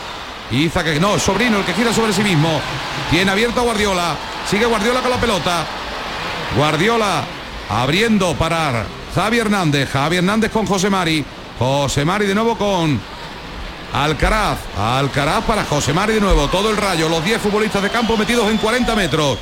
Iza 0.52 0.84
que 0.84 1.00
no, 1.00 1.20
sobrino 1.20 1.60
el 1.60 1.66
que 1.66 1.74
gira 1.74 1.94
sobre 1.94 2.14
sí 2.14 2.24
mismo. 2.24 2.62
Tiene 3.12 3.32
abierto 3.32 3.60
a 3.60 3.64
Guardiola. 3.64 4.16
Sigue 4.50 4.66
Guardiola 4.66 5.02
con 5.02 5.12
la 5.12 5.20
pelota. 5.20 5.66
Guardiola 6.56 7.24
abriendo 7.70 8.34
para 8.36 8.86
Javi 9.14 9.40
Hernández. 9.40 9.90
Javi 9.92 10.18
Hernández 10.18 10.52
con 10.52 10.66
José 10.66 10.90
Mari. 10.90 11.24
José 11.60 12.06
Mari 12.06 12.26
de 12.26 12.34
nuevo 12.34 12.58
con 12.58 13.00
Alcaraz. 13.94 14.60
Alcaraz 14.78 15.44
para 15.46 15.64
José 15.66 15.94
Mari 15.94 16.14
de 16.14 16.22
nuevo. 16.22 16.48
Todo 16.48 16.70
el 16.70 16.78
rayo. 16.78 17.10
Los 17.10 17.24
10 17.24 17.42
futbolistas 17.42 17.82
de 17.82 17.90
campo 17.90 18.18
metidos 18.18 18.50
en 18.50 18.58
40 18.58 18.96
metros. 18.96 19.38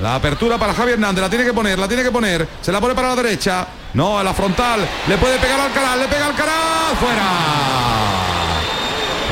La 0.00 0.14
apertura 0.16 0.58
para 0.58 0.74
Javi 0.74 0.92
Hernández. 0.92 1.22
La 1.22 1.30
tiene 1.30 1.44
que 1.44 1.52
poner, 1.52 1.78
la 1.78 1.88
tiene 1.88 2.02
que 2.02 2.10
poner. 2.10 2.48
Se 2.60 2.70
la 2.70 2.80
pone 2.80 2.94
para 2.94 3.08
la 3.08 3.16
derecha. 3.16 3.66
No, 3.94 4.18
a 4.18 4.24
la 4.24 4.34
frontal. 4.34 4.86
Le 5.08 5.16
puede 5.16 5.38
pegar 5.38 5.60
Alcaraz. 5.60 5.98
Le 5.98 6.08
pega 6.08 6.26
Alcaraz. 6.26 6.98
Fuera. 7.00 7.22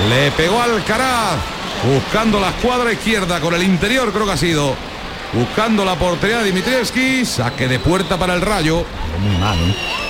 Le 0.09 0.31
pegó 0.32 0.61
Alcaraz. 0.61 1.36
Buscando 1.85 2.40
la 2.40 2.48
escuadra 2.48 2.93
izquierda 2.93 3.40
con 3.40 3.55
el 3.55 3.62
interior 3.62 4.11
creo 4.12 4.27
que 4.27 4.32
ha 4.32 4.36
sido. 4.36 4.74
Buscando 5.32 5.85
la 5.85 5.97
portería 5.97 6.39
de 6.39 6.44
Dimitrievski. 6.44 7.24
Saque 7.24 7.69
de 7.69 7.78
puerta 7.78 8.16
para 8.16 8.35
el 8.35 8.40
rayo. 8.40 8.85
Muy 9.20 9.36
malo. 9.36 10.03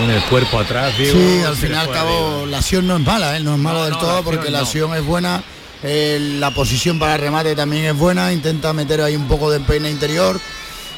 Con 0.00 0.10
el 0.10 0.22
cuerpo 0.24 0.58
atrás, 0.58 0.96
Diego, 0.98 1.18
Sí, 1.18 1.42
al 1.46 1.56
fin 1.56 1.72
y 1.72 1.74
al 1.74 1.90
cabo 1.90 2.10
arriba. 2.40 2.46
la 2.50 2.58
acción 2.58 2.86
no 2.86 2.96
es 2.96 3.02
mala, 3.02 3.36
¿eh? 3.36 3.40
no 3.40 3.52
es 3.54 3.60
mala 3.60 3.78
No, 3.78 3.84
del 3.84 3.92
no, 3.92 3.98
todo 3.98 4.08
la 4.10 4.16
acción 4.18 4.34
porque 4.34 4.50
la 4.50 4.58
no. 4.58 4.64
acción 4.64 4.94
es 4.94 5.04
buena, 5.04 5.42
eh, 5.82 6.36
la 6.40 6.50
posición 6.52 6.98
para 6.98 7.14
el 7.14 7.20
remate 7.20 7.54
también 7.54 7.84
es 7.84 7.96
buena, 7.96 8.32
intenta 8.32 8.72
meter 8.72 9.00
ahí 9.02 9.14
un 9.16 9.28
poco 9.28 9.50
de 9.50 9.58
empeine 9.58 9.90
interior 9.90 10.40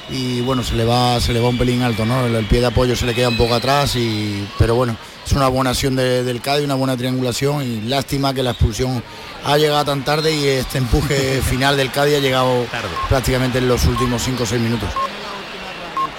y 0.08 0.40
bueno, 0.42 0.62
se 0.62 0.74
le 0.74 0.84
va 0.84 1.20
se 1.20 1.32
le 1.32 1.40
va 1.40 1.48
un 1.48 1.58
pelín 1.58 1.82
alto, 1.82 2.06
¿no? 2.06 2.26
El, 2.26 2.34
el 2.36 2.44
pie 2.46 2.60
de 2.60 2.66
apoyo 2.66 2.94
se 2.96 3.06
le 3.06 3.14
queda 3.14 3.28
un 3.28 3.36
poco 3.36 3.54
atrás 3.54 3.96
y 3.96 4.46
pero 4.58 4.74
bueno, 4.76 4.96
es 5.26 5.32
una 5.32 5.48
buena 5.48 5.70
acción 5.70 5.96
de- 5.96 6.22
del 6.22 6.40
Cádiz, 6.40 6.64
una 6.64 6.74
buena 6.76 6.96
triangulación 6.96 7.62
y 7.64 7.88
lástima 7.88 8.32
que 8.32 8.42
la 8.44 8.52
expulsión 8.52 9.02
ha 9.44 9.58
llegado 9.58 9.84
tan 9.84 10.04
tarde 10.04 10.32
y 10.34 10.46
este 10.46 10.78
empuje 10.78 11.42
final 11.48 11.76
del 11.76 11.90
Cádiz 11.90 12.16
ha 12.16 12.20
llegado 12.20 12.66
prácticamente 13.08 13.58
en 13.58 13.68
los 13.68 13.84
últimos 13.84 14.22
5 14.22 14.44
o 14.44 14.46
6 14.46 14.60
minutos. 14.60 14.88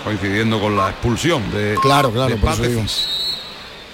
Coincidiendo 0.07 0.59
con 0.59 0.75
la 0.77 0.89
expulsión 0.89 1.51
de. 1.51 1.75
Claro, 1.81 2.11
claro, 2.11 2.29
de 2.29 2.37
por 2.37 2.53
eso 2.53 2.63
digo. 2.63 2.79
Pátesis. 2.81 3.07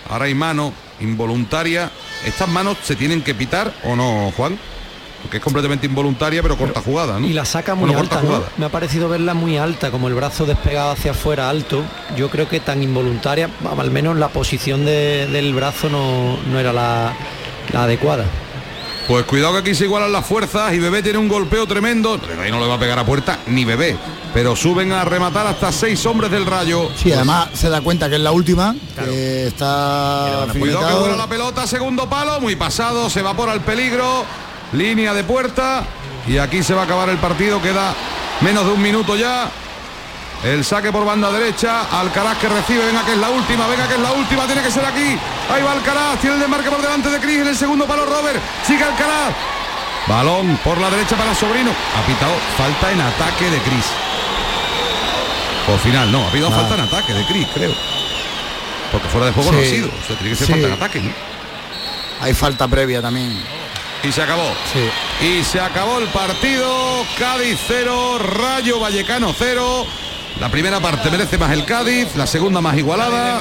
Ahora 0.09 0.25
hay 0.25 0.35
mano 0.35 0.71
involuntaria. 0.99 1.89
¿Estas 2.25 2.47
manos 2.47 2.77
se 2.83 2.95
tienen 2.95 3.21
que 3.21 3.33
pitar 3.33 3.73
o 3.83 3.95
no, 3.95 4.31
Juan? 4.37 4.57
Porque 5.21 5.37
es 5.37 5.43
completamente 5.43 5.85
involuntaria, 5.87 6.41
pero 6.43 6.57
corta 6.57 6.81
jugada, 6.81 7.17
¿no? 7.19 7.25
Y 7.25 7.33
la 7.33 7.45
saca 7.45 7.75
muy 7.75 7.87
Bueno, 7.87 8.01
alta, 8.01 8.21
¿no? 8.21 8.43
Me 8.57 8.65
ha 8.65 8.69
parecido 8.69 9.07
verla 9.09 9.33
muy 9.33 9.57
alta, 9.57 9.89
como 9.89 10.07
el 10.09 10.13
brazo 10.13 10.45
despegado 10.45 10.91
hacia 10.91 11.11
afuera 11.11 11.49
alto. 11.49 11.81
Yo 12.17 12.29
creo 12.29 12.47
que 12.49 12.59
tan 12.59 12.83
involuntaria, 12.83 13.49
al 13.77 13.89
menos 13.91 14.17
la 14.17 14.27
posición 14.27 14.85
de- 14.85 15.27
del 15.27 15.53
brazo 15.53 15.89
no, 15.89 16.37
no 16.51 16.59
era 16.59 16.73
la, 16.73 17.13
la 17.71 17.83
adecuada. 17.83 18.25
Pues 19.07 19.25
cuidado 19.25 19.53
que 19.53 19.59
aquí 19.59 19.75
se 19.75 19.83
igualan 19.83 20.11
las 20.11 20.25
fuerzas 20.25 20.73
y 20.73 20.79
Bebé 20.79 21.03
tiene 21.03 21.17
un 21.17 21.27
golpeo 21.27 21.67
tremendo. 21.67 22.19
Ahí 22.41 22.51
no 22.51 22.59
le 22.59 22.67
va 22.67 22.75
a 22.75 22.79
pegar 22.79 22.97
a 22.97 23.05
puerta 23.05 23.39
ni 23.47 23.65
Bebé. 23.65 23.97
Pero 24.33 24.55
suben 24.55 24.91
a 24.93 25.03
rematar 25.03 25.45
hasta 25.45 25.71
seis 25.71 26.05
hombres 26.05 26.31
del 26.31 26.45
rayo. 26.45 26.89
Sí, 26.95 27.11
además 27.11 27.49
se 27.53 27.69
da 27.69 27.81
cuenta 27.81 28.09
que 28.09 28.15
es 28.15 28.21
la 28.21 28.31
última, 28.31 28.75
que 28.95 29.47
está 29.47 30.47
Cuidado 30.57 30.87
que 30.87 30.93
vuela 30.93 31.15
la 31.17 31.27
pelota, 31.27 31.67
segundo 31.67 32.09
palo, 32.09 32.39
muy 32.39 32.55
pasado, 32.55 33.09
se 33.09 33.19
evapora 33.19 33.53
el 33.53 33.61
peligro, 33.61 34.25
línea 34.71 35.13
de 35.13 35.23
puerta 35.23 35.83
y 36.25 36.37
aquí 36.37 36.63
se 36.63 36.73
va 36.73 36.81
a 36.81 36.85
acabar 36.85 37.09
el 37.09 37.17
partido, 37.17 37.61
queda 37.61 37.93
menos 38.41 38.65
de 38.65 38.71
un 38.71 38.81
minuto 38.81 39.15
ya. 39.15 39.51
El 40.43 40.65
saque 40.65 40.91
por 40.91 41.05
banda 41.05 41.31
derecha, 41.31 41.83
Alcaraz 41.89 42.37
que 42.37 42.49
recibe, 42.49 42.85
venga 42.85 43.05
que 43.05 43.13
es 43.13 43.17
la 43.17 43.29
última, 43.29 43.65
venga 43.67 43.87
que 43.87 43.93
es 43.93 43.99
la 44.01 44.11
última, 44.11 44.45
tiene 44.45 44.61
que 44.61 44.71
ser 44.71 44.85
aquí. 44.85 45.17
Ahí 45.49 45.63
va 45.63 45.71
Alcaraz, 45.71 46.19
tiene 46.19 46.35
el 46.35 46.41
desmarque 46.41 46.69
por 46.69 46.81
delante 46.81 47.09
de 47.09 47.19
Cris 47.19 47.39
en 47.39 47.47
el 47.47 47.55
segundo 47.55 47.87
palo 47.87 48.05
Robert, 48.05 48.41
sigue 48.67 48.83
Alcaraz. 48.83 49.33
Balón 50.05 50.57
por 50.65 50.77
la 50.79 50.89
derecha 50.89 51.15
para 51.15 51.33
Sobrino. 51.33 51.71
Ha 51.71 52.05
pitado 52.05 52.33
falta 52.57 52.91
en 52.91 52.99
ataque 52.99 53.49
de 53.49 53.57
Cris. 53.59 53.85
O 55.73 55.77
final, 55.77 56.11
no, 56.11 56.27
ha 56.27 56.31
pitado 56.31 56.49
Nada. 56.49 56.63
falta 56.67 56.75
en 56.75 56.87
ataque 56.89 57.13
de 57.13 57.25
Cris, 57.25 57.47
creo. 57.53 57.73
Porque 58.91 59.07
fuera 59.07 59.27
de 59.27 59.31
juego 59.31 59.51
no 59.53 59.59
ha 59.59 59.63
sido. 59.63 59.87
O 59.87 60.05
sea, 60.05 60.17
tiene 60.17 60.31
que 60.31 60.35
ser 60.35 60.47
Sí. 60.47 60.51
falta 60.53 60.67
en 60.67 60.73
ataque, 60.73 60.99
¿no? 60.99 61.11
Hay 62.21 62.33
falta 62.33 62.67
previa 62.67 63.01
también. 63.01 63.41
Y 64.03 64.11
se 64.11 64.21
acabó. 64.21 64.51
Y 65.21 65.41
se 65.45 65.61
acabó 65.61 65.99
el 65.99 66.07
partido. 66.09 67.05
Cádiz 67.17 67.57
0, 67.65 68.19
Rayo 68.19 68.79
Vallecano 68.81 69.33
0. 69.37 69.87
La 70.39 70.49
primera 70.49 70.79
parte 70.79 71.11
merece 71.11 71.37
más 71.37 71.51
el 71.51 71.63
Cádiz, 71.63 72.15
la 72.15 72.25
segunda 72.25 72.59
más 72.59 72.75
igualada. 72.77 73.39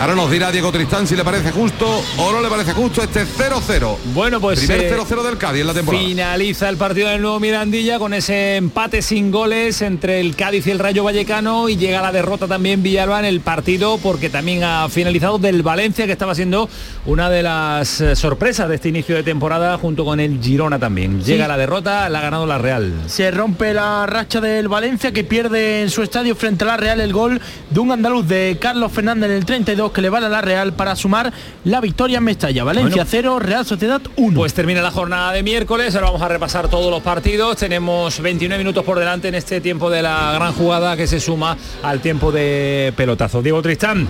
Ahora 0.00 0.14
nos 0.14 0.30
dirá 0.30 0.50
Diego 0.50 0.72
Tristán 0.72 1.06
si 1.06 1.14
le 1.14 1.24
parece 1.24 1.52
justo 1.52 2.02
o 2.18 2.32
no 2.32 2.42
le 2.42 2.48
parece 2.48 2.72
justo 2.72 3.00
este 3.02 3.24
0-0. 3.24 3.96
Bueno, 4.12 4.40
pues 4.40 4.58
Primer 4.58 4.80
eh, 4.80 4.96
0-0 4.96 5.22
del 5.22 5.38
Cádiz 5.38 5.60
en 5.60 5.66
la 5.68 5.74
temporada. 5.74 6.04
Finaliza 6.04 6.68
el 6.68 6.76
partido 6.76 7.08
del 7.08 7.22
nuevo 7.22 7.38
Mirandilla 7.38 7.98
con 7.98 8.12
ese 8.12 8.56
empate 8.56 9.02
sin 9.02 9.30
goles 9.30 9.80
entre 9.82 10.20
el 10.20 10.34
Cádiz 10.34 10.66
y 10.66 10.72
el 10.72 10.80
Rayo 10.80 11.04
Vallecano 11.04 11.68
y 11.68 11.76
llega 11.76 12.02
la 12.02 12.12
derrota 12.12 12.48
también 12.48 12.82
Villalba 12.82 13.20
en 13.20 13.24
el 13.24 13.40
partido 13.40 13.98
porque 13.98 14.28
también 14.28 14.64
ha 14.64 14.88
finalizado 14.88 15.38
del 15.38 15.62
Valencia 15.62 16.06
que 16.06 16.12
estaba 16.12 16.34
siendo 16.34 16.68
una 17.06 17.30
de 17.30 17.44
las 17.44 18.00
eh, 18.00 18.16
sorpresas 18.16 18.68
de 18.68 18.74
este 18.74 18.88
inicio 18.88 19.14
de 19.14 19.22
temporada 19.22 19.78
junto 19.78 20.04
con 20.04 20.18
el 20.18 20.42
Girona 20.42 20.78
también. 20.78 21.22
Sí. 21.22 21.32
Llega 21.32 21.46
la 21.46 21.56
derrota, 21.56 22.08
la 22.08 22.18
ha 22.18 22.22
ganado 22.22 22.46
la 22.46 22.58
Real. 22.58 22.92
Se 23.06 23.30
rompe 23.30 23.72
la 23.72 24.06
racha 24.06 24.40
del 24.40 24.68
Valencia 24.68 25.12
que 25.12 25.22
pierde 25.22 25.82
en 25.82 25.90
su 25.90 26.02
estadio 26.02 26.15
frente 26.34 26.64
a 26.64 26.68
la 26.68 26.76
Real 26.78 27.00
el 27.00 27.12
gol 27.12 27.40
de 27.68 27.80
un 27.80 27.92
andaluz 27.92 28.26
de 28.26 28.56
Carlos 28.58 28.90
Fernández 28.90 29.30
en 29.30 29.36
el 29.36 29.44
32 29.44 29.92
que 29.92 30.00
le 30.00 30.08
vale 30.08 30.26
a 30.26 30.28
la 30.30 30.40
Real 30.40 30.72
para 30.72 30.96
sumar 30.96 31.30
la 31.64 31.80
victoria 31.80 32.18
en 32.18 32.24
Mestalla. 32.24 32.64
Valencia 32.64 33.04
Bueno. 33.04 33.10
0, 33.10 33.38
Real 33.40 33.66
Sociedad 33.66 34.00
1. 34.16 34.36
Pues 34.36 34.54
termina 34.54 34.80
la 34.80 34.90
jornada 34.90 35.32
de 35.32 35.42
miércoles, 35.42 35.94
ahora 35.94 36.06
vamos 36.06 36.22
a 36.22 36.28
repasar 36.28 36.68
todos 36.68 36.90
los 36.90 37.02
partidos. 37.02 37.58
Tenemos 37.58 38.18
29 38.20 38.62
minutos 38.62 38.82
por 38.84 38.98
delante 38.98 39.28
en 39.28 39.34
este 39.34 39.60
tiempo 39.60 39.90
de 39.90 40.00
la 40.00 40.32
gran 40.32 40.54
jugada 40.54 40.96
que 40.96 41.06
se 41.06 41.20
suma 41.20 41.56
al 41.82 42.00
tiempo 42.00 42.32
de 42.32 42.94
pelotazo. 42.96 43.42
Diego 43.42 43.60
Tristán, 43.60 44.08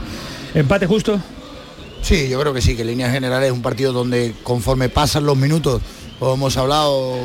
empate 0.54 0.86
justo. 0.86 1.20
Sí, 2.02 2.28
yo 2.28 2.38
creo 2.40 2.54
que 2.54 2.62
sí, 2.62 2.76
que 2.76 2.82
en 2.82 2.88
líneas 2.88 3.10
generales 3.10 3.48
es 3.48 3.52
un 3.52 3.62
partido 3.62 3.92
donde 3.92 4.32
conforme 4.44 4.88
pasan 4.88 5.26
los 5.26 5.36
minutos, 5.36 5.82
como 6.20 6.34
hemos 6.34 6.56
hablado, 6.56 7.16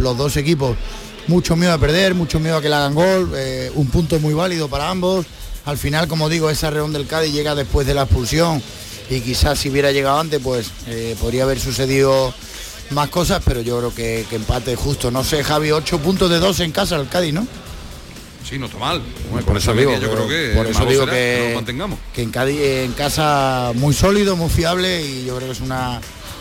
los 0.00 0.18
dos 0.18 0.36
equipos, 0.36 0.76
mucho 1.26 1.56
miedo 1.56 1.72
a 1.72 1.78
perder, 1.78 2.14
mucho 2.14 2.38
miedo 2.40 2.56
a 2.56 2.62
que 2.62 2.68
le 2.68 2.74
hagan 2.74 2.94
gol, 2.94 3.32
eh, 3.36 3.70
un 3.74 3.86
punto 3.88 4.18
muy 4.20 4.34
válido 4.34 4.68
para 4.68 4.90
ambos. 4.90 5.26
Al 5.64 5.78
final, 5.78 6.08
como 6.08 6.28
digo, 6.28 6.50
esa 6.50 6.70
reón 6.70 6.92
del 6.92 7.06
Cádiz 7.06 7.32
llega 7.32 7.54
después 7.54 7.86
de 7.86 7.94
la 7.94 8.02
expulsión 8.02 8.62
y 9.10 9.20
quizás 9.20 9.58
si 9.58 9.70
hubiera 9.70 9.92
llegado 9.92 10.20
antes, 10.20 10.40
pues 10.42 10.70
eh, 10.86 11.16
podría 11.20 11.44
haber 11.44 11.58
sucedido 11.58 12.34
más 12.90 13.08
cosas, 13.08 13.42
pero 13.44 13.62
yo 13.62 13.78
creo 13.78 13.94
que, 13.94 14.26
que 14.28 14.36
empate 14.36 14.76
justo. 14.76 15.10
No 15.10 15.24
sé, 15.24 15.42
Javi, 15.42 15.70
8 15.72 15.98
puntos 16.00 16.28
de 16.30 16.38
2 16.38 16.60
en 16.60 16.72
casa 16.72 16.96
el 16.96 17.08
Cádiz, 17.08 17.32
¿no? 17.32 17.46
Sí, 18.48 18.58
no 18.58 18.66
está 18.66 18.76
mal. 18.76 19.00
Bueno, 19.30 19.36
Por 19.46 19.54
por 19.54 19.56
eso 19.56 19.72
digo, 19.72 19.90
media 19.92 20.06
yo 20.06 20.12
creo 20.12 20.28
que 20.28 20.52
por 20.54 20.66
eso 20.66 20.84
digo 20.84 21.06
que- 21.06 21.46
lo 21.48 21.54
mantengamos. 21.56 21.98
que 22.12 22.22
en 22.22 22.30
Cádiz 22.30 22.60
en 22.60 22.92
casa 22.92 23.72
muy 23.74 23.94
sólido, 23.94 24.36
muy 24.36 24.50
fiable 24.50 25.02
y 25.02 25.24
yo 25.24 25.34
creo 25.36 25.48
que 25.48 25.52
es 25.54 25.60
una, 25.60 25.98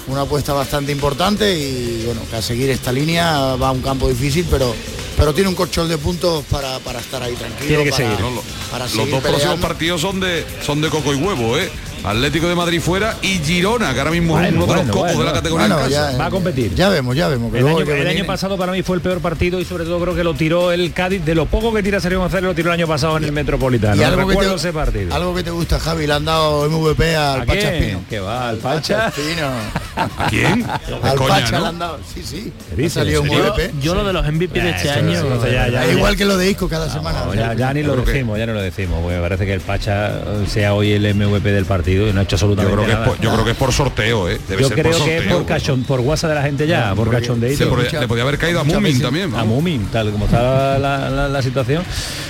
una 0.07 0.21
apuesta 0.21 0.53
bastante 0.53 0.91
importante 0.91 1.57
y 1.57 2.03
bueno, 2.05 2.21
que 2.29 2.35
a 2.35 2.41
seguir 2.41 2.69
esta 2.69 2.91
línea 2.91 3.55
va 3.55 3.69
a 3.69 3.71
un 3.71 3.81
campo 3.81 4.09
difícil, 4.09 4.45
pero 4.49 4.73
pero 5.17 5.33
tiene 5.33 5.49
un 5.49 5.55
colchón 5.55 5.87
de 5.87 5.97
puntos 5.97 6.43
para, 6.45 6.79
para 6.79 6.99
estar 6.99 7.21
ahí 7.21 7.35
tranquilo. 7.35 7.67
Tiene 7.67 7.83
que 7.83 7.91
para, 7.91 8.03
seguir. 8.03 8.25
Para 8.71 8.83
Los 8.85 8.93
seguir 8.93 9.11
dos 9.11 9.23
próximos 9.23 9.59
partidos 9.59 10.01
son 10.01 10.19
de 10.19 10.45
son 10.65 10.81
de 10.81 10.89
coco 10.89 11.13
y 11.13 11.17
huevo, 11.17 11.57
¿eh? 11.57 11.69
Atlético 12.03 12.47
de 12.47 12.55
Madrid 12.55 12.81
fuera 12.81 13.15
y 13.21 13.39
Girona, 13.39 13.93
que 13.93 13.99
ahora 13.99 14.11
mismo 14.11 14.39
es 14.39 14.51
Bueno, 14.51 14.63
uno 14.65 14.73
de 14.73 14.79
los 14.79 14.87
bueno, 14.87 14.93
cocos 15.07 15.17
de 15.19 15.23
la 15.25 15.33
categoría 15.33 15.67
Bueno, 15.67 15.83
en 15.85 15.89
casa. 15.91 16.11
ya, 16.11 16.17
Va 16.17 16.25
a 16.25 16.29
competir. 16.29 16.73
Ya 16.75 16.89
vemos, 16.89 17.15
ya 17.15 17.27
vemos. 17.27 17.51
que 17.51 17.59
El 17.59 17.67
año, 17.67 17.77
hay 17.77 17.85
que 17.85 17.91
el 17.91 17.97
venir- 18.05 18.17
año 18.19 18.25
pasado 18.25 18.57
para 18.57 18.71
mí 18.71 18.81
fue 18.83 18.95
el 18.97 19.01
peor 19.01 19.19
partido 19.21 19.59
y 19.59 19.65
sobre 19.65 19.85
todo 19.85 19.99
creo 20.01 20.15
que 20.15 20.23
lo 20.23 20.33
tiró 20.33 20.71
el 20.71 20.91
Cádiz. 20.93 21.23
De 21.23 21.35
lo 21.35 21.45
poco 21.45 21.73
que 21.73 21.81
tira 21.83 21.99
Sergio 21.99 22.19
González 22.19 22.43
lo 22.45 22.55
tiró 22.55 22.69
el 22.73 22.79
año 22.79 22.87
pasado 22.87 23.17
en 23.17 23.23
el 23.23 23.31
Metropolitano. 23.31 24.01
y 24.01 24.03
algo 24.03 24.27
que, 24.27 24.35
te, 24.35 24.53
ese 24.55 24.73
partido. 24.73 25.13
algo 25.15 25.33
que 25.35 25.43
te 25.43 25.51
gusta, 25.51 25.79
Javi, 25.79 26.07
le 26.07 26.13
han 26.13 26.25
dado 26.25 26.69
MVP 26.69 27.15
al 27.15 27.41
¿A 27.41 27.45
Pacha 27.45 27.59
quién? 27.71 27.73
Espino. 27.83 27.99
Que 28.09 28.19
va, 28.19 28.49
al 28.49 28.57
Pacha. 28.57 29.07
Espino. 29.07 29.47
¿A 29.95 30.27
quién? 30.29 30.65
Al 31.03 31.15
coña, 31.15 31.29
Pacha 31.35 31.51
¿no? 31.51 31.61
le 31.61 31.67
han 31.67 31.79
dado. 31.79 31.99
Sí, 32.13 32.21
sí. 32.23 32.51
¿Qué 32.75 32.85
Ha 32.85 32.89
salido 32.89 33.21
un. 33.21 33.27
MVP. 33.29 33.71
Yo 33.81 33.95
lo 33.95 34.03
de 34.03 34.13
los 34.13 34.25
MVP 34.25 34.59
de 34.61 34.69
este 34.71 34.89
Eso, 34.89 34.99
año. 34.99 35.91
igual 35.91 36.17
que 36.17 36.25
lo 36.25 36.37
de 36.37 36.49
Isco 36.51 36.67
cada 36.67 36.89
semana. 36.89 37.23
Ya, 37.55 37.73
ni 37.73 37.83
lo 37.83 37.95
decimos, 37.95 38.37
ya 38.37 38.45
no 38.45 38.53
lo 38.53 38.61
decimos, 38.61 39.05
me 39.07 39.19
parece 39.19 39.45
que 39.45 39.53
el 39.53 39.61
Pacha 39.61 40.09
eh, 40.09 40.45
sea 40.47 40.73
hoy 40.73 40.91
el 40.91 41.13
MVP 41.15 41.51
del 41.51 41.65
partido 41.65 41.92
y 41.93 42.13
no 42.13 42.19
ha 42.19 42.23
hecho 42.23 42.35
Yo 42.37 42.45
absolutamente 42.47 42.73
creo, 42.73 42.85
que 42.85 42.91
es 42.91 42.97
nada. 42.97 43.05
por, 43.07 43.19
yo 43.21 43.31
creo 43.33 43.45
que 43.45 43.51
es 43.51 43.57
por 43.57 43.71
sorteo, 43.73 44.29
¿eh? 44.29 44.39
Debe 44.47 44.61
Yo 44.61 44.67
ser 44.69 44.77
creo 44.79 44.91
por 44.97 45.05
que 45.05 45.17
es 45.17 45.23
por 45.33 45.45
cachón, 45.45 45.83
por 45.83 45.99
WhatsApp 46.01 46.29
de 46.29 46.35
la 46.35 46.41
gente 46.43 46.67
ya, 46.67 46.93
por 46.95 47.09
cachondeito. 47.09 47.63
Le 47.63 47.69
podía, 47.69 47.99
le 47.99 48.07
podía 48.07 48.23
haber 48.23 48.37
caído 48.37 48.59
a 48.59 48.63
Mumin 48.63 49.01
también. 49.01 49.33
a. 49.35 49.43
Mumin, 49.43 49.85
tal 49.91 50.11
como 50.11 50.25
está 50.25 50.77
la, 50.79 51.09
la- 51.09 51.29
la 51.29 51.41
situación. 51.41 51.83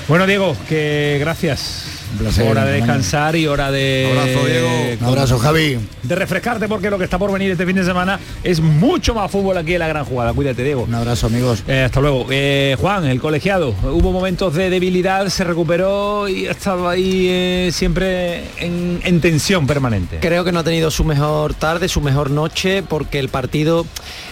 Bueno, 0.08 0.26
Diego, 0.28 0.56
que 0.68 1.18
gracias. 1.20 1.93
Hora 2.50 2.66
de 2.66 2.74
descansar 2.74 3.36
y 3.36 3.48
hora 3.48 3.72
de... 3.72 4.08
Abrazo, 4.12 4.46
Diego. 4.46 4.68
Un 5.02 5.08
abrazo, 5.08 5.40
Javi. 5.40 5.80
De 6.04 6.16
refrescarte 6.16 6.68
porque 6.68 6.90
lo 6.90 6.98
que 6.98 7.04
está 7.04 7.18
por 7.18 7.32
venir 7.32 7.52
este 7.52 7.66
fin 7.66 7.76
de 7.76 7.84
semana 7.84 8.20
es 8.44 8.60
mucho 8.60 9.14
más 9.14 9.32
fútbol 9.32 9.58
aquí 9.58 9.74
en 9.74 9.80
la 9.80 9.88
gran 9.88 10.06
jugada. 10.06 10.34
Cuídate, 10.34 10.64
Diego. 10.64 10.84
Un 10.84 10.96
abrazo, 10.96 11.28
amigos. 11.28 11.64
Eh, 11.68 11.84
hasta 11.86 12.02
luego. 12.02 12.26
Eh, 12.30 12.76
Juan, 12.80 13.06
el 13.06 13.20
colegiado. 13.20 13.74
Hubo 13.84 14.12
momentos 14.12 14.54
de 14.54 14.70
debilidad, 14.70 15.28
se 15.28 15.44
recuperó 15.44 16.28
y 16.28 16.48
ha 16.48 16.52
estado 16.52 16.88
ahí 16.88 17.28
eh, 17.30 17.70
siempre 17.72 18.44
en, 18.60 19.00
en 19.04 19.22
tensión 19.22 19.68
permanente. 19.68 20.20
Creo 20.20 20.44
que 20.44 20.52
no 20.52 20.60
ha 20.60 20.64
tenido 20.64 20.92
su 20.92 21.04
mejor 21.04 21.54
tarde, 21.54 21.88
su 21.88 22.02
mejor 22.02 22.32
noche, 22.32 22.84
porque 22.84 23.20
el 23.20 23.30
partido 23.30 23.86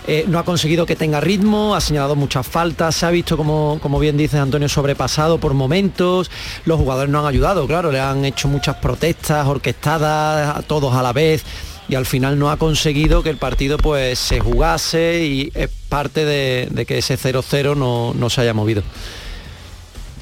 eh, 0.07 0.25
no 0.27 0.39
ha 0.39 0.45
conseguido 0.45 0.85
que 0.85 0.95
tenga 0.95 1.21
ritmo, 1.21 1.75
ha 1.75 1.81
señalado 1.81 2.15
muchas 2.15 2.45
faltas, 2.47 2.95
se 2.95 3.05
ha 3.05 3.09
visto, 3.09 3.37
como, 3.37 3.79
como 3.81 3.99
bien 3.99 4.17
dice 4.17 4.37
Antonio, 4.37 4.67
sobrepasado 4.69 5.37
por 5.37 5.53
momentos, 5.53 6.31
los 6.65 6.77
jugadores 6.79 7.11
no 7.11 7.19
han 7.19 7.25
ayudado, 7.25 7.67
claro, 7.71 7.89
le 7.89 8.01
han 8.01 8.25
hecho 8.25 8.49
muchas 8.49 8.75
protestas 8.75 9.47
orquestadas, 9.47 10.57
a 10.57 10.61
todos 10.61 10.93
a 10.93 11.01
la 11.01 11.13
vez, 11.13 11.45
y 11.87 11.95
al 11.95 12.05
final 12.05 12.37
no 12.37 12.51
ha 12.51 12.57
conseguido 12.57 13.23
que 13.23 13.29
el 13.29 13.37
partido 13.37 13.77
pues 13.77 14.19
se 14.19 14.41
jugase 14.41 15.23
y 15.23 15.53
es 15.55 15.69
parte 15.87 16.25
de, 16.25 16.67
de 16.69 16.85
que 16.85 16.97
ese 16.97 17.17
0-0 17.17 17.77
no, 17.77 18.13
no 18.13 18.29
se 18.29 18.41
haya 18.41 18.53
movido. 18.53 18.83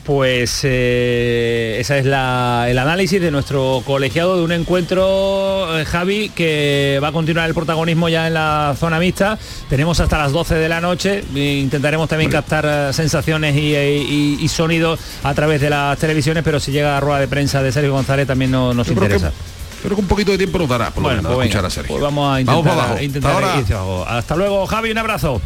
Pues 0.09 0.61
eh, 0.63 1.77
esa 1.79 1.99
es 1.99 2.05
la- 2.07 2.65
el 2.67 2.79
análisis 2.79 3.21
de 3.21 3.29
nuestro 3.29 3.83
colegiado 3.85 4.37
de 4.37 4.41
un 4.41 4.51
encuentro, 4.51 5.77
eh, 5.79 5.85
Javi, 5.85 6.29
que 6.29 6.99
va 6.99 7.09
a 7.09 7.11
continuar 7.11 7.47
el 7.47 7.53
protagonismo 7.53 8.09
ya 8.09 8.25
en 8.25 8.33
la 8.33 8.75
zona 8.79 8.97
mixta. 8.97 9.37
Tenemos 9.69 9.99
hasta 9.99 10.17
las 10.17 10.31
12 10.31 10.55
de 10.55 10.67
la 10.67 10.81
noche. 10.81 11.23
Intentaremos 11.35 12.09
también 12.09 12.31
captar 12.31 12.65
eh, 12.67 12.91
sensaciones 12.91 13.55
y, 13.55 13.75
y- 13.75 14.37
y 14.41 14.47
sonidos 14.47 14.99
a 15.21 15.31
través 15.35 15.61
de 15.61 15.69
las 15.69 15.95
televisiones, 15.99 16.43
pero 16.43 16.59
si 16.59 16.71
llega 16.71 16.97
a 16.97 16.99
rueda 16.99 17.19
de 17.19 17.27
prensa 17.27 17.61
de 17.61 17.71
Sergio 17.71 17.91
González 17.93 18.25
también 18.25 18.49
no- 18.49 18.73
nos 18.73 18.87
Yo 18.87 18.93
interesa. 18.93 19.31
Creo 19.83 19.93
que 19.95 20.01
un 20.01 20.07
poquito 20.07 20.31
de 20.31 20.39
tiempo 20.39 20.57
nos 20.57 20.69
dará, 20.69 20.85
por 20.89 21.03
lo 21.03 21.09
Bueno, 21.09 21.21
menos, 21.21 21.35
pues 21.35 21.45
escuchar 21.49 21.61
venga, 21.61 21.67
a 21.67 21.69
Sergio. 21.69 21.89
pues 21.93 22.01
vamos 22.01 22.35
a 22.35 22.41
intentar, 22.41 22.63
ir. 23.03 24.05
Hasta 24.07 24.35
luego, 24.35 24.65
Javi, 24.65 24.89
un 24.89 24.97
abrazo. 24.97 25.39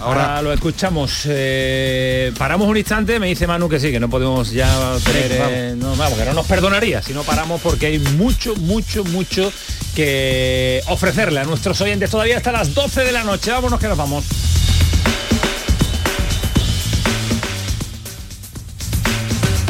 Ahora, 0.00 0.42
lo 0.42 0.52
escuchamos. 0.52 1.22
Eh, 1.26 2.32
paramos 2.36 2.68
un 2.68 2.76
instante, 2.76 3.18
me 3.18 3.28
dice 3.28 3.46
Manu 3.46 3.68
que 3.68 3.80
sí, 3.80 3.90
que 3.90 4.00
no 4.00 4.10
podemos 4.10 4.50
ya 4.50 4.68
tener. 5.04 5.30
eh, 5.32 5.74
no, 5.76 5.96
vamos, 5.96 6.18
que 6.18 6.24
no 6.24 6.34
nos 6.34 6.46
perdonaría 6.46 7.00
si 7.02 7.12
no 7.12 7.22
paramos 7.22 7.60
porque 7.60 7.86
hay 7.86 7.98
mucho, 7.98 8.54
mucho, 8.56 9.04
mucho 9.04 9.52
que 9.94 10.82
ofrecerle 10.88 11.40
a 11.40 11.44
nuestros 11.44 11.80
oyentes 11.80 12.10
todavía 12.10 12.36
hasta 12.36 12.52
las 12.52 12.74
12 12.74 13.04
de 13.04 13.12
la 13.12 13.24
noche. 13.24 13.50
Vámonos 13.50 13.80
que 13.80 13.88
nos 13.88 13.96
vamos. 13.96 14.24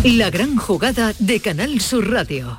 La 0.04 0.30
gran 0.30 0.56
jugada 0.56 1.14
de 1.18 1.40
Canal 1.40 1.80
Sur 1.80 2.10
Radio. 2.10 2.58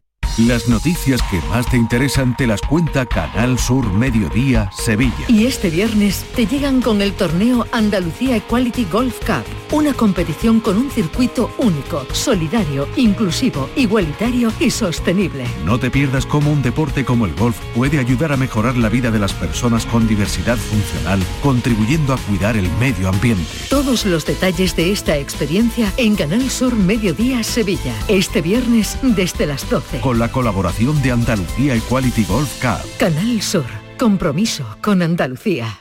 Las 0.37 0.69
noticias 0.69 1.21
que 1.29 1.41
más 1.49 1.69
te 1.69 1.75
interesan 1.75 2.37
te 2.37 2.47
las 2.47 2.61
cuenta 2.61 3.05
Canal 3.05 3.59
Sur 3.59 3.91
Mediodía 3.91 4.69
Sevilla. 4.71 5.25
Y 5.27 5.45
este 5.45 5.69
viernes 5.69 6.25
te 6.35 6.47
llegan 6.47 6.81
con 6.81 7.01
el 7.01 7.11
torneo 7.13 7.67
Andalucía 7.73 8.37
Equality 8.37 8.85
Golf 8.85 9.19
Cup, 9.25 9.43
una 9.73 9.93
competición 9.93 10.61
con 10.61 10.77
un 10.77 10.89
circuito 10.89 11.51
único, 11.57 12.05
solidario, 12.13 12.87
inclusivo, 12.95 13.69
igualitario 13.75 14.53
y 14.57 14.71
sostenible. 14.71 15.43
No 15.65 15.77
te 15.79 15.91
pierdas 15.91 16.25
cómo 16.25 16.49
un 16.49 16.61
deporte 16.61 17.03
como 17.03 17.25
el 17.25 17.35
golf 17.35 17.57
puede 17.75 17.99
ayudar 17.99 18.31
a 18.31 18.37
mejorar 18.37 18.77
la 18.77 18.87
vida 18.87 19.11
de 19.11 19.19
las 19.19 19.33
personas 19.33 19.85
con 19.85 20.07
diversidad 20.07 20.57
funcional, 20.57 21.21
contribuyendo 21.41 22.13
a 22.13 22.17
cuidar 22.17 22.55
el 22.55 22.71
medio 22.79 23.09
ambiente. 23.09 23.43
Todos 23.69 24.05
los 24.05 24.25
detalles 24.25 24.77
de 24.77 24.93
esta 24.93 25.17
experiencia 25.17 25.91
en 25.97 26.15
Canal 26.15 26.49
Sur 26.49 26.73
Mediodía 26.73 27.43
Sevilla, 27.43 27.93
este 28.07 28.41
viernes 28.41 28.97
desde 29.01 29.45
las 29.45 29.69
12. 29.69 29.99
Con 29.99 30.20
la 30.21 30.31
colaboración 30.31 31.01
de 31.01 31.11
Andalucía 31.11 31.73
Equality 31.73 32.25
Golf 32.25 32.61
Cup. 32.61 32.87
Canal 32.99 33.41
Sur, 33.41 33.65
compromiso 33.97 34.63
con 34.79 35.01
Andalucía. 35.01 35.79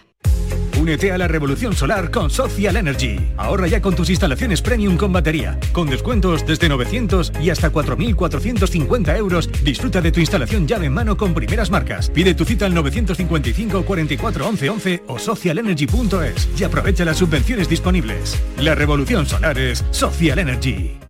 Únete 0.80 1.12
a 1.12 1.18
la 1.18 1.28
revolución 1.28 1.76
solar 1.76 2.10
con 2.10 2.30
Social 2.30 2.76
Energy. 2.76 3.20
Ahorra 3.36 3.66
ya 3.66 3.82
con 3.82 3.94
tus 3.94 4.08
instalaciones 4.08 4.62
premium 4.62 4.96
con 4.96 5.12
batería. 5.12 5.60
Con 5.72 5.90
descuentos 5.90 6.46
desde 6.46 6.70
900 6.70 7.32
y 7.38 7.50
hasta 7.50 7.70
4.450 7.70 9.14
euros. 9.18 9.50
Disfruta 9.62 10.00
de 10.00 10.10
tu 10.10 10.20
instalación 10.20 10.66
llave 10.66 10.86
en 10.86 10.94
mano 10.94 11.18
con 11.18 11.34
primeras 11.34 11.70
marcas. 11.70 12.08
Pide 12.08 12.32
tu 12.32 12.46
cita 12.46 12.64
al 12.64 12.72
955 12.72 13.84
44 13.84 14.48
11 14.48 14.70
11 14.70 15.02
o 15.06 15.18
socialenergy.es 15.18 16.48
y 16.58 16.64
aprovecha 16.64 17.04
las 17.04 17.18
subvenciones 17.18 17.68
disponibles. 17.68 18.42
La 18.56 18.74
revolución 18.74 19.26
solar 19.26 19.58
es 19.58 19.84
Social 19.90 20.38
Energy. 20.38 21.09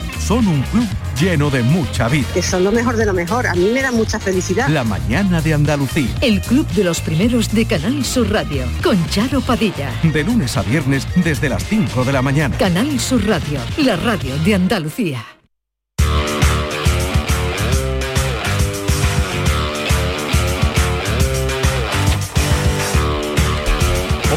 Son 0.25 0.47
un 0.47 0.61
club 0.63 0.87
lleno 1.19 1.49
de 1.49 1.63
mucha 1.63 2.07
vida. 2.07 2.27
Que 2.33 2.41
son 2.41 2.63
lo 2.63 2.71
mejor 2.71 2.95
de 2.95 3.05
lo 3.05 3.13
mejor. 3.13 3.47
A 3.47 3.53
mí 3.53 3.69
me 3.73 3.81
da 3.81 3.91
mucha 3.91 4.19
felicidad. 4.19 4.69
La 4.69 4.83
mañana 4.83 5.41
de 5.41 5.53
Andalucía. 5.53 6.15
El 6.21 6.41
Club 6.41 6.67
de 6.69 6.83
los 6.83 7.01
Primeros 7.01 7.51
de 7.51 7.65
Canal 7.65 8.05
Sur 8.05 8.31
Radio, 8.31 8.63
con 8.83 9.03
Charo 9.09 9.41
Padilla. 9.41 9.89
De 10.03 10.23
lunes 10.23 10.55
a 10.57 10.61
viernes 10.61 11.07
desde 11.15 11.49
las 11.49 11.63
5 11.65 12.05
de 12.05 12.13
la 12.13 12.21
mañana. 12.21 12.57
Canal 12.57 12.99
Sur 12.99 13.25
Radio, 13.27 13.59
la 13.77 13.95
radio 13.95 14.37
de 14.39 14.55
Andalucía. 14.55 15.40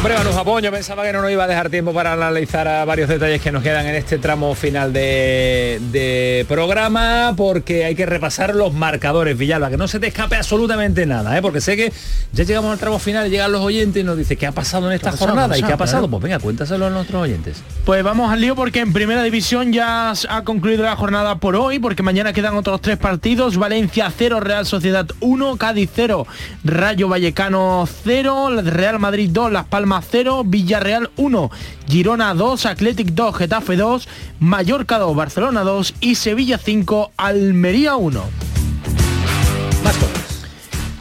Hombre, 0.05 0.19
Manu 0.19 0.33
Japón, 0.37 0.61
yo 0.61 0.71
pensaba 0.71 1.01
que 1.01 1.11
no 1.11 1.23
nos 1.23 1.31
iba 1.31 1.45
a 1.45 1.47
dejar 1.47 1.71
tiempo 1.71 1.91
para 1.91 2.13
analizar 2.13 2.67
a 2.67 2.85
varios 2.85 3.09
detalles 3.09 3.41
que 3.41 3.51
nos 3.51 3.63
quedan 3.63 3.87
en 3.87 3.95
este 3.95 4.19
tramo 4.19 4.53
final 4.53 4.93
de, 4.93 5.81
de 5.91 6.45
programa, 6.47 7.33
porque 7.35 7.85
hay 7.85 7.95
que 7.95 8.05
repasar 8.05 8.53
los 8.53 8.71
marcadores, 8.71 9.35
Villalba, 9.35 9.71
que 9.71 9.77
no 9.77 9.87
se 9.87 9.99
te 9.99 10.05
escape 10.05 10.35
absolutamente 10.35 11.07
nada, 11.07 11.35
¿eh? 11.35 11.41
porque 11.41 11.59
sé 11.59 11.75
que 11.75 11.91
ya 12.33 12.43
llegamos 12.43 12.71
al 12.71 12.77
tramo 12.77 12.99
final, 12.99 13.31
llegan 13.31 13.51
los 13.51 13.61
oyentes 13.61 13.99
y 13.99 14.05
nos 14.05 14.15
dice 14.15 14.35
qué 14.35 14.45
ha 14.45 14.51
pasado 14.51 14.85
en 14.91 14.93
esta 14.93 15.09
pasado? 15.09 15.25
jornada 15.31 15.57
y 15.57 15.63
qué 15.63 15.73
ha 15.73 15.75
Pasado, 15.75 15.79
pasado. 15.79 16.01
claro. 16.01 16.11
Pues 16.11 16.23
venga, 16.23 16.39
cuéntaselo 16.39 16.85
a 16.85 16.89
nuestros 16.91 17.23
oyentes. 17.23 17.63
Pues 17.83 18.03
vamos 18.03 18.31
al 18.31 18.41
lío 18.41 18.55
porque 18.55 18.81
en 18.81 18.93
primera 18.93 19.23
división 19.23 19.73
ya 19.73 20.11
ha 20.29 20.43
concluido 20.43 20.83
la 20.83 20.95
jornada 20.95 21.37
por 21.39 21.55
hoy, 21.55 21.79
porque 21.79 22.03
mañana 22.03 22.31
quedan 22.31 22.55
otros 22.55 22.79
tres 22.79 22.97
partidos. 22.97 23.57
Valencia 23.57 24.11
0, 24.15 24.39
Real 24.39 24.67
Sociedad 24.67 25.07
1, 25.19 25.57
Cádiz 25.57 25.89
0, 25.95 26.27
Rayo 26.63 27.07
Vallecano 27.09 27.87
0, 28.03 28.61
Real 28.65 28.99
Madrid 28.99 29.31
2, 29.33 29.51
Las 29.51 29.65
Palmas 29.65 29.94
0, 30.01 30.43
Villarreal 30.45 31.09
1, 31.15 31.49
Girona 31.87 32.33
2, 32.33 32.65
Athletic 32.65 33.13
2, 33.13 33.33
Getafe 33.33 33.75
2, 33.75 34.07
Mallorca 34.39 34.99
2, 34.99 35.15
Barcelona 35.15 35.63
2 35.63 35.95
y 36.01 36.15
Sevilla 36.15 36.57
5, 36.57 37.11
Almería 37.17 37.95
1. 37.95 38.21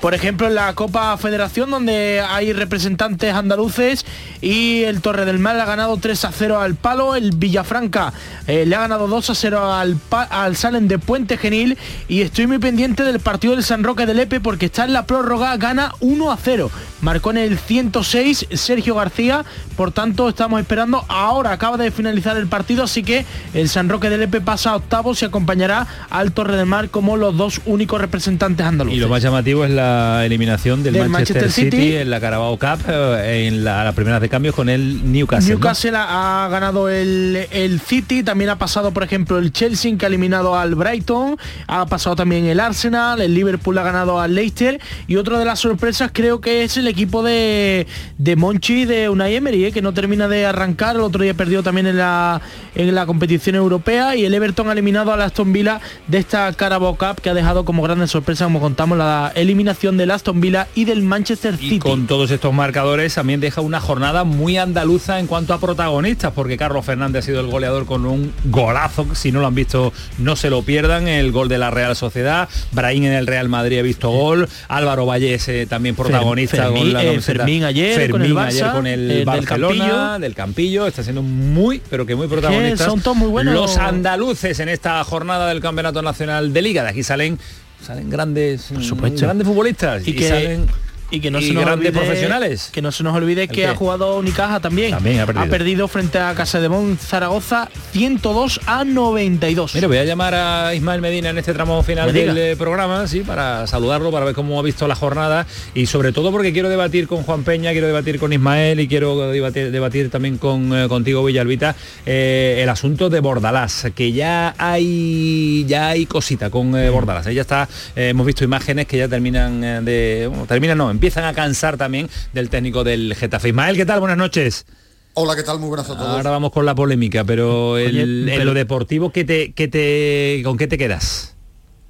Por 0.04 0.12
ejemplo, 0.12 0.48
en 0.48 0.54
la 0.54 0.74
Copa 0.74 1.16
Federación, 1.16 1.70
donde 1.70 2.20
hay 2.20 2.52
representantes 2.52 3.32
andaluces 3.32 4.04
y 4.42 4.82
el 4.82 5.00
Torre 5.00 5.24
del 5.24 5.38
Mar 5.38 5.58
ha 5.58 5.64
ganado 5.64 5.96
3 5.96 6.26
a 6.26 6.30
0 6.30 6.60
al 6.60 6.74
Palo, 6.74 7.14
el 7.16 7.30
Villafranca 7.30 8.12
eh, 8.46 8.66
le 8.66 8.76
ha 8.76 8.80
ganado 8.80 9.08
2 9.08 9.30
a 9.30 9.34
0 9.34 9.72
al, 9.72 9.96
al 10.10 10.56
Salen 10.56 10.88
de 10.88 10.98
Puente 10.98 11.38
Genil 11.38 11.78
y 12.06 12.20
estoy 12.20 12.46
muy 12.46 12.58
pendiente 12.58 13.02
del 13.02 13.18
partido 13.18 13.54
del 13.54 13.64
San 13.64 13.82
Roque 13.82 14.04
del 14.04 14.20
Epe 14.20 14.40
porque 14.40 14.66
está 14.66 14.84
en 14.84 14.92
la 14.92 15.06
prórroga, 15.06 15.56
gana 15.56 15.94
1 16.00 16.30
a 16.30 16.36
0. 16.36 16.70
Marcó 17.00 17.30
en 17.30 17.38
el 17.38 17.58
106 17.58 18.48
Sergio 18.52 18.94
García, 18.94 19.46
por 19.74 19.90
tanto 19.92 20.28
estamos 20.28 20.60
esperando, 20.60 21.04
ahora 21.08 21.52
acaba 21.52 21.78
de 21.78 21.90
finalizar 21.90 22.36
el 22.36 22.46
partido, 22.46 22.84
así 22.84 23.02
que 23.02 23.24
el 23.54 23.70
San 23.70 23.88
Roque 23.88 24.10
del 24.10 24.22
Epe 24.22 24.42
pasa 24.42 24.72
a 24.72 24.76
octavos 24.76 25.22
y 25.22 25.24
acompañará 25.24 25.86
al 26.10 26.32
Torre 26.32 26.58
del 26.58 26.66
Mar 26.66 26.90
como 26.90 27.16
los 27.16 27.34
dos 27.36 27.62
únicos 27.64 28.02
representantes 28.02 28.66
andaluces. 28.66 28.98
Y 28.98 29.00
lo 29.00 29.08
más 29.08 29.22
llamativo 29.22 29.64
es 29.64 29.70
la 29.70 29.93
eliminación 30.24 30.82
del, 30.82 30.94
Del 30.94 31.08
Manchester, 31.08 31.42
Manchester 31.42 31.64
City, 31.64 31.76
City. 31.76 31.96
en 31.96 32.10
la 32.10 32.20
Carabao 32.20 32.58
Cup 32.58 32.78
eh, 32.88 33.46
en 33.48 33.64
la, 33.64 33.84
las 33.84 33.94
primeras 33.94 34.20
de 34.20 34.28
cambios 34.28 34.54
con 34.54 34.68
el 34.68 35.10
Newcastle. 35.12 35.54
Newcastle 35.54 35.96
ha 35.96 36.44
ha 36.44 36.48
ganado 36.48 36.88
el, 36.88 37.46
el 37.50 37.80
City, 37.80 38.22
también 38.22 38.50
ha 38.50 38.58
pasado 38.58 38.92
por 38.92 39.02
ejemplo 39.02 39.38
el 39.38 39.52
Chelsea 39.52 39.96
que 39.96 40.06
ha 40.06 40.08
eliminado 40.08 40.56
al 40.56 40.74
Brighton, 40.74 41.36
ha 41.66 41.86
pasado 41.86 42.16
también 42.16 42.46
el 42.46 42.60
Arsenal, 42.60 43.20
el 43.20 43.34
Liverpool 43.34 43.76
ha 43.78 43.82
ganado 43.82 44.20
al 44.20 44.34
Leicester 44.34 44.80
y 45.06 45.16
otra 45.16 45.38
de 45.38 45.44
las 45.44 45.60
sorpresas 45.60 46.10
creo 46.12 46.40
que 46.40 46.64
es 46.64 46.76
el 46.76 46.86
equipo 46.88 47.22
de, 47.22 47.86
de 48.18 48.36
Monchi 48.36 48.84
de 48.84 49.08
Unai 49.08 49.36
Emery, 49.36 49.66
eh, 49.66 49.72
que 49.72 49.82
no 49.82 49.92
termina 49.92 50.28
de 50.28 50.46
arrancar, 50.46 50.96
el 50.96 51.02
otro 51.02 51.22
día 51.22 51.34
perdió 51.34 51.62
también 51.62 51.86
en 51.86 51.98
la, 51.98 52.40
en 52.74 52.94
la 52.94 53.06
competición 53.06 53.56
europea 53.56 54.16
y 54.16 54.24
el 54.24 54.34
Everton 54.34 54.68
ha 54.68 54.72
eliminado 54.72 55.12
al 55.12 55.22
Aston 55.22 55.52
Villa 55.52 55.80
de 56.06 56.18
esta 56.18 56.52
Carabao 56.52 56.96
Cup 56.96 57.20
que 57.20 57.30
ha 57.30 57.34
dejado 57.34 57.64
como 57.64 57.82
grandes 57.82 58.10
sorpresas, 58.10 58.46
como 58.46 58.60
contamos, 58.60 58.98
la 58.98 59.32
eliminación 59.34 59.73
del 59.74 60.10
Aston 60.12 60.40
Villa 60.40 60.68
y 60.74 60.84
del 60.84 61.02
Manchester 61.02 61.56
City. 61.56 61.76
Y 61.76 61.78
con 61.78 62.06
todos 62.06 62.30
estos 62.30 62.54
marcadores 62.54 63.14
también 63.14 63.40
deja 63.40 63.60
una 63.60 63.80
jornada 63.80 64.24
muy 64.24 64.56
andaluza 64.56 65.18
en 65.18 65.26
cuanto 65.26 65.52
a 65.52 65.58
protagonistas, 65.58 66.32
porque 66.32 66.56
Carlos 66.56 66.86
Fernández 66.86 67.24
ha 67.24 67.26
sido 67.26 67.40
el 67.40 67.48
goleador 67.48 67.84
con 67.84 68.06
un 68.06 68.32
golazo, 68.44 69.14
si 69.14 69.32
no 69.32 69.40
lo 69.40 69.48
han 69.48 69.54
visto 69.54 69.92
no 70.18 70.36
se 70.36 70.48
lo 70.48 70.62
pierdan, 70.62 71.08
el 71.08 71.32
gol 71.32 71.48
de 71.48 71.58
la 71.58 71.70
Real 71.70 71.96
Sociedad, 71.96 72.48
Brahim 72.72 73.04
en 73.04 73.12
el 73.12 73.26
Real 73.26 73.48
Madrid 73.48 73.80
ha 73.80 73.82
visto 73.82 74.10
gol, 74.10 74.48
Álvaro 74.68 75.06
Vallés 75.06 75.48
eh, 75.48 75.66
también 75.66 75.96
protagonista 75.96 76.64
Fermín, 76.64 76.82
con 76.84 76.92
la 76.92 77.04
eh. 77.04 77.20
Fermín 77.20 77.64
ayer 77.64 78.10
con 78.10 78.22
el 78.22 78.34
Barça, 78.34 78.46
ayer 78.46 78.70
con 78.70 78.86
el 78.86 79.10
eh, 79.10 79.14
del 79.16 79.24
Barcelona, 79.24 79.78
Campillo. 79.78 80.18
del 80.20 80.34
Campillo, 80.34 80.86
está 80.86 81.02
siendo 81.02 81.22
muy, 81.22 81.82
pero 81.90 82.06
que 82.06 82.14
muy 82.14 82.28
protagonistas. 82.28 82.86
son 82.86 83.00
todos 83.00 83.16
muy 83.16 83.28
buenos. 83.28 83.54
Los 83.54 83.76
andaluces 83.76 84.60
en 84.60 84.68
esta 84.68 85.02
jornada 85.04 85.48
del 85.48 85.60
Campeonato 85.60 86.00
Nacional 86.00 86.52
de 86.52 86.62
Liga, 86.62 86.84
de 86.84 86.90
aquí 86.90 87.02
salen 87.02 87.38
salen 87.84 88.10
grandes, 88.10 88.72
supuesto. 88.80 89.20
grandes 89.22 89.46
futbolistas 89.46 90.06
y 90.06 90.14
que 90.14 90.28
salen 90.28 90.66
y 91.14 91.20
que 91.20 91.30
no 91.30 91.38
y 91.40 91.48
se 91.48 91.52
nos 91.54 91.66
olvide, 91.66 91.92
profesionales. 91.92 92.70
que 92.72 92.82
no 92.82 92.92
se 92.92 93.02
nos 93.02 93.14
olvide 93.16 93.42
¿El 93.42 93.48
que 93.48 93.54
qué? 93.54 93.66
ha 93.66 93.74
jugado 93.74 94.16
Unicaja 94.18 94.60
también 94.60 94.90
También 94.92 95.20
ha 95.20 95.46
perdido. 95.46 95.88
frente 95.88 96.18
a 96.18 96.34
Casa 96.34 96.60
de 96.60 96.68
Mon 96.68 96.96
Zaragoza 96.98 97.68
102 97.92 98.60
a 98.66 98.84
92 98.84 99.74
Mira, 99.74 99.86
voy 99.88 99.98
a 99.98 100.04
llamar 100.04 100.34
a 100.34 100.74
Ismael 100.74 101.00
Medina 101.00 101.30
en 101.30 101.38
este 101.38 101.52
tramo 101.52 101.82
final 101.82 102.12
del 102.12 102.36
eh, 102.36 102.56
programa, 102.56 103.06
sí, 103.06 103.20
para 103.20 103.66
saludarlo, 103.66 104.10
para 104.10 104.24
ver 104.24 104.34
cómo 104.34 104.58
ha 104.58 104.62
visto 104.62 104.86
la 104.88 104.94
jornada 104.94 105.46
y 105.74 105.86
sobre 105.86 106.12
todo 106.12 106.30
porque 106.30 106.52
quiero 106.52 106.68
debatir 106.68 107.06
con 107.06 107.22
Juan 107.22 107.44
Peña, 107.44 107.72
quiero 107.72 107.86
debatir 107.86 108.18
con 108.18 108.32
Ismael 108.32 108.80
y 108.80 108.88
quiero 108.88 109.30
debatir, 109.30 109.70
debatir 109.70 110.10
también 110.10 110.38
con 110.38 110.76
eh, 110.76 110.88
contigo 110.88 111.24
Villalbita 111.24 111.74
eh, 112.06 112.60
el 112.62 112.68
asunto 112.68 113.10
de 113.10 113.20
Bordalás, 113.20 113.86
que 113.94 114.12
ya 114.12 114.54
hay 114.58 115.64
ya 115.66 115.88
hay 115.88 116.06
cosita 116.06 116.50
con 116.50 116.76
eh, 116.76 116.90
Bordalás. 116.90 117.26
Ya 117.26 117.40
está, 117.42 117.68
eh, 117.96 118.08
hemos 118.10 118.26
visto 118.26 118.44
imágenes 118.44 118.86
que 118.86 118.98
ya 118.98 119.08
terminan 119.08 119.84
de 119.84 120.26
bueno, 120.28 120.46
terminan 120.46 120.78
no, 120.78 120.90
empiezan 121.04 121.24
a 121.26 121.34
cansar 121.34 121.76
también 121.76 122.08
del 122.32 122.48
técnico 122.48 122.82
del 122.82 123.14
Getafe. 123.14 123.48
Ismael, 123.50 123.76
¿qué 123.76 123.84
tal? 123.84 124.00
Buenas 124.00 124.16
noches. 124.16 124.64
Hola, 125.12 125.36
¿qué 125.36 125.42
tal? 125.42 125.58
Muy 125.58 125.68
buenas 125.68 125.84
a 125.90 125.94
todos. 125.98 126.08
Ahora 126.08 126.30
vamos 126.30 126.50
con 126.50 126.64
la 126.64 126.74
polémica, 126.74 127.24
pero, 127.24 127.76
el- 127.76 128.26
en 128.26 128.34
pero- 128.38 128.44
lo 128.46 128.54
deportivo, 128.54 129.12
¿qué 129.12 129.22
te, 129.22 129.52
qué 129.52 129.68
te, 129.68 130.40
¿con 130.42 130.56
qué 130.56 130.66
te 130.66 130.78
quedas? 130.78 131.36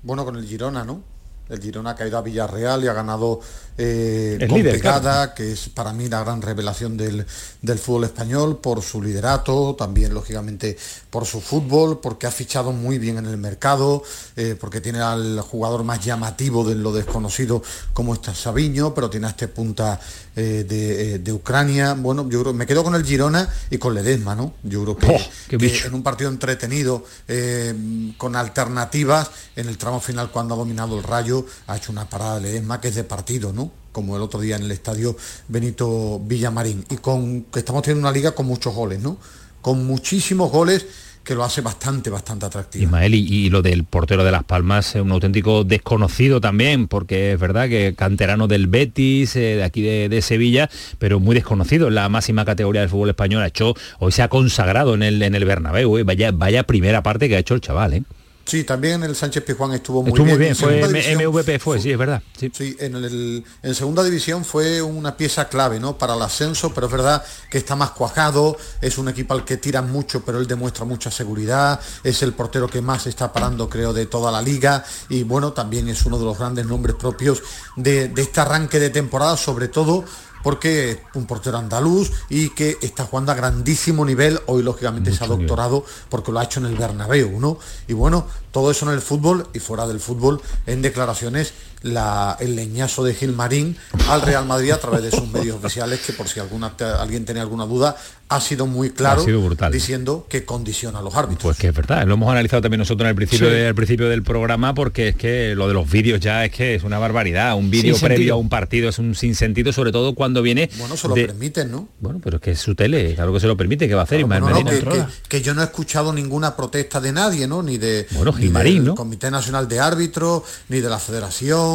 Bueno, 0.02 0.24
con 0.24 0.34
el 0.34 0.44
Girona, 0.44 0.82
¿no? 0.82 1.00
El 1.48 1.60
Girona 1.60 1.90
ha 1.90 1.94
caído 1.94 2.16
a 2.16 2.22
Villarreal 2.22 2.84
y 2.84 2.88
ha 2.88 2.94
ganado 2.94 3.40
eh, 3.76 4.38
con 4.48 4.58
líder, 4.58 4.76
pegada, 4.76 5.34
que 5.34 5.52
es 5.52 5.68
para 5.68 5.92
mí 5.92 6.08
la 6.08 6.20
gran 6.20 6.40
revelación 6.40 6.96
del, 6.96 7.26
del 7.60 7.78
fútbol 7.78 8.04
español, 8.04 8.58
por 8.58 8.80
su 8.82 9.02
liderato, 9.02 9.74
también 9.76 10.14
lógicamente 10.14 10.76
por 11.10 11.26
su 11.26 11.40
fútbol, 11.40 12.00
porque 12.00 12.26
ha 12.26 12.30
fichado 12.30 12.72
muy 12.72 12.98
bien 12.98 13.18
en 13.18 13.26
el 13.26 13.36
mercado, 13.36 14.02
eh, 14.36 14.56
porque 14.58 14.80
tiene 14.80 15.00
al 15.00 15.40
jugador 15.40 15.84
más 15.84 16.04
llamativo 16.04 16.64
de 16.64 16.76
lo 16.76 16.92
desconocido 16.92 17.62
como 17.92 18.14
está 18.14 18.34
Sabiño, 18.34 18.94
pero 18.94 19.10
tiene 19.10 19.26
a 19.26 19.30
este 19.30 19.48
punta 19.48 20.00
eh, 20.36 20.64
de, 20.68 21.14
eh, 21.14 21.18
de 21.18 21.32
Ucrania. 21.32 21.94
Bueno, 21.94 22.28
yo 22.28 22.40
creo, 22.42 22.52
me 22.52 22.66
quedo 22.66 22.82
con 22.82 22.94
el 22.94 23.04
Girona 23.04 23.48
y 23.70 23.78
con 23.78 23.94
Ledesma, 23.94 24.34
¿no? 24.34 24.54
Yo 24.62 24.82
creo 24.82 24.96
que, 24.96 25.06
Oh, 25.06 25.58
que 25.58 25.78
en 25.86 25.94
un 25.94 26.02
partido 26.02 26.30
entretenido, 26.30 27.04
eh, 27.28 28.12
con 28.16 28.34
alternativas, 28.34 29.30
en 29.56 29.68
el 29.68 29.78
tramo 29.78 30.00
final 30.00 30.30
cuando 30.30 30.54
ha 30.54 30.58
dominado 30.58 30.96
el 30.98 31.04
Rayo, 31.04 31.46
ha 31.66 31.76
hecho 31.76 31.92
una 31.92 32.08
parada 32.08 32.36
de 32.36 32.48
Ledesma 32.48 32.80
que 32.80 32.88
es 32.88 32.94
de 32.94 33.04
partido, 33.04 33.52
¿no? 33.52 33.70
Como 33.92 34.16
el 34.16 34.22
otro 34.22 34.40
día 34.40 34.56
en 34.56 34.62
el 34.62 34.72
estadio 34.72 35.16
Benito 35.48 36.18
Villamarín. 36.18 36.84
Y 36.90 36.96
con 36.96 37.44
que 37.44 37.60
estamos 37.60 37.82
teniendo 37.82 38.08
una 38.08 38.14
liga 38.14 38.32
con 38.32 38.46
muchos 38.46 38.74
goles, 38.74 39.00
¿no? 39.00 39.18
Con 39.62 39.86
muchísimos 39.86 40.50
goles 40.50 40.84
que 41.24 41.34
lo 41.34 41.42
hace 41.42 41.60
bastante, 41.60 42.10
bastante 42.10 42.46
atractivo. 42.46 42.84
Ismael, 42.84 43.14
y, 43.14 43.20
y 43.20 43.50
lo 43.50 43.62
del 43.62 43.84
portero 43.84 44.24
de 44.24 44.30
Las 44.30 44.44
Palmas 44.44 44.94
un 44.94 45.10
auténtico 45.10 45.64
desconocido 45.64 46.40
también, 46.40 46.88
porque 46.88 47.32
es 47.32 47.40
verdad 47.40 47.68
que 47.68 47.94
canterano 47.94 48.46
del 48.46 48.66
Betis, 48.66 49.36
eh, 49.36 49.56
de 49.56 49.64
aquí 49.64 49.82
de, 49.82 50.22
Sevilla, 50.22 50.70
pero 50.98 51.20
muy 51.20 51.34
desconocido 51.34 51.88
en 51.88 51.96
la 51.96 52.08
máxima 52.08 52.44
categoría 52.44 52.82
del 52.82 52.90
fútbol 52.90 53.10
español. 53.10 53.42
Ha 53.42 53.48
hecho, 53.48 53.74
hoy 53.98 54.12
se 54.12 54.22
ha 54.22 54.28
consagrado 54.28 54.94
en 54.94 55.02
el, 55.02 55.22
en 55.22 55.34
el 55.34 55.44
Bernabéu, 55.44 55.98
eh. 55.98 56.02
vaya, 56.04 56.30
vaya 56.32 56.62
primera 56.64 57.02
parte 57.02 57.28
que 57.28 57.36
ha 57.36 57.38
hecho 57.38 57.54
el 57.54 57.60
chaval, 57.60 57.94
¿eh? 57.94 58.02
Sí, 58.46 58.64
también 58.64 59.02
el 59.02 59.16
Sánchez 59.16 59.42
Pizjuán 59.42 59.72
estuvo 59.72 60.02
muy 60.02 60.10
Estuvo 60.10 60.24
bien. 60.26 60.36
muy 60.36 60.44
bien, 60.44 60.50
En 60.50 60.56
fue 60.56 60.88
división 60.88 61.32
MVP 61.32 61.58
fue, 61.58 61.80
sí, 61.80 61.90
es 61.92 61.98
verdad. 61.98 62.22
Sí. 62.38 62.52
Sí, 62.54 62.76
en, 62.78 62.94
el- 62.96 63.44
en 63.62 63.74
segunda 63.74 64.02
división 64.04 64.44
fue 64.44 64.82
una 64.82 65.16
pieza 65.16 65.48
clave 65.48 65.80
¿no? 65.80 65.96
para 65.96 66.14
el 66.14 66.20
ascenso, 66.22 66.72
pero 66.74 66.86
es 66.88 66.92
verdad 66.92 67.24
que 67.50 67.58
está 67.58 67.74
más 67.74 67.92
cuajado, 67.92 68.56
es 68.82 68.98
un 68.98 69.08
equipo 69.08 69.32
al 69.34 69.44
que 69.44 69.56
tiran 69.56 69.90
mucho, 69.90 70.24
pero 70.24 70.38
él 70.38 70.46
demuestra 70.46 70.84
mucha 70.84 71.10
seguridad, 71.10 71.80
es 72.02 72.22
el 72.22 72.34
portero 72.34 72.68
que 72.68 72.82
más 72.82 73.06
está 73.06 73.32
parando, 73.32 73.68
creo, 73.68 73.92
de 73.94 74.06
toda 74.06 74.30
la 74.30 74.42
liga, 74.42 74.84
y 75.08 75.22
bueno, 75.22 75.52
también 75.52 75.88
es 75.88 76.04
uno 76.04 76.18
de 76.18 76.24
los 76.26 76.38
grandes 76.38 76.66
nombres 76.66 76.96
propios 76.96 77.42
de, 77.76 78.08
de 78.08 78.22
este 78.22 78.40
arranque 78.40 78.78
de 78.78 78.90
temporada, 78.90 79.36
sobre 79.36 79.68
todo 79.68 80.04
porque 80.44 80.90
es 80.90 80.98
un 81.14 81.26
portero 81.26 81.58
andaluz 81.58 82.12
y 82.28 82.50
que 82.50 82.76
está 82.82 83.04
jugando 83.04 83.32
a 83.32 83.34
grandísimo 83.34 84.04
nivel, 84.04 84.38
hoy 84.46 84.62
lógicamente 84.62 85.10
se 85.10 85.24
ha 85.24 85.26
doctorado 85.26 85.84
porque 86.10 86.30
lo 86.30 86.38
ha 86.38 86.44
hecho 86.44 86.60
en 86.60 86.66
el 86.66 86.76
Bernabéu, 86.76 87.40
¿no? 87.40 87.58
Y 87.88 87.94
bueno, 87.94 88.26
todo 88.52 88.70
eso 88.70 88.86
en 88.86 88.92
el 88.92 89.00
fútbol 89.00 89.48
y 89.54 89.58
fuera 89.58 89.88
del 89.88 90.00
fútbol, 90.00 90.40
en 90.66 90.82
declaraciones, 90.82 91.54
la- 91.84 92.36
el 92.40 92.56
leñazo 92.56 93.04
de 93.04 93.14
Gilmarín 93.14 93.76
al 94.08 94.22
Real 94.22 94.44
Madrid 94.46 94.72
a 94.72 94.80
través 94.80 95.02
de 95.02 95.10
sus 95.12 95.28
medios 95.30 95.56
oficiales, 95.56 96.00
que 96.00 96.12
por 96.12 96.26
si 96.28 96.40
alguna, 96.40 96.74
alguien 96.98 97.24
tenía 97.24 97.42
alguna 97.42 97.64
duda, 97.66 97.96
ha 98.28 98.40
sido 98.40 98.66
muy 98.66 98.90
claro 98.90 99.22
sido 99.22 99.40
brutal. 99.42 99.70
diciendo 99.70 100.26
que 100.28 100.44
condiciona 100.46 100.98
a 100.98 101.02
los 101.02 101.14
árbitros. 101.14 101.42
Pues 101.42 101.58
que 101.58 101.68
es 101.68 101.74
verdad, 101.74 102.04
lo 102.06 102.14
hemos 102.14 102.30
analizado 102.30 102.62
también 102.62 102.78
nosotros 102.80 103.04
en 103.04 103.10
el 103.10 103.14
principio, 103.14 103.48
Sí. 103.48 103.54
de- 103.54 103.66
al 103.68 103.74
principio 103.74 104.08
del 104.08 104.22
programa 104.22 104.74
porque 104.74 105.08
es 105.08 105.16
que 105.16 105.54
lo 105.54 105.68
de 105.68 105.74
los 105.74 105.88
vídeos 105.88 106.20
ya 106.20 106.44
es 106.44 106.50
que 106.50 106.74
es 106.74 106.82
una 106.84 106.98
barbaridad. 106.98 107.54
Un 107.54 107.70
vídeo 107.70 107.94
previo 107.98 108.08
sentido. 108.16 108.34
a 108.34 108.38
un 108.38 108.48
partido 108.48 108.88
es 108.88 108.98
un 108.98 109.14
sinsentido, 109.14 109.72
sobre 109.72 109.92
todo 109.92 110.14
cuando 110.14 110.40
viene. 110.42 110.70
Bueno, 110.78 110.96
se 110.96 111.06
lo 111.06 111.14
de- 111.14 111.26
permiten, 111.26 111.70
¿no? 111.70 111.88
Bueno, 112.00 112.18
pero 112.24 112.36
es 112.36 112.42
que 112.42 112.50
es 112.52 112.60
su 112.60 112.74
tele, 112.74 113.14
claro 113.14 113.32
que 113.34 113.40
se 113.40 113.46
lo 113.46 113.56
permite, 113.58 113.86
que 113.86 113.94
va 113.94 114.00
a 114.00 114.04
hacer 114.04 114.20
Ismael 114.20 114.40
No, 114.40 114.48
no, 114.48 114.54
Medina? 114.64 114.70
que, 114.70 114.80
que- 114.88 115.04
que 115.28 115.42
yo 115.42 115.52
no 115.52 115.60
he 115.60 115.64
escuchado 115.66 116.10
ninguna 116.12 116.56
protesta 116.56 117.00
de 117.02 117.12
nadie, 117.12 117.46
¿no? 117.46 117.62
Ni 117.62 117.76
de 117.76 118.06
Bueno, 118.12 118.32
ni 118.32 118.44
Gilmarín, 118.44 118.76
del 118.76 118.84
¿no? 118.86 118.94
Comité 118.94 119.30
Nacional 119.30 119.68
de 119.68 119.80
Árbitros, 119.80 120.42
ni 120.70 120.80
de 120.80 120.88
la 120.88 120.98
Federación, 120.98 121.73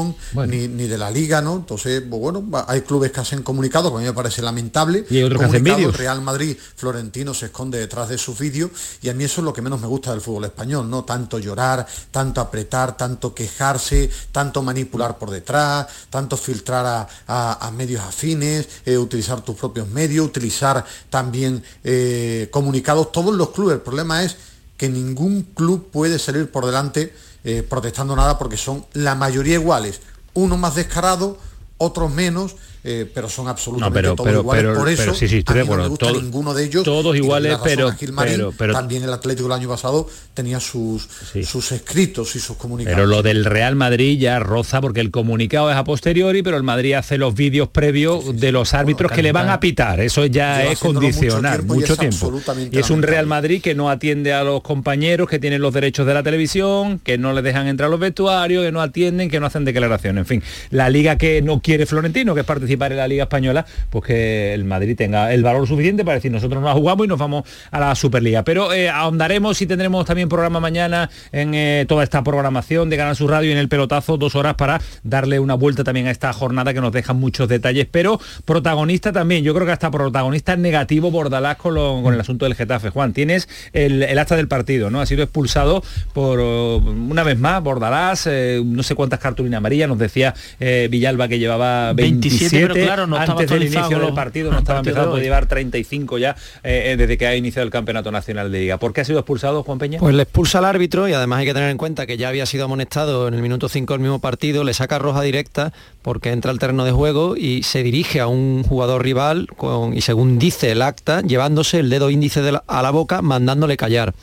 ni, 0.49 0.67
ni 0.67 0.87
de 0.87 0.97
la 0.97 1.09
Liga, 1.11 1.41
¿no? 1.41 1.55
Entonces, 1.55 2.01
pues 2.09 2.21
bueno, 2.21 2.43
hay 2.67 2.81
clubes 2.81 3.11
que 3.11 3.19
hacen 3.19 3.43
comunicados, 3.43 3.91
que 3.91 3.97
a 3.97 3.99
mí 4.01 4.05
me 4.05 4.13
parece 4.13 4.41
lamentable. 4.41 5.05
Y 5.09 5.17
hay 5.17 5.23
otros 5.23 5.39
que 5.39 5.45
hacen 5.45 5.63
vídeos. 5.77 5.97
Real 5.97 6.21
Madrid, 6.21 6.57
Florentino 6.75 7.33
se 7.33 7.47
esconde 7.47 7.79
detrás 7.79 8.09
de 8.09 8.17
sus 8.17 8.37
vídeos 8.39 8.71
y 9.01 9.09
a 9.09 9.13
mí 9.13 9.23
eso 9.23 9.41
es 9.41 9.45
lo 9.45 9.53
que 9.53 9.61
menos 9.61 9.79
me 9.81 9.87
gusta 9.87 10.11
del 10.11 10.21
fútbol 10.21 10.45
español, 10.45 10.89
¿no? 10.89 11.03
Tanto 11.03 11.39
llorar, 11.39 11.85
tanto 12.11 12.41
apretar, 12.41 12.95
tanto 12.97 13.33
quejarse, 13.33 14.09
tanto 14.31 14.61
manipular 14.61 15.17
por 15.17 15.29
detrás, 15.31 15.87
tanto 16.09 16.37
filtrar 16.37 16.85
a, 16.85 17.07
a- 17.27 17.67
a 17.67 17.71
medios 17.71 18.01
afines, 18.03 18.67
eh, 18.85 18.97
utilizar 18.97 19.41
tus 19.41 19.55
propios 19.55 19.87
medios, 19.89 20.25
utilizar 20.25 20.85
también 21.09 21.63
eh, 21.83 22.47
comunicados, 22.51 23.11
todos 23.11 23.35
los 23.35 23.49
clubes. 23.49 23.75
El 23.75 23.81
problema 23.81 24.23
es 24.23 24.35
que 24.77 24.87
ningún 24.89 25.43
club 25.53 25.89
puede 25.91 26.19
salir 26.19 26.49
por 26.51 26.65
delante 26.65 27.13
eh, 27.43 27.63
protestando 27.63 28.15
nada 28.15 28.37
porque 28.37 28.57
son 28.57 28.85
la 28.93 29.15
mayoría 29.15 29.55
iguales, 29.55 30.01
uno 30.33 30.57
más 30.57 30.75
descarado, 30.75 31.37
otros 31.77 32.11
menos, 32.11 32.55
eh, 32.83 33.09
pero 33.13 33.27
son 33.27 33.47
absolutamente 33.47 33.99
pero- 33.99 34.15
todos 34.15 34.27
pero- 34.29 34.39
iguales. 34.41 34.63
pero- 34.63 34.79
por 34.79 34.89
eso 34.89 35.13
sí, 35.13 35.25
a 35.45 35.53
mí 35.53 35.59
no 35.67 35.75
me 35.77 35.87
gusta 35.87 36.07
Todo- 36.07 36.21
ninguno 36.21 36.53
de 36.53 36.63
ellos. 36.65 36.83
todos 36.83 37.15
iguales, 37.15 37.57
pero- 37.63 37.91
Gilmarín. 37.91 38.47
pero- 38.57 38.73
también 38.73 39.03
el 39.03 39.11
Atlético 39.11 39.47
el 39.47 39.53
año 39.53 39.67
pasado 39.67 40.07
tenía 40.33 40.59
sus, 40.59 41.07
sus 41.45 41.71
escritos 41.71 42.35
y 42.35 42.39
sus 42.39 42.55
comunicados. 42.55 42.95
Pero 42.95 43.07
lo 43.07 43.21
del 43.21 43.43
Real 43.45 43.75
Madrid 43.75 44.17
ya 44.19 44.39
roza 44.39 44.79
porque 44.79 45.01
el 45.01 45.11
comunicado 45.11 45.69
es 45.69 45.75
a 45.75 45.83
posteriori, 45.83 46.41
pero 46.41 46.55
el 46.55 46.63
Madrid 46.63 46.93
hace 46.93 47.17
los 47.17 47.35
vídeos 47.35 47.67
previos 47.69 48.39
de 48.39 48.51
los 48.51 48.73
árbitros 48.73 49.11
que 49.11 49.23
le 49.23 49.31
van 49.31 49.49
a 49.49 49.59
pitar. 49.59 49.99
Eso 49.99 50.25
ya 50.25 50.63
es 50.63 50.81
mucho 50.83 50.93
condicionar 50.99 51.57
tiempo 51.57 51.73
y 51.75 51.79
mucho 51.79 51.93
es 51.93 51.99
tiempo. 51.99 52.33
Y 52.71 52.79
es 52.79 52.89
un. 52.89 52.99
Real 53.09 53.25
Madrid 53.27 53.61
que 53.61 53.73
no 53.75 53.89
atiende 53.89 54.33
a 54.33 54.43
los 54.43 54.61
compañeros 54.61 55.27
que 55.27 55.39
tienen 55.39 55.61
los 55.61 55.73
derechos 55.73 56.05
de 56.05 56.13
la 56.13 56.21
televisión, 56.21 56.99
que 56.99 57.17
no 57.17 57.33
les 57.33 57.43
dejan 57.43 57.67
entrar 57.67 57.87
a 57.87 57.89
los 57.89 57.99
vestuarios, 57.99 58.63
que 58.63 58.71
no 58.71 58.81
atienden, 58.81 59.29
que 59.29 59.39
no 59.39 59.47
hacen 59.47 59.65
declaraciones. 59.65 60.21
En 60.21 60.25
fin, 60.27 60.43
la 60.69 60.89
liga 60.89 61.17
que 61.17 61.41
no 61.41 61.59
quiere 61.59 61.85
Florentino, 61.87 62.35
que 62.35 62.41
es 62.41 62.45
participar 62.45 62.69
en 62.87 62.97
la 62.97 63.07
Liga 63.07 63.23
Española, 63.23 63.65
pues 63.89 64.05
que 64.05 64.53
el 64.53 64.63
Madrid 64.65 64.95
tenga 64.95 65.33
el 65.33 65.43
valor 65.43 65.67
suficiente 65.67 66.03
para 66.03 66.15
decir 66.15 66.31
nosotros 66.31 66.61
no 66.61 66.67
la 66.67 66.73
jugamos 66.73 67.05
y 67.05 67.09
nos 67.09 67.19
vamos 67.19 67.43
a 67.71 67.79
la 67.79 67.95
Superliga. 67.95 68.43
Pero 68.43 68.73
eh, 68.73 68.89
ahondaremos 68.89 69.61
y 69.61 69.65
tendremos 69.67 70.05
también 70.05 70.29
programa 70.29 70.59
mañana 70.59 71.09
en 71.31 71.53
eh, 71.53 71.85
toda 71.87 72.03
esta 72.03 72.23
programación 72.23 72.89
de 72.89 72.97
Canal 72.97 73.15
Sur 73.15 73.31
Radio 73.31 73.49
y 73.49 73.53
en 73.53 73.57
el 73.59 73.69
pelotazo, 73.69 74.17
dos 74.17 74.35
horas 74.35 74.55
para 74.55 74.81
darle 75.03 75.39
una 75.39 75.55
vuelta 75.55 75.83
también 75.83 76.07
a 76.07 76.11
esta 76.11 76.31
jornada 76.33 76.73
que 76.73 76.81
nos 76.81 76.91
deja 76.91 77.13
muchos 77.13 77.47
detalles. 77.47 77.87
Pero 77.91 78.19
protagonista 78.45 79.11
también, 79.11 79.43
yo 79.43 79.53
creo 79.53 79.65
que 79.65 79.71
hasta 79.73 79.91
protagonista 79.91 80.55
negativo 80.55 81.11
Bordalás 81.11 81.57
con, 81.57 81.73
lo- 81.75 82.01
con 82.03 82.13
el 82.13 82.19
asunto 82.19 82.45
del 82.45 82.55
Getafe. 82.55 82.89
Juan, 82.89 83.13
tienes 83.13 83.47
el, 83.73 84.03
el 84.03 84.17
acta 84.19 84.35
del 84.35 84.47
partido, 84.47 84.89
¿no? 84.89 85.01
Ha 85.01 85.05
sido 85.05 85.23
expulsado 85.23 85.83
por 86.13 86.39
oh, 86.41 86.77
una 86.77 87.23
vez 87.23 87.37
más 87.39 87.61
Bordalás, 87.63 88.27
eh, 88.27 88.61
no 88.65 88.83
sé 88.83 88.95
cuántas 88.95 89.19
cartulinas 89.19 89.57
amarillas, 89.59 89.87
nos 89.89 89.97
decía 89.99 90.33
Villalba 90.59 91.27
que 91.27 91.39
llevaba 91.39 91.93
27, 91.93 92.39
27, 92.39 92.58
pero 92.61 92.73
claro, 92.75 93.07
no 93.07 93.17
estaba 93.17 93.39
antes 93.41 93.49
del 93.49 93.63
inicio 93.63 93.89
del 93.89 93.99
los- 93.99 94.11
partido, 94.11 94.51
no 94.51 94.59
estaba 94.59 94.79
partido 94.79 94.93
de 94.95 94.99
empezando 95.01 95.15
a 95.15 95.17
hoy. 95.19 95.23
llevar 95.23 95.45
35 95.47 96.17
ya 96.17 96.35
eh, 96.63 96.91
eh, 96.91 96.97
desde 96.97 97.17
que 97.17 97.27
ha 97.27 97.35
iniciado 97.35 97.65
el 97.65 97.71
Campeonato 97.71 98.11
Nacional 98.11 98.51
de 98.51 98.59
Liga. 98.59 98.77
¿Por 98.77 98.93
qué 98.93 99.01
ha 99.01 99.05
sido 99.05 99.19
expulsado 99.19 99.63
Juan 99.63 99.77
Peña? 99.79 99.99
Pues 99.99 100.15
le 100.15 100.23
expulsa 100.23 100.59
al 100.59 100.65
árbitro 100.65 101.07
y 101.07 101.13
además 101.13 101.39
hay 101.39 101.45
que 101.45 101.53
tener 101.53 101.69
en 101.69 101.77
cuenta 101.77 102.05
que 102.05 102.17
ya 102.17 102.29
había 102.29 102.45
sido 102.45 102.65
amonestado 102.65 103.27
en 103.27 103.33
el 103.33 103.41
minuto 103.41 103.69
5 103.69 103.93
del 103.93 104.01
mismo 104.01 104.19
partido, 104.19 104.63
le 104.63 104.73
saca 104.73 104.99
roja 104.99 105.21
directa 105.21 105.73
porque 106.01 106.31
entra 106.31 106.51
al 106.51 106.59
terreno 106.59 106.85
de 106.85 106.91
juego 106.91 107.35
y 107.37 107.63
se 107.63 107.83
dirige 107.83 108.19
a 108.19 108.27
un 108.27 108.63
jugador 108.63 109.03
rival 109.03 109.47
con, 109.57 109.95
y 109.95 110.01
según 110.01 110.39
dice 110.39 110.71
el 110.71 110.81
acta, 110.81 111.21
llevándose 111.21 111.79
el 111.79 111.89
dedo 111.89 112.09
índice 112.09 112.41
de 112.41 112.53
la- 112.53 112.63
a 112.67 112.81
la 112.81 112.91
boca, 112.91 113.21
mandándole 113.21 113.77
callar. 113.77 114.13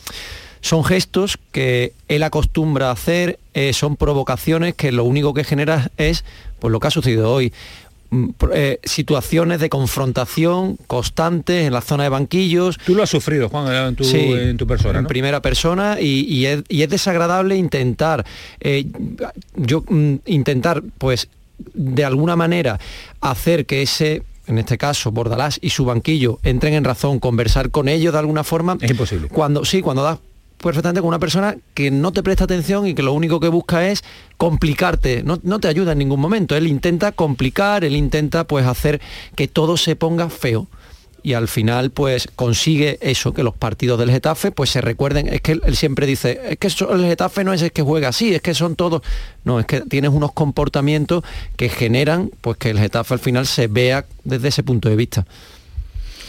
Son 0.62 0.82
gestos 0.82 1.38
que 1.52 1.92
él 2.08 2.22
acostumbra 2.24 2.88
a 2.88 2.92
hacer, 2.92 3.38
eh, 3.54 3.72
son 3.72 3.94
provocaciones 3.96 4.74
que 4.74 4.90
lo 4.90 5.04
único 5.04 5.32
que 5.32 5.44
genera 5.44 5.90
es 5.96 6.24
pues, 6.58 6.72
lo 6.72 6.80
que 6.80 6.88
ha 6.88 6.90
sucedido 6.90 7.30
hoy. 7.30 7.52
Mm, 8.16 8.30
eh, 8.52 8.80
situaciones 8.84 9.60
de 9.60 9.68
confrontación 9.68 10.78
constantes 10.86 11.66
en 11.66 11.72
la 11.72 11.82
zona 11.82 12.04
de 12.04 12.08
banquillos. 12.08 12.78
Tú 12.84 12.94
lo 12.94 13.02
has 13.02 13.10
sufrido, 13.10 13.48
Juan, 13.48 13.72
en 13.72 13.96
tu, 13.96 14.04
en 14.04 14.56
tu 14.56 14.66
persona. 14.66 14.98
En 14.98 15.04
¿no? 15.04 15.08
primera 15.08 15.42
persona 15.42 16.00
y, 16.00 16.24
y 16.28 16.46
es, 16.46 16.62
y 16.68 16.82
es 16.82 16.88
desagradable 16.88 17.56
intentar, 17.56 18.24
eh, 18.60 18.86
yo 19.54 19.84
mm, 19.88 20.14
intentar, 20.26 20.82
pues, 20.98 21.28
de 21.74 22.04
alguna 22.04 22.36
manera 22.36 22.78
hacer 23.20 23.66
que 23.66 23.82
ese 23.82 24.22
en 24.46 24.58
este 24.58 24.78
caso 24.78 25.10
Bordalás 25.10 25.58
y 25.60 25.70
su 25.70 25.84
banquillo 25.84 26.38
entren 26.44 26.74
en 26.74 26.84
razón, 26.84 27.18
conversar 27.18 27.70
con 27.70 27.88
ellos 27.88 28.12
de 28.12 28.20
alguna 28.20 28.44
forma. 28.44 28.78
Es 28.80 28.90
imposible. 28.92 29.28
Cuando 29.28 29.64
sí, 29.64 29.82
cuando 29.82 30.04
das 30.04 30.18
perfectamente 30.58 31.00
con 31.00 31.08
una 31.08 31.18
persona 31.18 31.56
que 31.74 31.90
no 31.90 32.12
te 32.12 32.22
presta 32.22 32.44
atención 32.44 32.86
y 32.86 32.94
que 32.94 33.02
lo 33.02 33.12
único 33.12 33.40
que 33.40 33.48
busca 33.48 33.88
es 33.88 34.02
complicarte, 34.36 35.22
no, 35.22 35.38
no 35.42 35.60
te 35.60 35.68
ayuda 35.68 35.92
en 35.92 35.98
ningún 35.98 36.20
momento. 36.20 36.56
Él 36.56 36.66
intenta 36.66 37.12
complicar, 37.12 37.84
él 37.84 37.96
intenta 37.96 38.44
pues 38.44 38.66
hacer 38.66 39.00
que 39.34 39.48
todo 39.48 39.76
se 39.76 39.96
ponga 39.96 40.30
feo 40.30 40.68
y 41.26 41.34
al 41.34 41.48
final 41.48 41.90
pues 41.90 42.28
consigue 42.36 42.98
eso, 43.00 43.34
que 43.34 43.42
los 43.42 43.56
partidos 43.56 43.98
del 43.98 44.12
Getafe 44.12 44.52
pues 44.52 44.70
se 44.70 44.80
recuerden, 44.80 45.26
es 45.26 45.40
que 45.40 45.58
él, 45.60 45.76
siempre 45.76 46.06
dice, 46.06 46.40
es 46.50 46.56
que 46.56 46.68
el 46.68 47.04
Getafe 47.04 47.42
no 47.42 47.52
es 47.52 47.62
el 47.62 47.72
que 47.72 47.82
juega 47.82 48.10
así, 48.10 48.32
es 48.32 48.40
que 48.40 48.54
son 48.54 48.76
todos, 48.76 49.02
no, 49.42 49.58
es 49.58 49.66
que 49.66 49.80
tienes 49.80 50.12
unos 50.12 50.30
comportamientos 50.30 51.24
que 51.56 51.68
generan 51.68 52.30
pues 52.42 52.58
que 52.58 52.70
el 52.70 52.78
Getafe 52.78 53.14
al 53.14 53.18
final 53.18 53.44
se 53.48 53.66
vea 53.66 54.06
desde 54.22 54.46
ese 54.46 54.62
punto 54.62 54.88
de 54.88 54.94
vista. 54.94 55.26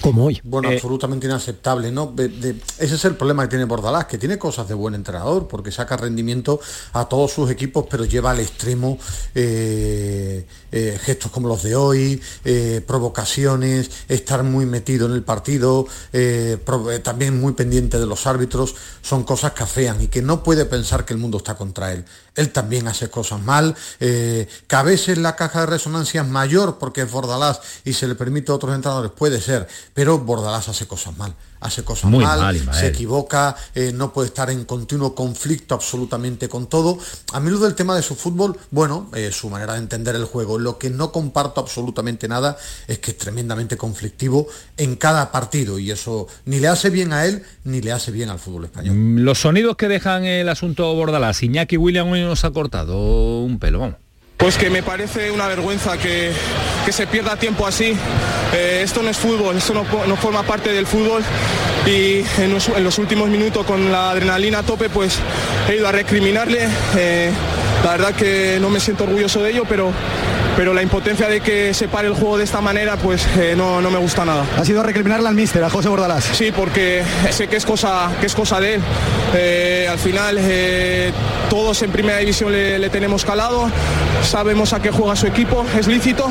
Como 0.02 0.26
hoy. 0.26 0.40
Bueno, 0.44 0.70
absolutamente 0.76 1.26
inaceptable, 1.26 1.92
¿no? 1.92 2.08
De- 2.16 2.30
de- 2.30 2.56
ese 2.78 2.96
es 2.96 3.06
el 3.06 3.16
problema 3.16 3.44
que 3.44 3.50
tiene 3.50 3.66
Bordalás, 3.66 4.06
que 4.06 4.18
tiene 4.18 4.38
cosas 4.38 4.68
de 4.68 4.74
buen 4.76 4.94
entrenador, 4.94 5.48
porque 5.48 5.72
saca 5.72 5.98
rendimiento 5.98 6.60
a 6.94 7.06
todos 7.10 7.32
sus 7.32 7.50
equipos, 7.50 7.86
pero 7.90 8.06
lleva 8.06 8.32
al 8.32 8.40
extremo 8.40 8.98
eh, 9.36 10.46
eh, 10.72 11.00
gestos 11.02 11.32
como 11.32 11.48
los 11.48 11.64
de 11.64 11.76
hoy, 11.76 12.22
eh, 12.46 12.82
provocaciones, 12.86 13.90
estar 14.08 14.44
muy 14.44 14.66
metido 14.66 15.08
en 15.08 15.14
el 15.14 15.24
partido, 15.24 15.88
eh, 16.14 16.58
pro- 16.64 16.92
eh, 16.92 17.00
también 17.00 17.40
muy 17.40 17.54
pendiente 17.54 18.00
de 18.00 18.06
los 18.06 18.28
árbitros, 18.28 18.76
son 19.02 19.24
cosas 19.24 19.54
que 19.54 19.64
afean 19.64 20.02
y 20.02 20.08
que 20.08 20.22
no 20.22 20.44
puede 20.44 20.66
pensar 20.66 21.06
que 21.06 21.14
el 21.14 21.20
mundo 21.20 21.38
está 21.38 21.56
contra 21.56 21.92
él. 21.94 22.06
Él 22.38 22.52
también 22.52 22.88
hace 22.88 23.10
cosas 23.10 23.42
mal, 23.42 23.76
eh, 24.00 24.48
que 24.68 24.76
a 24.76 24.84
veces 24.84 25.18
la 25.18 25.36
caja 25.36 25.62
de 25.62 25.66
resonancia 25.66 26.22
es 26.22 26.28
mayor 26.28 26.78
porque 26.78 27.02
es 27.02 27.12
Bordalás 27.12 27.60
y 27.84 27.94
se 27.94 28.08
le 28.08 28.16
permite 28.16 28.52
a 28.52 28.56
otros 28.56 28.74
entrenadores, 28.74 29.12
puede 29.12 29.42
ser, 29.42 29.68
pero 29.94 30.20
Bordalás 30.20 30.70
hace 30.70 30.88
cosas 30.88 31.18
mal, 31.18 31.36
hace 31.60 31.84
cosas 31.84 32.10
Muy 32.10 32.24
mal, 32.24 32.60
se 32.74 32.88
equivoca, 32.88 33.56
eh, 33.76 33.92
no 33.94 34.14
puede 34.14 34.28
estar 34.28 34.50
en 34.50 34.66
continuo 34.66 35.16
conflicto 35.16 35.76
absolutamente 35.76 36.50
con 36.50 36.68
todo. 36.68 36.98
A 37.34 37.40
mí 37.40 37.50
lo 37.50 37.60
del 37.60 37.76
tema 37.76 37.96
de 37.96 38.02
su 38.02 38.16
fútbol, 38.16 38.58
bueno, 38.72 39.10
eh, 39.14 39.32
su 39.32 39.50
manera 39.50 39.74
de 39.74 39.80
entender 39.80 40.16
el 40.16 40.26
juego, 40.26 40.60
lo 40.60 40.78
que 40.78 40.90
no 40.90 41.12
comparto 41.12 41.62
absolutamente 41.62 42.28
nada 42.28 42.58
es 42.88 43.00
que 43.00 43.12
es 43.12 43.18
tremendamente 43.18 43.78
conflictivo 43.78 44.48
en 44.78 44.96
cada 44.96 45.32
partido 45.32 45.80
y 45.80 45.92
eso 45.92 46.28
ni 46.46 46.60
le 46.60 46.68
hace 46.68 46.90
bien 46.90 47.14
a 47.14 47.26
él 47.26 47.44
ni 47.64 47.82
le 47.82 47.92
hace 47.92 48.12
bien 48.12 48.30
al 48.30 48.40
fútbol 48.40 48.66
español. 48.66 48.96
Mm, 48.96 49.20
Los 49.20 49.40
sonidos 49.40 49.76
que 49.78 49.88
dejan 49.88 50.26
el 50.26 50.50
asunto 50.50 50.94
Bordalás, 50.94 51.42
Iñaki 51.44 51.78
William 51.78 52.08
hoy 52.10 52.22
nos 52.22 52.44
ha 52.46 52.52
cortado 52.52 53.42
un 53.42 53.60
pelo, 53.60 53.80
vamos. 53.80 54.07
Pues 54.38 54.56
que 54.56 54.70
me 54.70 54.84
parece 54.84 55.32
una 55.32 55.48
vergüenza 55.48 55.98
que, 55.98 56.32
que 56.86 56.92
se 56.92 57.08
pierda 57.08 57.36
tiempo 57.38 57.66
así. 57.66 57.98
Eh, 58.54 58.82
esto 58.84 59.02
no 59.02 59.10
es 59.10 59.18
fútbol, 59.18 59.58
esto 59.58 59.74
no, 59.74 59.84
no 60.06 60.16
forma 60.16 60.44
parte 60.44 60.72
del 60.72 60.86
fútbol. 60.86 61.24
y 61.88 62.24
en 62.40 62.54
los, 62.54 62.70
en 62.70 62.84
los 62.84 63.00
últimos 63.00 63.30
minutos 63.30 63.66
con 63.66 63.92
la 63.92 64.12
adrenalina 64.12 64.60
a 64.60 64.64
tope 64.64 64.90
pues 64.90 65.18
he 65.68 65.76
ido 65.78 65.88
a 65.88 65.92
recriminarle. 65.92 66.68
Eh, 66.96 67.32
la 67.84 67.92
verdad 67.92 68.14
que 68.14 68.60
no 68.62 68.70
me 68.70 68.80
siento 68.80 69.06
orgulloso 69.06 69.42
de 69.42 69.52
ello, 69.52 69.64
pero 69.68 69.92
pero 70.58 70.74
la 70.74 70.82
impotencia 70.82 71.30
de 71.30 71.40
que 71.40 71.74
se 71.76 71.88
pare 71.88 72.08
el 72.08 72.16
juego 72.16 72.40
de 72.40 72.44
esta 72.44 72.62
manera 72.62 72.98
pues 72.98 73.26
eh, 73.38 73.54
no, 73.56 73.80
no, 73.80 73.92
me 73.92 74.00
gusta 74.00 74.26
nada. 74.26 74.44
¿Ha 74.58 74.66
sido 74.66 74.82
recriminarle 74.82 75.28
al 75.28 75.36
míster, 75.36 75.64
a 75.64 75.70
José 75.70 75.88
Bordalás? 75.88 76.24
Sí, 76.24 76.52
porque 76.52 77.04
sé 77.30 77.48
que 77.48 77.58
es 77.58 77.66
cosa, 77.66 78.12
que 78.20 78.26
es 78.26 78.34
cosa 78.34 78.60
de 78.60 78.76
él. 78.76 78.82
Eh, 79.36 79.88
al 79.90 80.00
final 80.00 80.38
eh, 80.40 81.14
todos 81.50 81.84
en 81.84 81.92
primera 81.92 82.18
división 82.18 82.52
le, 82.52 82.80
le, 82.80 82.90
tenemos 82.90 83.24
calado, 83.24 83.70
sabemos 84.24 84.74
a 84.74 84.82
qué 84.82 84.90
juega 84.90 85.16
su 85.16 85.28
equipo, 85.28 85.64
es 85.80 85.88
lícito 85.88 86.28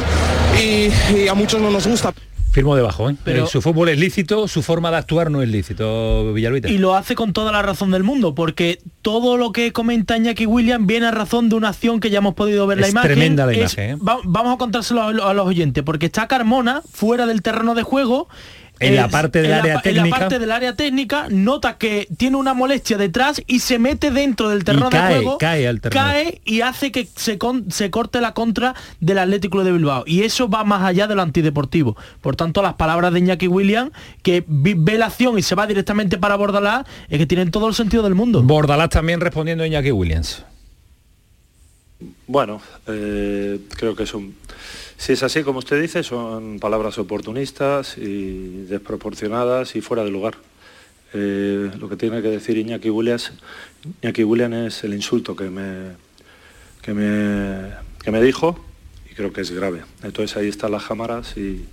y, 0.61 0.91
y 1.15 1.29
a 1.29 1.35
muchos 1.35 1.61
no 1.61 1.71
nos 1.71 1.87
gusta. 1.87 2.13
Firmo 2.57 2.75
debajo, 2.75 3.11
¿eh? 3.11 3.17
Pero 3.23 3.47
su 3.47 3.61
fútbol 3.61 3.91
es 3.91 3.99
lícito, 3.99 4.49
su 4.49 4.63
forma 4.63 4.91
de 4.91 4.97
actuar 4.97 5.31
no 5.31 5.43
es 5.43 5.49
lícito, 5.51 6.33
Villalbita. 6.33 6.71
Y 6.71 6.79
lo 6.79 6.95
hace 6.95 7.15
con 7.15 7.35
toda 7.35 7.53
la 7.53 7.61
razón 7.61 7.91
del 7.91 8.03
mundo, 8.03 8.35
porque 8.35 8.79
todo 9.03 9.37
lo 9.37 9.53
que 9.53 9.75
comenta 9.75 10.17
Iñaki 10.17 10.47
William 10.47 10.87
viene 10.87 11.05
a 11.05 11.11
razón 11.11 11.51
de 11.51 11.57
una 11.57 11.69
acción 11.69 12.01
que 12.01 12.09
ya 12.09 12.17
hemos 12.17 12.33
podido 12.33 12.67
ver 12.67 12.79
es 12.79 12.81
la 12.81 12.89
imagen. 12.89 13.11
Tremenda 13.11 13.45
la 13.45 13.53
imagen. 13.53 13.91
¿eh? 13.91 13.97
Va, 13.97 14.21
vamos 14.25 14.55
a 14.55 14.57
contárselo 14.57 15.03
a, 15.03 15.09
a, 15.09 15.35
los 15.35 15.47
oyentes, 15.47 15.85
porque 15.85 16.07
está 16.07 16.29
Carmona 16.29 16.81
fuera 16.91 17.27
del 17.27 17.43
terreno 17.43 17.75
de 17.75 17.83
juego. 17.83 18.27
En 18.79 18.97
la 18.97 19.09
parte 19.09 19.41
del 19.41 19.53
en 19.53 19.59
área 19.59 19.75
la, 19.75 19.83
técnica. 19.83 20.05
En 20.05 20.11
la 20.11 20.19
parte 20.19 20.39
del 20.39 20.53
área 20.53 20.77
técnica 20.77 21.27
nota 21.31 21.79
que 21.79 22.09
tiene 22.17 22.37
una 22.37 22.55
molestia 22.55 22.99
detrás 22.99 23.43
y 23.47 23.61
se 23.61 23.79
mete 23.79 24.11
dentro 24.11 24.49
del 24.49 24.65
terreno 24.65 24.89
y 24.89 24.91
cae, 24.91 25.09
de 25.09 25.15
juego. 25.15 25.39
Cae, 25.39 25.67
al 25.67 25.81
terreno. 25.81 26.05
cae 26.05 26.41
y 26.45 26.61
hace 26.61 26.93
que 26.93 27.09
se, 27.17 27.39
con, 27.39 27.71
se 27.71 27.91
corte 27.91 28.21
la 28.21 28.35
contra 28.35 28.75
del 29.01 29.19
Atlético 29.19 29.65
de 29.65 29.73
Bilbao. 29.73 30.05
Y 30.07 30.23
eso 30.23 30.49
va 30.49 30.65
más 30.65 30.83
allá 30.83 31.07
de 31.07 31.15
lo 31.15 31.23
antideportivo. 31.23 31.97
Por 32.21 32.37
tanto, 32.37 32.63
las 32.63 32.75
palabras 32.75 33.13
de 33.13 33.21
Iñaki 33.21 33.49
William, 33.49 33.91
que 34.23 34.45
ve 34.47 34.99
la 34.99 35.07
acción 35.07 35.39
y 35.39 35.43
se 35.43 35.55
va 35.55 35.67
directamente 35.67 36.19
para 36.19 36.37
Bordalás, 36.37 36.87
es 37.09 37.19
que 37.19 37.27
tienen 37.27 37.51
todo 37.51 37.69
el 37.69 37.75
sentido 37.75 38.03
del 38.03 38.15
mundo. 38.15 38.43
Bordalás 38.43 38.91
también 38.91 39.21
respondiendo 39.21 39.65
a 39.65 39.67
Iñaki 39.67 39.93
Williams. 39.93 40.45
Bueno, 42.27 42.61
eh, 42.87 43.61
creo 43.77 43.97
que 43.97 44.03
es 44.03 44.13
un 44.13 44.35
si 44.97 45.13
es 45.13 45.23
así, 45.23 45.43
como 45.43 45.59
usted 45.59 45.81
dice, 45.81 46.03
son 46.03 46.59
palabras 46.59 46.99
oportunistas 46.99 47.99
y 47.99 48.65
desproporcionadas 48.65 49.77
y 49.77 49.81
fuera 49.81 50.05
de 50.05 50.11
lugar. 50.11 50.37
Eh, 51.13 51.71
lo 51.79 51.89
que 51.89 51.97
tiene 51.97 52.23
que 52.23 52.29
decir 52.29 52.59
Iñaki 52.59 52.91
Williams, 52.91 53.33
Iñaki 54.03 54.25
Williams 54.25 54.57
es 54.57 54.85
el 54.85 54.95
insulto 54.95 55.37
que 55.37 55.51
me, 55.51 55.93
que, 56.83 56.95
me, 56.95 57.71
que 58.03 58.11
me 58.11 58.21
dijo 58.21 58.59
y 59.11 59.15
creo 59.15 59.33
que 59.33 59.43
es 59.43 59.51
grave. 59.51 59.83
Entonces 60.03 60.37
ahí 60.37 60.49
están 60.49 60.73
las 60.73 60.85
cámaras 60.85 61.37
y, 61.37 61.65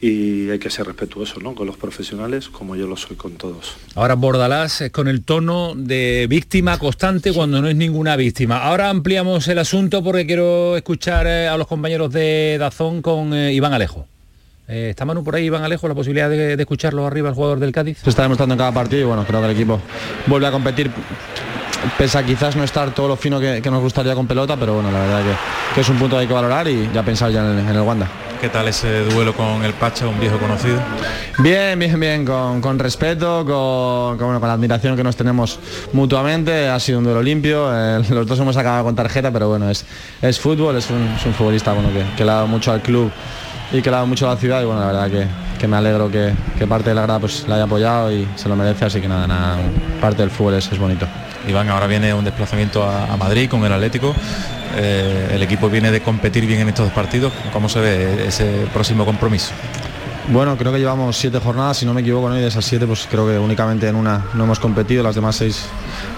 y 0.00 0.50
hay 0.50 0.58
que 0.58 0.70
ser 0.70 0.86
respetuoso 0.86 1.40
¿no? 1.40 1.54
con 1.54 1.66
los 1.66 1.76
profesionales 1.76 2.48
como 2.48 2.76
yo 2.76 2.86
lo 2.86 2.96
soy 2.96 3.16
con 3.16 3.32
todos. 3.32 3.76
Ahora 3.94 4.14
Bordalás 4.14 4.80
es 4.82 4.92
con 4.92 5.08
el 5.08 5.22
tono 5.22 5.74
de 5.74 6.26
víctima 6.28 6.78
constante 6.78 7.32
cuando 7.32 7.62
no 7.62 7.68
es 7.68 7.76
ninguna 7.76 8.16
víctima. 8.16 8.58
Ahora 8.58 8.90
ampliamos 8.90 9.48
el 9.48 9.58
asunto 9.58 10.02
porque 10.02 10.26
quiero 10.26 10.76
escuchar 10.76 11.26
eh, 11.26 11.48
a 11.48 11.56
los 11.56 11.66
compañeros 11.66 12.12
de 12.12 12.56
Dazón 12.58 13.02
con 13.02 13.32
eh, 13.32 13.52
Iván 13.52 13.72
Alejo. 13.72 14.06
Eh, 14.68 14.88
¿Está 14.90 15.04
Manu 15.04 15.22
por 15.22 15.36
ahí, 15.36 15.44
Iván 15.44 15.62
Alejo, 15.62 15.86
la 15.86 15.94
posibilidad 15.94 16.28
de, 16.28 16.56
de, 16.56 16.62
escucharlo 16.62 17.06
arriba, 17.06 17.28
el 17.28 17.34
jugador 17.34 17.60
del 17.60 17.72
Cádiz? 17.72 17.98
Se 18.02 18.10
está 18.10 18.22
demostrando 18.22 18.54
en 18.54 18.58
cada 18.58 18.72
partido 18.72 19.02
y 19.02 19.04
bueno, 19.04 19.24
creo 19.24 19.40
que 19.40 19.46
el 19.46 19.52
equipo 19.52 19.80
vuelve 20.26 20.48
a 20.48 20.50
competir 20.50 20.90
pese 21.96 22.18
a 22.18 22.24
quizás 22.24 22.56
no 22.56 22.64
estar 22.64 22.90
todo 22.92 23.08
lo 23.08 23.16
fino 23.16 23.38
que, 23.38 23.60
que 23.62 23.70
nos 23.70 23.80
gustaría 23.80 24.14
con 24.14 24.26
pelota, 24.26 24.56
pero 24.56 24.74
bueno, 24.74 24.90
la 24.90 24.98
verdad 24.98 25.22
que, 25.22 25.74
que, 25.74 25.80
es 25.80 25.88
un 25.88 25.98
punto 25.98 26.16
que 26.16 26.22
hay 26.22 26.26
que 26.26 26.34
valorar 26.34 26.66
y 26.68 26.90
ya 26.92 27.02
pensar 27.02 27.30
ya 27.30 27.44
en 27.44 27.58
el, 27.58 27.68
en 27.68 27.76
el 27.76 27.80
Wanda. 27.80 28.08
¿Qué 28.46 28.52
tal 28.52 28.68
ese 28.68 29.00
duelo 29.06 29.34
con 29.34 29.64
el 29.64 29.72
Pacha, 29.72 30.06
un 30.06 30.20
viejo 30.20 30.38
conocido? 30.38 30.78
Bien, 31.38 31.76
bien, 31.76 31.98
bien, 31.98 32.24
con, 32.24 32.60
con 32.60 32.78
respeto, 32.78 33.44
con, 33.44 34.16
con, 34.16 34.24
bueno, 34.24 34.38
con, 34.38 34.48
la 34.48 34.54
admiración 34.54 34.96
que 34.96 35.02
nos 35.02 35.16
tenemos 35.16 35.58
mutuamente. 35.92 36.68
Ha 36.68 36.78
sido 36.78 37.00
un 37.00 37.04
duelo 37.06 37.24
limpio, 37.24 37.68
eh, 37.74 38.04
los 38.10 38.24
dos 38.24 38.38
hemos 38.38 38.56
acabado 38.56 38.84
con 38.84 38.94
tarjeta, 38.94 39.32
pero 39.32 39.48
bueno, 39.48 39.68
es, 39.68 39.84
es 40.22 40.38
fútbol, 40.38 40.76
es 40.76 40.88
un, 40.90 41.08
es 41.18 41.26
un 41.26 41.34
futbolista 41.34 41.72
bueno, 41.72 41.88
que, 41.92 42.04
que 42.16 42.24
le 42.24 42.30
ha 42.30 42.34
dado 42.34 42.46
mucho 42.46 42.70
al 42.70 42.82
club 42.82 43.10
y 43.72 43.82
que 43.82 43.90
le 43.90 43.96
ha 43.96 43.98
dado 43.98 44.06
mucho 44.06 44.30
a 44.30 44.34
la 44.34 44.40
ciudad 44.40 44.62
y 44.62 44.64
bueno, 44.64 44.80
la 44.80 44.86
verdad 44.86 45.10
que, 45.10 45.26
que 45.58 45.66
me 45.66 45.76
alegro 45.76 46.08
que, 46.08 46.32
que, 46.56 46.68
parte 46.68 46.90
de 46.90 46.94
la 46.94 47.02
grada 47.02 47.18
pues 47.18 47.48
la 47.48 47.56
haya 47.56 47.64
apoyado 47.64 48.12
y 48.12 48.28
se 48.36 48.48
lo 48.48 48.54
merece, 48.54 48.84
así 48.84 49.00
que 49.00 49.08
nada, 49.08 49.26
nada 49.26 49.58
parte 50.00 50.22
del 50.22 50.30
fútbol 50.30 50.54
es, 50.54 50.70
es 50.70 50.78
bonito. 50.78 51.08
Iván, 51.48 51.68
ahora 51.68 51.88
viene 51.88 52.14
un 52.14 52.24
desplazamiento 52.24 52.84
a, 52.84 53.12
a 53.12 53.16
Madrid 53.16 53.50
con 53.50 53.64
el 53.64 53.72
Atlético. 53.72 54.14
Eh, 54.76 55.30
el 55.32 55.42
equipo 55.42 55.70
viene 55.70 55.90
de 55.90 56.00
competir 56.00 56.46
bien 56.46 56.60
en 56.60 56.68
estos 56.68 56.86
dos 56.86 56.94
partidos. 56.94 57.32
¿Cómo 57.52 57.68
se 57.68 57.80
ve 57.80 58.26
ese 58.28 58.66
próximo 58.72 59.04
compromiso? 59.04 59.52
Bueno, 60.28 60.56
creo 60.56 60.72
que 60.72 60.78
llevamos 60.78 61.16
siete 61.16 61.38
jornadas, 61.38 61.76
si 61.76 61.86
no 61.86 61.94
me 61.94 62.00
equivoco, 62.00 62.28
¿no? 62.28 62.36
y 62.36 62.40
de 62.40 62.48
esas 62.48 62.64
siete, 62.64 62.84
pues 62.84 63.06
creo 63.08 63.26
que 63.26 63.38
únicamente 63.38 63.86
en 63.86 63.94
una 63.94 64.24
no 64.34 64.44
hemos 64.44 64.58
competido, 64.58 65.04
las 65.04 65.14
demás 65.14 65.36
seis 65.36 65.66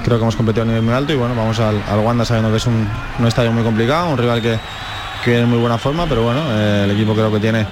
creo 0.02 0.16
que 0.16 0.22
hemos 0.22 0.35
competido 0.35 0.62
a 0.62 0.66
nivel 0.66 0.82
muy 0.82 0.94
alto 0.94 1.12
y 1.12 1.16
bueno, 1.16 1.35
vamos 1.36 1.60
al, 1.60 1.82
al 1.86 1.98
Wanda 1.98 2.24
sabiendo 2.24 2.51
que 2.51 2.56
es 2.56 2.66
un, 2.66 2.89
un, 3.18 3.26
estadio 3.26 3.52
muy 3.52 3.62
complicado, 3.62 4.09
un 4.09 4.16
rival 4.16 4.40
que, 4.40 4.59
que 5.22 5.30
viene 5.30 5.44
en 5.44 5.51
muy 5.51 5.59
buena 5.59 5.76
forma, 5.76 6.06
pero 6.06 6.22
bueno, 6.22 6.40
eh, 6.48 6.85
el 6.85 6.90
equipo 6.93 7.12
creo 7.12 7.30
que 7.30 7.39
tiene 7.39 7.66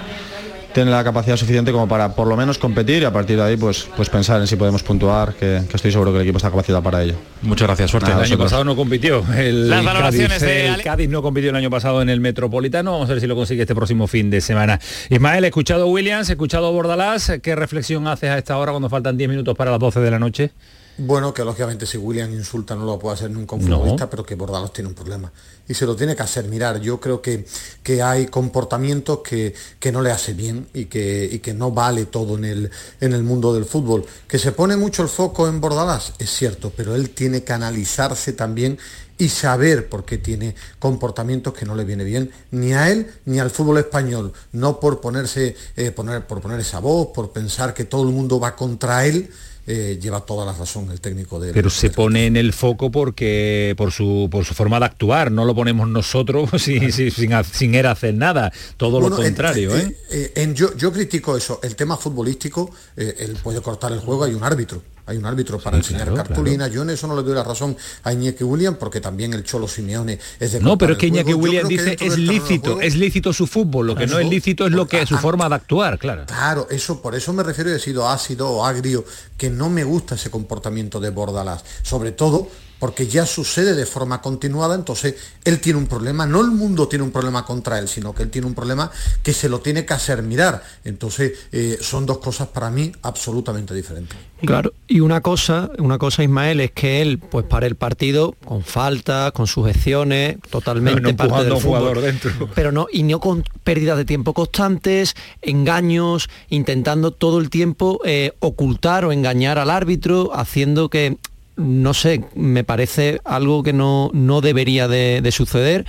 tiene 0.76 0.90
la 0.90 1.02
capacidad 1.02 1.38
suficiente 1.38 1.72
como 1.72 1.88
para 1.88 2.14
por 2.14 2.26
lo 2.26 2.36
menos 2.36 2.58
competir 2.58 3.00
y 3.00 3.06
a 3.06 3.10
partir 3.10 3.38
de 3.38 3.42
ahí 3.44 3.56
pues, 3.56 3.88
pues 3.96 4.10
pensar 4.10 4.42
en 4.42 4.46
si 4.46 4.56
podemos 4.56 4.82
puntuar, 4.82 5.32
que, 5.32 5.62
que 5.66 5.74
estoy 5.74 5.90
seguro 5.90 6.12
que 6.12 6.18
el 6.18 6.24
equipo 6.24 6.36
está 6.36 6.50
capacitado 6.50 6.82
para 6.82 7.02
ello. 7.02 7.14
Muchas 7.40 7.66
gracias, 7.66 7.90
suerte. 7.90 8.10
Nada, 8.10 8.26
el 8.26 8.30
año 8.30 8.36
pasado 8.36 8.62
no 8.62 8.76
compitió. 8.76 9.24
El, 9.34 9.70
Las 9.70 9.82
valoraciones 9.82 10.38
Cádiz, 10.38 10.54
de... 10.54 10.66
el 10.66 10.82
Cádiz 10.82 11.08
no 11.08 11.22
compitió 11.22 11.48
el 11.48 11.56
año 11.56 11.70
pasado 11.70 12.02
en 12.02 12.10
el 12.10 12.20
Metropolitano. 12.20 12.92
Vamos 12.92 13.08
a 13.08 13.12
ver 13.14 13.22
si 13.22 13.26
lo 13.26 13.34
consigue 13.34 13.62
este 13.62 13.74
próximo 13.74 14.06
fin 14.06 14.28
de 14.28 14.42
semana. 14.42 14.78
Ismael, 15.08 15.44
he 15.44 15.48
escuchado 15.48 15.86
Williams, 15.86 16.28
he 16.28 16.32
escuchado 16.32 16.70
Bordalás. 16.70 17.32
¿Qué 17.42 17.56
reflexión 17.56 18.06
haces 18.06 18.28
a 18.28 18.36
esta 18.36 18.58
hora 18.58 18.72
cuando 18.72 18.90
faltan 18.90 19.16
10 19.16 19.30
minutos 19.30 19.56
para 19.56 19.70
las 19.70 19.80
12 19.80 20.00
de 20.00 20.10
la 20.10 20.18
noche? 20.18 20.50
Bueno, 20.98 21.34
que 21.34 21.44
lógicamente 21.44 21.84
si 21.84 21.98
William 21.98 22.32
insulta 22.32 22.74
no 22.74 22.84
lo 22.84 22.98
puede 22.98 23.14
hacer 23.14 23.30
nunca 23.30 23.54
un 23.54 23.62
futbolista, 23.62 24.04
no. 24.04 24.10
pero 24.10 24.24
que 24.24 24.34
Bordalos 24.34 24.72
tiene 24.72 24.88
un 24.88 24.94
problema. 24.94 25.30
Y 25.68 25.74
se 25.74 25.84
lo 25.84 25.94
tiene 25.94 26.16
que 26.16 26.22
hacer 26.22 26.46
mirar. 26.48 26.80
Yo 26.80 26.98
creo 26.98 27.20
que, 27.20 27.44
que 27.82 28.02
hay 28.02 28.26
comportamientos 28.26 29.18
que, 29.18 29.54
que 29.78 29.92
no 29.92 30.00
le 30.00 30.10
hace 30.10 30.32
bien 30.32 30.68
y 30.72 30.86
que, 30.86 31.28
y 31.30 31.40
que 31.40 31.52
no 31.52 31.70
vale 31.70 32.06
todo 32.06 32.38
en 32.38 32.44
el, 32.44 32.70
en 33.00 33.12
el 33.12 33.22
mundo 33.22 33.52
del 33.52 33.66
fútbol. 33.66 34.06
Que 34.26 34.38
se 34.38 34.52
pone 34.52 34.76
mucho 34.76 35.02
el 35.02 35.08
foco 35.08 35.48
en 35.48 35.60
Bordalás, 35.60 36.14
es 36.18 36.30
cierto, 36.30 36.72
pero 36.74 36.94
él 36.94 37.10
tiene 37.10 37.44
que 37.44 37.52
analizarse 37.52 38.32
también 38.32 38.78
y 39.18 39.28
saber 39.28 39.88
por 39.88 40.04
qué 40.04 40.18
tiene 40.18 40.54
comportamientos 40.78 41.54
que 41.54 41.64
no 41.64 41.74
le 41.74 41.84
viene 41.84 42.04
bien 42.04 42.30
ni 42.50 42.74
a 42.74 42.90
él 42.90 43.10
ni 43.24 43.38
al 43.38 43.50
fútbol 43.50 43.78
español. 43.78 44.32
No 44.52 44.80
por 44.80 45.00
ponerse, 45.00 45.56
eh, 45.76 45.90
poner, 45.90 46.26
por 46.26 46.40
poner 46.40 46.60
esa 46.60 46.80
voz, 46.80 47.08
por 47.14 47.32
pensar 47.32 47.74
que 47.74 47.84
todo 47.84 48.02
el 48.02 48.14
mundo 48.14 48.38
va 48.40 48.56
contra 48.56 49.06
él. 49.06 49.30
Eh, 49.68 49.98
lleva 50.00 50.20
toda 50.20 50.46
la 50.46 50.52
razón 50.52 50.92
el 50.92 51.00
técnico 51.00 51.40
de 51.40 51.52
pero 51.52 51.70
se 51.70 51.90
pone 51.90 52.26
en 52.26 52.36
el 52.36 52.52
foco 52.52 52.92
porque 52.92 53.74
por 53.76 53.90
su 53.90 54.28
por 54.30 54.44
su 54.44 54.54
forma 54.54 54.78
de 54.78 54.84
actuar 54.84 55.32
no 55.32 55.44
lo 55.44 55.56
ponemos 55.56 55.88
nosotros 55.88 56.50
sin, 56.62 56.92
sin, 56.92 57.10
sin, 57.10 57.32
sin 57.44 57.74
él 57.74 57.86
hacer 57.86 58.14
nada. 58.14 58.52
Todo 58.76 59.00
bueno, 59.00 59.16
lo 59.16 59.22
contrario 59.22 59.74
en, 59.74 59.88
¿eh? 59.88 59.96
eh, 60.10 60.32
en, 60.36 60.54
yo, 60.54 60.76
yo 60.76 60.92
critico 60.92 61.36
eso. 61.36 61.58
El 61.64 61.74
tema 61.74 61.96
futbolístico 61.96 62.70
eh, 62.96 63.16
él 63.18 63.36
puede 63.42 63.60
cortar 63.60 63.90
el 63.90 63.98
juego 63.98 64.22
hay 64.22 64.34
un 64.34 64.44
árbitro 64.44 64.82
hay 65.06 65.16
un 65.16 65.26
árbitro 65.26 65.58
para 65.58 65.76
sí, 65.76 65.84
enseñar 65.94 66.08
claro, 66.08 66.28
cartulina. 66.28 66.64
Claro. 66.64 66.74
Yo 66.74 66.82
en 66.82 66.90
eso 66.90 67.06
no 67.06 67.16
le 67.16 67.22
doy 67.22 67.34
la 67.34 67.44
razón 67.44 67.76
a 68.02 68.12
Iñaki 68.12 68.44
William 68.44 68.74
porque 68.74 69.00
también 69.00 69.32
el 69.34 69.44
Cholo 69.44 69.68
Simeone 69.68 70.18
es 70.40 70.52
de 70.52 70.60
No, 70.60 70.76
pero 70.76 70.92
es 70.94 70.98
que 70.98 71.06
Iñaki 71.06 71.32
William 71.34 71.68
dice 71.68 71.96
es 72.00 72.18
lícito, 72.18 72.74
juego, 72.74 72.80
es 72.80 72.96
lícito 72.96 73.32
su 73.32 73.46
fútbol, 73.46 73.86
lo 73.86 73.94
que 73.94 74.06
no 74.06 74.18
es 74.18 74.28
lícito 74.28 74.66
es 74.66 74.72
lo 74.72 74.86
que 74.86 75.02
es 75.02 75.08
su 75.08 75.16
forma 75.18 75.48
de 75.48 75.54
actuar, 75.54 75.98
claro. 75.98 76.26
Claro, 76.26 76.66
eso 76.70 77.00
por 77.00 77.14
eso 77.14 77.32
me 77.32 77.42
refiero 77.42 77.70
he 77.70 77.78
sido 77.78 78.08
ácido 78.08 78.50
o 78.50 78.64
agrio, 78.64 79.04
que 79.36 79.50
no 79.50 79.70
me 79.70 79.84
gusta 79.84 80.16
ese 80.16 80.30
comportamiento 80.30 81.00
de 81.00 81.10
Bordalás, 81.10 81.64
sobre 81.82 82.12
todo 82.12 82.48
porque 82.78 83.06
ya 83.06 83.26
sucede 83.26 83.74
de 83.74 83.86
forma 83.86 84.20
continuada, 84.20 84.74
entonces 84.74 85.14
él 85.44 85.60
tiene 85.60 85.78
un 85.78 85.86
problema, 85.86 86.26
no 86.26 86.40
el 86.42 86.50
mundo 86.50 86.88
tiene 86.88 87.04
un 87.04 87.10
problema 87.10 87.44
contra 87.44 87.78
él, 87.78 87.88
sino 87.88 88.14
que 88.14 88.22
él 88.22 88.30
tiene 88.30 88.46
un 88.46 88.54
problema 88.54 88.90
que 89.22 89.32
se 89.32 89.48
lo 89.48 89.60
tiene 89.60 89.86
que 89.86 89.94
hacer 89.94 90.22
mirar. 90.22 90.62
Entonces 90.84 91.32
eh, 91.52 91.78
son 91.80 92.06
dos 92.06 92.18
cosas 92.18 92.48
para 92.48 92.70
mí 92.70 92.92
absolutamente 93.02 93.74
diferentes. 93.74 94.16
Claro, 94.44 94.74
y 94.86 95.00
una 95.00 95.22
cosa, 95.22 95.70
una 95.78 95.96
cosa 95.96 96.22
Ismael, 96.22 96.60
es 96.60 96.70
que 96.72 97.00
él 97.00 97.18
pues 97.18 97.46
para 97.46 97.66
el 97.66 97.74
partido 97.74 98.34
con 98.44 98.62
faltas, 98.62 99.32
con 99.32 99.46
sujeciones, 99.46 100.36
totalmente 100.50 101.00
no, 101.00 101.10
no 101.10 101.16
parte 101.16 101.44
del 101.44 101.56
fútbol, 101.56 102.02
dentro. 102.02 102.50
pero 102.54 102.70
no 102.70 102.86
y 102.92 103.02
no 103.02 103.18
con 103.18 103.44
pérdidas 103.64 103.96
de 103.96 104.04
tiempo 104.04 104.34
constantes, 104.34 105.14
engaños, 105.40 106.28
intentando 106.50 107.12
todo 107.12 107.38
el 107.38 107.48
tiempo 107.48 108.00
eh, 108.04 108.32
ocultar 108.40 109.06
o 109.06 109.12
engañar 109.12 109.58
al 109.58 109.70
árbitro, 109.70 110.32
haciendo 110.34 110.90
que 110.90 111.16
no 111.56 111.94
sé, 111.94 112.22
me 112.34 112.64
parece 112.64 113.20
algo 113.24 113.62
que 113.62 113.72
no, 113.72 114.10
no 114.12 114.40
debería 114.40 114.88
de, 114.88 115.20
de, 115.22 115.32
suceder. 115.32 115.86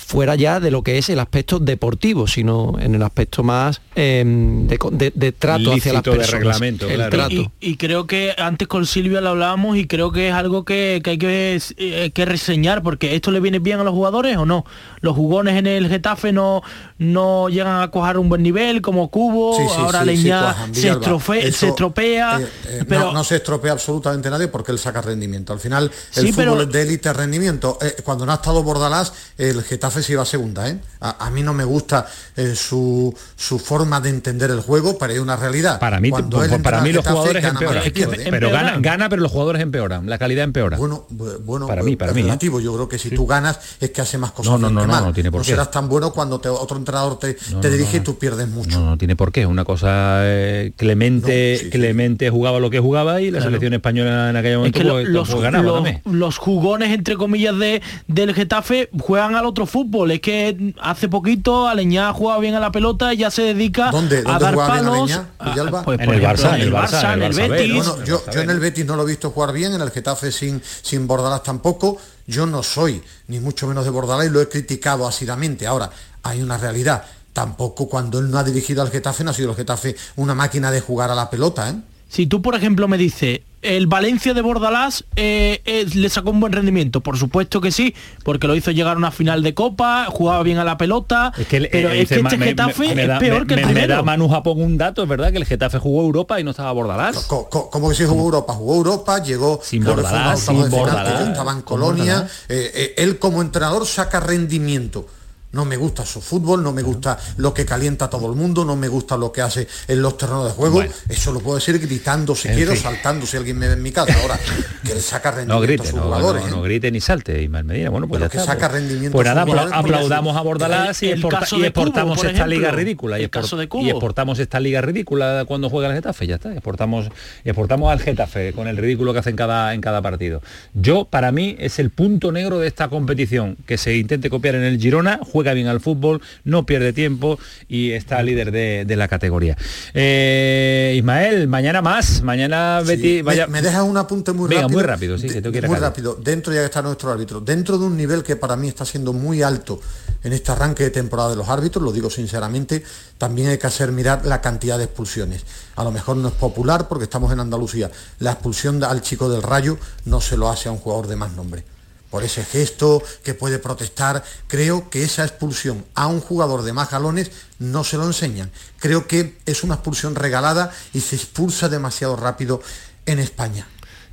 Fuera 0.00 0.36
ya 0.36 0.60
de 0.60 0.70
lo 0.70 0.82
que 0.82 0.96
es 0.96 1.08
el 1.10 1.18
aspecto 1.18 1.58
deportivo, 1.58 2.26
sino 2.28 2.76
en 2.78 2.94
el 2.94 3.02
aspecto 3.02 3.42
más 3.42 3.80
eh, 3.96 4.22
de, 4.24 4.78
de- 4.92 5.12
de 5.14 5.32
trato 5.32 5.72
hacia 5.72 5.92
las 5.92 6.02
de 6.04 6.10
personas. 6.12 6.32
reglamento, 6.32 6.88
El 6.88 6.94
claro. 6.96 7.10
trato. 7.10 7.34
Y, 7.34 7.50
y 7.60 7.76
creo 7.76 8.06
que 8.06 8.32
antes 8.38 8.68
con 8.68 8.86
Silvia 8.86 9.20
lo 9.20 9.30
hablábamos 9.30 9.76
y 9.76 9.86
creo 9.88 10.12
que 10.12 10.28
es 10.28 10.34
algo 10.34 10.64
que, 10.64 11.00
que 11.02 11.10
hay 11.10 11.18
que, 11.18 11.60
eh, 11.78 12.10
que 12.14 12.24
reseñar 12.24 12.82
porque 12.84 13.16
esto 13.16 13.32
le 13.32 13.40
viene 13.40 13.58
bien 13.58 13.80
a 13.80 13.84
los 13.84 13.92
jugadores 13.92 14.36
o 14.36 14.46
no. 14.46 14.64
Los 15.00 15.16
jugones 15.16 15.56
en 15.56 15.66
el 15.66 15.88
Getafe 15.88 16.32
no, 16.32 16.62
no 16.98 17.48
llegan 17.48 17.82
a 17.82 17.90
coger 17.90 18.18
un 18.18 18.28
buen 18.28 18.42
nivel 18.42 18.80
como 18.80 19.08
Cubo, 19.10 19.56
Sí, 19.56 19.64
sí, 19.66 19.74
ahora 19.80 20.00
sí, 20.00 20.06
Leñá 20.06 20.56
se, 20.72 20.92
estrofe- 20.92 21.38
Eso, 21.42 21.58
se 21.58 21.68
estropea. 21.68 22.40
eh, 22.40 22.48
eh, 22.68 22.84
pero 22.88 23.00
no, 23.06 23.12
no 23.14 23.24
se 23.24 23.36
estropea 23.36 23.72
absolutamente 23.72 24.30
nadie 24.30 24.46
porque 24.48 24.70
él 24.72 24.78
saca 24.78 25.02
rendimiento. 25.02 25.52
Al 25.52 25.60
final 25.60 25.90
el 26.14 26.26
Sí, 26.26 26.32
fútbol 26.32 26.44
pero- 26.46 26.62
es 26.62 26.70
de 26.72 26.82
élite 26.82 27.12
rendimiento. 27.12 27.78
Eh, 27.82 27.96
cuando 28.04 28.24
no 28.24 28.32
ha 28.32 28.36
estado 28.36 28.62
Bordalás, 28.62 29.12
el 29.36 29.62
Getafe 29.64 29.87
se 29.90 30.12
iba 30.12 30.22
a 30.22 30.26
segunda. 30.26 30.68
¿eh? 30.68 30.78
A, 31.00 31.26
a 31.26 31.30
mí 31.30 31.42
no 31.42 31.54
me 31.54 31.64
gusta 31.64 32.06
eh, 32.36 32.54
su, 32.54 33.14
su 33.36 33.58
forma 33.58 34.00
de 34.00 34.10
entender 34.10 34.50
el 34.50 34.60
juego, 34.60 34.98
pero 34.98 35.12
hay 35.12 35.18
una 35.18 35.36
realidad. 35.36 35.78
Para 35.78 36.00
mí, 36.00 36.10
Cuando 36.10 36.38
para 36.62 36.80
mí 36.80 36.92
los 36.92 37.02
Getafe, 37.04 37.10
jugadores 37.16 37.44
empeoran. 37.44 37.82
que 37.82 37.90
pierde, 37.90 38.22
¿eh? 38.24 38.26
pero 38.30 38.50
gana, 38.50 38.76
gana, 38.80 39.08
pero 39.08 39.22
los 39.22 39.30
jugadores 39.32 39.62
empeoran. 39.62 40.08
La 40.08 40.18
calidad 40.18 40.44
empeora. 40.44 40.76
Bueno, 40.76 41.06
bu- 41.12 41.38
bueno, 41.44 41.66
para 41.66 41.82
mí, 41.82 41.96
para 41.96 42.10
es 42.10 42.14
mí. 42.14 42.20
¿eh? 42.22 42.24
relativo. 42.24 42.60
Yo 42.60 42.74
creo 42.74 42.88
que 42.88 42.98
si 42.98 43.10
tú 43.10 43.26
ganas 43.26 43.58
es 43.80 43.90
que 43.90 44.00
hace 44.00 44.18
más 44.18 44.32
cosas 44.32 44.52
No, 44.52 44.58
no, 44.58 44.70
no, 44.70 44.80
que 44.82 44.86
no, 44.86 44.92
mal. 44.92 45.04
no 45.04 45.12
tiene 45.12 45.30
por 45.30 45.42
qué. 45.42 45.48
serás 45.50 45.70
tan 45.70 45.88
bueno 45.88 46.12
cuando 46.12 46.40
te- 46.40 46.48
otro 46.48 46.76
entrenador 46.76 47.18
te, 47.18 47.36
No, 47.52 47.60
te 47.60 47.68
no, 47.68 47.72
dirige 47.74 47.96
no, 47.98 48.02
y 48.02 48.04
tú 48.04 48.18
pierdes 48.18 48.48
mucho. 48.48 48.78
No, 48.78 48.86
no 48.90 48.98
tiene 48.98 49.16
por 49.16 49.32
qué. 49.32 49.46
Una 49.46 49.64
cosa 49.64 50.20
eh, 50.22 50.72
Clemente, 50.76 51.68
Clemente 51.70 52.30
jugaba 52.30 52.58
lo 52.60 52.70
que 52.70 52.80
jugaba 52.80 53.20
y 53.20 53.26
la 53.30 53.38
Claro. 53.38 53.44
selección 53.50 53.74
española 53.74 54.30
en 54.30 54.36
aquel 54.36 54.52
Es 54.52 54.56
momento 54.58 54.78
que 54.78 54.84
lo- 54.84 54.94
pues, 54.94 55.08
los, 55.08 55.40
ganaba 55.40 55.82
los- 56.04 56.38
jugones 56.38 56.90
entre 56.92 57.16
comillas 57.16 57.58
de, 57.58 57.82
del 58.06 58.34
Getafe 58.34 58.90
juegan 59.00 59.34
al 59.34 59.46
otro 59.46 59.64
fútbol. 59.66 59.77
Es 60.10 60.20
que 60.20 60.74
hace 60.80 61.08
poquito 61.08 61.68
Aleñá 61.68 62.12
jugaba 62.12 62.40
bien 62.40 62.54
a 62.54 62.60
la 62.60 62.72
pelota 62.72 63.12
y 63.14 63.18
ya 63.18 63.30
se 63.30 63.42
dedica 63.42 63.90
¿Dónde, 63.90 64.18
a 64.18 64.22
dónde 64.22 64.44
dar 64.44 64.54
palos. 64.56 64.96
Aleñá, 64.98 65.28
a- 65.38 65.50
Villalba? 65.50 65.82
pues, 65.84 66.00
En 66.00 66.10
el 66.10 66.22
Barça, 66.22 66.54
en 66.54 66.60
el 66.62 66.72
Barça, 66.72 67.14
en 67.14 67.22
el 67.22 67.32
Betis. 67.32 67.74
Bueno, 67.86 68.04
yo, 68.04 68.22
yo 68.32 68.40
en 68.40 68.50
el 68.50 68.60
Betis 68.60 68.84
no 68.86 68.96
lo 68.96 69.02
he 69.04 69.06
visto 69.06 69.30
jugar 69.30 69.52
bien, 69.52 69.72
en 69.74 69.80
el 69.80 69.90
Getafe 69.90 70.32
sin, 70.32 70.62
sin 70.82 71.06
Bordalás 71.06 71.42
tampoco. 71.42 71.98
Yo 72.26 72.46
no 72.46 72.62
soy, 72.62 73.02
ni 73.28 73.40
mucho 73.40 73.66
menos 73.66 73.84
de 73.84 73.90
Bordalás, 73.90 74.26
y 74.26 74.30
lo 74.30 74.40
he 74.40 74.48
criticado 74.48 75.06
asidamente. 75.06 75.66
Ahora, 75.66 75.90
hay 76.22 76.42
una 76.42 76.58
realidad. 76.58 77.04
Tampoco 77.32 77.88
cuando 77.88 78.18
él 78.18 78.30
no 78.30 78.38
ha 78.38 78.44
dirigido 78.44 78.82
al 78.82 78.90
Getafe, 78.90 79.22
no 79.24 79.30
ha 79.30 79.34
sido 79.34 79.50
el 79.50 79.56
Getafe 79.56 79.94
una 80.16 80.34
máquina 80.34 80.70
de 80.70 80.80
jugar 80.80 81.10
a 81.10 81.14
la 81.14 81.30
pelota, 81.30 81.70
¿eh? 81.70 81.74
Si 82.08 82.26
tú, 82.26 82.40
por 82.42 82.54
ejemplo, 82.54 82.88
me 82.88 82.96
dices, 82.98 83.40
el 83.60 83.86
Valencia 83.88 84.32
de 84.34 84.40
Bordalás 84.40 85.04
eh, 85.16 85.60
eh, 85.64 85.84
le 85.92 86.08
sacó 86.08 86.30
un 86.30 86.38
buen 86.40 86.52
rendimiento, 86.52 87.00
por 87.00 87.18
supuesto 87.18 87.60
que 87.60 87.70
sí, 87.72 87.94
porque 88.22 88.46
lo 88.46 88.54
hizo 88.54 88.70
llegar 88.70 88.94
a 88.94 88.98
una 88.98 89.10
final 89.10 89.42
de 89.42 89.52
Copa, 89.52 90.06
jugaba 90.08 90.42
bien 90.44 90.58
a 90.58 90.64
la 90.64 90.78
pelota, 90.78 91.32
el- 91.50 91.68
pero 91.70 91.90
eh, 91.90 92.02
es 92.02 92.08
que 92.08 92.14
este 92.20 92.36
me- 92.38 92.46
Getafe 92.46 92.88
me- 92.88 92.94
me 92.94 93.02
es 93.14 93.18
peor 93.18 93.40
me- 93.42 93.46
que 93.48 93.54
el 93.54 93.60
me- 93.60 93.66
me 93.66 93.72
primero. 93.72 93.94
da 93.96 94.02
Manu 94.02 94.28
Japón 94.28 94.62
un 94.62 94.78
dato, 94.78 95.02
es 95.02 95.08
verdad 95.08 95.32
que 95.32 95.38
el 95.38 95.44
Getafe 95.44 95.78
jugó 95.78 96.02
Europa 96.02 96.40
y 96.40 96.44
no 96.44 96.52
estaba 96.52 96.70
Bordalás. 96.72 97.16
Co- 97.26 97.48
co- 97.50 97.68
¿Cómo 97.68 97.88
que 97.90 97.96
se 97.96 98.06
jugó 98.06 98.22
Europa? 98.22 98.52
Jugó 98.54 98.76
Europa, 98.76 99.22
llegó 99.22 99.60
Sin 99.62 99.82
que 99.82 99.90
Bordalás, 99.90 100.38
sin 100.40 100.54
final, 100.54 100.70
que 100.70 100.76
Bordalás. 100.76 101.28
estaba 101.28 101.52
en 101.52 101.62
Colonia. 101.62 102.28
Eh, 102.48 102.70
eh, 102.74 102.94
él 102.98 103.18
como 103.18 103.42
entrenador 103.42 103.86
saca 103.86 104.20
rendimiento. 104.20 105.06
No 105.52 105.64
me 105.64 105.76
gusta 105.76 106.04
su 106.04 106.20
fútbol, 106.20 106.62
no 106.62 106.72
me 106.72 106.82
gusta 106.82 107.18
lo 107.38 107.54
que 107.54 107.64
calienta 107.64 108.04
a 108.06 108.10
todo 108.10 108.28
el 108.30 108.36
mundo, 108.36 108.64
no 108.64 108.76
me 108.76 108.88
gusta 108.88 109.16
lo 109.16 109.32
que 109.32 109.40
hace 109.40 109.66
en 109.88 110.02
los 110.02 110.16
terrenos 110.18 110.44
de 110.46 110.50
juego. 110.52 110.82
Eso 111.08 111.32
lo 111.32 111.40
puedo 111.40 111.56
decir 111.56 111.78
gritando 111.78 112.34
si 112.34 112.48
En 112.48 112.54
quiero, 112.54 112.72
fin. 112.72 112.82
saltando 112.82 113.24
si 113.26 113.36
alguien 113.38 113.58
me 113.58 113.66
ve 113.66 113.72
en 113.74 113.82
mi 113.82 113.90
casa. 113.90 114.14
Ahora, 114.20 114.38
que 114.84 114.92
él 114.92 115.00
saca 115.00 115.30
No 115.46 115.58
rendimiento 115.60 115.60
grite, 115.62 115.82
a 115.82 115.86
sus 115.86 115.94
no, 115.94 116.02
jugadores. 116.02 116.42
no, 116.42 116.48
¿eh? 116.48 116.50
no 116.50 116.62
grite 116.62 116.90
ni 116.90 117.00
salte, 117.00 117.42
Ismael 117.42 117.64
Medina. 117.64 117.90
Bueno, 117.90 118.06
pues 118.08 118.18
Pero 118.18 118.28
ya 118.28 118.32
que 118.32 118.38
está. 118.38 118.52
saca 118.52 118.68
pues- 118.68 118.80
rendimiento 118.82 119.12
Pues 119.16 119.26
a 119.28 119.34
nada, 119.34 119.46
porque 119.46 119.74
aplaudamos 119.74 120.36
a 120.36 120.40
Bordalás 120.42 121.02
y, 121.02 121.10
exporta- 121.12 121.40
caso 121.40 121.56
y 121.56 121.62
de 121.62 121.72
Cubo, 121.72 121.82
exportamos 121.84 122.18
por 122.18 122.26
esta 122.26 122.46
liga 122.46 122.70
ridícula. 122.70 123.18
Y, 123.18 123.28
caso 123.28 123.56
de 123.56 123.68
y 123.72 123.88
exportamos 123.90 124.38
esta 124.38 124.60
liga 124.60 124.80
ridícula 124.82 125.44
cuando 125.48 125.70
juega 125.70 125.88
el 125.88 125.94
Getafe, 125.94 126.26
ya 126.26 126.34
está. 126.34 126.52
Exportamos, 126.52 127.08
exportamos 127.44 127.90
al 127.90 128.00
Getafe 128.00 128.52
con 128.52 128.68
el 128.68 128.76
ridículo 128.76 129.12
que 129.14 129.20
hace 129.20 129.30
en 129.30 129.36
cada, 129.36 129.72
en 129.72 129.80
cada 129.80 130.02
partido. 130.02 130.42
Yo, 130.74 131.06
para 131.06 131.32
mí, 131.32 131.56
es 131.58 131.78
el 131.78 131.90
punto 131.90 132.32
negro 132.32 132.58
de 132.58 132.66
esta 132.68 132.88
competición, 132.88 133.56
que 133.66 133.78
se 133.78 133.96
intente 133.96 134.28
copiar 134.30 134.54
en 134.54 134.62
el 134.64 134.78
Girona, 134.78 135.20
juega 135.38 135.54
bien 135.54 135.68
al 135.68 135.80
fútbol, 135.80 136.20
no 136.42 136.66
pierde 136.66 136.92
tiempo 136.92 137.38
y 137.68 137.92
está 137.92 138.20
líder 138.24 138.50
de, 138.50 138.84
de 138.84 138.96
la 138.96 139.06
categoría. 139.06 139.56
Eh, 139.94 140.94
Ismael, 140.96 141.46
mañana 141.46 141.80
más, 141.80 142.22
mañana 142.22 142.80
Betty, 142.84 143.16
Me- 143.18 143.22
vaya... 143.22 143.46
Me, 143.46 143.62
dejas 143.62 143.82
un 143.82 143.96
apunte 143.96 144.32
muy 144.32 144.48
Venga, 144.48 144.62
rápido. 144.62 144.76
muy 144.78 144.82
rápido, 144.84 145.18
sí, 145.18 145.28
que 145.28 145.62
Muy 145.68 145.76
rápido. 145.78 146.14
Dentro 146.20 146.52
ya 146.52 146.60
que 146.60 146.64
está 146.66 146.82
nuestro 146.82 147.12
árbitro. 147.12 147.40
Dentro 147.40 147.78
de 147.78 147.84
un 147.86 147.96
nivel 147.96 148.24
que 148.24 148.34
para 148.34 148.56
mí 148.56 148.66
está 148.66 148.84
siendo 148.84 149.12
muy 149.12 149.42
alto 149.42 149.80
en 150.24 150.32
este 150.32 150.50
arranque 150.50 150.82
de 150.84 150.90
temporada 150.90 151.30
de 151.30 151.36
los 151.36 151.48
árbitros, 151.48 151.84
lo 151.84 151.92
digo 151.92 152.10
sinceramente, 152.10 152.82
también 153.16 153.48
hay 153.48 153.58
que 153.58 153.68
hacer 153.68 153.92
mirar 153.92 154.26
la 154.26 154.40
cantidad 154.40 154.76
de 154.76 154.84
expulsiones. 154.84 155.44
A 155.76 155.84
lo 155.84 155.92
mejor 155.92 156.16
no 156.16 156.28
es 156.28 156.34
popular 156.34 156.88
porque 156.88 157.04
estamos 157.04 157.32
en 157.32 157.38
Andalucía. 157.38 157.90
La 158.18 158.32
expulsión 158.32 158.82
al 158.82 159.02
chico 159.02 159.30
del 159.30 159.42
Rayo 159.42 159.78
no 160.04 160.20
se 160.20 160.36
lo 160.36 160.48
hace 160.50 160.68
a 160.68 160.72
un 160.72 160.78
jugador 160.78 161.06
de 161.06 161.14
más 161.16 161.32
nombre. 161.32 161.62
Por 162.10 162.24
ese 162.24 162.44
gesto 162.44 163.02
que 163.22 163.34
puede 163.34 163.58
protestar, 163.58 164.24
creo 164.46 164.88
que 164.90 165.04
esa 165.04 165.24
expulsión 165.24 165.84
a 165.94 166.06
un 166.06 166.20
jugador 166.20 166.62
de 166.62 166.72
más 166.72 166.90
galones 166.90 167.30
no 167.58 167.84
se 167.84 167.96
lo 167.96 168.06
enseñan. 168.06 168.50
Creo 168.78 169.06
que 169.06 169.38
es 169.44 169.62
una 169.62 169.74
expulsión 169.74 170.14
regalada 170.14 170.72
y 170.92 171.00
se 171.00 171.16
expulsa 171.16 171.68
demasiado 171.68 172.16
rápido 172.16 172.62
en 173.06 173.18
España. 173.18 173.66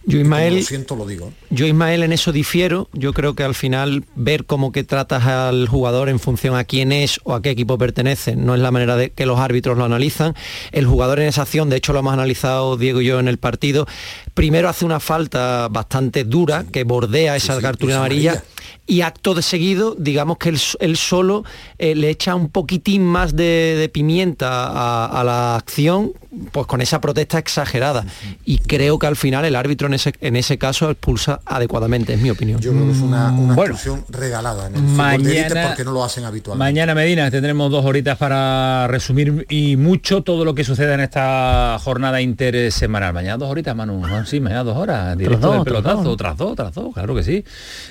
Yo, 0.08 0.20
Ismael, 0.20 0.56
lo 0.56 0.62
siento, 0.62 0.96
lo 0.96 1.06
digo. 1.08 1.32
Yo, 1.50 1.66
Ismael, 1.66 2.04
en 2.04 2.12
eso 2.12 2.32
difiero. 2.32 2.90
Yo 2.94 3.14
creo 3.14 3.36
que 3.36 3.44
al 3.44 3.56
final 3.56 4.06
ver 4.16 4.46
cómo 4.46 4.72
que 4.72 4.84
tratas 4.84 5.26
al 5.26 5.68
jugador 5.68 6.10
en 6.10 6.20
función 6.20 6.56
a 6.56 6.64
quién 6.64 6.92
es 6.92 7.20
o 7.24 7.34
a 7.34 7.42
qué 7.42 7.50
equipo 7.50 7.78
pertenece 7.78 8.36
no 8.36 8.54
es 8.56 8.62
la 8.62 8.72
manera 8.72 8.96
de 8.96 9.12
que 9.12 9.26
los 9.26 9.40
árbitros 9.40 9.78
lo 9.78 9.86
analizan. 9.86 10.36
El 10.72 10.86
jugador 10.86 11.20
en 11.20 11.28
esa 11.28 11.42
acción, 11.42 11.70
de 11.70 11.78
hecho 11.78 11.94
lo 11.94 12.00
hemos 12.00 12.14
analizado 12.14 12.78
Diego 12.78 13.02
y 13.02 13.06
yo 13.06 13.20
en 13.20 13.28
el 13.28 13.38
partido, 13.38 13.88
primero 14.34 14.70
hace 14.70 14.86
una 14.86 15.00
falta 15.00 15.68
bastante 15.70 16.24
dura 16.24 16.66
que 16.72 16.84
bordea 16.84 17.36
esa 17.36 17.60
cartulina 17.60 17.98
amarilla. 17.98 18.44
Y 18.88 19.02
acto 19.02 19.34
de 19.34 19.42
seguido, 19.42 19.96
digamos 19.98 20.38
que 20.38 20.50
él, 20.50 20.60
él 20.80 20.96
solo 20.96 21.44
eh, 21.80 21.96
le 21.96 22.10
echa 22.10 22.36
un 22.36 22.50
poquitín 22.50 23.04
más 23.04 23.36
de, 23.36 23.76
de 23.80 23.90
pimienta 23.90 24.68
a, 24.68 25.06
a 25.22 25.24
la 25.24 25.56
acción, 25.56 26.12
pues 26.52 26.68
con 26.68 26.82
esa 26.82 27.02
protesta 27.02 27.40
exagerada. 27.40 28.06
Y 28.46 28.60
creo 28.60 29.00
que 29.00 29.08
al 29.08 29.16
final 29.16 29.44
el 29.46 29.56
árbitro 29.56 29.88
en 29.88 29.96
ese, 29.96 30.14
en 30.22 30.36
ese 30.36 30.60
caso 30.60 30.92
expulsa 30.92 31.40
adecuadamente, 31.46 32.14
es 32.14 32.22
mi 32.22 32.30
opinión. 32.30 32.60
Yo 32.62 32.74
creo 32.74 32.86
que 32.86 32.92
es 32.92 33.00
una, 33.00 33.32
una 33.32 33.56
Bueno. 33.56 33.74
expulsión 33.74 34.06
regalada 34.10 34.68
en 34.68 34.76
el 34.76 34.82
fútbol 34.82 35.24
de 35.24 35.32
élite 35.32 35.50
Mañana- 35.56 35.68
porque 35.70 35.84
no 35.84 35.92
lo 35.92 36.04
hacen 36.04 36.26
habitualmente. 36.26 36.72
Mañana 36.72 36.94
Medina 36.94 37.32
tendremos 37.32 37.72
dos 37.72 37.86
horitas 37.86 38.18
para 38.20 38.88
resumir 38.88 39.48
y 39.50 39.78
mucho 39.78 40.22
todo 40.22 40.46
lo 40.46 40.54
que 40.54 40.64
sucede 40.64 40.94
en 40.94 41.00
esta 41.00 41.80
jornada 41.84 42.22
intersemanal. 42.22 43.14
Mañana 43.14 43.38
dos 43.38 43.50
horitas, 43.50 43.76
Manu. 43.76 44.04
Sí, 44.26 44.40
mañana 44.40 44.64
dos 44.64 44.78
horas. 44.78 45.18
Directo 45.18 45.48
dos, 45.48 45.56
del 45.56 45.64
tras 45.64 45.82
pelotazo, 45.82 46.04
dos. 46.04 46.18
tras 46.18 46.38
dos, 46.38 46.56
tras 46.56 46.74
dos, 46.74 46.94
claro 46.94 47.16
que 47.16 47.24
sí. 47.24 47.44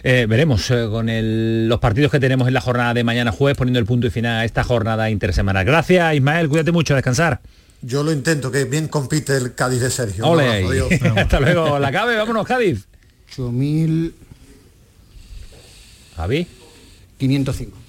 Eh, 0.04 0.26
veremos 0.28 0.70
eh, 0.70 0.83
con 0.90 1.08
el- 1.08 1.68
los 1.68 1.78
partidos 1.80 2.10
que 2.10 2.20
tenemos 2.20 2.48
en 2.48 2.54
la 2.54 2.60
jornada 2.60 2.94
de 2.94 3.04
mañana 3.04 3.32
jueves 3.32 3.56
poniendo 3.56 3.78
el 3.78 3.86
punto 3.86 4.06
y 4.06 4.10
final 4.10 4.40
a 4.40 4.44
esta 4.44 4.64
jornada 4.64 5.10
intersemanal. 5.10 5.64
Gracias, 5.64 6.14
Ismael. 6.14 6.48
Cuídate 6.48 6.72
mucho, 6.72 6.94
a 6.94 6.96
descansar. 6.96 7.40
Yo 7.82 8.02
lo 8.02 8.12
intento, 8.12 8.50
que 8.50 8.64
bien 8.64 8.88
compite 8.88 9.36
el 9.36 9.54
Cádiz 9.54 9.80
de 9.80 9.90
Sergio. 9.90 10.24
Hasta 11.16 11.40
luego. 11.40 11.78
La 11.78 11.92
cabe, 11.92 12.16
vámonos, 12.16 12.46
Cádiz. 12.46 12.86
8.505. 13.36 14.12
Javi. 16.16 16.46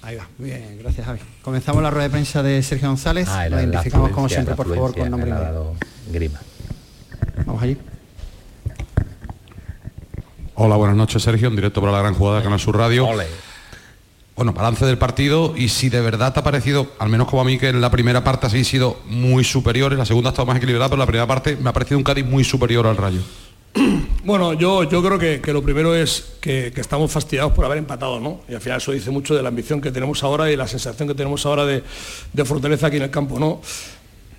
Ahí 0.02 0.16
va. 0.16 0.28
Muy 0.38 0.50
bien, 0.50 0.78
gracias 0.82 1.06
Javi. 1.06 1.18
Comenzamos 1.42 1.82
la 1.82 1.90
rueda 1.90 2.04
de 2.04 2.10
prensa 2.10 2.42
de 2.42 2.62
Sergio 2.62 2.88
González. 2.88 3.28
Ah, 3.30 3.48
la- 3.48 3.56
la 3.56 3.62
identificamos 3.62 4.10
como 4.10 4.28
siempre, 4.28 4.54
por 4.54 4.68
favor, 4.68 4.94
con 4.96 5.10
nombre 5.10 5.30
y 5.30 6.12
Grima. 6.12 6.40
Vamos 7.44 7.62
allí. 7.62 7.76
Hola, 10.58 10.76
buenas 10.76 10.96
noches, 10.96 11.22
Sergio, 11.22 11.48
en 11.48 11.56
directo 11.56 11.82
para 11.82 11.92
la 11.92 11.98
gran 11.98 12.14
jugada 12.14 12.38
de 12.38 12.44
Canal 12.44 12.58
Sur 12.58 12.78
Radio. 12.78 13.06
Bueno, 14.36 14.54
balance 14.54 14.86
del 14.86 14.96
partido 14.96 15.52
y 15.54 15.68
si 15.68 15.90
de 15.90 16.00
verdad 16.00 16.32
te 16.32 16.40
ha 16.40 16.42
parecido, 16.42 16.92
al 16.98 17.10
menos 17.10 17.28
como 17.28 17.42
a 17.42 17.44
mí, 17.44 17.58
que 17.58 17.68
en 17.68 17.82
la 17.82 17.90
primera 17.90 18.24
parte 18.24 18.46
así 18.46 18.64
sido 18.64 18.96
muy 19.04 19.44
superior, 19.44 19.92
en 19.92 19.98
la 19.98 20.06
segunda 20.06 20.30
ha 20.30 20.32
estado 20.32 20.46
más 20.46 20.56
equilibrada, 20.56 20.88
pero 20.88 20.94
en 20.94 21.00
la 21.00 21.06
primera 21.06 21.26
parte 21.26 21.56
me 21.56 21.68
ha 21.68 21.74
parecido 21.74 21.98
un 21.98 22.04
Cádiz 22.04 22.24
muy 22.24 22.42
superior 22.42 22.86
al 22.86 22.96
Rayo. 22.96 23.20
Bueno, 24.24 24.54
yo, 24.54 24.82
yo 24.82 25.04
creo 25.04 25.20
que, 25.20 25.40
que 25.40 25.52
lo 25.52 25.62
primero 25.62 25.94
es 25.94 26.38
que, 26.40 26.72
que 26.74 26.80
estamos 26.80 27.12
fastidiados 27.12 27.52
por 27.52 27.64
haber 27.64 27.78
empatado, 27.78 28.18
¿no? 28.18 28.40
Y 28.48 28.54
al 28.54 28.60
final 28.60 28.78
eso 28.78 28.90
dice 28.90 29.12
mucho 29.12 29.36
de 29.36 29.42
la 29.42 29.50
ambición 29.50 29.80
que 29.80 29.92
tenemos 29.92 30.24
ahora 30.24 30.50
y 30.50 30.56
la 30.56 30.66
sensación 30.66 31.06
que 31.06 31.14
tenemos 31.14 31.46
ahora 31.46 31.64
de, 31.64 31.84
de 32.32 32.44
fortaleza 32.44 32.88
aquí 32.88 32.96
en 32.96 33.04
el 33.04 33.10
campo, 33.10 33.38
¿no? 33.38 33.60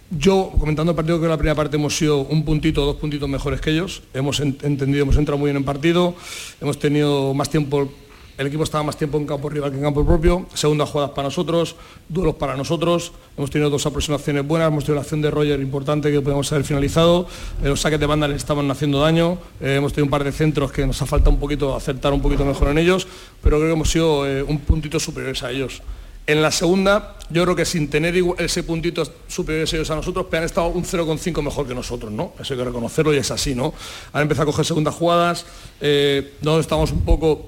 Yo, 0.10 0.52
comentando 0.58 0.92
el 0.92 0.96
partido, 0.96 1.20
que 1.20 1.26
en 1.26 1.32
la 1.32 1.38
primera 1.38 1.56
parte 1.56 1.76
hemos 1.76 1.98
sido 1.98 2.20
un 2.20 2.46
puntito, 2.46 2.86
dos 2.86 2.96
puntitos 2.96 3.28
mejores 3.28 3.60
que 3.60 3.72
ellos. 3.72 4.04
Hemos 4.14 4.40
en- 4.40 4.58
entendido, 4.64 5.02
hemos 5.04 5.18
entrado 5.18 5.38
muy 5.38 5.48
bien 5.50 5.58
en 5.58 5.66
partido, 5.66 6.16
hemos 6.62 6.80
tenido 6.80 7.34
más 7.34 7.50
tiempo 7.50 7.90
el 8.38 8.46
equipo 8.46 8.64
estaba 8.64 8.84
más 8.84 8.96
tiempo 8.96 9.18
en 9.18 9.26
campo 9.26 9.50
rival 9.50 9.72
que 9.72 9.78
en 9.78 9.84
campo 9.84 10.06
propio, 10.06 10.46
segundas 10.54 10.88
jugadas 10.90 11.10
para 11.16 11.28
nosotros, 11.28 11.76
duelos 12.08 12.36
para 12.36 12.56
nosotros, 12.56 13.12
hemos 13.36 13.50
tenido 13.50 13.72
dos 13.72 13.84
aproximaciones 13.88 14.46
buenas, 14.48 14.68
hemos 14.68 14.84
tenido 14.84 14.98
la 14.98 15.02
acción 15.02 15.24
de 15.24 15.32
Roger 15.32 15.60
importante 15.60 16.12
que 16.12 16.22
podemos 16.22 16.52
haber 16.52 16.64
finalizado, 16.64 17.28
eh, 17.64 17.68
los 17.68 17.82
saques 17.82 18.00
de 18.00 18.06
banda 18.06 18.28
les 18.28 18.38
estaban 18.38 18.70
haciendo 18.70 19.00
daño, 19.02 19.40
eh, 19.60 19.78
hemos 19.78 19.92
tenido 19.92 20.06
un 20.06 20.12
par 20.12 20.24
de 20.24 20.32
centros 20.32 20.72
que 20.72 20.86
nos 20.86 21.02
ha 21.02 21.08
faltado 21.08 21.32
un 21.32 21.40
poquito 21.40 21.76
acertar 21.76 22.14
un 22.14 22.22
poquito 22.22 22.46
mejor 22.46 22.68
en 22.68 22.78
ellos, 22.78 23.08
pero 23.42 23.58
creo 23.58 23.70
que 23.70 23.74
hemos 23.74 23.90
sido 23.90 24.28
eh, 24.28 24.44
un 24.44 24.60
puntito 24.60 25.00
superiores 25.00 25.42
a 25.42 25.50
ellos. 25.50 25.82
En 26.28 26.42
la 26.42 26.52
segunda, 26.52 27.16
yo 27.30 27.44
creo 27.44 27.56
que 27.56 27.64
sin 27.64 27.90
tener 27.90 28.14
ese 28.38 28.62
puntito 28.64 29.04
superior 29.30 29.66
ellos 29.72 29.90
a 29.90 29.96
nosotros, 29.96 30.28
han 30.32 30.44
estado 30.44 30.68
un 30.68 30.84
0,5 30.84 31.42
mejor 31.42 31.66
que 31.66 31.74
nosotros, 31.74 32.12
¿no? 32.12 32.34
Eso 32.38 32.54
hay 32.54 32.60
que 32.60 32.66
reconocerlo 32.66 33.14
y 33.14 33.18
es 33.18 33.32
así, 33.32 33.56
¿no? 33.56 33.74
Han 34.12 34.24
empezado 34.24 34.44
a 34.44 34.52
coger 34.52 34.66
segundas 34.66 34.94
jugadas, 34.94 35.46
eh, 35.80 36.34
donde 36.42 36.62
estamos 36.62 36.92
un 36.92 37.06
poco 37.06 37.46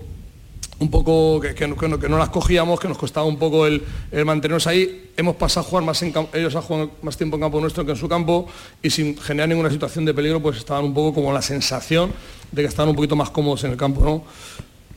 un 0.79 0.89
poco 0.89 1.41
que, 1.41 1.67
no, 1.67 2.17
las 2.17 2.29
cogíamos, 2.29 2.79
que 2.79 2.87
nos 2.87 2.97
costaba 2.97 3.25
un 3.25 3.37
poco 3.37 3.67
el, 3.67 3.83
mantenernos 4.25 4.65
ahí. 4.65 5.11
Hemos 5.17 5.35
pasado 5.35 5.65
a 5.65 5.69
jugar 5.69 5.83
más 5.83 6.01
en 6.01 6.13
ellos 6.33 6.55
a 6.55 6.61
jugar 6.61 6.87
más 7.01 7.17
tiempo 7.17 7.35
en 7.35 7.41
campo 7.41 7.59
nuestro 7.59 7.85
que 7.85 7.91
en 7.91 7.97
su 7.97 8.07
campo 8.07 8.47
y 8.81 8.89
sin 8.89 9.17
generar 9.17 9.49
ninguna 9.49 9.69
situación 9.69 10.05
de 10.05 10.13
peligro, 10.13 10.41
pues 10.41 10.57
estaban 10.57 10.85
un 10.85 10.93
poco 10.93 11.15
como 11.15 11.33
la 11.33 11.41
sensación 11.41 12.13
de 12.51 12.61
que 12.61 12.67
estaban 12.69 12.89
un 12.89 12.95
poquito 12.95 13.17
más 13.17 13.29
cómodos 13.29 13.65
en 13.65 13.71
el 13.71 13.77
campo, 13.77 14.01
¿no? 14.05 14.23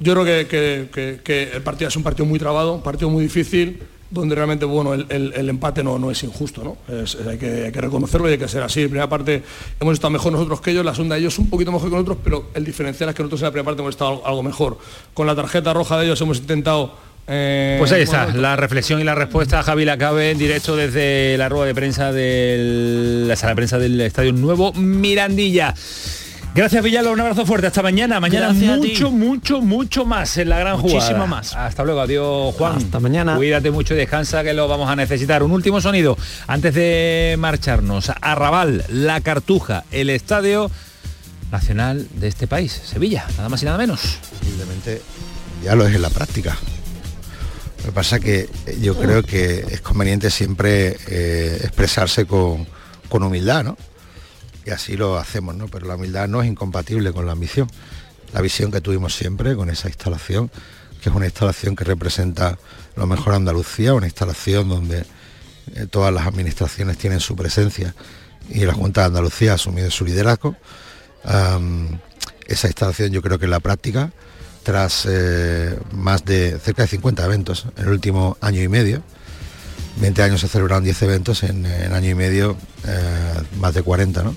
Yo 0.02 0.14
creo 0.14 0.24
que, 0.24 1.50
el 1.54 1.62
partido 1.62 1.88
es 1.88 1.96
un 1.96 2.02
partido 2.02 2.26
muy 2.26 2.38
trabado, 2.38 2.74
un 2.74 2.82
partido 2.82 3.08
muy 3.08 3.22
difícil, 3.22 3.80
donde 4.10 4.34
realmente 4.34 4.66
bueno, 4.66 4.92
el, 4.92 5.48
empate 5.48 5.82
no, 5.82 5.98
no, 5.98 6.10
es 6.10 6.22
injusto, 6.22 6.62
¿no? 6.62 6.76
hay, 7.30 7.38
que, 7.38 7.70
reconocerlo 7.70 8.28
y 8.28 8.32
hay 8.32 8.38
que 8.38 8.48
ser 8.48 8.62
así. 8.62 8.82
En 8.82 8.88
primera 8.88 9.08
parte 9.08 9.42
hemos 9.80 9.94
estado 9.94 10.10
mejor 10.10 10.32
nosotros 10.32 10.60
que 10.60 10.72
ellos, 10.72 10.84
la 10.84 10.94
segunda 10.94 11.16
ellos 11.16 11.38
un 11.38 11.48
poquito 11.48 11.72
mejor 11.72 11.88
que 11.88 11.94
nosotros, 11.94 12.18
pero 12.22 12.50
el 12.54 12.64
diferencial 12.64 13.08
es 13.08 13.14
que 13.14 13.22
nosotros 13.22 13.40
en 13.40 13.44
la 13.46 13.50
primera 13.52 13.64
parte 13.64 13.80
hemos 13.80 13.94
estado 13.94 14.26
algo 14.26 14.42
mejor. 14.42 14.78
Con 15.14 15.26
la 15.26 15.34
tarjeta 15.34 15.72
roja 15.72 15.98
de 15.98 16.06
ellos 16.06 16.20
hemos 16.20 16.38
intentado 16.38 17.12
eh, 17.28 17.76
pues 17.78 17.92
ahí 17.92 18.02
está, 18.02 18.26
la 18.34 18.56
reflexión 18.56 19.00
y 19.00 19.04
la 19.04 19.14
respuesta 19.14 19.62
Javi 19.62 19.84
Lacabe 19.84 20.32
en 20.32 20.38
directo 20.38 20.74
desde 20.74 21.36
la 21.38 21.48
rueda 21.48 21.66
de 21.66 21.74
prensa 21.74 22.12
de 22.12 23.24
la 23.26 23.36
sala 23.36 23.50
de 23.50 23.56
prensa 23.56 23.78
del 23.78 24.00
Estadio 24.00 24.32
Nuevo 24.32 24.72
Mirandilla. 24.72 25.72
Gracias 26.54 26.84
Villalba, 26.84 27.12
un 27.12 27.20
abrazo 27.20 27.46
fuerte, 27.46 27.66
hasta 27.66 27.82
mañana. 27.82 28.20
Mañana 28.20 28.52
mucho, 28.52 29.10
mucho, 29.10 29.62
mucho 29.62 30.04
más 30.04 30.36
en 30.36 30.50
la 30.50 30.58
gran 30.58 30.78
Muchísimo 30.78 31.26
más. 31.26 31.56
Hasta 31.56 31.82
luego, 31.82 32.02
adiós 32.02 32.54
Juan. 32.56 32.76
Hasta 32.76 33.00
mañana. 33.00 33.36
Cuídate 33.36 33.70
mucho 33.70 33.94
y 33.94 33.96
descansa 33.96 34.44
que 34.44 34.52
lo 34.52 34.68
vamos 34.68 34.90
a 34.90 34.94
necesitar. 34.94 35.42
Un 35.42 35.52
último 35.52 35.80
sonido 35.80 36.18
antes 36.46 36.74
de 36.74 37.36
marcharnos. 37.38 38.12
Arrabal, 38.20 38.84
La 38.90 39.22
Cartuja, 39.22 39.84
el 39.90 40.10
estadio 40.10 40.70
nacional 41.50 42.06
de 42.16 42.28
este 42.28 42.46
país, 42.46 42.82
Sevilla, 42.84 43.24
nada 43.38 43.48
más 43.48 43.62
y 43.62 43.64
nada 43.64 43.78
menos. 43.78 44.18
Evidentemente 44.42 45.00
ya 45.64 45.74
lo 45.74 45.86
es 45.86 45.94
en 45.94 46.02
la 46.02 46.10
práctica. 46.10 46.58
Lo 47.78 47.84
que 47.86 47.92
pasa 47.92 48.20
que 48.20 48.50
yo 48.78 48.94
creo 48.98 49.22
que 49.22 49.64
es 49.70 49.80
conveniente 49.80 50.30
siempre 50.30 50.98
eh, 51.08 51.60
expresarse 51.62 52.26
con, 52.26 52.66
con 53.08 53.22
humildad, 53.22 53.64
¿no? 53.64 53.78
Y 54.64 54.70
así 54.70 54.96
lo 54.96 55.18
hacemos, 55.18 55.54
¿no? 55.54 55.68
Pero 55.68 55.86
la 55.86 55.96
humildad 55.96 56.28
no 56.28 56.42
es 56.42 56.48
incompatible 56.48 57.12
con 57.12 57.26
la 57.26 57.32
ambición. 57.32 57.68
La 58.32 58.40
visión 58.40 58.70
que 58.70 58.80
tuvimos 58.80 59.14
siempre 59.14 59.54
con 59.56 59.70
esa 59.70 59.88
instalación, 59.88 60.50
que 61.02 61.10
es 61.10 61.14
una 61.14 61.26
instalación 61.26 61.76
que 61.76 61.84
representa 61.84 62.58
lo 62.96 63.06
mejor 63.06 63.34
Andalucía, 63.34 63.94
una 63.94 64.06
instalación 64.06 64.68
donde 64.68 65.04
eh, 65.74 65.86
todas 65.90 66.12
las 66.12 66.26
administraciones 66.26 66.98
tienen 66.98 67.20
su 67.20 67.36
presencia 67.36 67.94
y 68.48 68.64
la 68.64 68.74
Junta 68.74 69.02
de 69.02 69.06
Andalucía 69.08 69.52
ha 69.52 69.54
asumido 69.54 69.90
su 69.90 70.04
liderazgo. 70.04 70.56
esa 72.46 72.66
instalación 72.66 73.10
yo 73.10 73.22
creo 73.22 73.38
que 73.38 73.44
en 73.44 73.50
la 73.50 73.60
práctica, 73.60 74.12
tras 74.62 75.06
eh, 75.08 75.78
más 75.92 76.24
de 76.24 76.58
cerca 76.58 76.82
de 76.82 76.88
50 76.88 77.24
eventos 77.24 77.66
en 77.76 77.84
el 77.84 77.90
último 77.90 78.36
año 78.40 78.62
y 78.62 78.68
medio, 78.68 79.02
20 80.00 80.22
años 80.22 80.40
se 80.40 80.48
celebraron 80.48 80.84
10 80.84 81.02
eventos, 81.02 81.42
en, 81.42 81.66
año 81.66 82.10
y 82.10 82.14
medio 82.14 82.56
más 83.58 83.74
de 83.74 83.82
40, 83.82 84.22
¿no? 84.22 84.34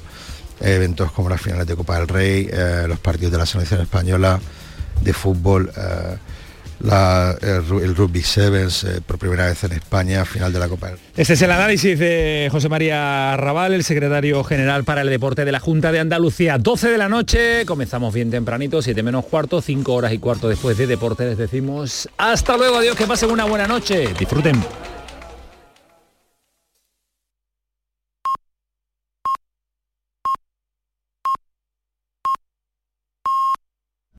eventos 0.62 1.12
como 1.12 1.30
las 1.30 1.42
finales 1.42 1.68
de 1.68 1.76
Copa 1.76 1.98
del 1.98 2.08
Rey, 2.08 2.50
eh, 2.52 2.86
los 2.88 3.00
partidos 3.00 3.32
de 3.32 3.38
la 3.38 3.46
selección 3.46 3.82
española 3.82 4.40
de 5.02 5.14
fútbol, 5.14 5.72
eh, 5.76 6.18
el, 6.82 7.96
Rugby 7.96 8.22
Sevens 8.22 8.84
eh, 8.84 9.02
por 9.06 9.18
primera 9.18 9.48
vez 9.48 9.64
en 9.64 9.72
España, 9.74 10.26
final 10.26 10.54
de 10.54 10.60
la 10.60 10.68
Copa. 10.68 10.92
Este 11.16 11.34
es 11.34 11.42
el 11.42 11.52
análisis 11.52 11.98
de 11.98 12.50
José 12.52 12.70
María 12.70 13.36
Raval, 13.38 13.74
el 13.74 13.84
secretario 13.84 14.44
general 14.44 14.84
para 14.84 15.02
el 15.02 15.10
deporte 15.10 15.46
de 15.46 15.52
la 15.52 15.60
Junta 15.60 15.92
de 15.92 16.00
Andalucía. 16.00 16.58
12 16.58 16.90
de 16.90 16.98
la 16.98 17.10
noche, 17.10 17.66
comenzamos 17.66 18.14
bien 18.14 18.30
tempranito, 18.30 18.82
7 18.82 19.04
menos 19.04 19.26
cuarto, 19.26 19.62
5 19.62 19.94
horas 19.94 20.14
y 20.14 20.20
cuarto 20.20 20.50
después 20.50 20.78
de 20.78 20.88
deporte 20.88 21.26
les 21.26 21.38
decimos 21.38 22.10
hasta 22.18 22.58
luego, 22.58 22.78
adiós, 22.78 22.96
que 22.96 23.08
pasen 23.08 23.32
una 23.32 23.46
buena 23.46 23.68
noche, 23.68 24.10
disfruten. 24.18 24.62